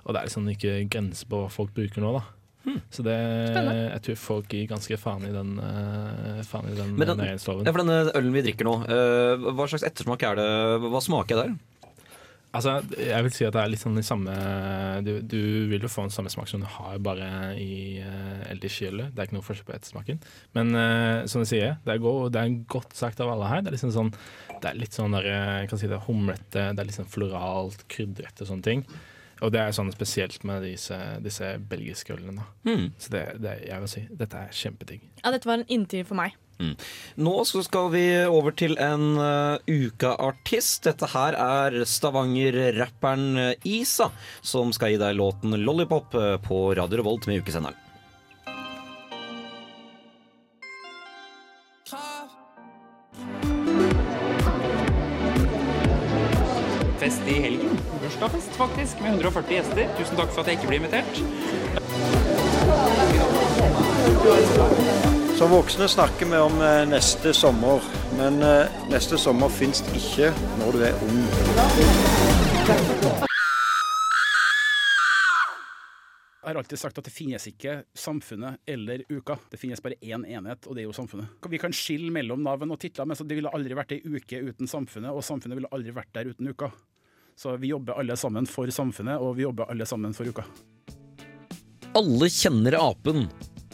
Og 0.04 0.12
det 0.12 0.20
er 0.20 0.26
liksom 0.28 0.48
ikke 0.50 0.78
grenser 0.90 1.30
på 1.30 1.44
hva 1.44 1.52
folk 1.52 1.70
bruker 1.76 2.02
nå, 2.02 2.16
da. 2.18 2.24
Så 2.90 3.04
det, 3.04 3.14
Spennende. 3.52 3.90
jeg 3.92 4.02
tror 4.06 4.16
folk 4.16 4.52
gir 4.56 4.68
ganske 4.70 4.96
faen 4.96 5.26
i 5.28 5.32
den, 5.34 5.50
uh, 5.60 6.40
faen 6.48 6.70
i 6.70 6.76
den 6.78 6.94
den, 6.96 7.20
ja, 7.68 7.74
for 7.74 7.82
denne 7.82 7.98
ølen 8.16 8.32
vi 8.32 8.42
drikker 8.46 8.68
nå, 8.68 8.74
uh, 8.88 9.50
hva 9.52 9.66
slags 9.68 9.84
ettersmak 9.84 10.24
er 10.24 10.40
det? 10.40 10.46
Hva 10.88 11.02
smaker 11.04 11.34
jeg 11.34 11.42
der? 11.42 11.58
Altså, 12.54 12.74
jeg 12.94 13.26
vil 13.26 13.32
si 13.34 13.46
at 13.46 13.54
det 13.56 13.62
er 13.64 13.70
litt 13.72 13.82
sånn 13.82 13.98
i 13.98 14.04
samme 14.06 14.34
Du, 15.02 15.16
du 15.26 15.40
vil 15.72 15.82
jo 15.82 15.90
få 15.90 16.04
en 16.06 16.12
samme 16.14 16.30
smak 16.30 16.46
som 16.50 16.62
du 16.62 16.68
har 16.70 17.00
bare 17.02 17.28
i 17.58 17.98
uh, 17.98 18.44
eldiskylle. 18.52 19.08
Det 19.10 19.20
er 19.20 19.28
ikke 19.28 19.38
noe 19.38 19.46
forskjell 19.46 19.68
på 19.68 19.74
ettersmaken. 19.74 20.20
Men 20.56 20.70
uh, 20.78 21.24
som 21.30 21.42
du 21.42 21.48
sier, 21.50 21.80
det 21.86 21.96
er, 21.96 22.02
god, 22.04 22.28
det 22.34 22.44
er 22.44 22.54
godt 22.70 22.94
sagt 22.96 23.22
av 23.24 23.32
alle 23.32 23.50
her. 23.50 23.64
Det 23.64 23.72
er 23.72 23.76
liksom 23.78 23.94
sånn 23.96 24.12
Det 24.60 24.70
er 24.70 24.78
litt 24.78 24.94
sånn 24.94 25.16
der, 25.16 25.26
eh, 25.28 25.56
jeg 25.64 25.72
kan 25.72 25.80
si 25.80 25.90
det 25.90 25.98
er 25.98 26.06
humlete, 26.06 26.68
det 26.72 26.80
er 26.80 26.88
litt 26.88 26.96
sånn 26.96 27.10
floralt, 27.10 27.82
krydret 27.90 28.40
og 28.40 28.48
sånne 28.48 28.64
ting. 28.64 28.86
Og 29.44 29.50
det 29.52 29.60
er 29.60 29.74
sånn 29.76 29.90
spesielt 29.92 30.46
med 30.46 30.62
disse, 30.64 30.96
disse 31.24 31.50
belgiske 31.68 32.14
ølene. 32.14 32.46
Mm. 32.64 32.86
Så 32.96 33.12
det, 33.12 33.24
det, 33.42 33.58
jeg 33.66 33.82
vil 33.82 33.92
si, 33.92 34.04
dette 34.22 34.40
er 34.40 34.54
kjempedigg. 34.56 35.04
Ja, 35.20 35.34
dette 35.34 35.50
var 35.50 35.60
en 35.60 35.68
inntil 35.74 36.06
for 36.08 36.16
meg. 36.22 36.38
Mm. 36.60 36.74
Nå 37.26 37.44
så 37.48 37.62
skal 37.66 37.90
vi 37.94 38.04
over 38.30 38.54
til 38.56 38.76
en 38.82 39.18
uh, 39.18 39.58
ukeartist. 39.66 40.84
Dette 40.86 41.08
her 41.14 41.36
er 41.38 41.84
Stavanger-rapperen 41.88 43.38
eh, 43.40 43.54
Isa, 43.66 44.10
som 44.42 44.72
skal 44.74 44.94
gi 44.94 45.00
deg 45.02 45.16
låten 45.18 45.56
'Lollipop' 45.56 46.14
eh, 46.20 46.36
på 46.42 46.74
Radio 46.78 47.02
Revolt 47.02 47.26
med 47.30 47.42
ukesenderen. 47.42 47.78
Fest 57.04 57.20
i 57.28 57.32
helgen. 57.42 57.74
Bursdagsfest, 58.00 58.56
faktisk, 58.56 59.00
med 59.02 59.10
140 59.18 59.54
gjester. 59.58 59.88
Tusen 59.98 60.16
takk 60.16 60.30
for 60.32 60.40
at 60.40 60.48
jeg 60.48 60.56
ikke 60.56 60.70
ble 60.70 60.78
invitert. 60.80 61.12
Som 65.34 65.50
voksne 65.50 65.88
snakker 65.88 66.26
vi 66.30 66.38
om 66.38 66.60
eh, 66.62 66.84
neste 66.86 67.32
sommer, 67.34 67.82
men 68.14 68.36
eh, 68.42 68.74
neste 68.86 69.18
sommer 69.18 69.50
fins 69.50 69.80
ikke 69.90 70.28
når 70.60 70.76
du 70.76 70.82
er 70.86 71.00
ung. 71.02 71.16
Jeg 76.38 76.46
har 76.46 76.60
alltid 76.60 76.78
sagt 76.78 77.00
at 77.00 77.08
det 77.08 77.12
finnes 77.16 77.48
ikke 77.50 77.74
samfunnet 77.98 78.62
eller 78.70 79.02
uka. 79.10 79.34
Det 79.50 79.58
finnes 79.58 79.82
bare 79.82 79.98
én 80.06 80.22
enhet, 80.22 80.68
og 80.68 80.76
det 80.76 80.84
er 80.84 80.86
jo 80.86 80.94
samfunnet. 80.94 81.32
Vi 81.50 81.58
kan 81.58 81.74
skille 81.74 82.12
mellom 82.14 82.44
navn 82.46 82.70
og 82.70 82.78
titler, 82.84 83.08
men 83.10 83.18
det 83.18 83.38
ville 83.40 83.50
aldri 83.58 83.74
vært 83.74 83.96
ei 83.96 84.04
uke 84.04 84.38
uten 84.38 84.70
samfunnet, 84.70 85.10
og 85.10 85.26
samfunnet 85.26 85.58
ville 85.58 85.72
aldri 85.74 85.96
vært 85.96 86.12
der 86.14 86.30
uten 86.30 86.52
uka. 86.52 86.70
Så 87.34 87.56
vi 87.58 87.72
jobber 87.72 87.98
alle 87.98 88.14
sammen 88.14 88.46
for 88.46 88.70
samfunnet, 88.70 89.18
og 89.18 89.34
vi 89.40 89.48
jobber 89.48 89.66
alle 89.72 89.88
sammen 89.88 90.14
for 90.14 90.30
uka. 90.30 90.46
Alle 91.98 92.30
kjenner 92.30 92.78
apen, 92.78 93.26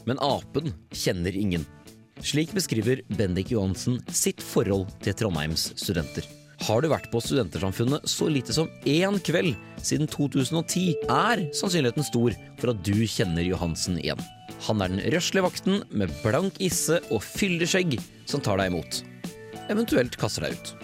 men 0.09 0.21
apen 0.25 0.73
kjenner 0.93 1.37
ingen. 1.37 1.67
Slik 2.21 2.53
beskriver 2.53 3.01
Bendik 3.17 3.51
Johansen 3.55 4.01
sitt 4.13 4.43
forhold 4.45 4.91
til 5.05 5.17
Trondheims 5.17 5.71
studenter. 5.81 6.27
Har 6.67 6.83
du 6.85 6.91
vært 6.93 7.09
på 7.13 7.23
Studentersamfunnet 7.25 8.05
så 8.09 8.29
lite 8.29 8.53
som 8.53 8.69
én 8.85 9.17
kveld 9.25 9.55
siden 9.81 10.11
2010, 10.13 11.07
er 11.09 11.47
sannsynligheten 11.57 12.05
stor 12.05 12.37
for 12.61 12.75
at 12.75 12.83
du 12.85 13.07
kjenner 13.09 13.47
Johansen 13.47 13.97
igjen. 14.03 14.21
Han 14.67 14.85
er 14.85 14.93
den 14.93 15.01
røslige 15.15 15.47
vakten 15.47 15.81
med 15.89 16.13
blank 16.21 16.61
isse 16.61 16.99
og 17.09 17.25
fylleskjegg 17.25 17.97
som 18.29 18.45
tar 18.45 18.61
deg 18.61 18.75
imot. 18.75 19.01
Eventuelt 19.73 20.19
kaster 20.21 20.45
deg 20.45 20.59
ut. 20.59 20.75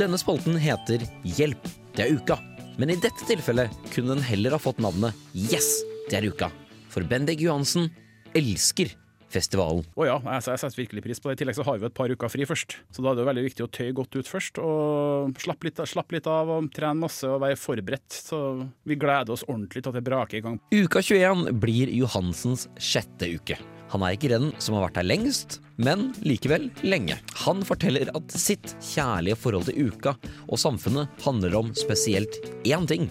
Denne 0.00 0.18
spalten 0.18 0.58
heter 0.58 1.04
Hjelp, 1.22 1.70
det 1.94 2.08
er 2.08 2.18
uka. 2.18 2.40
Men 2.80 2.90
i 2.90 2.98
dette 2.98 3.28
tilfellet 3.28 3.70
kunne 3.92 4.16
den 4.16 4.26
heller 4.26 4.56
ha 4.56 4.60
fått 4.62 4.80
navnet 4.82 5.14
Yes, 5.36 5.84
det 6.08 6.18
er 6.18 6.26
uka. 6.32 6.48
For 6.90 7.04
Bendik 7.06 7.40
Johansen 7.44 7.92
elsker 8.38 8.92
festivalen. 9.32 9.86
Å 9.96 10.06
ja, 10.06 10.16
jeg, 10.20 10.44
jeg 10.50 10.60
setter 10.60 10.80
virkelig 10.82 11.04
pris 11.06 11.22
på 11.22 11.30
det. 11.30 11.36
I 11.36 11.40
tillegg 11.42 11.58
så 11.58 11.66
har 11.66 11.80
vi 11.80 11.88
et 11.88 11.96
par 11.96 12.12
uker 12.12 12.32
fri 12.32 12.46
først. 12.48 12.76
Så 12.92 13.04
da 13.04 13.12
er 13.12 13.18
det 13.18 13.24
jo 13.24 13.30
veldig 13.30 13.44
viktig 13.46 13.66
å 13.66 13.70
tøye 13.72 13.96
godt 13.96 14.18
ut 14.18 14.28
først, 14.28 14.60
og 14.62 15.42
slappe 15.42 15.68
litt, 15.68 15.82
slapp 15.88 16.12
litt 16.14 16.28
av 16.30 16.52
og 16.52 16.70
trene 16.74 17.06
masse 17.06 17.28
og 17.28 17.42
være 17.44 17.58
forberedt. 17.60 18.18
Så 18.28 18.40
vi 18.88 18.98
gleder 19.00 19.34
oss 19.34 19.46
ordentlig 19.48 19.82
til 19.82 19.92
at 19.92 19.98
det 19.98 20.06
braker 20.08 20.40
i 20.40 20.44
gang. 20.44 20.60
Uka 20.74 21.02
21 21.04 21.48
blir 21.62 21.92
Johansens 21.96 22.68
sjette 22.80 23.30
uke. 23.32 23.58
Han 23.92 24.04
er 24.06 24.16
ikke 24.16 24.30
den 24.32 24.52
som 24.62 24.78
har 24.78 24.86
vært 24.86 25.02
her 25.02 25.08
lengst, 25.08 25.58
men 25.82 26.10
likevel 26.24 26.70
lenge. 26.84 27.18
Han 27.44 27.60
forteller 27.66 28.08
at 28.16 28.36
sitt 28.36 28.72
kjærlige 28.92 29.36
forhold 29.40 29.68
til 29.68 29.90
uka 29.92 30.14
og 30.46 30.60
samfunnet 30.60 31.24
handler 31.26 31.58
om 31.60 31.74
spesielt 31.76 32.40
én 32.64 32.88
ting 32.88 33.10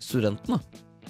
studentene. 0.00 0.60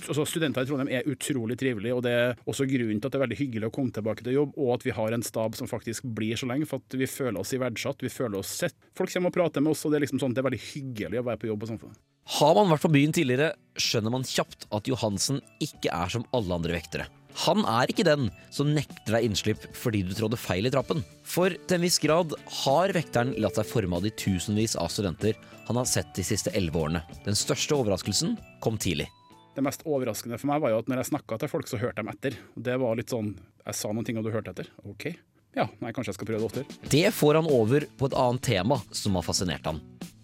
Altså, 0.09 0.24
studenter 0.28 0.64
i 0.64 0.68
Trondheim 0.68 0.90
er 0.92 1.09
utrolig 1.11 1.57
trivelige, 1.61 1.96
og 1.96 2.03
det 2.07 2.12
er 2.12 2.38
også 2.48 2.66
grunnen 2.70 3.00
til 3.00 3.09
at 3.09 3.14
det 3.14 3.20
er 3.20 3.24
veldig 3.26 3.40
hyggelig 3.40 3.68
å 3.68 3.74
komme 3.74 3.94
tilbake 3.94 4.26
til 4.26 4.38
jobb, 4.38 4.57
og 4.59 4.74
at 4.76 4.86
vi 4.86 4.96
har 4.96 5.14
en 5.14 5.26
stab 5.26 5.59
som 5.59 5.70
faktisk 5.70 6.09
blir 6.16 6.38
så 6.40 6.48
lenge, 6.50 6.68
for 6.70 6.82
at 6.82 6.98
vi 6.98 7.11
føler 7.11 7.40
oss 7.40 7.55
verdsatt, 7.55 8.03
vi 8.03 8.12
føler 8.12 8.40
oss 8.40 8.53
sett. 8.64 8.76
Folk 8.98 9.12
kommer 9.14 9.32
og 9.32 9.36
prater 9.38 9.64
med 9.64 9.74
oss, 9.74 9.84
og 9.86 9.92
det 9.92 10.00
er 10.00 10.07
liksom 10.07 10.22
sånn, 10.22 10.34
det 10.34 10.42
er 10.42 10.48
veldig 10.50 10.64
hyggelig 10.72 11.22
å 11.22 11.26
være 11.30 11.42
på 11.42 11.50
jobb 11.53 11.62
på 11.62 11.70
Samfunnet. 11.72 12.03
Har 12.38 12.55
man 12.55 12.70
vært 12.70 12.84
på 12.84 12.92
byen 12.94 13.14
tidligere, 13.14 13.55
skjønner 13.82 14.14
man 14.14 14.26
kjapt 14.26 14.68
at 14.70 14.88
Johansen 14.88 15.40
ikke 15.62 15.90
er 15.90 16.12
som 16.12 16.26
alle 16.36 16.55
andre 16.55 16.76
vektere. 16.76 17.09
Han 17.46 17.64
er 17.64 17.88
ikke 17.88 18.05
den 18.07 18.28
som 18.53 18.74
nekter 18.76 19.16
deg 19.16 19.26
innslipp 19.26 19.64
fordi 19.76 20.03
du 20.05 20.12
trådde 20.16 20.40
feil 20.40 20.68
i 20.68 20.72
trappen. 20.72 21.00
For 21.24 21.55
til 21.55 21.78
en 21.78 21.86
viss 21.86 21.98
grad 22.03 22.34
har 22.62 22.92
vekteren 22.94 23.32
latt 23.40 23.57
seg 23.59 23.70
forme 23.70 23.96
av 23.96 24.05
de 24.05 24.12
tusenvis 24.12 24.76
av 24.76 24.92
studenter 24.92 25.38
han 25.66 25.78
har 25.80 25.88
sett 25.88 26.12
de 26.18 26.26
siste 26.26 26.53
elleve 26.59 26.84
årene. 26.84 27.03
Den 27.24 27.38
største 27.38 27.78
overraskelsen 27.78 28.36
kom 28.62 28.76
tidlig. 28.80 29.09
Det 29.53 29.64
mest 29.64 29.82
overraskende 29.84 30.38
for 30.40 30.48
meg 30.48 30.62
var 30.64 30.72
jo 30.72 30.78
at 30.80 30.88
når 30.88 31.03
jeg 31.03 31.11
snakka 31.12 31.36
til 31.42 31.50
folk, 31.53 31.68
så 31.68 31.80
hørte 31.82 32.00
de 32.00 32.12
etter. 32.14 32.38
Det 32.57 32.78
var 32.80 32.96
litt 32.96 33.12
sånn 33.12 33.34
Jeg 33.66 33.76
sa 33.78 33.92
noen 33.92 34.07
ting, 34.09 34.16
og 34.18 34.24
du 34.24 34.32
hørte 34.32 34.50
etter. 34.55 34.70
OK. 34.88 35.11
Ja, 35.55 35.66
nei, 35.82 35.92
kanskje 35.92 36.14
jeg 36.14 36.16
skal 36.16 36.28
prøve 36.30 36.40
det 36.40 36.48
oftere. 36.48 36.88
Det 36.90 37.05
får 37.12 37.36
han 37.42 37.48
over 37.53 37.84
på 38.00 38.09
et 38.09 38.16
annet 38.16 38.42
tema 38.46 38.78
som 38.96 39.18
har 39.18 39.26
fascinert 39.26 39.66
han, 39.68 39.82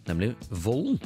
nemlig 0.08 0.32
volden. 0.48 0.96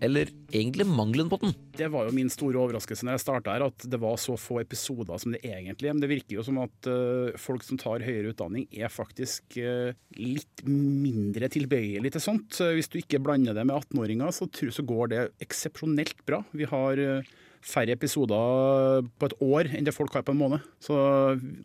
Eller 0.00 0.30
egentlig 0.48 0.86
mangelen 0.88 1.28
på 1.28 1.36
den. 1.42 1.50
Det 1.76 1.88
var 1.92 2.06
jo 2.08 2.14
min 2.16 2.30
store 2.32 2.56
overraskelse 2.56 3.04
når 3.04 3.18
jeg 3.18 3.22
starta 3.24 3.52
her, 3.52 3.64
at 3.68 3.84
det 3.92 3.98
var 4.00 4.14
så 4.20 4.32
få 4.40 4.60
episoder 4.62 5.18
som 5.20 5.34
det 5.34 5.42
egentlig 5.44 5.90
er. 5.90 5.96
Men 5.96 6.00
det 6.04 6.08
virker 6.12 6.38
jo 6.38 6.44
som 6.46 6.60
at 6.62 6.88
uh, 6.88 7.34
folk 7.40 7.64
som 7.66 7.76
tar 7.80 8.04
høyere 8.06 8.32
utdanning, 8.32 8.64
er 8.72 8.88
faktisk 8.92 9.58
uh, 9.60 9.90
litt 10.16 10.62
mindre 10.64 11.50
tilbøyelig 11.52 12.14
til 12.16 12.24
sånt. 12.24 12.60
Hvis 12.76 12.88
du 12.92 12.96
ikke 13.02 13.20
blander 13.20 13.56
det 13.56 13.66
med 13.68 13.76
18-åringer, 13.76 14.32
så, 14.36 14.48
tror- 14.48 14.72
så 14.76 14.86
går 14.88 15.12
det 15.12 15.20
eksepsjonelt 15.44 16.24
bra. 16.28 16.40
Vi 16.56 16.68
har 16.70 17.00
eh, 17.04 17.30
færre 17.64 17.96
episoder 17.96 19.04
på 19.20 19.28
et 19.28 19.36
år 19.44 19.70
enn 19.76 19.86
det 19.86 19.94
folk 19.96 20.14
har 20.16 20.24
på 20.26 20.34
en 20.34 20.40
måned. 20.40 20.70
Så 20.82 20.96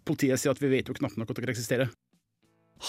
politiet 0.08 0.41
sier 0.41 0.56
at 0.56 0.62
vi 0.62 0.72
vet 0.72 0.89
jo 0.89 0.98
knapt 0.98 1.20
nok 1.20 1.32
at 1.32 1.41
dere 1.41 1.56
eksisterer. 1.56 1.93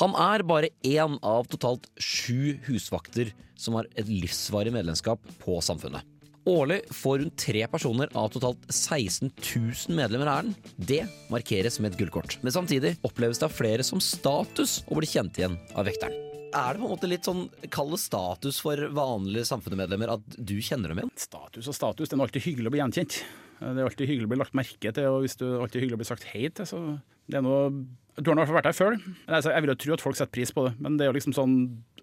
Han 0.01 0.17
er 0.19 0.43
bare 0.47 0.73
én 0.85 1.15
av 1.23 1.47
totalt 1.49 1.87
sju 2.03 2.59
husvakter 2.67 3.31
som 3.57 3.79
har 3.79 3.89
et 3.95 4.11
livsvarig 4.11 4.75
medlemskap 4.75 5.23
på 5.41 5.61
Samfunnet. 5.65 6.03
Årlig 6.47 6.83
får 6.95 7.19
rundt 7.23 7.39
tre 7.43 7.65
personer 7.71 8.11
av 8.15 8.29
totalt 8.31 8.69
16 8.71 9.33
000 9.33 9.97
medlemmer 9.99 10.31
æren. 10.31 10.55
Det 10.79 11.03
markeres 11.33 11.81
med 11.81 11.95
et 11.95 11.99
gullkort. 12.03 12.39
Men 12.47 12.55
samtidig 12.55 12.95
oppleves 13.07 13.43
det 13.43 13.49
av 13.49 13.57
flere 13.57 13.87
som 13.87 14.03
status 14.03 14.79
å 14.87 15.01
bli 15.01 15.11
kjent 15.11 15.43
igjen 15.43 15.59
av 15.75 15.91
vekteren. 15.91 16.36
Er 16.57 16.73
det 16.73 16.81
på 16.81 16.87
en 16.87 16.95
måte 16.95 17.09
litt 17.11 17.27
sånn 17.29 17.43
kall 17.73 17.91
det 17.93 18.01
status 18.01 18.61
for 18.65 18.81
vanlige 18.97 19.45
samfunnsmedlemmer 19.51 20.15
at 20.15 20.39
du 20.39 20.55
kjenner 20.65 20.93
dem 20.93 21.03
igjen? 21.03 21.13
Status 21.21 21.69
og 21.69 21.77
status, 21.77 22.09
det 22.09 22.17
er 22.17 22.25
alltid 22.25 22.47
hyggelig 22.47 22.71
å 22.71 22.75
bli 22.75 22.81
gjenkjent. 22.81 23.19
Det 23.61 23.75
er 23.75 23.85
alltid 23.89 24.11
hyggelig 24.11 24.29
å 24.29 24.33
bli 24.33 24.41
lagt 24.41 24.57
merke 24.57 24.93
til, 24.97 25.09
og 25.11 25.23
hvis 25.25 25.37
er 25.49 25.63
alltid 25.65 25.85
hyggelig 25.85 25.99
å 25.99 26.03
bli 26.03 26.09
sagt 26.09 26.27
hei 26.33 26.49
til, 26.49 26.69
så 26.69 26.81
det 27.27 27.41
er 27.41 27.45
noe 27.45 27.71
Du 28.17 28.31
har 28.31 28.37
i 28.37 28.41
hvert 28.41 28.49
fall 28.49 28.57
vært 28.57 28.71
her 28.71 28.77
før. 28.77 28.97
Altså, 29.27 29.53
jeg 29.53 29.65
vil 29.65 29.73
jo 29.73 29.79
tro 29.83 29.97
at 29.97 30.05
folk 30.05 30.17
setter 30.17 30.33
pris 30.33 30.53
på 30.57 30.65
det, 30.69 30.75
men 30.81 30.97
det 30.97 31.05
er 31.05 31.11
jo 31.11 31.19
liksom 31.19 31.37
sånn 31.37 31.57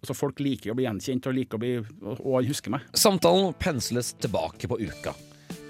altså 0.04 0.18
Folk 0.20 0.42
liker 0.44 0.74
å 0.74 0.76
bli 0.76 0.84
gjenkjent 0.84 1.30
og 1.30 1.38
liker 1.38 1.58
å 1.58 1.62
bli 1.64 1.74
og, 1.80 2.26
han 2.36 2.50
husker 2.50 2.74
meg. 2.76 2.86
Samtalen 2.92 3.56
pensles 3.56 4.12
tilbake 4.20 4.68
på 4.68 4.78
uka. 4.84 5.16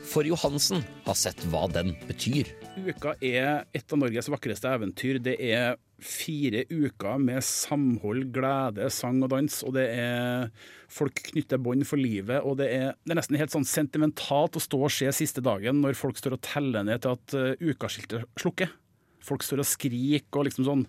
For 0.09 0.25
Johansen 0.27 0.81
har 1.05 1.15
sett 1.17 1.39
hva 1.53 1.67
den 1.71 1.93
betyr. 2.09 2.49
Uka 2.73 3.13
er 3.21 3.67
et 3.75 3.93
av 3.93 3.99
Norges 4.01 4.29
vakreste 4.33 4.69
eventyr. 4.73 5.19
Det 5.21 5.35
er 5.37 5.75
fire 6.03 6.63
uker 6.71 7.19
med 7.21 7.43
samhold, 7.45 8.25
glede, 8.33 8.89
sang 8.91 9.21
og 9.23 9.29
dans. 9.35 9.59
Og 9.67 9.75
det 9.77 9.85
er 9.93 10.47
folk 10.91 11.21
knytter 11.29 11.61
bånd 11.61 11.85
for 11.87 12.01
livet. 12.01 12.41
Og 12.41 12.57
det 12.59 12.71
er, 12.73 12.97
det 13.05 13.13
er 13.13 13.21
nesten 13.21 13.37
helt 13.39 13.53
sånn 13.53 13.67
sentimentalt 13.67 14.57
å 14.57 14.63
stå 14.63 14.81
og 14.87 14.93
se 14.93 15.11
siste 15.15 15.43
dagen 15.45 15.83
når 15.83 15.99
folk 15.99 16.17
står 16.19 16.37
og 16.37 16.43
teller 16.45 16.87
ned 16.87 17.05
til 17.05 17.13
at 17.13 17.37
uh, 17.37 17.53
ukaskiltet 17.61 18.25
slukker. 18.41 18.73
Folk 19.23 19.45
står 19.45 19.61
og 19.63 19.69
skriker 19.69 20.41
og 20.41 20.49
liksom 20.49 20.67
sånn. 20.67 20.87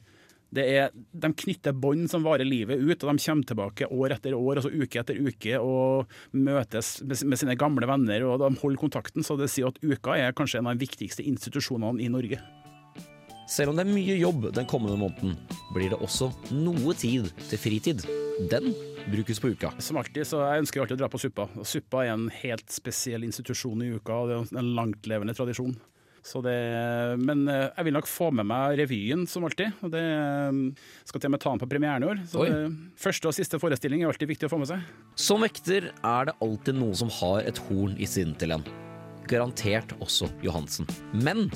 Det 0.55 0.64
er, 0.70 0.92
de 0.94 1.30
knytter 1.34 1.74
bånd 1.74 2.07
som 2.11 2.22
varer 2.26 2.46
livet 2.46 2.78
ut, 2.78 3.02
og 3.02 3.09
de 3.11 3.24
kommer 3.24 3.48
tilbake 3.48 3.88
år 3.90 4.14
etter 4.14 4.36
år, 4.38 4.61
altså 4.61 4.70
uke 4.70 5.00
etter 5.02 5.18
uke, 5.18 5.59
og 5.59 6.11
møtes 6.36 7.00
med, 7.02 7.24
med 7.32 7.40
sine 7.40 7.57
gamle 7.59 7.88
venner, 7.90 8.26
og 8.28 8.38
de 8.42 8.52
holder 8.61 8.80
kontakten. 8.80 9.26
Så 9.26 9.38
det 9.40 9.50
sier 9.50 9.72
at 9.72 9.80
uka 9.82 10.14
er 10.18 10.36
kanskje 10.36 10.62
en 10.62 10.70
av 10.70 10.76
de 10.76 10.86
viktigste 10.86 11.26
institusjonene 11.26 12.05
i 12.05 12.11
Norge. 12.12 12.38
Selv 13.50 13.70
om 13.70 13.76
det 13.76 13.84
er 13.84 13.92
mye 13.92 14.14
jobb 14.16 14.46
den 14.57 14.68
kommende 14.68 14.96
måneden, 14.96 15.34
blir 15.74 15.90
det 15.92 15.98
også 16.00 16.30
noe 16.55 16.94
tid 16.96 17.28
til 17.50 17.61
fritid. 17.61 18.05
Den 18.50 18.70
brukes 19.11 19.40
på 19.42 19.50
uka. 19.52 19.74
Som 19.84 19.98
alltid, 20.00 20.24
så 20.26 20.40
Jeg 20.46 20.64
ønsker 20.64 20.80
alltid 20.80 20.96
å 20.96 21.02
dra 21.02 21.11
på 21.12 21.20
Suppa. 21.20 21.48
Suppa 21.66 22.07
er 22.07 22.14
en 22.14 22.30
helt 22.32 22.70
spesiell 22.72 23.26
institusjon 23.26 23.82
i 23.84 23.90
uka, 23.98 24.16
og 24.16 24.30
det 24.30 24.38
er 24.38 24.62
en 24.62 24.72
langtlevende 24.78 25.36
tradisjon. 25.36 25.76
Så 26.25 26.41
det, 26.41 26.57
men 27.20 27.45
eh, 27.53 27.66
jeg 27.68 27.85
vil 27.85 27.97
nok 27.99 28.07
få 28.09 28.31
med 28.33 28.49
meg 28.49 28.79
revyen, 28.81 29.27
som 29.29 29.45
alltid. 29.45 29.75
Og 29.85 29.93
det 29.93 30.01
eh, 30.01 30.87
skal 31.05 31.20
til 31.20 31.29
og 31.29 31.35
med 31.35 31.43
ta 31.45 31.53
den 31.53 31.61
på 31.61 31.68
premieren 31.68 32.07
i 32.07 32.09
år. 32.09 32.22
Så 32.31 32.47
det, 32.49 32.62
første 33.01 33.29
og 33.29 33.37
siste 33.37 33.61
forestilling 33.61 34.03
er 34.03 34.09
alltid 34.09 34.33
viktig 34.33 34.49
å 34.49 34.55
få 34.55 34.62
med 34.62 34.70
seg. 34.72 34.87
Som 35.20 35.45
vekter 35.45 35.91
er 35.93 36.31
det 36.31 36.37
alltid 36.45 36.81
noen 36.81 36.97
som 36.97 37.12
har 37.20 37.45
et 37.45 37.61
horn 37.68 37.99
i 38.01 38.09
siden 38.09 38.33
til 38.41 38.57
en. 38.57 38.64
Garantert 39.29 39.93
også 40.05 40.31
Johansen. 40.45 40.89
Men 41.12 41.47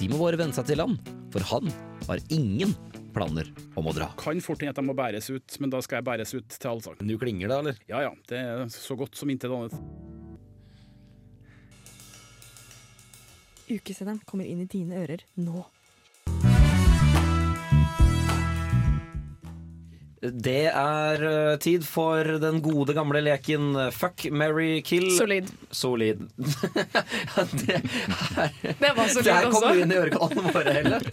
de 0.00 0.12
må 0.12 0.20
bare 0.20 0.40
venne 0.40 0.56
seg 0.56 0.68
til 0.68 0.84
han, 0.84 1.00
for 1.32 1.44
han 1.54 1.72
har 2.06 2.20
ingen 2.32 2.76
planer 3.16 3.48
om 3.80 3.88
å 3.88 3.96
dra. 3.96 4.12
Kan 4.20 4.40
fort 4.44 4.60
hende 4.60 4.76
at 4.76 4.80
jeg 4.80 4.88
må 4.88 4.96
bæres 5.00 5.32
ut, 5.32 5.58
men 5.64 5.72
da 5.72 5.80
skal 5.84 6.00
jeg 6.00 6.08
bæres 6.12 6.36
ut 6.36 6.54
til 6.60 6.72
allsang. 6.74 7.00
Du 7.00 7.16
klinger 7.20 7.50
da, 7.50 7.60
eller? 7.64 7.82
Ja 7.90 8.04
ja, 8.04 8.14
det 8.30 8.44
er 8.44 8.64
så 8.74 8.96
godt 9.00 9.16
som 9.18 9.32
intet 9.32 9.52
annet. 9.52 9.76
Ukesenderen 13.70 14.22
kommer 14.26 14.48
inn 14.50 14.64
i 14.64 14.70
dine 14.70 14.98
ører 15.04 15.22
nå. 15.38 15.62
Det 20.20 20.66
er 20.68 21.22
eh, 21.24 21.54
tid 21.64 21.80
for 21.88 22.28
den 22.42 22.58
gode 22.60 22.92
gamle 22.92 23.22
leken 23.24 23.70
eh, 23.80 23.86
fuck, 23.94 24.26
marry, 24.36 24.82
kill. 24.84 25.06
Solid. 25.16 25.48
Solid. 25.72 26.26
det, 26.36 27.78
her, 28.36 28.50
Det 28.82 28.90
var 28.98 29.08
solid 29.08 29.24
det 29.24 29.32
her 29.32 29.46
kommer 29.48 29.70
også. 29.70 29.80
inn 29.80 29.94
i 29.94 29.96
ørekanalene 29.96 30.52
våre 30.52 30.74
heller. 30.76 31.06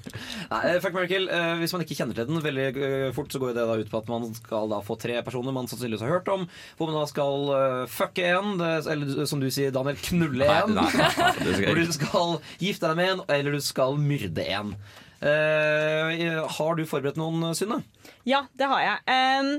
Nei, 0.51 0.60
eh, 0.74 0.80
fuck, 0.84 0.91
marry, 0.97 1.08
kill. 1.14 1.30
eh, 1.32 1.53
Hvis 1.62 1.76
man 1.78 1.86
ikke 1.86 1.97
kjenner 2.01 2.20
til 2.20 2.28
den 2.34 2.43
veldig 2.43 2.68
fort, 3.16 3.32
så 3.32 3.39
går 3.45 3.55
det 3.55 3.64
da 3.72 3.80
ut 3.80 3.93
på 3.95 4.01
at 4.03 4.12
man 4.12 4.28
skal 4.36 4.68
da 4.76 4.82
få 4.84 4.99
tre 4.99 5.22
personer 5.24 5.55
man 5.55 5.72
sannsynligvis 5.72 6.03
har 6.03 6.12
hørt 6.18 6.34
om, 6.36 6.43
hvor 6.76 6.91
man 6.91 6.99
da 6.99 7.08
skal 7.08 7.88
fucke 7.88 8.28
en, 8.36 8.60
eller 8.60 9.24
som 9.32 9.39
du 9.39 9.47
sier, 9.53 9.72
Daniel, 9.76 9.95
knulle 10.03 10.51
en. 10.51 10.76
Nei, 10.76 10.91
nei, 10.91 11.10
nei, 11.16 11.58
Hvor 11.72 11.80
du 11.80 11.95
skal 11.95 12.38
gifte 12.60 12.91
deg 12.91 12.99
med 12.99 13.14
en, 13.16 13.26
eller 13.39 13.55
du 13.55 13.64
skal 13.64 13.95
myrde 14.03 14.43
en. 14.51 14.76
Eh, 15.18 16.39
har 16.57 16.78
du 16.78 16.84
forberedt 16.86 17.18
noen, 17.18 17.49
Synne? 17.57 17.82
Ja, 18.28 18.45
det 18.57 18.70
har 18.70 18.84
jeg. 18.86 18.97
Um, 19.09 19.53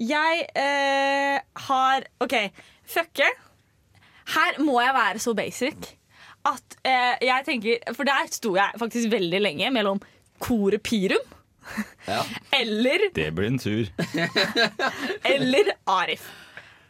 jeg 0.00 0.44
uh, 0.56 1.38
har 1.66 2.06
OK, 2.24 2.36
fucke. 2.88 3.26
Her 4.30 4.60
må 4.62 4.78
jeg 4.80 4.94
være 4.94 5.22
så 5.22 5.34
basic 5.34 5.96
at 6.46 6.76
uh, 6.86 7.16
jeg 7.20 7.44
tenker 7.44 7.92
For 7.92 8.08
der 8.08 8.30
sto 8.32 8.54
jeg 8.56 8.78
faktisk 8.80 9.10
veldig 9.12 9.40
lenge 9.42 9.70
mellom 9.74 9.98
koret 10.40 10.80
Pirum 10.86 11.34
Ja. 12.06 12.22
eller, 12.60 13.10
Det 13.14 13.26
blir 13.36 13.50
en 13.50 13.58
tur. 13.60 13.90
eller 15.34 15.74
Arif. 15.86 16.24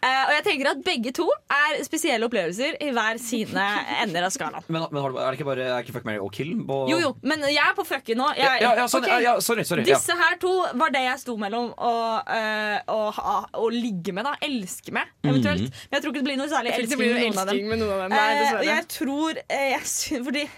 Eh, 0.03 0.21
og 0.27 0.33
jeg 0.33 0.45
tenker 0.47 0.69
at 0.71 0.79
begge 0.85 1.11
to 1.13 1.27
er 1.53 1.83
spesielle 1.85 2.25
opplevelser 2.25 2.79
i 2.81 2.89
hver 2.97 3.19
sine 3.21 3.65
ender 4.01 4.25
av 4.25 4.33
skalaen. 4.33 4.65
Men, 4.73 4.87
men 4.91 5.03
har 5.05 5.13
du, 5.13 5.19
er 5.21 5.27
det 5.35 5.39
ikke 5.41 5.49
bare 5.51 5.67
er 5.77 5.83
ikke 5.85 5.93
fuck, 5.99 6.07
marry 6.09 6.23
og 6.25 6.31
kill? 6.33 6.55
På, 6.65 6.79
Jo, 6.89 6.97
jo, 7.03 7.11
men 7.23 7.45
jeg 7.51 7.61
er 7.61 7.75
på 7.77 7.85
fucke 7.85 8.17
nå. 8.17 8.31
Jeg, 8.39 8.63
Ja, 8.65 8.73
ja, 8.81 8.87
sånn, 8.89 9.05
okay. 9.05 9.21
ja, 9.27 9.35
sorry, 9.45 9.65
sorry, 9.69 9.85
ja. 9.85 9.99
Disse 9.99 10.17
her 10.17 10.39
to 10.41 10.55
var 10.81 10.95
det 10.95 11.03
jeg 11.05 11.21
sto 11.21 11.37
mellom 11.41 11.71
å, 11.77 11.93
eh, 12.33 12.79
å, 12.89 12.99
ha- 13.19 13.45
å 13.61 13.69
ligge 13.75 14.15
med, 14.17 14.25
da. 14.25 14.33
Elske 14.47 14.93
med, 14.97 15.13
eventuelt. 15.23 15.69
Mhm. 15.69 15.85
Men 15.91 15.99
jeg 15.99 16.03
tror 16.07 16.15
ikke 16.15 16.23
det 16.23 16.29
blir 16.31 16.41
noe 16.41 16.49
særlig 16.55 16.73
Jeg 16.73 16.81
tror 16.81 16.89
ikke 16.89 16.97
elsking, 16.97 17.05
det 17.05 17.21
med 17.21 17.21
noen 17.21 17.39
av 17.45 17.53
dem. 17.53 17.69
noen 17.69 17.93
av 17.93 18.01
dem, 18.07 18.17
nei, 18.17 18.29
Eh, 18.41 18.65
jeg 18.71 18.89
tror 18.97 19.43
jeg, 19.45 20.25
Fordi 20.25 20.49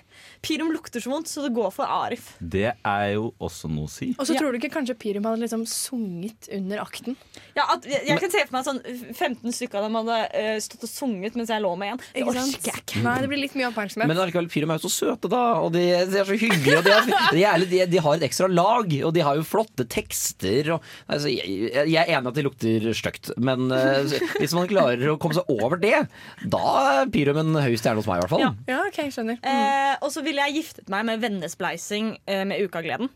Pirum 0.43 0.72
lukter 0.74 1.01
så 1.01 1.11
vondt, 1.12 1.30
så 1.30 1.45
det 1.45 1.53
går 1.55 1.70
for 1.70 1.86
Arif. 1.86 2.32
Det 2.38 2.72
er 2.74 3.05
jo 3.14 3.28
også 3.38 3.68
noe 3.70 3.86
å 3.86 3.90
si. 3.90 4.09
Og 4.18 4.26
så 4.26 4.34
tror 4.34 4.51
du 4.51 4.59
ikke 4.59 4.72
kanskje 4.74 4.97
Pirum 4.99 5.26
hadde 5.28 5.38
liksom 5.45 5.62
sunget 5.70 6.49
under 6.51 6.82
akten? 6.82 7.14
Ja, 7.55 7.68
at, 7.76 7.86
jeg, 7.86 8.03
jeg 8.09 8.18
kan 8.24 8.32
se 8.32 8.43
for 8.49 8.57
meg 8.57 8.66
sånn 8.66 8.80
15 9.14 9.55
stykker 9.55 9.78
av 9.78 9.86
dem 9.86 9.99
hadde 10.01 10.16
uh, 10.34 10.57
stått 10.64 10.86
og 10.88 10.90
sunget 10.90 11.38
mens 11.38 11.53
jeg 11.55 11.62
lå 11.62 11.70
med 11.78 11.95
en. 11.95 12.03
Det 12.16 12.24
orker 12.26 12.40
jeg 12.43 12.82
ikke. 12.82 13.05
Nei, 13.05 13.14
det 13.22 13.30
blir 13.30 13.43
litt 13.45 13.55
mye 13.59 13.68
oppmerksomhet. 13.70 14.11
Men 14.11 14.22
allikevel, 14.24 14.51
Pyrum 14.51 14.74
er 14.74 14.80
jo 14.80 14.88
så 14.88 14.93
søte, 14.97 15.30
da. 15.30 15.45
Og 15.62 15.70
de, 15.76 15.84
de 16.11 16.20
er 16.24 16.26
så 16.26 16.38
hyggelige. 16.38 16.80
Og 16.80 16.88
de, 16.88 16.97
er, 16.97 17.07
de, 17.36 17.47
er, 17.53 17.66
de, 17.74 17.82
de 17.95 18.03
har 18.09 18.18
et 18.18 18.26
ekstra 18.26 18.51
lag, 18.51 18.97
og 19.07 19.14
de 19.14 19.24
har 19.28 19.38
jo 19.38 19.47
flotte 19.47 19.86
tekster. 19.95 20.72
Og, 20.74 20.90
altså, 21.07 21.30
jeg, 21.30 21.70
jeg 21.76 22.01
er 22.03 22.16
enig 22.16 22.32
at 22.32 22.40
de 22.40 22.47
lukter 22.49 22.90
stygt, 22.99 23.30
men 23.38 23.70
uh, 23.70 24.03
hvis 24.40 24.59
man 24.59 24.66
klarer 24.70 25.14
å 25.14 25.16
komme 25.22 25.38
seg 25.38 25.55
over 25.55 25.78
det, 25.78 26.03
da 26.43 26.64
er 26.82 27.14
Pyrum 27.14 27.38
en 27.45 27.62
høy 27.62 27.78
stjerne 27.78 28.03
hos 28.03 28.11
meg, 28.11 28.18
i 28.18 28.26
hvert 28.26 28.34
fall. 28.34 28.43
Ja. 28.43 28.53
Ja, 28.72 28.82
ok, 28.88 29.01
skjønner. 29.12 29.38
Eh, 29.47 29.95
og 30.03 30.11
så 30.14 30.22
ville 30.33 30.49
jeg 30.49 30.62
giftet 30.62 30.89
meg 30.93 31.05
med 31.09 31.20
vennespleising 31.22 32.14
eh, 32.24 32.45
med 32.49 32.64
Ukagleden. 32.64 33.11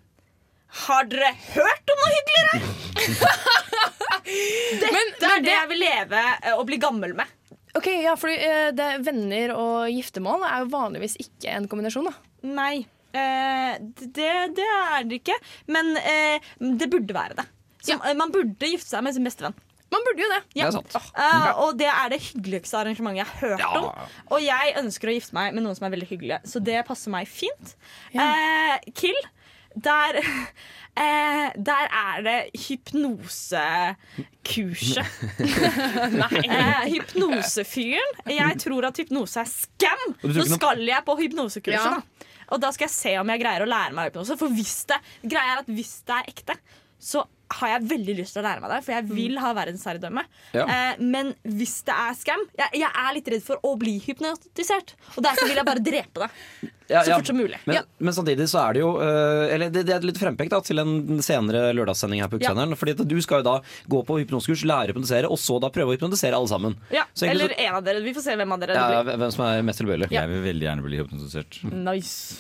Har 0.86 1.06
dere 1.08 1.32
hørt 1.54 1.92
om 1.94 2.02
noe 2.02 2.12
hyggeligere?! 2.12 2.58
Dette 4.82 5.28
er 5.30 5.44
det 5.44 5.54
jeg 5.54 5.70
vil 5.70 5.80
leve 5.80 6.22
eh, 6.42 6.52
og 6.56 6.66
bli 6.68 6.78
gammel 6.82 7.14
med. 7.16 7.30
Ok, 7.76 7.88
ja, 8.04 8.14
fordi 8.18 8.36
eh, 8.42 8.68
det, 8.76 8.88
Venner 9.06 9.54
og 9.56 9.88
giftermål 9.92 10.44
er 10.48 10.64
jo 10.64 10.70
vanligvis 10.74 11.16
ikke 11.22 11.54
en 11.54 11.68
kombinasjon. 11.70 12.10
da 12.10 12.50
Nei, 12.56 12.84
eh, 13.16 13.76
det, 14.02 14.32
det 14.56 14.66
er 14.66 15.06
det 15.08 15.20
ikke. 15.22 15.38
Men 15.72 15.94
eh, 16.00 16.50
det 16.60 16.90
burde 16.92 17.16
være 17.16 17.38
det. 17.40 17.46
Så, 17.80 17.94
ja. 17.94 18.14
Man 18.18 18.34
burde 18.34 18.72
gifte 18.72 18.90
seg 18.90 19.06
med 19.06 19.16
sin 19.16 19.26
beste 19.28 19.46
venn. 19.46 19.56
Man 19.92 20.02
burde 20.06 20.22
jo 20.24 20.28
det. 20.32 20.42
Ja. 20.58 20.64
Det 20.66 20.66
er 20.66 20.70
sant. 20.80 20.94
Eh, 21.14 21.50
og 21.62 21.70
det 21.78 21.86
er 21.86 22.08
det 22.10 22.18
hyggeligste 22.24 22.74
arrangementet 22.80 23.16
jeg 23.22 23.26
har 23.26 23.38
hørt 23.44 23.60
Ja. 23.62 23.68
om. 23.78 23.84
Og 24.34 24.38
jeg 24.42 24.74
ønsker 24.82 25.06
å 25.08 25.14
gifte 25.14 25.34
meg 25.38 25.54
med 25.54 25.62
noen 25.62 25.76
som 25.78 25.86
er 25.86 25.90
veldig 25.94 26.08
hyggelige, 26.10 26.40
så 26.44 26.58
det 26.62 26.80
passer 26.88 27.10
meg 27.14 27.28
fint. 27.30 27.76
Eh, 28.14 28.78
kill. 28.98 29.20
der 29.76 30.16
eh, 30.96 31.52
Der 31.60 31.86
er 31.92 32.22
det 32.24 32.50
hypnosekurset. 32.66 35.06
eh, 36.50 36.84
hypnosefyren. 36.90 38.10
Jeg 38.32 38.58
tror 38.62 38.86
at 38.90 38.96
hypnose 39.02 39.40
er 39.42 39.48
scam. 39.50 40.06
Nå 40.22 40.32
Så 40.34 40.46
skal 40.56 40.82
jeg 40.86 41.04
på 41.06 41.16
hypnosekurset, 41.20 41.78
Ja. 41.78 42.00
da. 42.00 42.26
Og 42.54 42.60
da 42.62 42.68
skal 42.70 42.86
jeg 42.86 42.94
se 42.94 43.12
om 43.18 43.26
jeg 43.32 43.40
greier 43.42 43.64
å 43.64 43.70
lære 43.70 43.92
meg 43.96 44.10
hypnose. 44.12 44.36
For 44.38 44.48
hvis 44.54 44.84
det, 44.86 44.98
greia 45.26 45.56
er 45.56 45.62
at 45.64 45.70
hvis 45.70 45.96
det 46.06 46.14
er 46.14 46.28
ekte, 46.30 46.54
så 47.02 47.24
har 47.48 47.68
jeg 47.68 47.86
veldig 47.90 48.14
lyst 48.18 48.34
til 48.34 48.42
å 48.42 48.46
lære 48.46 48.62
meg 48.64 48.72
det, 48.74 48.80
for 48.86 48.94
jeg 48.96 49.06
vil 49.10 49.36
ha 49.42 49.52
verdensherredømme. 49.56 50.24
Ja. 50.56 50.64
Eh, 50.66 51.02
men 51.02 51.34
hvis 51.46 51.78
det 51.86 51.94
er 51.94 52.16
scam 52.18 52.42
jeg, 52.58 52.80
jeg 52.82 52.90
er 52.90 53.12
litt 53.14 53.28
redd 53.34 53.44
for 53.46 53.62
å 53.66 53.76
bli 53.78 53.98
hypnotisert. 54.02 54.96
Og 55.14 55.22
derfor 55.26 55.46
vil 55.46 55.60
jeg 55.60 55.68
bare 55.68 55.84
drepe 55.84 56.26
det. 56.26 56.30
Ja, 56.86 57.00
så 57.02 57.10
ja. 57.10 57.16
fort 57.18 57.26
som 57.26 57.34
mulig. 57.36 57.56
Men, 57.64 57.82
men 57.98 58.14
samtidig 58.14 58.44
så 58.46 58.60
er 58.62 58.76
det 58.76 58.82
jo 58.84 58.92
uh, 59.00 59.48
Eller 59.50 59.72
det, 59.74 59.82
det 59.88 59.94
er 59.96 60.04
litt 60.06 60.20
frempekt 60.20 60.52
da, 60.54 60.60
til 60.62 60.78
en 60.78 61.18
senere 61.24 61.72
lørdagssending 61.74 62.22
her 62.22 62.30
på 62.30 62.38
Ja. 62.38 62.44
Ukesenderen. 62.52 62.78
Fordi 62.78 62.94
du 63.10 63.16
skal 63.24 63.42
jo 63.42 63.46
da 63.48 63.54
gå 63.90 64.02
på 64.06 64.20
hypnosekurs, 64.20 64.62
lære 64.70 64.92
å 64.92 64.94
hypnotisere, 64.94 65.26
og 65.26 65.40
så 65.42 65.58
da 65.62 65.72
prøve 65.74 65.90
å 65.90 65.96
hypnotisere 65.96 66.38
alle 66.38 66.46
sammen. 66.46 66.76
Ja, 66.94 67.02
Så 67.10 67.26
egentlig 67.26 67.48
Eller 67.48 67.66
en 67.66 67.78
av 67.80 67.86
dere. 67.88 68.04
Vi 68.06 68.14
får 68.14 68.28
se 68.28 68.36
hvem 68.38 68.54
av 68.54 68.62
dere 68.62 68.78
Ja, 68.78 68.86
det 68.92 69.02
blir. 69.08 69.18
hvem 69.24 69.34
som 69.34 69.46
er 69.48 69.66
mest 69.66 69.82
tilbøyelig. 69.82 70.12
Jeg 70.14 70.30
vil 70.30 70.44
veldig 70.46 70.68
gjerne 70.68 70.86
bli 70.86 71.00
hypnotisert. 71.02 71.58
Nice. 71.74 72.38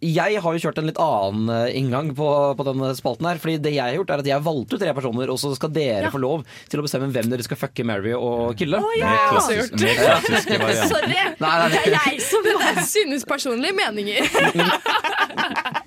Jeg 0.00 0.38
har 0.40 0.54
jo 0.56 0.60
kjørt 0.62 0.78
en 0.80 0.86
litt 0.88 0.96
annen 1.02 1.50
eh, 1.52 1.74
inngang 1.76 2.14
på, 2.16 2.28
på 2.56 2.64
denne 2.64 2.88
spalten 2.96 3.26
her. 3.28 3.36
Fordi 3.42 3.58
det 3.60 3.74
jeg 3.74 3.84
har 3.84 3.98
gjort 3.98 4.12
er 4.14 4.22
at 4.22 4.28
jeg 4.30 4.36
har 4.38 4.44
valgt 4.46 4.72
ut 4.72 4.80
tre 4.80 4.94
personer, 4.96 5.28
og 5.34 5.36
så 5.42 5.50
skal 5.58 5.74
dere 5.76 6.06
Ja. 6.06 6.12
få 6.14 6.22
lov 6.22 6.46
til 6.72 6.80
å 6.80 6.86
bestemme 6.86 7.10
hvem 7.12 7.28
dere 7.28 7.44
skal 7.44 7.60
fucke, 7.60 7.84
marry 7.84 8.14
og 8.16 8.54
kille. 8.56 8.80
Oh, 8.80 8.94
ja! 8.96 9.10
Mer 9.12 9.34
klassisk- 9.34 9.76
mer 9.80 10.00
klassiske 10.00 10.58
varianter. 10.64 10.94
Sorry, 10.94 11.20
Nei, 11.44 11.54
nei, 11.60 11.68
det 11.74 11.82
er 11.84 11.98
jeg 11.98 12.24
som 12.24 12.50
synes 12.88 13.28
personlige 13.28 13.76
meninger. 13.76 14.24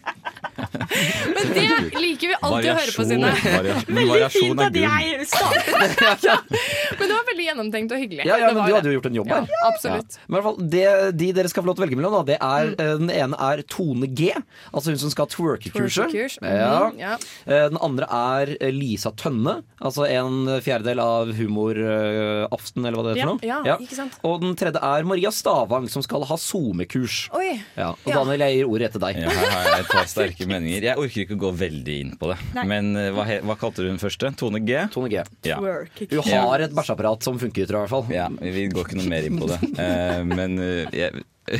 Men 1.38 1.52
det 1.54 1.66
liker 2.02 2.32
vi 2.32 2.36
alltid 2.42 2.70
å 2.72 2.76
høre 2.78 2.94
på, 2.98 3.06
Synne. 3.10 3.32
Variasjon, 3.44 3.98
variasjon 4.10 4.62
er 4.66 4.72
gull. 4.78 4.88
jeg 4.88 5.28
startet. 5.30 6.58
Men 6.98 7.04
det 7.12 7.14
var 7.18 7.26
veldig 7.28 7.46
gjennomtenkt 7.48 7.94
og 7.94 8.00
hyggelig. 8.02 8.24
Ja, 8.28 8.38
ja, 8.42 8.48
men 8.54 8.66
Du 8.68 8.74
hadde 8.74 8.90
jo 8.90 8.96
gjort 8.98 9.08
en 9.10 9.18
jobb 9.20 9.28
Ja, 9.30 9.38
absolutt. 9.68 10.16
Ja. 10.18 10.24
Men 10.28 10.34
i 10.34 10.38
hvert 10.38 10.46
fall, 10.48 10.58
det, 10.74 10.86
De 11.20 11.28
dere 11.38 11.52
skal 11.52 11.64
få 11.64 11.70
lov 11.70 11.78
til 11.78 11.84
å 11.84 11.88
velge 11.88 12.00
mellom, 12.00 12.16
da, 12.18 12.24
det 12.32 12.38
er, 12.42 12.68
Mm. 12.68 12.74
eh, 12.82 12.94
den 12.98 13.12
ene 13.14 13.38
er 13.48 13.62
Tone 13.70 14.08
G. 14.18 14.32
Altså 14.74 14.92
hun 14.94 14.98
som 15.02 15.12
skal 15.14 15.28
ha 15.28 15.32
twerkekurset. 15.36 16.10
Twerke 16.12 16.42
mm, 16.42 16.48
Ja. 16.58 16.92
ja. 16.98 17.14
Eh, 17.46 17.68
Den 17.70 17.78
andre 17.86 18.08
er 18.10 18.52
eh, 18.58 18.72
Lisa 18.74 19.12
Tønne. 19.20 19.60
Altså 19.78 20.08
en 20.10 20.48
fjerdedel 20.66 21.00
av 21.04 21.30
Humoraften, 21.38 22.86
eller 22.88 22.98
hva 22.98 23.06
det 23.08 23.14
er 23.14 23.22
Ja, 23.22 23.28
for 23.28 23.38
noe. 23.38 23.66
ja, 23.70 23.78
ikke 23.84 23.98
sant. 24.00 24.18
Og 24.26 24.42
den 24.42 24.56
tredje 24.58 24.82
er 24.84 25.06
Maria 25.08 25.30
Stavang, 25.34 25.88
som 25.92 26.02
skal 26.06 26.26
ha 26.28 26.38
SoMe-kurs. 26.42 27.28
Ja. 27.78 27.92
Og 27.94 28.10
Daniel, 28.14 28.44
jeg 28.48 28.58
gir 28.62 28.72
ordet 28.74 28.90
etter 28.92 29.04
deg. 29.06 29.22
Ja, 29.22 29.30
jeg 29.78 29.88
tar 29.92 30.10
sterke 30.10 30.48
meninger. 30.50 30.87
Jeg 30.88 30.96
orker 31.02 31.20
ikke 31.26 31.36
å 31.36 31.40
gå 31.42 31.50
veldig 31.60 31.96
inn 32.04 32.12
på 32.20 32.26
det. 32.32 32.38
Nei. 32.56 32.64
Men 32.70 32.86
eh, 33.00 33.10
hva, 33.16 33.24
he- 33.28 33.42
hva 33.44 33.56
kalte 33.60 33.82
du 33.84 33.88
den 33.90 34.00
første? 34.02 34.26
Tone 34.40 34.60
G? 34.64 34.72
Tone 34.94 35.10
G. 35.12 35.16
Ja. 35.48 35.58
Hun 35.60 36.32
har 36.32 36.60
et 36.64 36.74
bæsjeapparat 36.78 37.20
som 37.28 37.36
funker, 37.42 37.64
tror 37.68 37.78
jeg 37.82 37.82
i 37.82 37.84
hvert 37.88 37.96
fall. 37.96 38.06
Ja, 38.14 38.28
vi 38.40 38.68
går 38.72 38.84
ikke 38.88 39.00
noe 39.02 39.12
mer 39.12 39.24
inn 39.28 39.38
på 39.42 39.48
det. 39.52 39.60
Uh, 39.76 40.22
men 40.38 40.50
uh, 40.62 40.84
jeg, 40.96 41.10
Det 41.48 41.56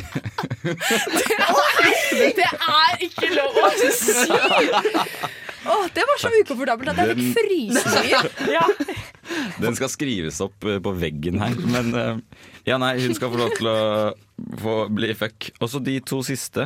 er 2.46 2.92
ikke 3.04 3.28
lov 3.34 3.52
å 3.60 3.62
si! 3.76 3.92
Åh, 5.68 5.84
det 5.92 6.04
var 6.08 6.16
så 6.22 6.28
ukomfortabelt 6.32 6.88
at 6.94 6.98
jeg 7.02 7.08
fikk 7.18 7.32
frysninger. 7.36 8.24
Den 9.64 9.74
skal 9.76 9.90
skrives 9.92 10.36
opp 10.44 10.56
på 10.64 10.90
veggen 10.96 11.36
her. 11.42 11.52
Men 11.68 11.86
ja, 12.64 12.76
nei, 12.80 12.94
hun 13.02 13.14
skal 13.16 13.30
få 13.32 13.36
lov 13.42 13.50
til 13.58 13.66
å 13.68 13.76
få 14.62 14.74
bli 14.94 15.08
fuck. 15.18 15.38
Også 15.64 15.78
de 15.84 16.00
to 16.08 16.18
siste. 16.24 16.62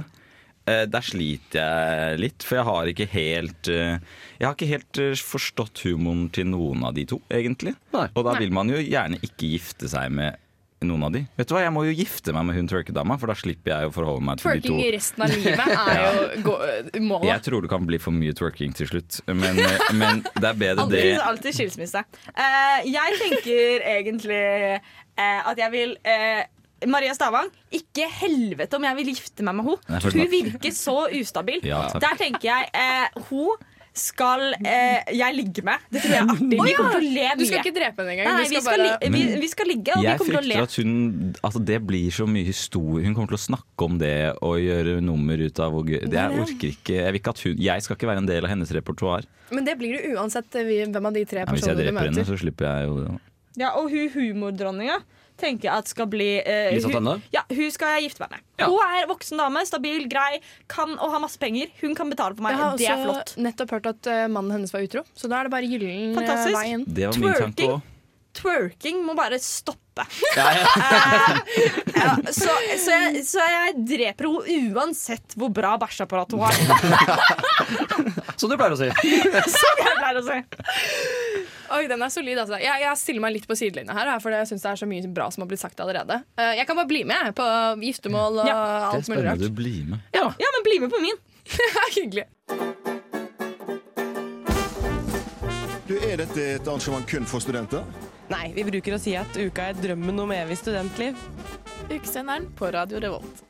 Eh, 0.67 0.85
Der 0.91 1.07
sliter 1.07 1.61
jeg 1.61 2.21
litt, 2.23 2.47
for 2.47 2.61
jeg 2.61 2.69
har 2.69 2.93
ikke 2.93 3.09
helt 3.13 3.73
eh, 3.73 3.99
Jeg 4.39 4.47
har 4.47 4.57
ikke 4.57 4.71
helt 4.71 5.03
eh, 5.03 5.25
forstått 5.33 5.85
humoren 5.87 6.29
til 6.35 6.51
noen 6.53 6.87
av 6.89 6.97
de 6.99 7.07
to, 7.09 7.21
egentlig. 7.33 7.75
Og 7.93 8.23
da 8.23 8.33
Nei. 8.33 8.41
vil 8.45 8.55
man 8.55 8.73
jo 8.73 8.81
gjerne 8.81 9.21
ikke 9.23 9.53
gifte 9.55 9.91
seg 9.91 10.13
med 10.15 10.41
noen 10.87 11.07
av 11.07 11.13
de. 11.15 11.23
Vet 11.39 11.49
du 11.49 11.55
hva, 11.55 11.63
Jeg 11.65 11.73
må 11.75 11.85
jo 11.87 11.95
gifte 11.95 12.35
meg 12.35 12.47
med 12.49 12.59
hun 12.59 12.71
twerkedama, 12.71 13.19
for 13.21 13.33
da 13.33 13.37
slipper 13.39 13.73
jeg 13.75 13.91
å 13.91 13.93
forholde 13.95 14.25
meg 14.27 14.41
til 14.41 14.49
de 14.49 14.63
Twerking 14.63 14.79
to. 14.79 14.87
i 14.87 14.95
resten 14.95 15.25
av 15.25 15.35
livet 15.35 15.75
er 15.93 16.97
jo 16.97 17.05
målet. 17.07 17.29
Jeg 17.31 17.45
tror 17.49 17.67
det 17.67 17.71
kan 17.73 17.87
bli 17.89 18.01
for 18.03 18.17
mye 18.17 18.37
twerking 18.39 18.75
til 18.79 18.91
slutt, 18.91 19.21
men, 19.31 19.61
men 19.99 20.25
det 20.39 20.49
er 20.49 20.59
bedre 20.65 20.89
det 20.93 21.05
alltid 21.23 21.59
skilsmisse. 21.59 22.03
Uh, 22.35 22.81
jeg 22.89 23.21
tenker 23.21 23.87
egentlig 23.95 24.43
uh, 24.81 25.41
at 25.53 25.61
jeg 25.61 25.73
vil 25.75 25.97
eh, 26.09 26.43
Maria 26.91 27.15
Stavang, 27.17 27.51
ikke 27.75 28.09
helvete 28.23 28.79
om 28.79 28.87
jeg 28.89 28.99
vil 29.01 29.13
gifte 29.15 29.45
meg 29.47 29.59
med 29.59 29.69
henne. 29.73 30.01
Hun 30.07 30.33
virker 30.33 30.75
så 30.77 30.97
ustabil. 31.13 31.61
Ja. 31.67 31.85
Der 32.03 32.19
tenker 32.21 32.49
jeg 32.49 32.73
eh, 32.75 33.23
hun 33.29 33.61
skal 33.93 34.55
eh, 34.65 35.03
jeg 35.13 35.35
ligge 35.37 35.61
med. 35.67 35.83
Det 35.93 36.01
tror 36.01 36.15
jeg 36.15 36.23
er 36.23 36.31
artig. 36.33 36.57
Å, 36.57 36.65
Vi 36.65 36.75
kommer 36.79 36.95
til 36.97 37.03
å 37.03 37.13
le 37.13 37.25
mye. 37.29 37.37
Du 37.37 37.45
skal 37.45 37.59
ikke 37.61 37.75
drepe 37.77 38.01
henne 38.01 38.15
engang. 38.15 38.29
Nei, 38.31 38.47
vi, 38.49 38.61
skal 38.63 38.65
bare- 38.65 39.11
vi, 39.13 39.23
vi 39.43 39.51
skal 39.53 39.69
ligge, 39.69 39.97
og 39.99 40.01
vi 40.07 40.15
kommer 40.17 40.33
til 40.33 40.39
å 40.39 40.45
le. 40.47 40.55
Jeg 40.57 40.63
frykter 40.63 40.71
at 40.71 40.77
hun 40.81 41.35
altså 41.43 41.63
Det 41.73 41.79
blir 41.91 42.15
så 42.17 42.27
mye 42.31 42.47
historie. 42.49 43.05
Hun 43.05 43.17
kommer 43.19 43.35
til 43.35 43.41
å 43.41 43.43
snakke 43.43 43.89
om 43.89 43.99
det 44.01 44.15
og 44.41 44.57
gjøre 44.65 44.97
nummer 45.05 45.45
ut 45.45 45.61
av 45.61 45.77
hvor 45.77 45.85
gøy 45.85 46.01
det 46.07 46.17
Jeg 46.17 46.41
orker 46.47 46.71
ikke 46.73 46.97
Jeg, 46.97 47.13
vil 47.13 47.21
ikke 47.21 47.35
at 47.37 47.45
hun, 47.45 47.61
jeg 47.69 47.85
skal 47.85 47.99
ikke 47.99 48.11
være 48.15 48.25
en 48.25 48.31
del 48.33 48.49
av 48.49 48.55
hennes 48.55 48.73
repertoar. 48.79 49.29
Men 49.53 49.69
det 49.69 49.77
blir 49.77 49.99
det 49.99 50.15
uansett 50.17 50.57
eh, 50.57 50.65
hvem 50.89 51.11
av 51.13 51.13
de 51.13 51.27
tre 51.29 51.45
personene 51.45 51.53
Ja, 51.53 51.61
hvis 51.61 51.69
jeg 51.69 51.81
dreper 51.85 52.09
henne, 52.09 52.25
så 52.33 52.41
slipper 52.41 52.71
jeg 52.71 52.89
jo 52.89 52.97
det. 53.03 53.13
Ja, 53.61 53.75
og 53.77 53.93
hun 53.93 54.09
humordronninga 54.17 55.03
tenker 55.43 55.69
jeg 55.69 55.75
at 55.83 55.91
skal 55.91 56.09
bli 56.13 56.31
eh, 56.41 56.71
Lisa 56.77 56.89
hun- 56.89 56.97
Tønne? 57.01 57.17
Ja, 57.35 57.43
hun 57.51 57.71
skal 57.75 57.97
jeg 57.99 58.09
gifte 58.09 58.23
meg 58.25 58.37
med. 58.39 58.47
Hun 58.63 58.79
er 58.87 59.09
voksen 59.11 59.43
dame, 59.43 59.67
stabil, 59.67 60.07
grei, 60.13 60.39
kan 60.71 60.95
og 60.99 61.11
har 61.17 61.23
masse 61.27 61.39
penger. 61.43 61.73
Hun 61.83 61.97
kan 61.99 62.11
betale 62.13 62.39
for 62.39 62.47
meg. 62.47 62.55
Jeg 62.55 62.63
har 62.63 62.77
det 62.79 62.87
er 62.89 62.97
også 62.97 63.09
flott. 63.11 63.37
nettopp 63.51 63.77
hørt 63.77 63.91
at 63.93 64.11
eh, 64.15 64.27
mannen 64.31 64.55
hennes 64.61 64.73
var 64.75 64.87
utro, 64.87 65.03
så 65.19 65.29
da 65.33 65.41
er 65.43 65.51
det 65.51 65.57
bare 65.59 65.69
gyllen 65.71 66.13
eh, 66.13 66.19
Fantastisk. 66.21 66.57
vei 66.61 66.69
inn. 66.77 66.85
Det 66.87 67.09
var 67.11 67.19
min 67.19 67.33
tanke 67.35 67.43
Twerking. 67.59 67.75
òg. 67.77 67.89
Twerking 68.33 69.03
må 69.05 69.13
bare 69.19 69.37
stoppe. 69.45 69.79
Ja, 70.39 70.47
ja. 70.57 70.69
Eh, 70.73 71.75
ja, 71.99 72.13
så, 72.33 72.49
så, 72.81 72.95
jeg, 72.97 73.25
så 73.29 73.43
jeg 73.45 73.75
dreper 73.91 74.25
henne 74.31 74.71
uansett 74.79 75.35
hvor 75.37 75.51
bra 75.53 75.75
bæsjeapparat 75.83 76.33
hun 76.33 76.41
har. 76.47 76.57
Som 78.41 78.49
du 78.49 78.57
pleier 78.57 78.73
å 78.73 78.79
si. 78.81 78.89
Som 79.59 79.83
jeg 79.85 79.99
pleier 79.99 80.23
å 80.23 80.25
si. 80.31 80.39
Oi, 81.73 81.87
den 81.89 82.03
er 82.05 82.11
solid, 82.13 82.37
altså. 82.43 82.59
Jeg, 82.61 82.83
jeg 82.85 82.99
stiller 83.01 83.23
meg 83.25 83.33
litt 83.39 83.47
på 83.49 83.57
sidelinja 83.57 83.95
her, 83.97 84.11
for 84.21 84.35
jeg 84.35 84.49
syns 84.51 84.65
det 84.67 84.71
er 84.75 84.81
så 84.83 84.89
mye 84.91 85.09
bra 85.17 85.31
som 85.33 85.45
har 85.45 85.49
blitt 85.49 85.63
sagt 85.63 85.81
allerede. 85.81 86.19
Eh, 86.37 86.51
jeg 86.59 86.67
kan 86.69 86.77
bare 86.77 86.91
bli 86.91 87.01
med 87.09 87.31
på 87.39 87.47
giftermål 87.81 88.43
og 88.43 88.49
Det 88.49 88.53
er 88.53 88.89
alt 88.91 89.09
mulig 89.09 89.25
rart. 89.25 89.41
spennende 89.41 89.49
å 89.49 89.57
bli 89.63 89.75
med. 89.89 90.09
Ja, 90.19 90.27
men 90.57 90.67
bli 90.69 90.77
med 90.85 90.93
på 90.93 91.01
min. 91.01 91.23
Hyggelig. 91.97 92.27
Du, 95.89 95.95
Er 96.09 96.21
dette 96.23 96.45
et 96.59 96.69
arrangement 96.69 97.09
kun 97.09 97.25
for 97.29 97.43
studenter? 97.45 97.83
Nei, 98.33 98.47
vi 98.57 98.65
bruker 98.65 98.95
å 98.97 99.01
si 99.03 99.13
at 99.19 99.35
uka 99.37 99.71
er 99.73 99.81
drømmen 99.81 100.21
om 100.23 100.31
evig 100.33 100.57
studentliv. 100.61 101.19
Ukesenderen 101.91 102.47
på 102.57 102.71
Radio 102.73 103.01
Revolt. 103.03 103.43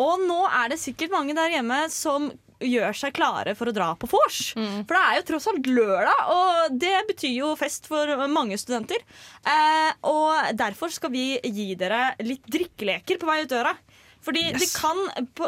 Og 0.00 0.22
nå 0.24 0.38
er 0.48 0.70
det 0.72 0.78
sikkert 0.80 1.12
mange 1.12 1.34
der 1.36 1.52
hjemme 1.56 1.82
som 1.92 2.30
gjør 2.60 2.96
seg 2.96 3.14
klare 3.16 3.54
for 3.58 3.70
å 3.70 3.74
dra 3.74 3.90
på 3.98 4.08
vors. 4.10 4.40
For 4.54 4.94
det 4.96 5.02
er 5.02 5.18
jo 5.18 5.26
tross 5.32 5.48
alt 5.50 5.70
lørdag, 5.70 6.32
og 6.34 6.78
det 6.80 6.96
betyr 7.08 7.34
jo 7.38 7.54
fest 7.60 7.88
for 7.90 8.10
mange 8.32 8.58
studenter. 8.60 9.00
Eh, 9.48 9.90
og 10.10 10.52
derfor 10.58 10.92
skal 10.92 11.12
vi 11.14 11.32
gi 11.44 11.72
dere 11.80 12.12
litt 12.24 12.44
drikkeleker 12.50 13.20
på 13.20 13.30
vei 13.30 13.42
ut 13.44 13.52
døra. 13.52 13.74
Fordi 14.20 14.50
det 14.52 14.66
kan, 14.76 14.98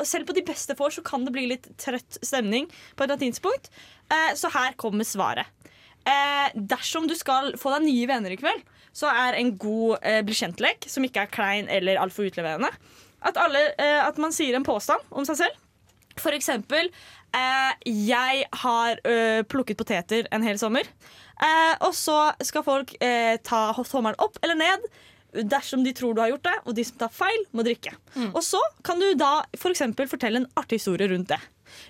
selv 0.09 0.31
på 0.31 0.33
de 0.33 0.45
beste 0.49 0.73
vors 0.79 0.97
kan 1.05 1.27
det 1.27 1.35
bli 1.35 1.45
litt 1.51 1.67
trøtt 1.77 2.17
stemning 2.25 2.71
på 2.97 3.05
et 3.05 3.11
latinspunkt 3.13 3.43
tidspunkt. 3.43 3.71
Eh, 4.09 4.35
så 4.35 4.49
her 4.53 4.73
kommer 4.77 5.05
svaret. 5.05 5.47
Eh, 6.05 6.51
dersom 6.55 7.07
du 7.07 7.15
skal 7.15 7.55
få 7.59 7.71
deg 7.77 7.87
nye 7.87 8.09
venner 8.11 8.35
i 8.35 8.39
kveld, 8.41 8.63
så 8.93 9.09
er 9.09 9.39
en 9.39 9.55
god 9.57 10.03
eh, 10.03 10.21
bli 10.27 10.35
kjent-lek, 10.35 10.89
som 10.91 11.05
ikke 11.07 11.25
er 11.25 11.33
klein 11.33 11.69
eller 11.71 12.01
altfor 12.03 12.27
utleverende, 12.29 12.71
at, 13.23 13.39
alle, 13.39 13.71
eh, 13.79 14.01
at 14.03 14.19
man 14.21 14.35
sier 14.35 14.57
en 14.59 14.67
påstand 14.67 15.01
om 15.11 15.25
seg 15.29 15.45
selv. 15.45 15.61
For 16.21 16.35
eksempel 16.37 16.91
eh, 17.35 17.73
Jeg 17.87 18.45
har 18.65 19.01
ø, 19.07 19.43
plukket 19.49 19.79
poteter 19.81 20.29
en 20.33 20.43
hel 20.47 20.59
sommer. 20.61 20.89
Eh, 21.43 21.75
og 21.81 21.95
så 21.97 22.33
skal 22.45 22.65
folk 22.67 22.93
eh, 23.01 23.37
ta 23.43 23.71
tommelen 23.89 24.19
opp 24.23 24.37
eller 24.43 24.59
ned 24.59 24.85
dersom 25.49 25.81
de 25.81 25.95
tror 25.97 26.13
du 26.13 26.21
har 26.21 26.29
gjort 26.29 26.45
det, 26.45 26.59
og 26.69 26.75
de 26.77 26.83
som 26.85 26.99
tar 27.01 27.09
feil, 27.09 27.47
må 27.57 27.65
drikke. 27.65 27.95
Og 28.35 28.43
så 28.45 28.59
kan 28.85 29.01
du 29.01 29.15
da 29.17 29.39
for 29.57 29.73
eksempel 29.73 30.05
fortelle 30.11 30.43
en 30.43 30.49
artig 30.61 30.77
historie 30.77 31.09
rundt 31.09 31.31
det. 31.33 31.39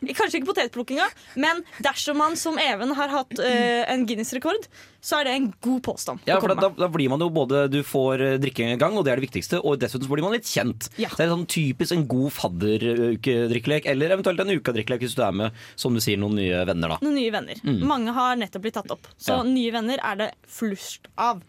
Kanskje 0.03 0.41
ikke 0.41 0.53
potetplukkinga, 0.53 1.09
men 1.43 1.63
dersom 1.85 2.19
man 2.19 2.37
som 2.37 2.59
Even 2.63 2.95
har 2.99 3.09
hatt 3.13 3.33
uh, 3.39 3.83
en 3.93 4.07
Guinness-rekord, 4.07 4.69
så 5.03 5.19
er 5.19 5.27
det 5.27 5.33
en 5.35 5.49
god 5.65 5.81
påstand. 5.83 6.21
Ja, 6.29 6.37
for 6.41 6.53
da, 6.55 6.69
da 6.79 6.89
blir 6.93 7.11
man 7.11 7.23
jo 7.25 7.27
både 7.35 7.65
Du 7.73 7.81
får 7.83 8.21
drikkegang, 8.43 8.77
drikke 8.77 8.79
gang, 8.79 8.99
og 8.99 9.05
det 9.07 9.13
er 9.13 9.21
det 9.21 9.27
viktigste, 9.27 9.59
og 9.63 9.81
dessuten 9.83 10.07
så 10.07 10.13
blir 10.13 10.25
man 10.25 10.37
litt 10.37 10.47
kjent. 10.49 10.89
Ja. 11.01 11.11
Så 11.11 11.19
det 11.21 11.27
er 11.27 11.33
sånn 11.35 11.49
typisk 11.51 11.97
en 11.97 12.07
god 12.11 12.31
fadderukedrikkelek, 12.37 13.89
eller 13.91 14.15
eventuelt 14.17 14.41
en 14.45 14.55
ukadrikkelek 14.55 15.05
hvis 15.07 15.17
du 15.19 15.25
er 15.27 15.35
med 15.43 15.59
som 15.79 15.95
du 15.97 16.03
sier, 16.03 16.21
noen 16.21 16.37
nye 16.39 16.63
venner. 16.69 16.95
da 16.95 17.01
Noen 17.03 17.19
nye 17.19 17.35
venner. 17.35 17.61
Mm. 17.67 17.83
Mange 17.89 18.15
har 18.17 18.39
nettopp 18.41 18.67
blitt 18.67 18.79
tatt 18.79 18.95
opp. 18.95 19.11
Så 19.19 19.39
Ja. 19.39 19.43
nye 19.43 19.73
venner 19.75 19.99
er 20.03 20.17
det 20.17 20.31
flust 20.47 21.09
av. 21.17 21.43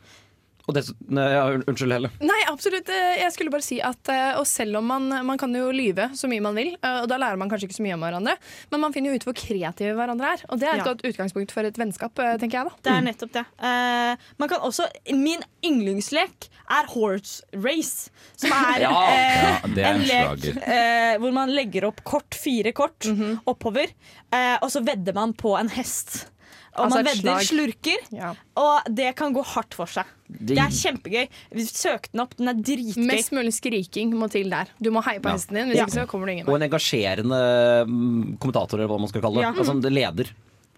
Og 0.64 0.73
det, 0.77 0.85
nei, 1.11 1.26
ja, 1.34 1.41
unnskyld, 1.60 1.91
Helle. 1.91 2.10
Nei, 2.23 2.38
absolutt. 2.48 2.88
Eh, 2.88 3.18
Jeg 3.19 3.34
skulle 3.35 3.52
bare 3.52 3.65
si 3.65 3.81
at 3.84 4.07
eh, 4.07 4.38
Og 4.40 4.45
selv 4.48 4.77
om 4.80 4.85
man, 4.88 5.10
man 5.27 5.38
kan 5.41 5.52
jo 5.52 5.65
lyve 5.76 6.06
så 6.15 6.30
mye 6.31 6.40
man 6.45 6.56
vil, 6.56 6.69
eh, 6.80 7.02
og 7.02 7.10
da 7.11 7.18
lærer 7.19 7.35
man 7.41 7.49
kanskje 7.52 7.68
ikke 7.68 7.76
så 7.81 7.84
mye 7.84 7.98
om 7.98 8.06
hverandre, 8.06 8.38
men 8.72 8.80
man 8.85 8.94
finner 8.95 9.11
jo 9.11 9.19
ut 9.19 9.26
hvor 9.27 9.35
kreative 9.35 9.91
hverandre 9.98 10.30
er. 10.38 10.45
Og 10.49 10.61
det 10.61 10.69
er 10.69 10.77
et 10.77 10.85
Ja. 10.85 10.88
godt 10.94 11.03
utgangspunkt 11.10 11.52
for 11.52 11.68
et 11.68 11.76
vennskap, 11.81 12.15
tenker 12.40 12.61
jeg 12.61 12.69
da. 12.69 12.76
Det 12.88 12.94
er 12.95 13.03
nettopp 13.10 13.34
det. 13.35 13.44
Uh, 13.60 14.15
man 14.40 14.49
kan 14.53 14.64
også, 14.64 14.88
min 15.11 15.44
yndlingslek 15.68 16.48
er 16.72 16.88
horse 16.95 17.44
race. 17.53 18.10
Som 18.40 18.52
er 18.56 18.85
Ja. 18.85 18.91
uh, 18.94 19.03
Ja, 19.03 19.57
er 19.68 19.68
en 19.68 19.99
en 19.99 20.06
lek 20.07 20.48
eh, 20.64 21.18
hvor 21.19 21.34
man 21.35 21.52
legger 21.52 21.90
opp 21.91 21.99
kort, 22.07 22.34
fire 22.40 22.72
kort 22.72 23.03
Mhm. 23.11 23.41
oppover, 23.52 23.91
eh, 24.31 24.56
og 24.61 24.69
så 24.72 24.80
vedder 24.85 25.14
man 25.14 25.34
på 25.34 25.57
en 25.60 25.68
hest. 25.76 26.30
Og 26.74 26.86
Altså 26.88 26.95
man 26.98 27.06
vedder 27.06 27.22
slag. 27.22 27.44
slurker, 27.45 28.36
og 28.58 28.88
det 28.95 29.16
kan 29.16 29.34
gå 29.36 29.44
hardt 29.45 29.76
for 29.78 29.86
seg. 29.86 30.06
Det 30.28 30.58
er 30.58 30.72
kjempegøy. 30.74 31.28
Vi 31.54 31.66
søkte 31.70 32.10
den 32.16 32.22
opp, 32.24 32.34
den 32.40 32.48
er 32.50 32.54
dritgøy. 32.58 33.06
Mest 33.06 33.30
mulig 33.32 33.54
skriking 33.54 34.16
må 34.18 34.26
til 34.34 34.50
der. 34.50 34.72
Du 34.82 34.90
må 34.90 35.04
heie 35.06 35.20
på 35.22 35.30
Ja. 35.30 35.36
hesten 35.38 35.54
din, 35.54 35.68
hvis 35.70 35.78
Ja. 35.78 35.86
ikke 35.86 36.00
så 36.02 36.08
kommer 36.10 36.26
du 36.26 36.32
ingen 36.34 36.48
Og 36.50 36.56
en 36.56 36.66
engasjerende 36.70 37.86
mm, 37.88 38.38
kommentator, 38.40 38.80
eller 38.80 38.88
hva 38.90 39.00
man 39.00 39.08
skal 39.12 39.22
kalle 39.22 39.36
det. 39.36 39.44
Ja. 39.44 39.54
Altså 39.54 39.91
leder. 39.94 40.32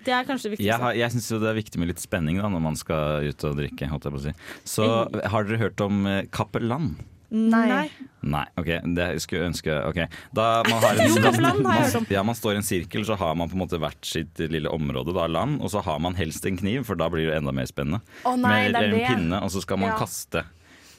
Det 0.05 0.13
er 0.13 0.23
kanskje 0.27 0.51
det 0.51 0.59
Jeg, 0.59 0.59
viktigste. 0.59 0.81
har, 0.84 0.93
jeg 0.93 1.11
syns 1.15 1.30
det 1.41 1.49
er 1.49 1.55
viktig 1.61 1.80
med 1.80 1.88
litt 1.88 1.99
spenning 2.03 2.38
da, 2.41 2.47
når 2.49 2.61
man 2.61 2.76
skal 2.76 3.23
ut 3.31 3.43
og 3.47 3.55
drikke. 3.57 3.88
Holdt 3.89 4.03
jeg 4.03 4.13
på 4.13 4.19
å 4.19 4.26
si. 4.27 4.34
Så 4.65 5.30
har 5.31 5.43
dere 5.47 5.57
hørt 5.57 5.80
om 5.81 6.05
eh, 6.05 6.26
kapellan? 7.35 7.69
Nei. 7.69 8.09
Nei, 8.25 8.45
ok, 8.57 8.69
det 8.97 9.07
skulle 9.21 9.41
jeg 9.43 9.49
ønske 9.51 9.73
Ok, 9.85 9.99
da 10.33 10.45
man 10.65 10.79
har 10.81 10.97
en, 11.03 11.61
man, 11.61 12.05
ja, 12.09 12.23
man 12.25 12.35
står 12.35 12.55
i 12.55 12.59
en 12.61 12.65
sirkel, 12.65 13.03
så 13.05 13.17
har 13.19 13.35
man 13.37 13.51
på 13.51 13.53
en 13.57 13.61
måte 13.61 13.77
hvert 13.81 14.01
sitt 14.07 14.39
lille 14.49 14.71
område, 14.73 15.13
da, 15.13 15.27
land, 15.29 15.59
og 15.61 15.69
så 15.69 15.83
har 15.85 15.99
man 16.01 16.15
helst 16.17 16.45
en 16.49 16.57
kniv, 16.57 16.85
for 16.87 16.97
da 16.97 17.09
blir 17.13 17.29
det 17.29 17.37
enda 17.37 17.53
mer 17.53 17.69
spennende. 17.69 18.01
Å 18.25 18.33
nei, 18.39 18.71
Med, 18.71 18.73
det 18.73 18.81
er 18.81 18.87
en 18.89 18.95
det. 18.97 19.07
pinne, 19.11 19.41
og 19.45 19.51
så 19.53 19.61
skal 19.61 19.77
man 19.83 19.91
Ja. 19.93 19.97
kaste. 20.01 20.45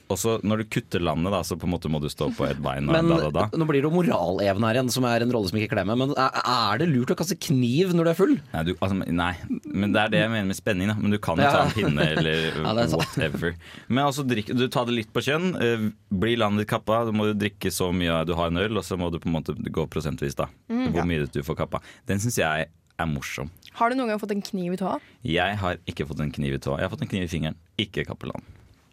Og 0.09 0.15
så 0.17 0.37
når 0.47 0.61
du 0.61 0.65
kutter 0.71 1.01
landet, 1.03 1.31
da, 1.33 1.41
så 1.43 1.57
på 1.59 1.67
en 1.67 1.73
måte 1.73 1.89
må 1.91 1.99
du 1.99 2.07
stå 2.07 2.29
på 2.37 2.45
ett 2.47 2.61
bein. 2.63 2.85
Men 2.87 3.09
da, 3.11 3.17
da, 3.27 3.29
da. 3.35 3.57
nå 3.59 3.65
blir 3.67 3.81
det 3.83 3.89
jo 3.89 3.91
moral-Even 3.91 4.63
her 4.63 4.77
igjen, 4.79 4.91
som 4.93 5.03
er 5.09 5.25
en 5.25 5.33
rolle 5.35 5.49
som 5.51 5.57
ikke 5.59 5.73
klemmer. 5.75 5.97
Men 5.99 6.13
er, 6.15 6.77
det 6.79 6.87
lurt 6.87 7.11
å 7.11 7.17
kaste 7.19 7.35
kniv 7.43 7.91
når 7.97 8.07
du 8.07 8.11
er 8.13 8.17
full? 8.19 8.35
Nei, 8.53 8.63
du, 8.69 8.71
altså, 8.79 8.95
nei, 9.03 9.33
men 9.67 9.91
det 9.95 10.01
er 10.05 10.13
det 10.13 10.21
jeg 10.23 10.31
mener 10.31 10.47
med 10.53 10.59
spenning. 10.59 10.87
Da. 10.93 10.95
Men 11.01 11.11
du 11.11 11.19
kan 11.19 11.37
jo 11.41 11.43
Ja. 11.43 11.51
ta 11.51 11.65
en 11.67 11.75
pinne 11.75 12.07
eller 12.15 12.47
Ja, 12.63 12.71
er 12.85 12.95
whatever. 12.95 13.55
Men 13.89 14.03
altså, 14.05 14.23
drikk, 14.27 14.53
du 14.55 14.65
tar 14.71 14.87
det 14.87 14.95
litt 14.95 15.11
på 15.15 15.23
kjønn. 15.27 15.49
eh, 15.59 15.87
Blir 16.17 16.39
landet 16.39 16.63
ditt 16.65 16.71
kappa, 16.71 17.03
da 17.05 17.11
må 17.11 17.27
du 17.27 17.35
drikke 17.35 17.67
så 17.73 17.91
mye 17.91 18.23
du 18.25 18.33
har 18.39 18.47
en 18.51 18.57
øl, 18.63 18.79
og 18.79 18.83
så 18.87 18.95
må 18.99 19.11
du 19.11 19.19
på 19.19 19.27
en 19.27 19.35
måte 19.35 19.53
gå 19.59 19.87
prosentvis, 19.91 20.35
da. 20.39 20.47
Mm. 20.71 20.87
Hvor 20.91 21.01
Ja. 21.03 21.07
mye 21.11 21.27
du 21.27 21.41
får 21.43 21.59
kappa. 21.65 21.81
Den 22.07 22.19
syns 22.23 22.39
jeg 22.39 22.69
er 22.97 23.05
morsom. 23.11 23.51
Har 23.77 23.91
du 23.91 23.95
noen 23.99 24.07
gang 24.09 24.19
fått 24.19 24.31
en 24.33 24.41
kniv 24.41 24.73
i 24.73 24.77
tåa? 24.79 24.95
Jeg 25.21 25.57
har 25.61 25.77
ikke 25.85 26.07
fått 26.09 26.19
en 26.23 26.31
kniv 26.33 26.55
i 26.55 26.57
tåa. 26.63 26.79
Jeg 26.79 26.87
har 26.87 26.95
fått 26.95 27.03
en 27.05 27.11
kniv 27.11 27.27
i 27.27 27.29
fingeren. 27.29 27.55
Ikke 27.77 28.07
kappeland. 28.07 28.41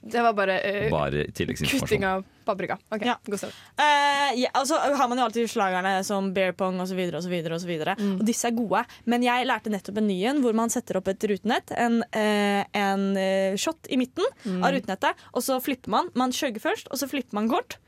Det 0.04 0.22
var 0.22 0.34
bare, 0.36 0.58
uh, 0.60 0.90
Bare 0.92 1.24
kutting 1.32 2.04
av 2.04 2.24
paprika. 2.44 2.76
Ok, 2.92 3.06
god 3.24 3.40
start. 3.40 3.56
Uh, 3.80 4.34
ja, 4.36 4.50
altså 4.52 4.76
har 4.76 5.08
man 5.08 5.18
jo 5.18 5.24
alltid 5.24 5.48
slagerne 5.48 5.94
som 6.04 6.28
bear 6.36 6.52
pong 6.52 6.76
osv. 6.84 6.98
Og, 7.08 7.22
så 7.24 7.30
videre, 7.32 7.56
og, 7.56 7.62
så 7.62 7.70
videre. 7.70 7.94
Mm. 7.98 8.18
og 8.20 8.26
disse 8.28 8.48
er 8.50 8.56
gode. 8.56 8.84
Men 9.08 9.24
jeg 9.24 9.48
lærte 9.48 9.72
nettopp 9.72 10.02
en 10.02 10.08
ny 10.10 10.18
en 10.28 10.42
hvor 10.44 10.56
man 10.56 10.72
setter 10.72 11.00
opp 11.00 11.08
et 11.08 11.24
rutenett, 11.30 11.72
en, 11.80 12.02
uh, 12.04 12.62
en 12.84 13.06
shot 13.60 13.88
i 13.88 14.00
midten 14.00 14.24
Mm. 14.44 14.60
av 14.66 14.74
rutenettet, 14.74 15.20
og 15.32 15.42
så 15.44 15.56
flipper 15.62 15.92
man. 15.92 16.08
Man 16.18 16.32
skjøgger 16.34 16.60
først, 16.60 16.88
og 16.92 17.00
så 17.00 17.08
flipper 17.08 17.36
man 17.38 17.48
kort. 17.48 17.78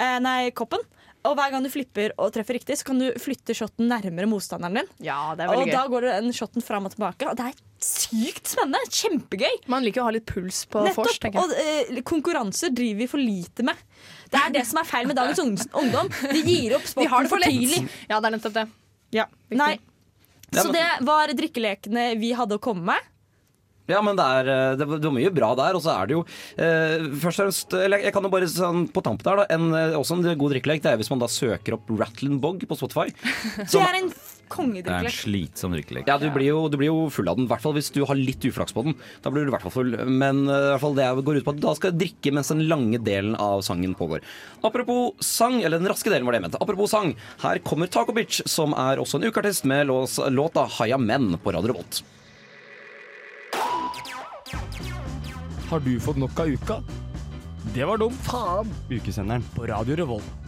Eh, 0.00 0.18
nei, 0.22 0.50
koppen. 0.56 0.80
Og 1.26 1.36
hver 1.38 1.52
gang 1.52 1.64
du 1.64 1.70
flipper 1.72 2.12
og 2.20 2.32
treffer 2.34 2.58
riktig, 2.58 2.78
så 2.80 2.86
kan 2.88 3.00
du 3.00 3.06
flytte 3.20 3.54
shoten 3.56 3.88
nærmere 3.90 4.28
motstanderen 4.30 4.80
din. 4.80 4.90
Ja, 5.08 5.34
det 5.36 5.46
er 5.46 5.52
veldig 5.52 5.64
og 5.64 5.70
gøy. 5.70 5.74
da 5.76 5.84
går 5.92 6.06
den 6.08 6.36
shoten 6.36 6.64
fram 6.64 6.88
og 6.88 6.94
tilbake, 6.94 7.28
og 7.30 7.38
det 7.38 7.48
er 7.50 7.58
sykt 7.82 8.52
spennende. 8.52 8.80
Kjempegøy. 8.92 9.58
Man 9.72 9.84
liker 9.86 10.04
å 10.04 10.08
ha 10.08 10.14
litt 10.16 10.28
puls 10.30 10.62
på 10.70 10.84
Nettopp. 10.86 11.10
tenker 11.22 11.40
jeg. 11.40 11.90
Og 11.90 11.98
uh, 11.98 12.04
konkurranser 12.06 12.72
driver 12.74 13.02
vi 13.02 13.10
for 13.10 13.22
lite 13.22 13.66
med. 13.66 13.82
Det 14.30 14.40
er 14.42 14.54
det 14.54 14.64
som 14.68 14.80
er 14.82 14.88
feil 14.88 15.10
med 15.10 15.18
dagens 15.18 15.66
ungdom. 15.70 16.08
De 16.36 16.40
gir 16.46 16.76
opp 16.78 16.86
De 16.96 17.06
har 17.10 17.26
det 17.26 17.32
for 17.32 17.42
for 17.42 17.50
tidlig. 17.50 17.84
Ja, 18.10 18.18
det 18.20 18.30
er 18.30 18.36
nettopp 18.38 18.56
det. 18.56 18.66
Ja. 19.14 19.28
Nei. 19.54 19.76
Så 20.54 20.70
det 20.72 20.86
var 21.04 21.30
drikkelekene 21.36 22.12
vi 22.20 22.32
hadde 22.36 22.58
å 22.58 22.62
komme 22.62 22.94
med. 22.94 23.12
Ja, 23.88 24.00
men 24.02 24.18
det 24.18 24.24
er, 24.26 24.48
eh, 24.50 24.76
det, 24.80 24.86
var- 24.88 25.14
mye 25.16 25.30
bra 25.34 25.52
der. 25.58 25.76
Og 25.78 25.82
så 25.84 25.92
er 25.94 26.08
det 26.10 26.16
jo 26.16 26.22
eh, 26.58 27.06
først 27.22 27.38
og 27.40 27.44
fremst 27.46 27.76
Eller 27.78 28.02
jeg 28.06 28.12
kan 28.16 28.26
jo 28.26 28.30
bare 28.32 28.48
sånn 28.50 28.86
på 28.90 29.02
tampen 29.06 29.30
her, 29.30 29.42
da. 29.42 29.46
En, 29.54 29.68
eh, 29.74 29.94
også 29.98 30.18
en 30.18 30.38
god 30.38 30.56
drikkelek. 30.56 30.82
Det 30.82 30.92
er 30.92 31.00
hvis 31.00 31.10
man 31.12 31.22
da 31.22 31.28
søker 31.30 31.76
opp 31.78 31.90
Rattlin' 31.90 32.40
Bog 32.42 32.64
på 32.66 32.78
Spotify. 32.78 33.10
Det 33.70 33.82
er 33.82 34.00
en 34.02 34.10
Det 34.46 34.86
er 34.86 35.06
en 35.08 35.10
slitsom 35.10 35.72
drikkelek. 35.74 36.06
Ja, 36.06 36.18
du 36.22 36.28
blir, 36.30 36.46
jo, 36.52 36.68
du 36.70 36.76
blir 36.78 36.86
jo 36.90 37.08
full 37.10 37.26
av 37.30 37.34
den. 37.38 37.48
I 37.48 37.50
hvert 37.50 37.62
fall 37.64 37.74
hvis 37.74 37.90
du 37.94 38.04
har 38.06 38.14
litt 38.18 38.44
uflaks 38.46 38.74
på 38.76 38.84
den. 38.86 38.94
Da 39.24 39.30
blir 39.34 39.42
du 39.46 39.50
i 39.50 39.54
hvert 39.54 39.64
fall 39.66 39.74
full. 39.74 39.94
Men 40.06 40.44
eh, 40.46 40.54
i 40.54 40.70
hvert 40.74 40.82
fall 40.84 40.94
det 40.98 41.08
går 41.26 41.40
ut 41.40 41.46
på 41.48 41.54
at 41.56 41.62
da 41.64 41.74
skal 41.78 41.90
jeg 41.92 42.00
drikke 42.04 42.34
mens 42.36 42.52
den 42.54 42.66
lange 42.70 43.00
delen 43.02 43.34
av 43.42 43.62
sangen 43.66 43.94
pågår. 43.98 44.22
Apropos 44.66 45.14
sang, 45.24 45.58
eller 45.62 45.82
den 45.82 45.90
raske 45.90 46.10
delen 46.12 46.26
var 46.26 46.34
det 46.36 46.42
jeg 46.42 46.46
mente. 46.48 46.62
Apropos 46.62 46.90
sang, 46.94 47.14
her 47.42 47.62
kommer 47.66 47.90
Taco 47.90 48.14
Bitch, 48.16 48.42
som 48.50 48.74
er 48.78 49.02
også 49.02 49.18
en 49.18 49.26
ukeartist 49.30 49.66
med 49.66 49.86
lås, 49.90 50.18
låta 50.30 50.66
'Haya 50.66 50.98
Men' 50.98 51.38
på 51.42 51.54
Radio 51.54 51.72
Revolt. 51.74 52.02
Har 55.70 55.80
du 55.80 56.00
fått 56.00 56.16
nok 56.16 56.40
av 56.40 56.48
uka? 56.48 56.82
Det 57.74 57.84
var 57.84 57.98
dumt. 57.98 58.18
Faen. 58.22 58.68
Ukesenderen 58.90 59.42
på 59.54 59.66
Radio 59.66 59.96
Revolt. 59.96 60.45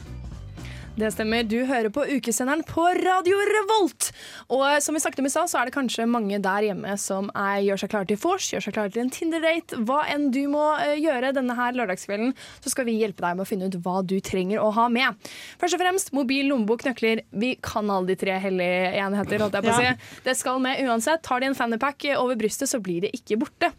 Det 0.98 1.12
stemmer. 1.14 1.44
Du 1.46 1.60
hører 1.62 1.92
på 1.94 2.02
ukesenderen 2.10 2.64
på 2.66 2.82
Radio 2.98 3.36
Revolt. 3.46 4.08
Og 4.50 4.64
som 4.82 4.96
vi 4.96 5.00
snakket 5.04 5.20
om 5.22 5.28
i 5.28 5.30
stad, 5.30 5.46
så 5.46 5.60
er 5.60 5.68
det 5.68 5.74
kanskje 5.76 6.08
mange 6.10 6.40
der 6.42 6.64
hjemme 6.66 6.96
som 6.98 7.28
er, 7.38 7.60
gjør 7.62 7.78
seg 7.84 7.92
klare 7.92 8.08
til 8.10 8.18
vors, 8.18 8.48
gjør 8.50 8.64
seg 8.64 8.74
klare 8.74 8.90
til 8.90 9.04
en 9.04 9.12
Tinder-date. 9.14 9.78
Hva 9.86 10.00
enn 10.10 10.24
du 10.34 10.40
må 10.50 10.64
eh, 10.82 10.96
gjøre 10.98 11.30
denne 11.36 11.54
her 11.54 11.76
lørdagskvelden, 11.78 12.32
så 12.64 12.72
skal 12.72 12.88
vi 12.88 12.96
hjelpe 12.98 13.22
deg 13.22 13.38
med 13.38 13.44
å 13.44 13.46
finne 13.46 13.68
ut 13.70 13.76
hva 13.84 14.00
du 14.10 14.16
trenger 14.26 14.58
å 14.64 14.72
ha 14.74 14.88
med. 14.90 15.30
Først 15.62 15.78
og 15.78 15.82
fremst 15.84 16.10
mobil, 16.18 16.48
lommebok, 16.50 16.82
nøkler. 16.88 17.22
Vi 17.30 17.52
kan 17.62 17.94
alle 17.94 18.10
de 18.10 18.18
tre 18.24 18.34
hellige 18.42 18.90
enheter, 19.04 19.38
holdt 19.44 19.54
jeg 19.60 19.68
på 19.68 19.76
å 19.76 19.78
Ja. 19.78 19.94
si. 19.94 20.20
Det 20.26 20.34
skal 20.40 20.58
med 20.66 20.82
uansett. 20.82 21.22
Tar 21.22 21.44
de 21.46 21.52
en 21.52 21.56
fannypack 21.60 22.08
over 22.18 22.34
brystet, 22.42 22.72
så 22.74 22.82
blir 22.82 23.06
det 23.06 23.12
ikke 23.14 23.38
borte. 23.44 23.70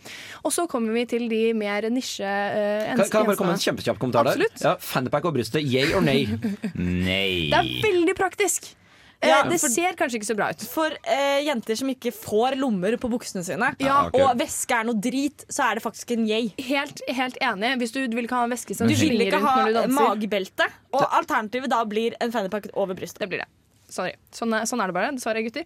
Og 0.46 0.56
så 0.56 0.70
kommer 0.72 0.96
vi 0.96 1.04
til 1.18 1.28
de 1.28 1.44
mer 1.52 1.90
nisje... 1.92 2.24
uh, 2.24 2.96
Kan, 2.96 3.04
jeg 3.04 3.12
bare 3.28 3.36
komme 3.36 3.52
med 3.52 3.60
en 3.60 3.66
kjempekjapp 3.68 4.00
kommentar 4.00 4.24
der? 4.32 4.40
Absolutt. 4.40 4.64
Ja, 4.64 4.78
Fannypack 4.80 5.28
over 5.28 5.42
brystet, 5.42 5.68
yay 5.68 5.92
or 5.92 6.00
nay? 6.08 6.24
Nei. 7.10 7.50
Det 7.52 7.60
er 7.60 7.72
veldig 7.90 8.16
praktisk. 8.18 8.76
Eh, 9.22 9.28
Ja, 9.28 9.42
det 9.44 9.58
for- 9.60 9.68
ser 9.74 9.98
kanskje 10.00 10.16
ikke 10.22 10.30
så 10.30 10.36
bra 10.38 10.46
ut. 10.54 10.62
For 10.64 10.88
uh, 10.96 11.40
jenter 11.44 11.76
som 11.76 11.90
ikke 11.92 12.14
får 12.16 12.56
lommer 12.56 12.96
på 13.02 13.10
buksene 13.12 13.44
sine, 13.44 13.74
Ja, 13.84 14.06
okay. 14.08 14.22
og 14.24 14.38
væske 14.40 14.72
er 14.78 14.86
noe 14.88 14.96
drit, 14.96 15.44
så 15.52 15.66
er 15.68 15.76
det 15.76 15.84
faktisk 15.84 16.14
en 16.16 16.24
yay. 16.30 16.54
Helt, 16.70 17.02
helt 17.10 17.36
enig. 17.44 17.74
Hvis 17.82 17.92
du 17.92 18.00
vil 18.08 18.24
ikke 18.30 18.38
ha 18.40 18.46
en 18.48 18.54
væske 18.56 18.78
som 18.78 18.88
Du 18.88 18.94
vil 18.96 19.10
svinger 19.10 19.28
ikke 19.28 19.42
rundt 19.42 19.50
ha 19.50 19.56
når 19.66 19.74
du 19.74 19.80
danser. 19.82 20.08
magebelte, 20.08 20.70
og 20.94 21.04
alternativet 21.20 21.70
da 21.70 21.84
blir 21.84 22.16
en 22.22 22.32
fannypack 22.32 22.70
over 22.76 22.96
brystet. 22.96 23.20
Det 23.20 23.30
blir 23.34 23.44
det. 23.44 23.50
Sorry. 23.90 24.14
Sånn, 24.32 24.54
sånn 24.70 24.80
er 24.84 24.88
det 24.88 24.94
bare. 24.94 25.12
Dessverre, 25.18 25.42
gutter. 25.44 25.66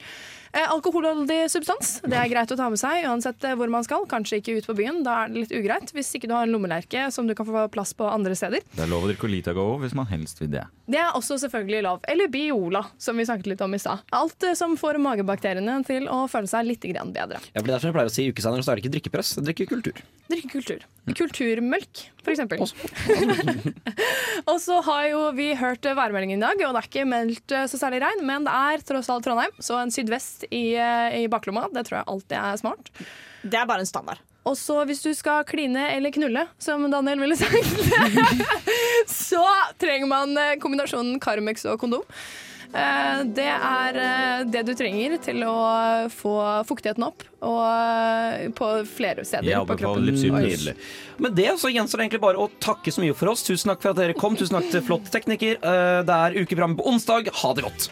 Eh, 0.53 0.69
alkoholholdig 0.69 1.47
substans 1.49 1.95
det 2.05 2.13
er 2.13 2.27
greit 2.29 2.51
å 2.53 2.57
ta 2.57 2.67
med 2.69 2.77
seg 2.77 3.07
uansett 3.09 3.41
eh, 3.47 3.55
hvor 3.57 3.71
man 3.73 3.85
skal. 3.85 4.05
Kanskje 4.09 4.37
ikke 4.37 4.59
ut 4.59 4.67
på 4.69 4.75
byen, 4.77 5.01
da 5.05 5.23
er 5.23 5.31
det 5.31 5.41
litt 5.41 5.55
ugreit. 5.57 5.89
Hvis 5.95 6.11
ikke 6.13 6.29
du 6.29 6.35
har 6.37 6.45
en 6.45 6.53
lommelerke 6.53 7.07
som 7.15 7.25
du 7.25 7.33
kan 7.37 7.47
få 7.47 7.65
plass 7.73 7.95
på 7.97 8.05
andre 8.05 8.37
steder. 8.37 8.61
Det 8.75 8.85
er 8.85 8.91
lov 8.91 9.07
å 9.07 9.09
drikke 9.09 9.31
Litago 9.31 9.65
hvis 9.81 9.97
man 9.97 10.05
helst 10.11 10.43
vil 10.43 10.51
det. 10.53 10.67
Det 10.85 10.99
er 10.99 11.17
også 11.17 11.39
selvfølgelig 11.41 11.81
lov. 11.87 12.03
Eller 12.11 12.29
Biola, 12.29 12.83
som 13.01 13.17
vi 13.17 13.25
snakket 13.25 13.49
litt 13.53 13.61
om 13.65 13.73
i 13.73 13.81
stad. 13.81 14.03
Alt 14.13 14.45
eh, 14.45 14.53
som 14.59 14.77
får 14.77 15.01
magebakteriene 15.01 15.79
til 15.87 16.05
å 16.11 16.25
føle 16.29 16.51
seg 16.51 16.69
litt 16.69 16.83
bedre. 16.83 17.39
Ja, 17.53 17.61
for 17.61 17.69
det 17.69 17.73
er 17.73 17.81
som 17.81 17.89
jeg 17.89 17.95
pleier 17.95 18.11
å 18.11 18.13
si 18.13 18.27
i 18.27 18.33
ukesenderen, 18.33 18.65
så 18.65 18.73
er 18.73 18.77
det 18.77 18.83
ikke 18.83 18.93
drikkepress, 18.97 19.33
det 19.37 19.41
er 19.41 19.49
drikkekultur. 19.49 20.03
Drikkekultur. 20.33 20.85
Kulturmølk, 21.17 22.01
for 22.23 22.33
eksempel. 22.33 22.61
og 24.51 24.57
så 24.63 24.79
har 24.85 25.07
jo 25.09 25.23
vi 25.35 25.49
hørt 25.59 25.87
værmeldingen 25.87 26.39
i 26.39 26.45
dag, 26.45 26.61
og 26.67 26.75
det 26.75 26.83
er 26.83 26.89
ikke 26.91 27.07
meldt 27.09 27.55
eh, 27.55 27.65
så 27.71 27.79
særlig 27.79 28.03
regn, 28.03 28.25
men 28.27 28.45
det 28.47 28.53
er 28.53 28.85
tross 28.87 29.09
alt 29.13 29.25
Trondheim, 29.25 29.55
så 29.63 29.79
en 29.79 29.91
sydvest 29.93 30.42
i, 30.51 30.63
eh, 30.75 31.17
i 31.21 31.27
baklomma, 31.31 31.67
det 31.73 31.85
tror 31.87 31.99
jeg 32.01 32.07
alltid 32.13 32.37
er 32.39 32.61
smart. 32.61 32.91
Det 33.43 33.59
er 33.59 33.65
bare 33.69 33.83
en 33.85 33.89
standard. 33.89 34.21
Og 34.43 34.57
så 34.59 34.81
hvis 34.89 34.99
du 35.05 35.13
skal 35.15 35.45
kline 35.47 35.85
eller 35.95 36.11
knulle, 36.11 36.47
som 36.59 36.83
Daniel 36.91 37.21
ville 37.23 37.37
sagt, 37.39 37.75
så 39.07 39.43
trenger 39.79 40.09
man 40.11 40.35
eh, 40.37 40.57
kombinasjonen 40.59 41.19
Carmex 41.23 41.63
og 41.71 41.79
kondom. 41.79 42.03
Eh, 42.73 43.21
Det 43.37 43.45
er 43.47 43.99
det 44.49 44.63
du 44.67 44.73
trenger 44.75 45.15
til 45.23 45.43
å 45.47 45.53
få 46.11 46.33
fuktigheten 46.67 47.05
opp 47.05 47.23
og 47.45 48.53
på 48.57 48.69
flere 48.89 49.23
steder 49.27 49.51
ja, 49.51 49.61
på 49.67 49.77
kroppen. 49.79 50.07
Nydelig. 50.11 50.73
Men 51.21 51.35
det 51.37 51.51
så 51.61 51.69
gjenstår 51.71 52.01
det 52.01 52.07
egentlig 52.07 52.23
bare 52.23 52.41
å 52.43 52.49
takke 52.63 52.91
så 52.91 53.03
mye 53.03 53.15
for 53.15 53.31
oss. 53.31 53.43
Tusen 53.47 53.69
takk 53.71 53.83
for 53.83 53.93
at 53.93 53.99
dere 54.01 54.15
kom. 54.17 54.35
Tusen 54.39 54.57
takk 54.57 54.71
til 54.73 54.83
flott 54.87 55.07
tekniker. 55.13 55.59
Eh, 55.61 55.99
Det 56.07 56.19
er 56.19 56.39
ukeprogrammet 56.41 56.79
på 56.81 56.87
onsdag. 56.91 57.29
Ha 57.43 57.53
det 57.59 57.67
godt. 57.69 57.91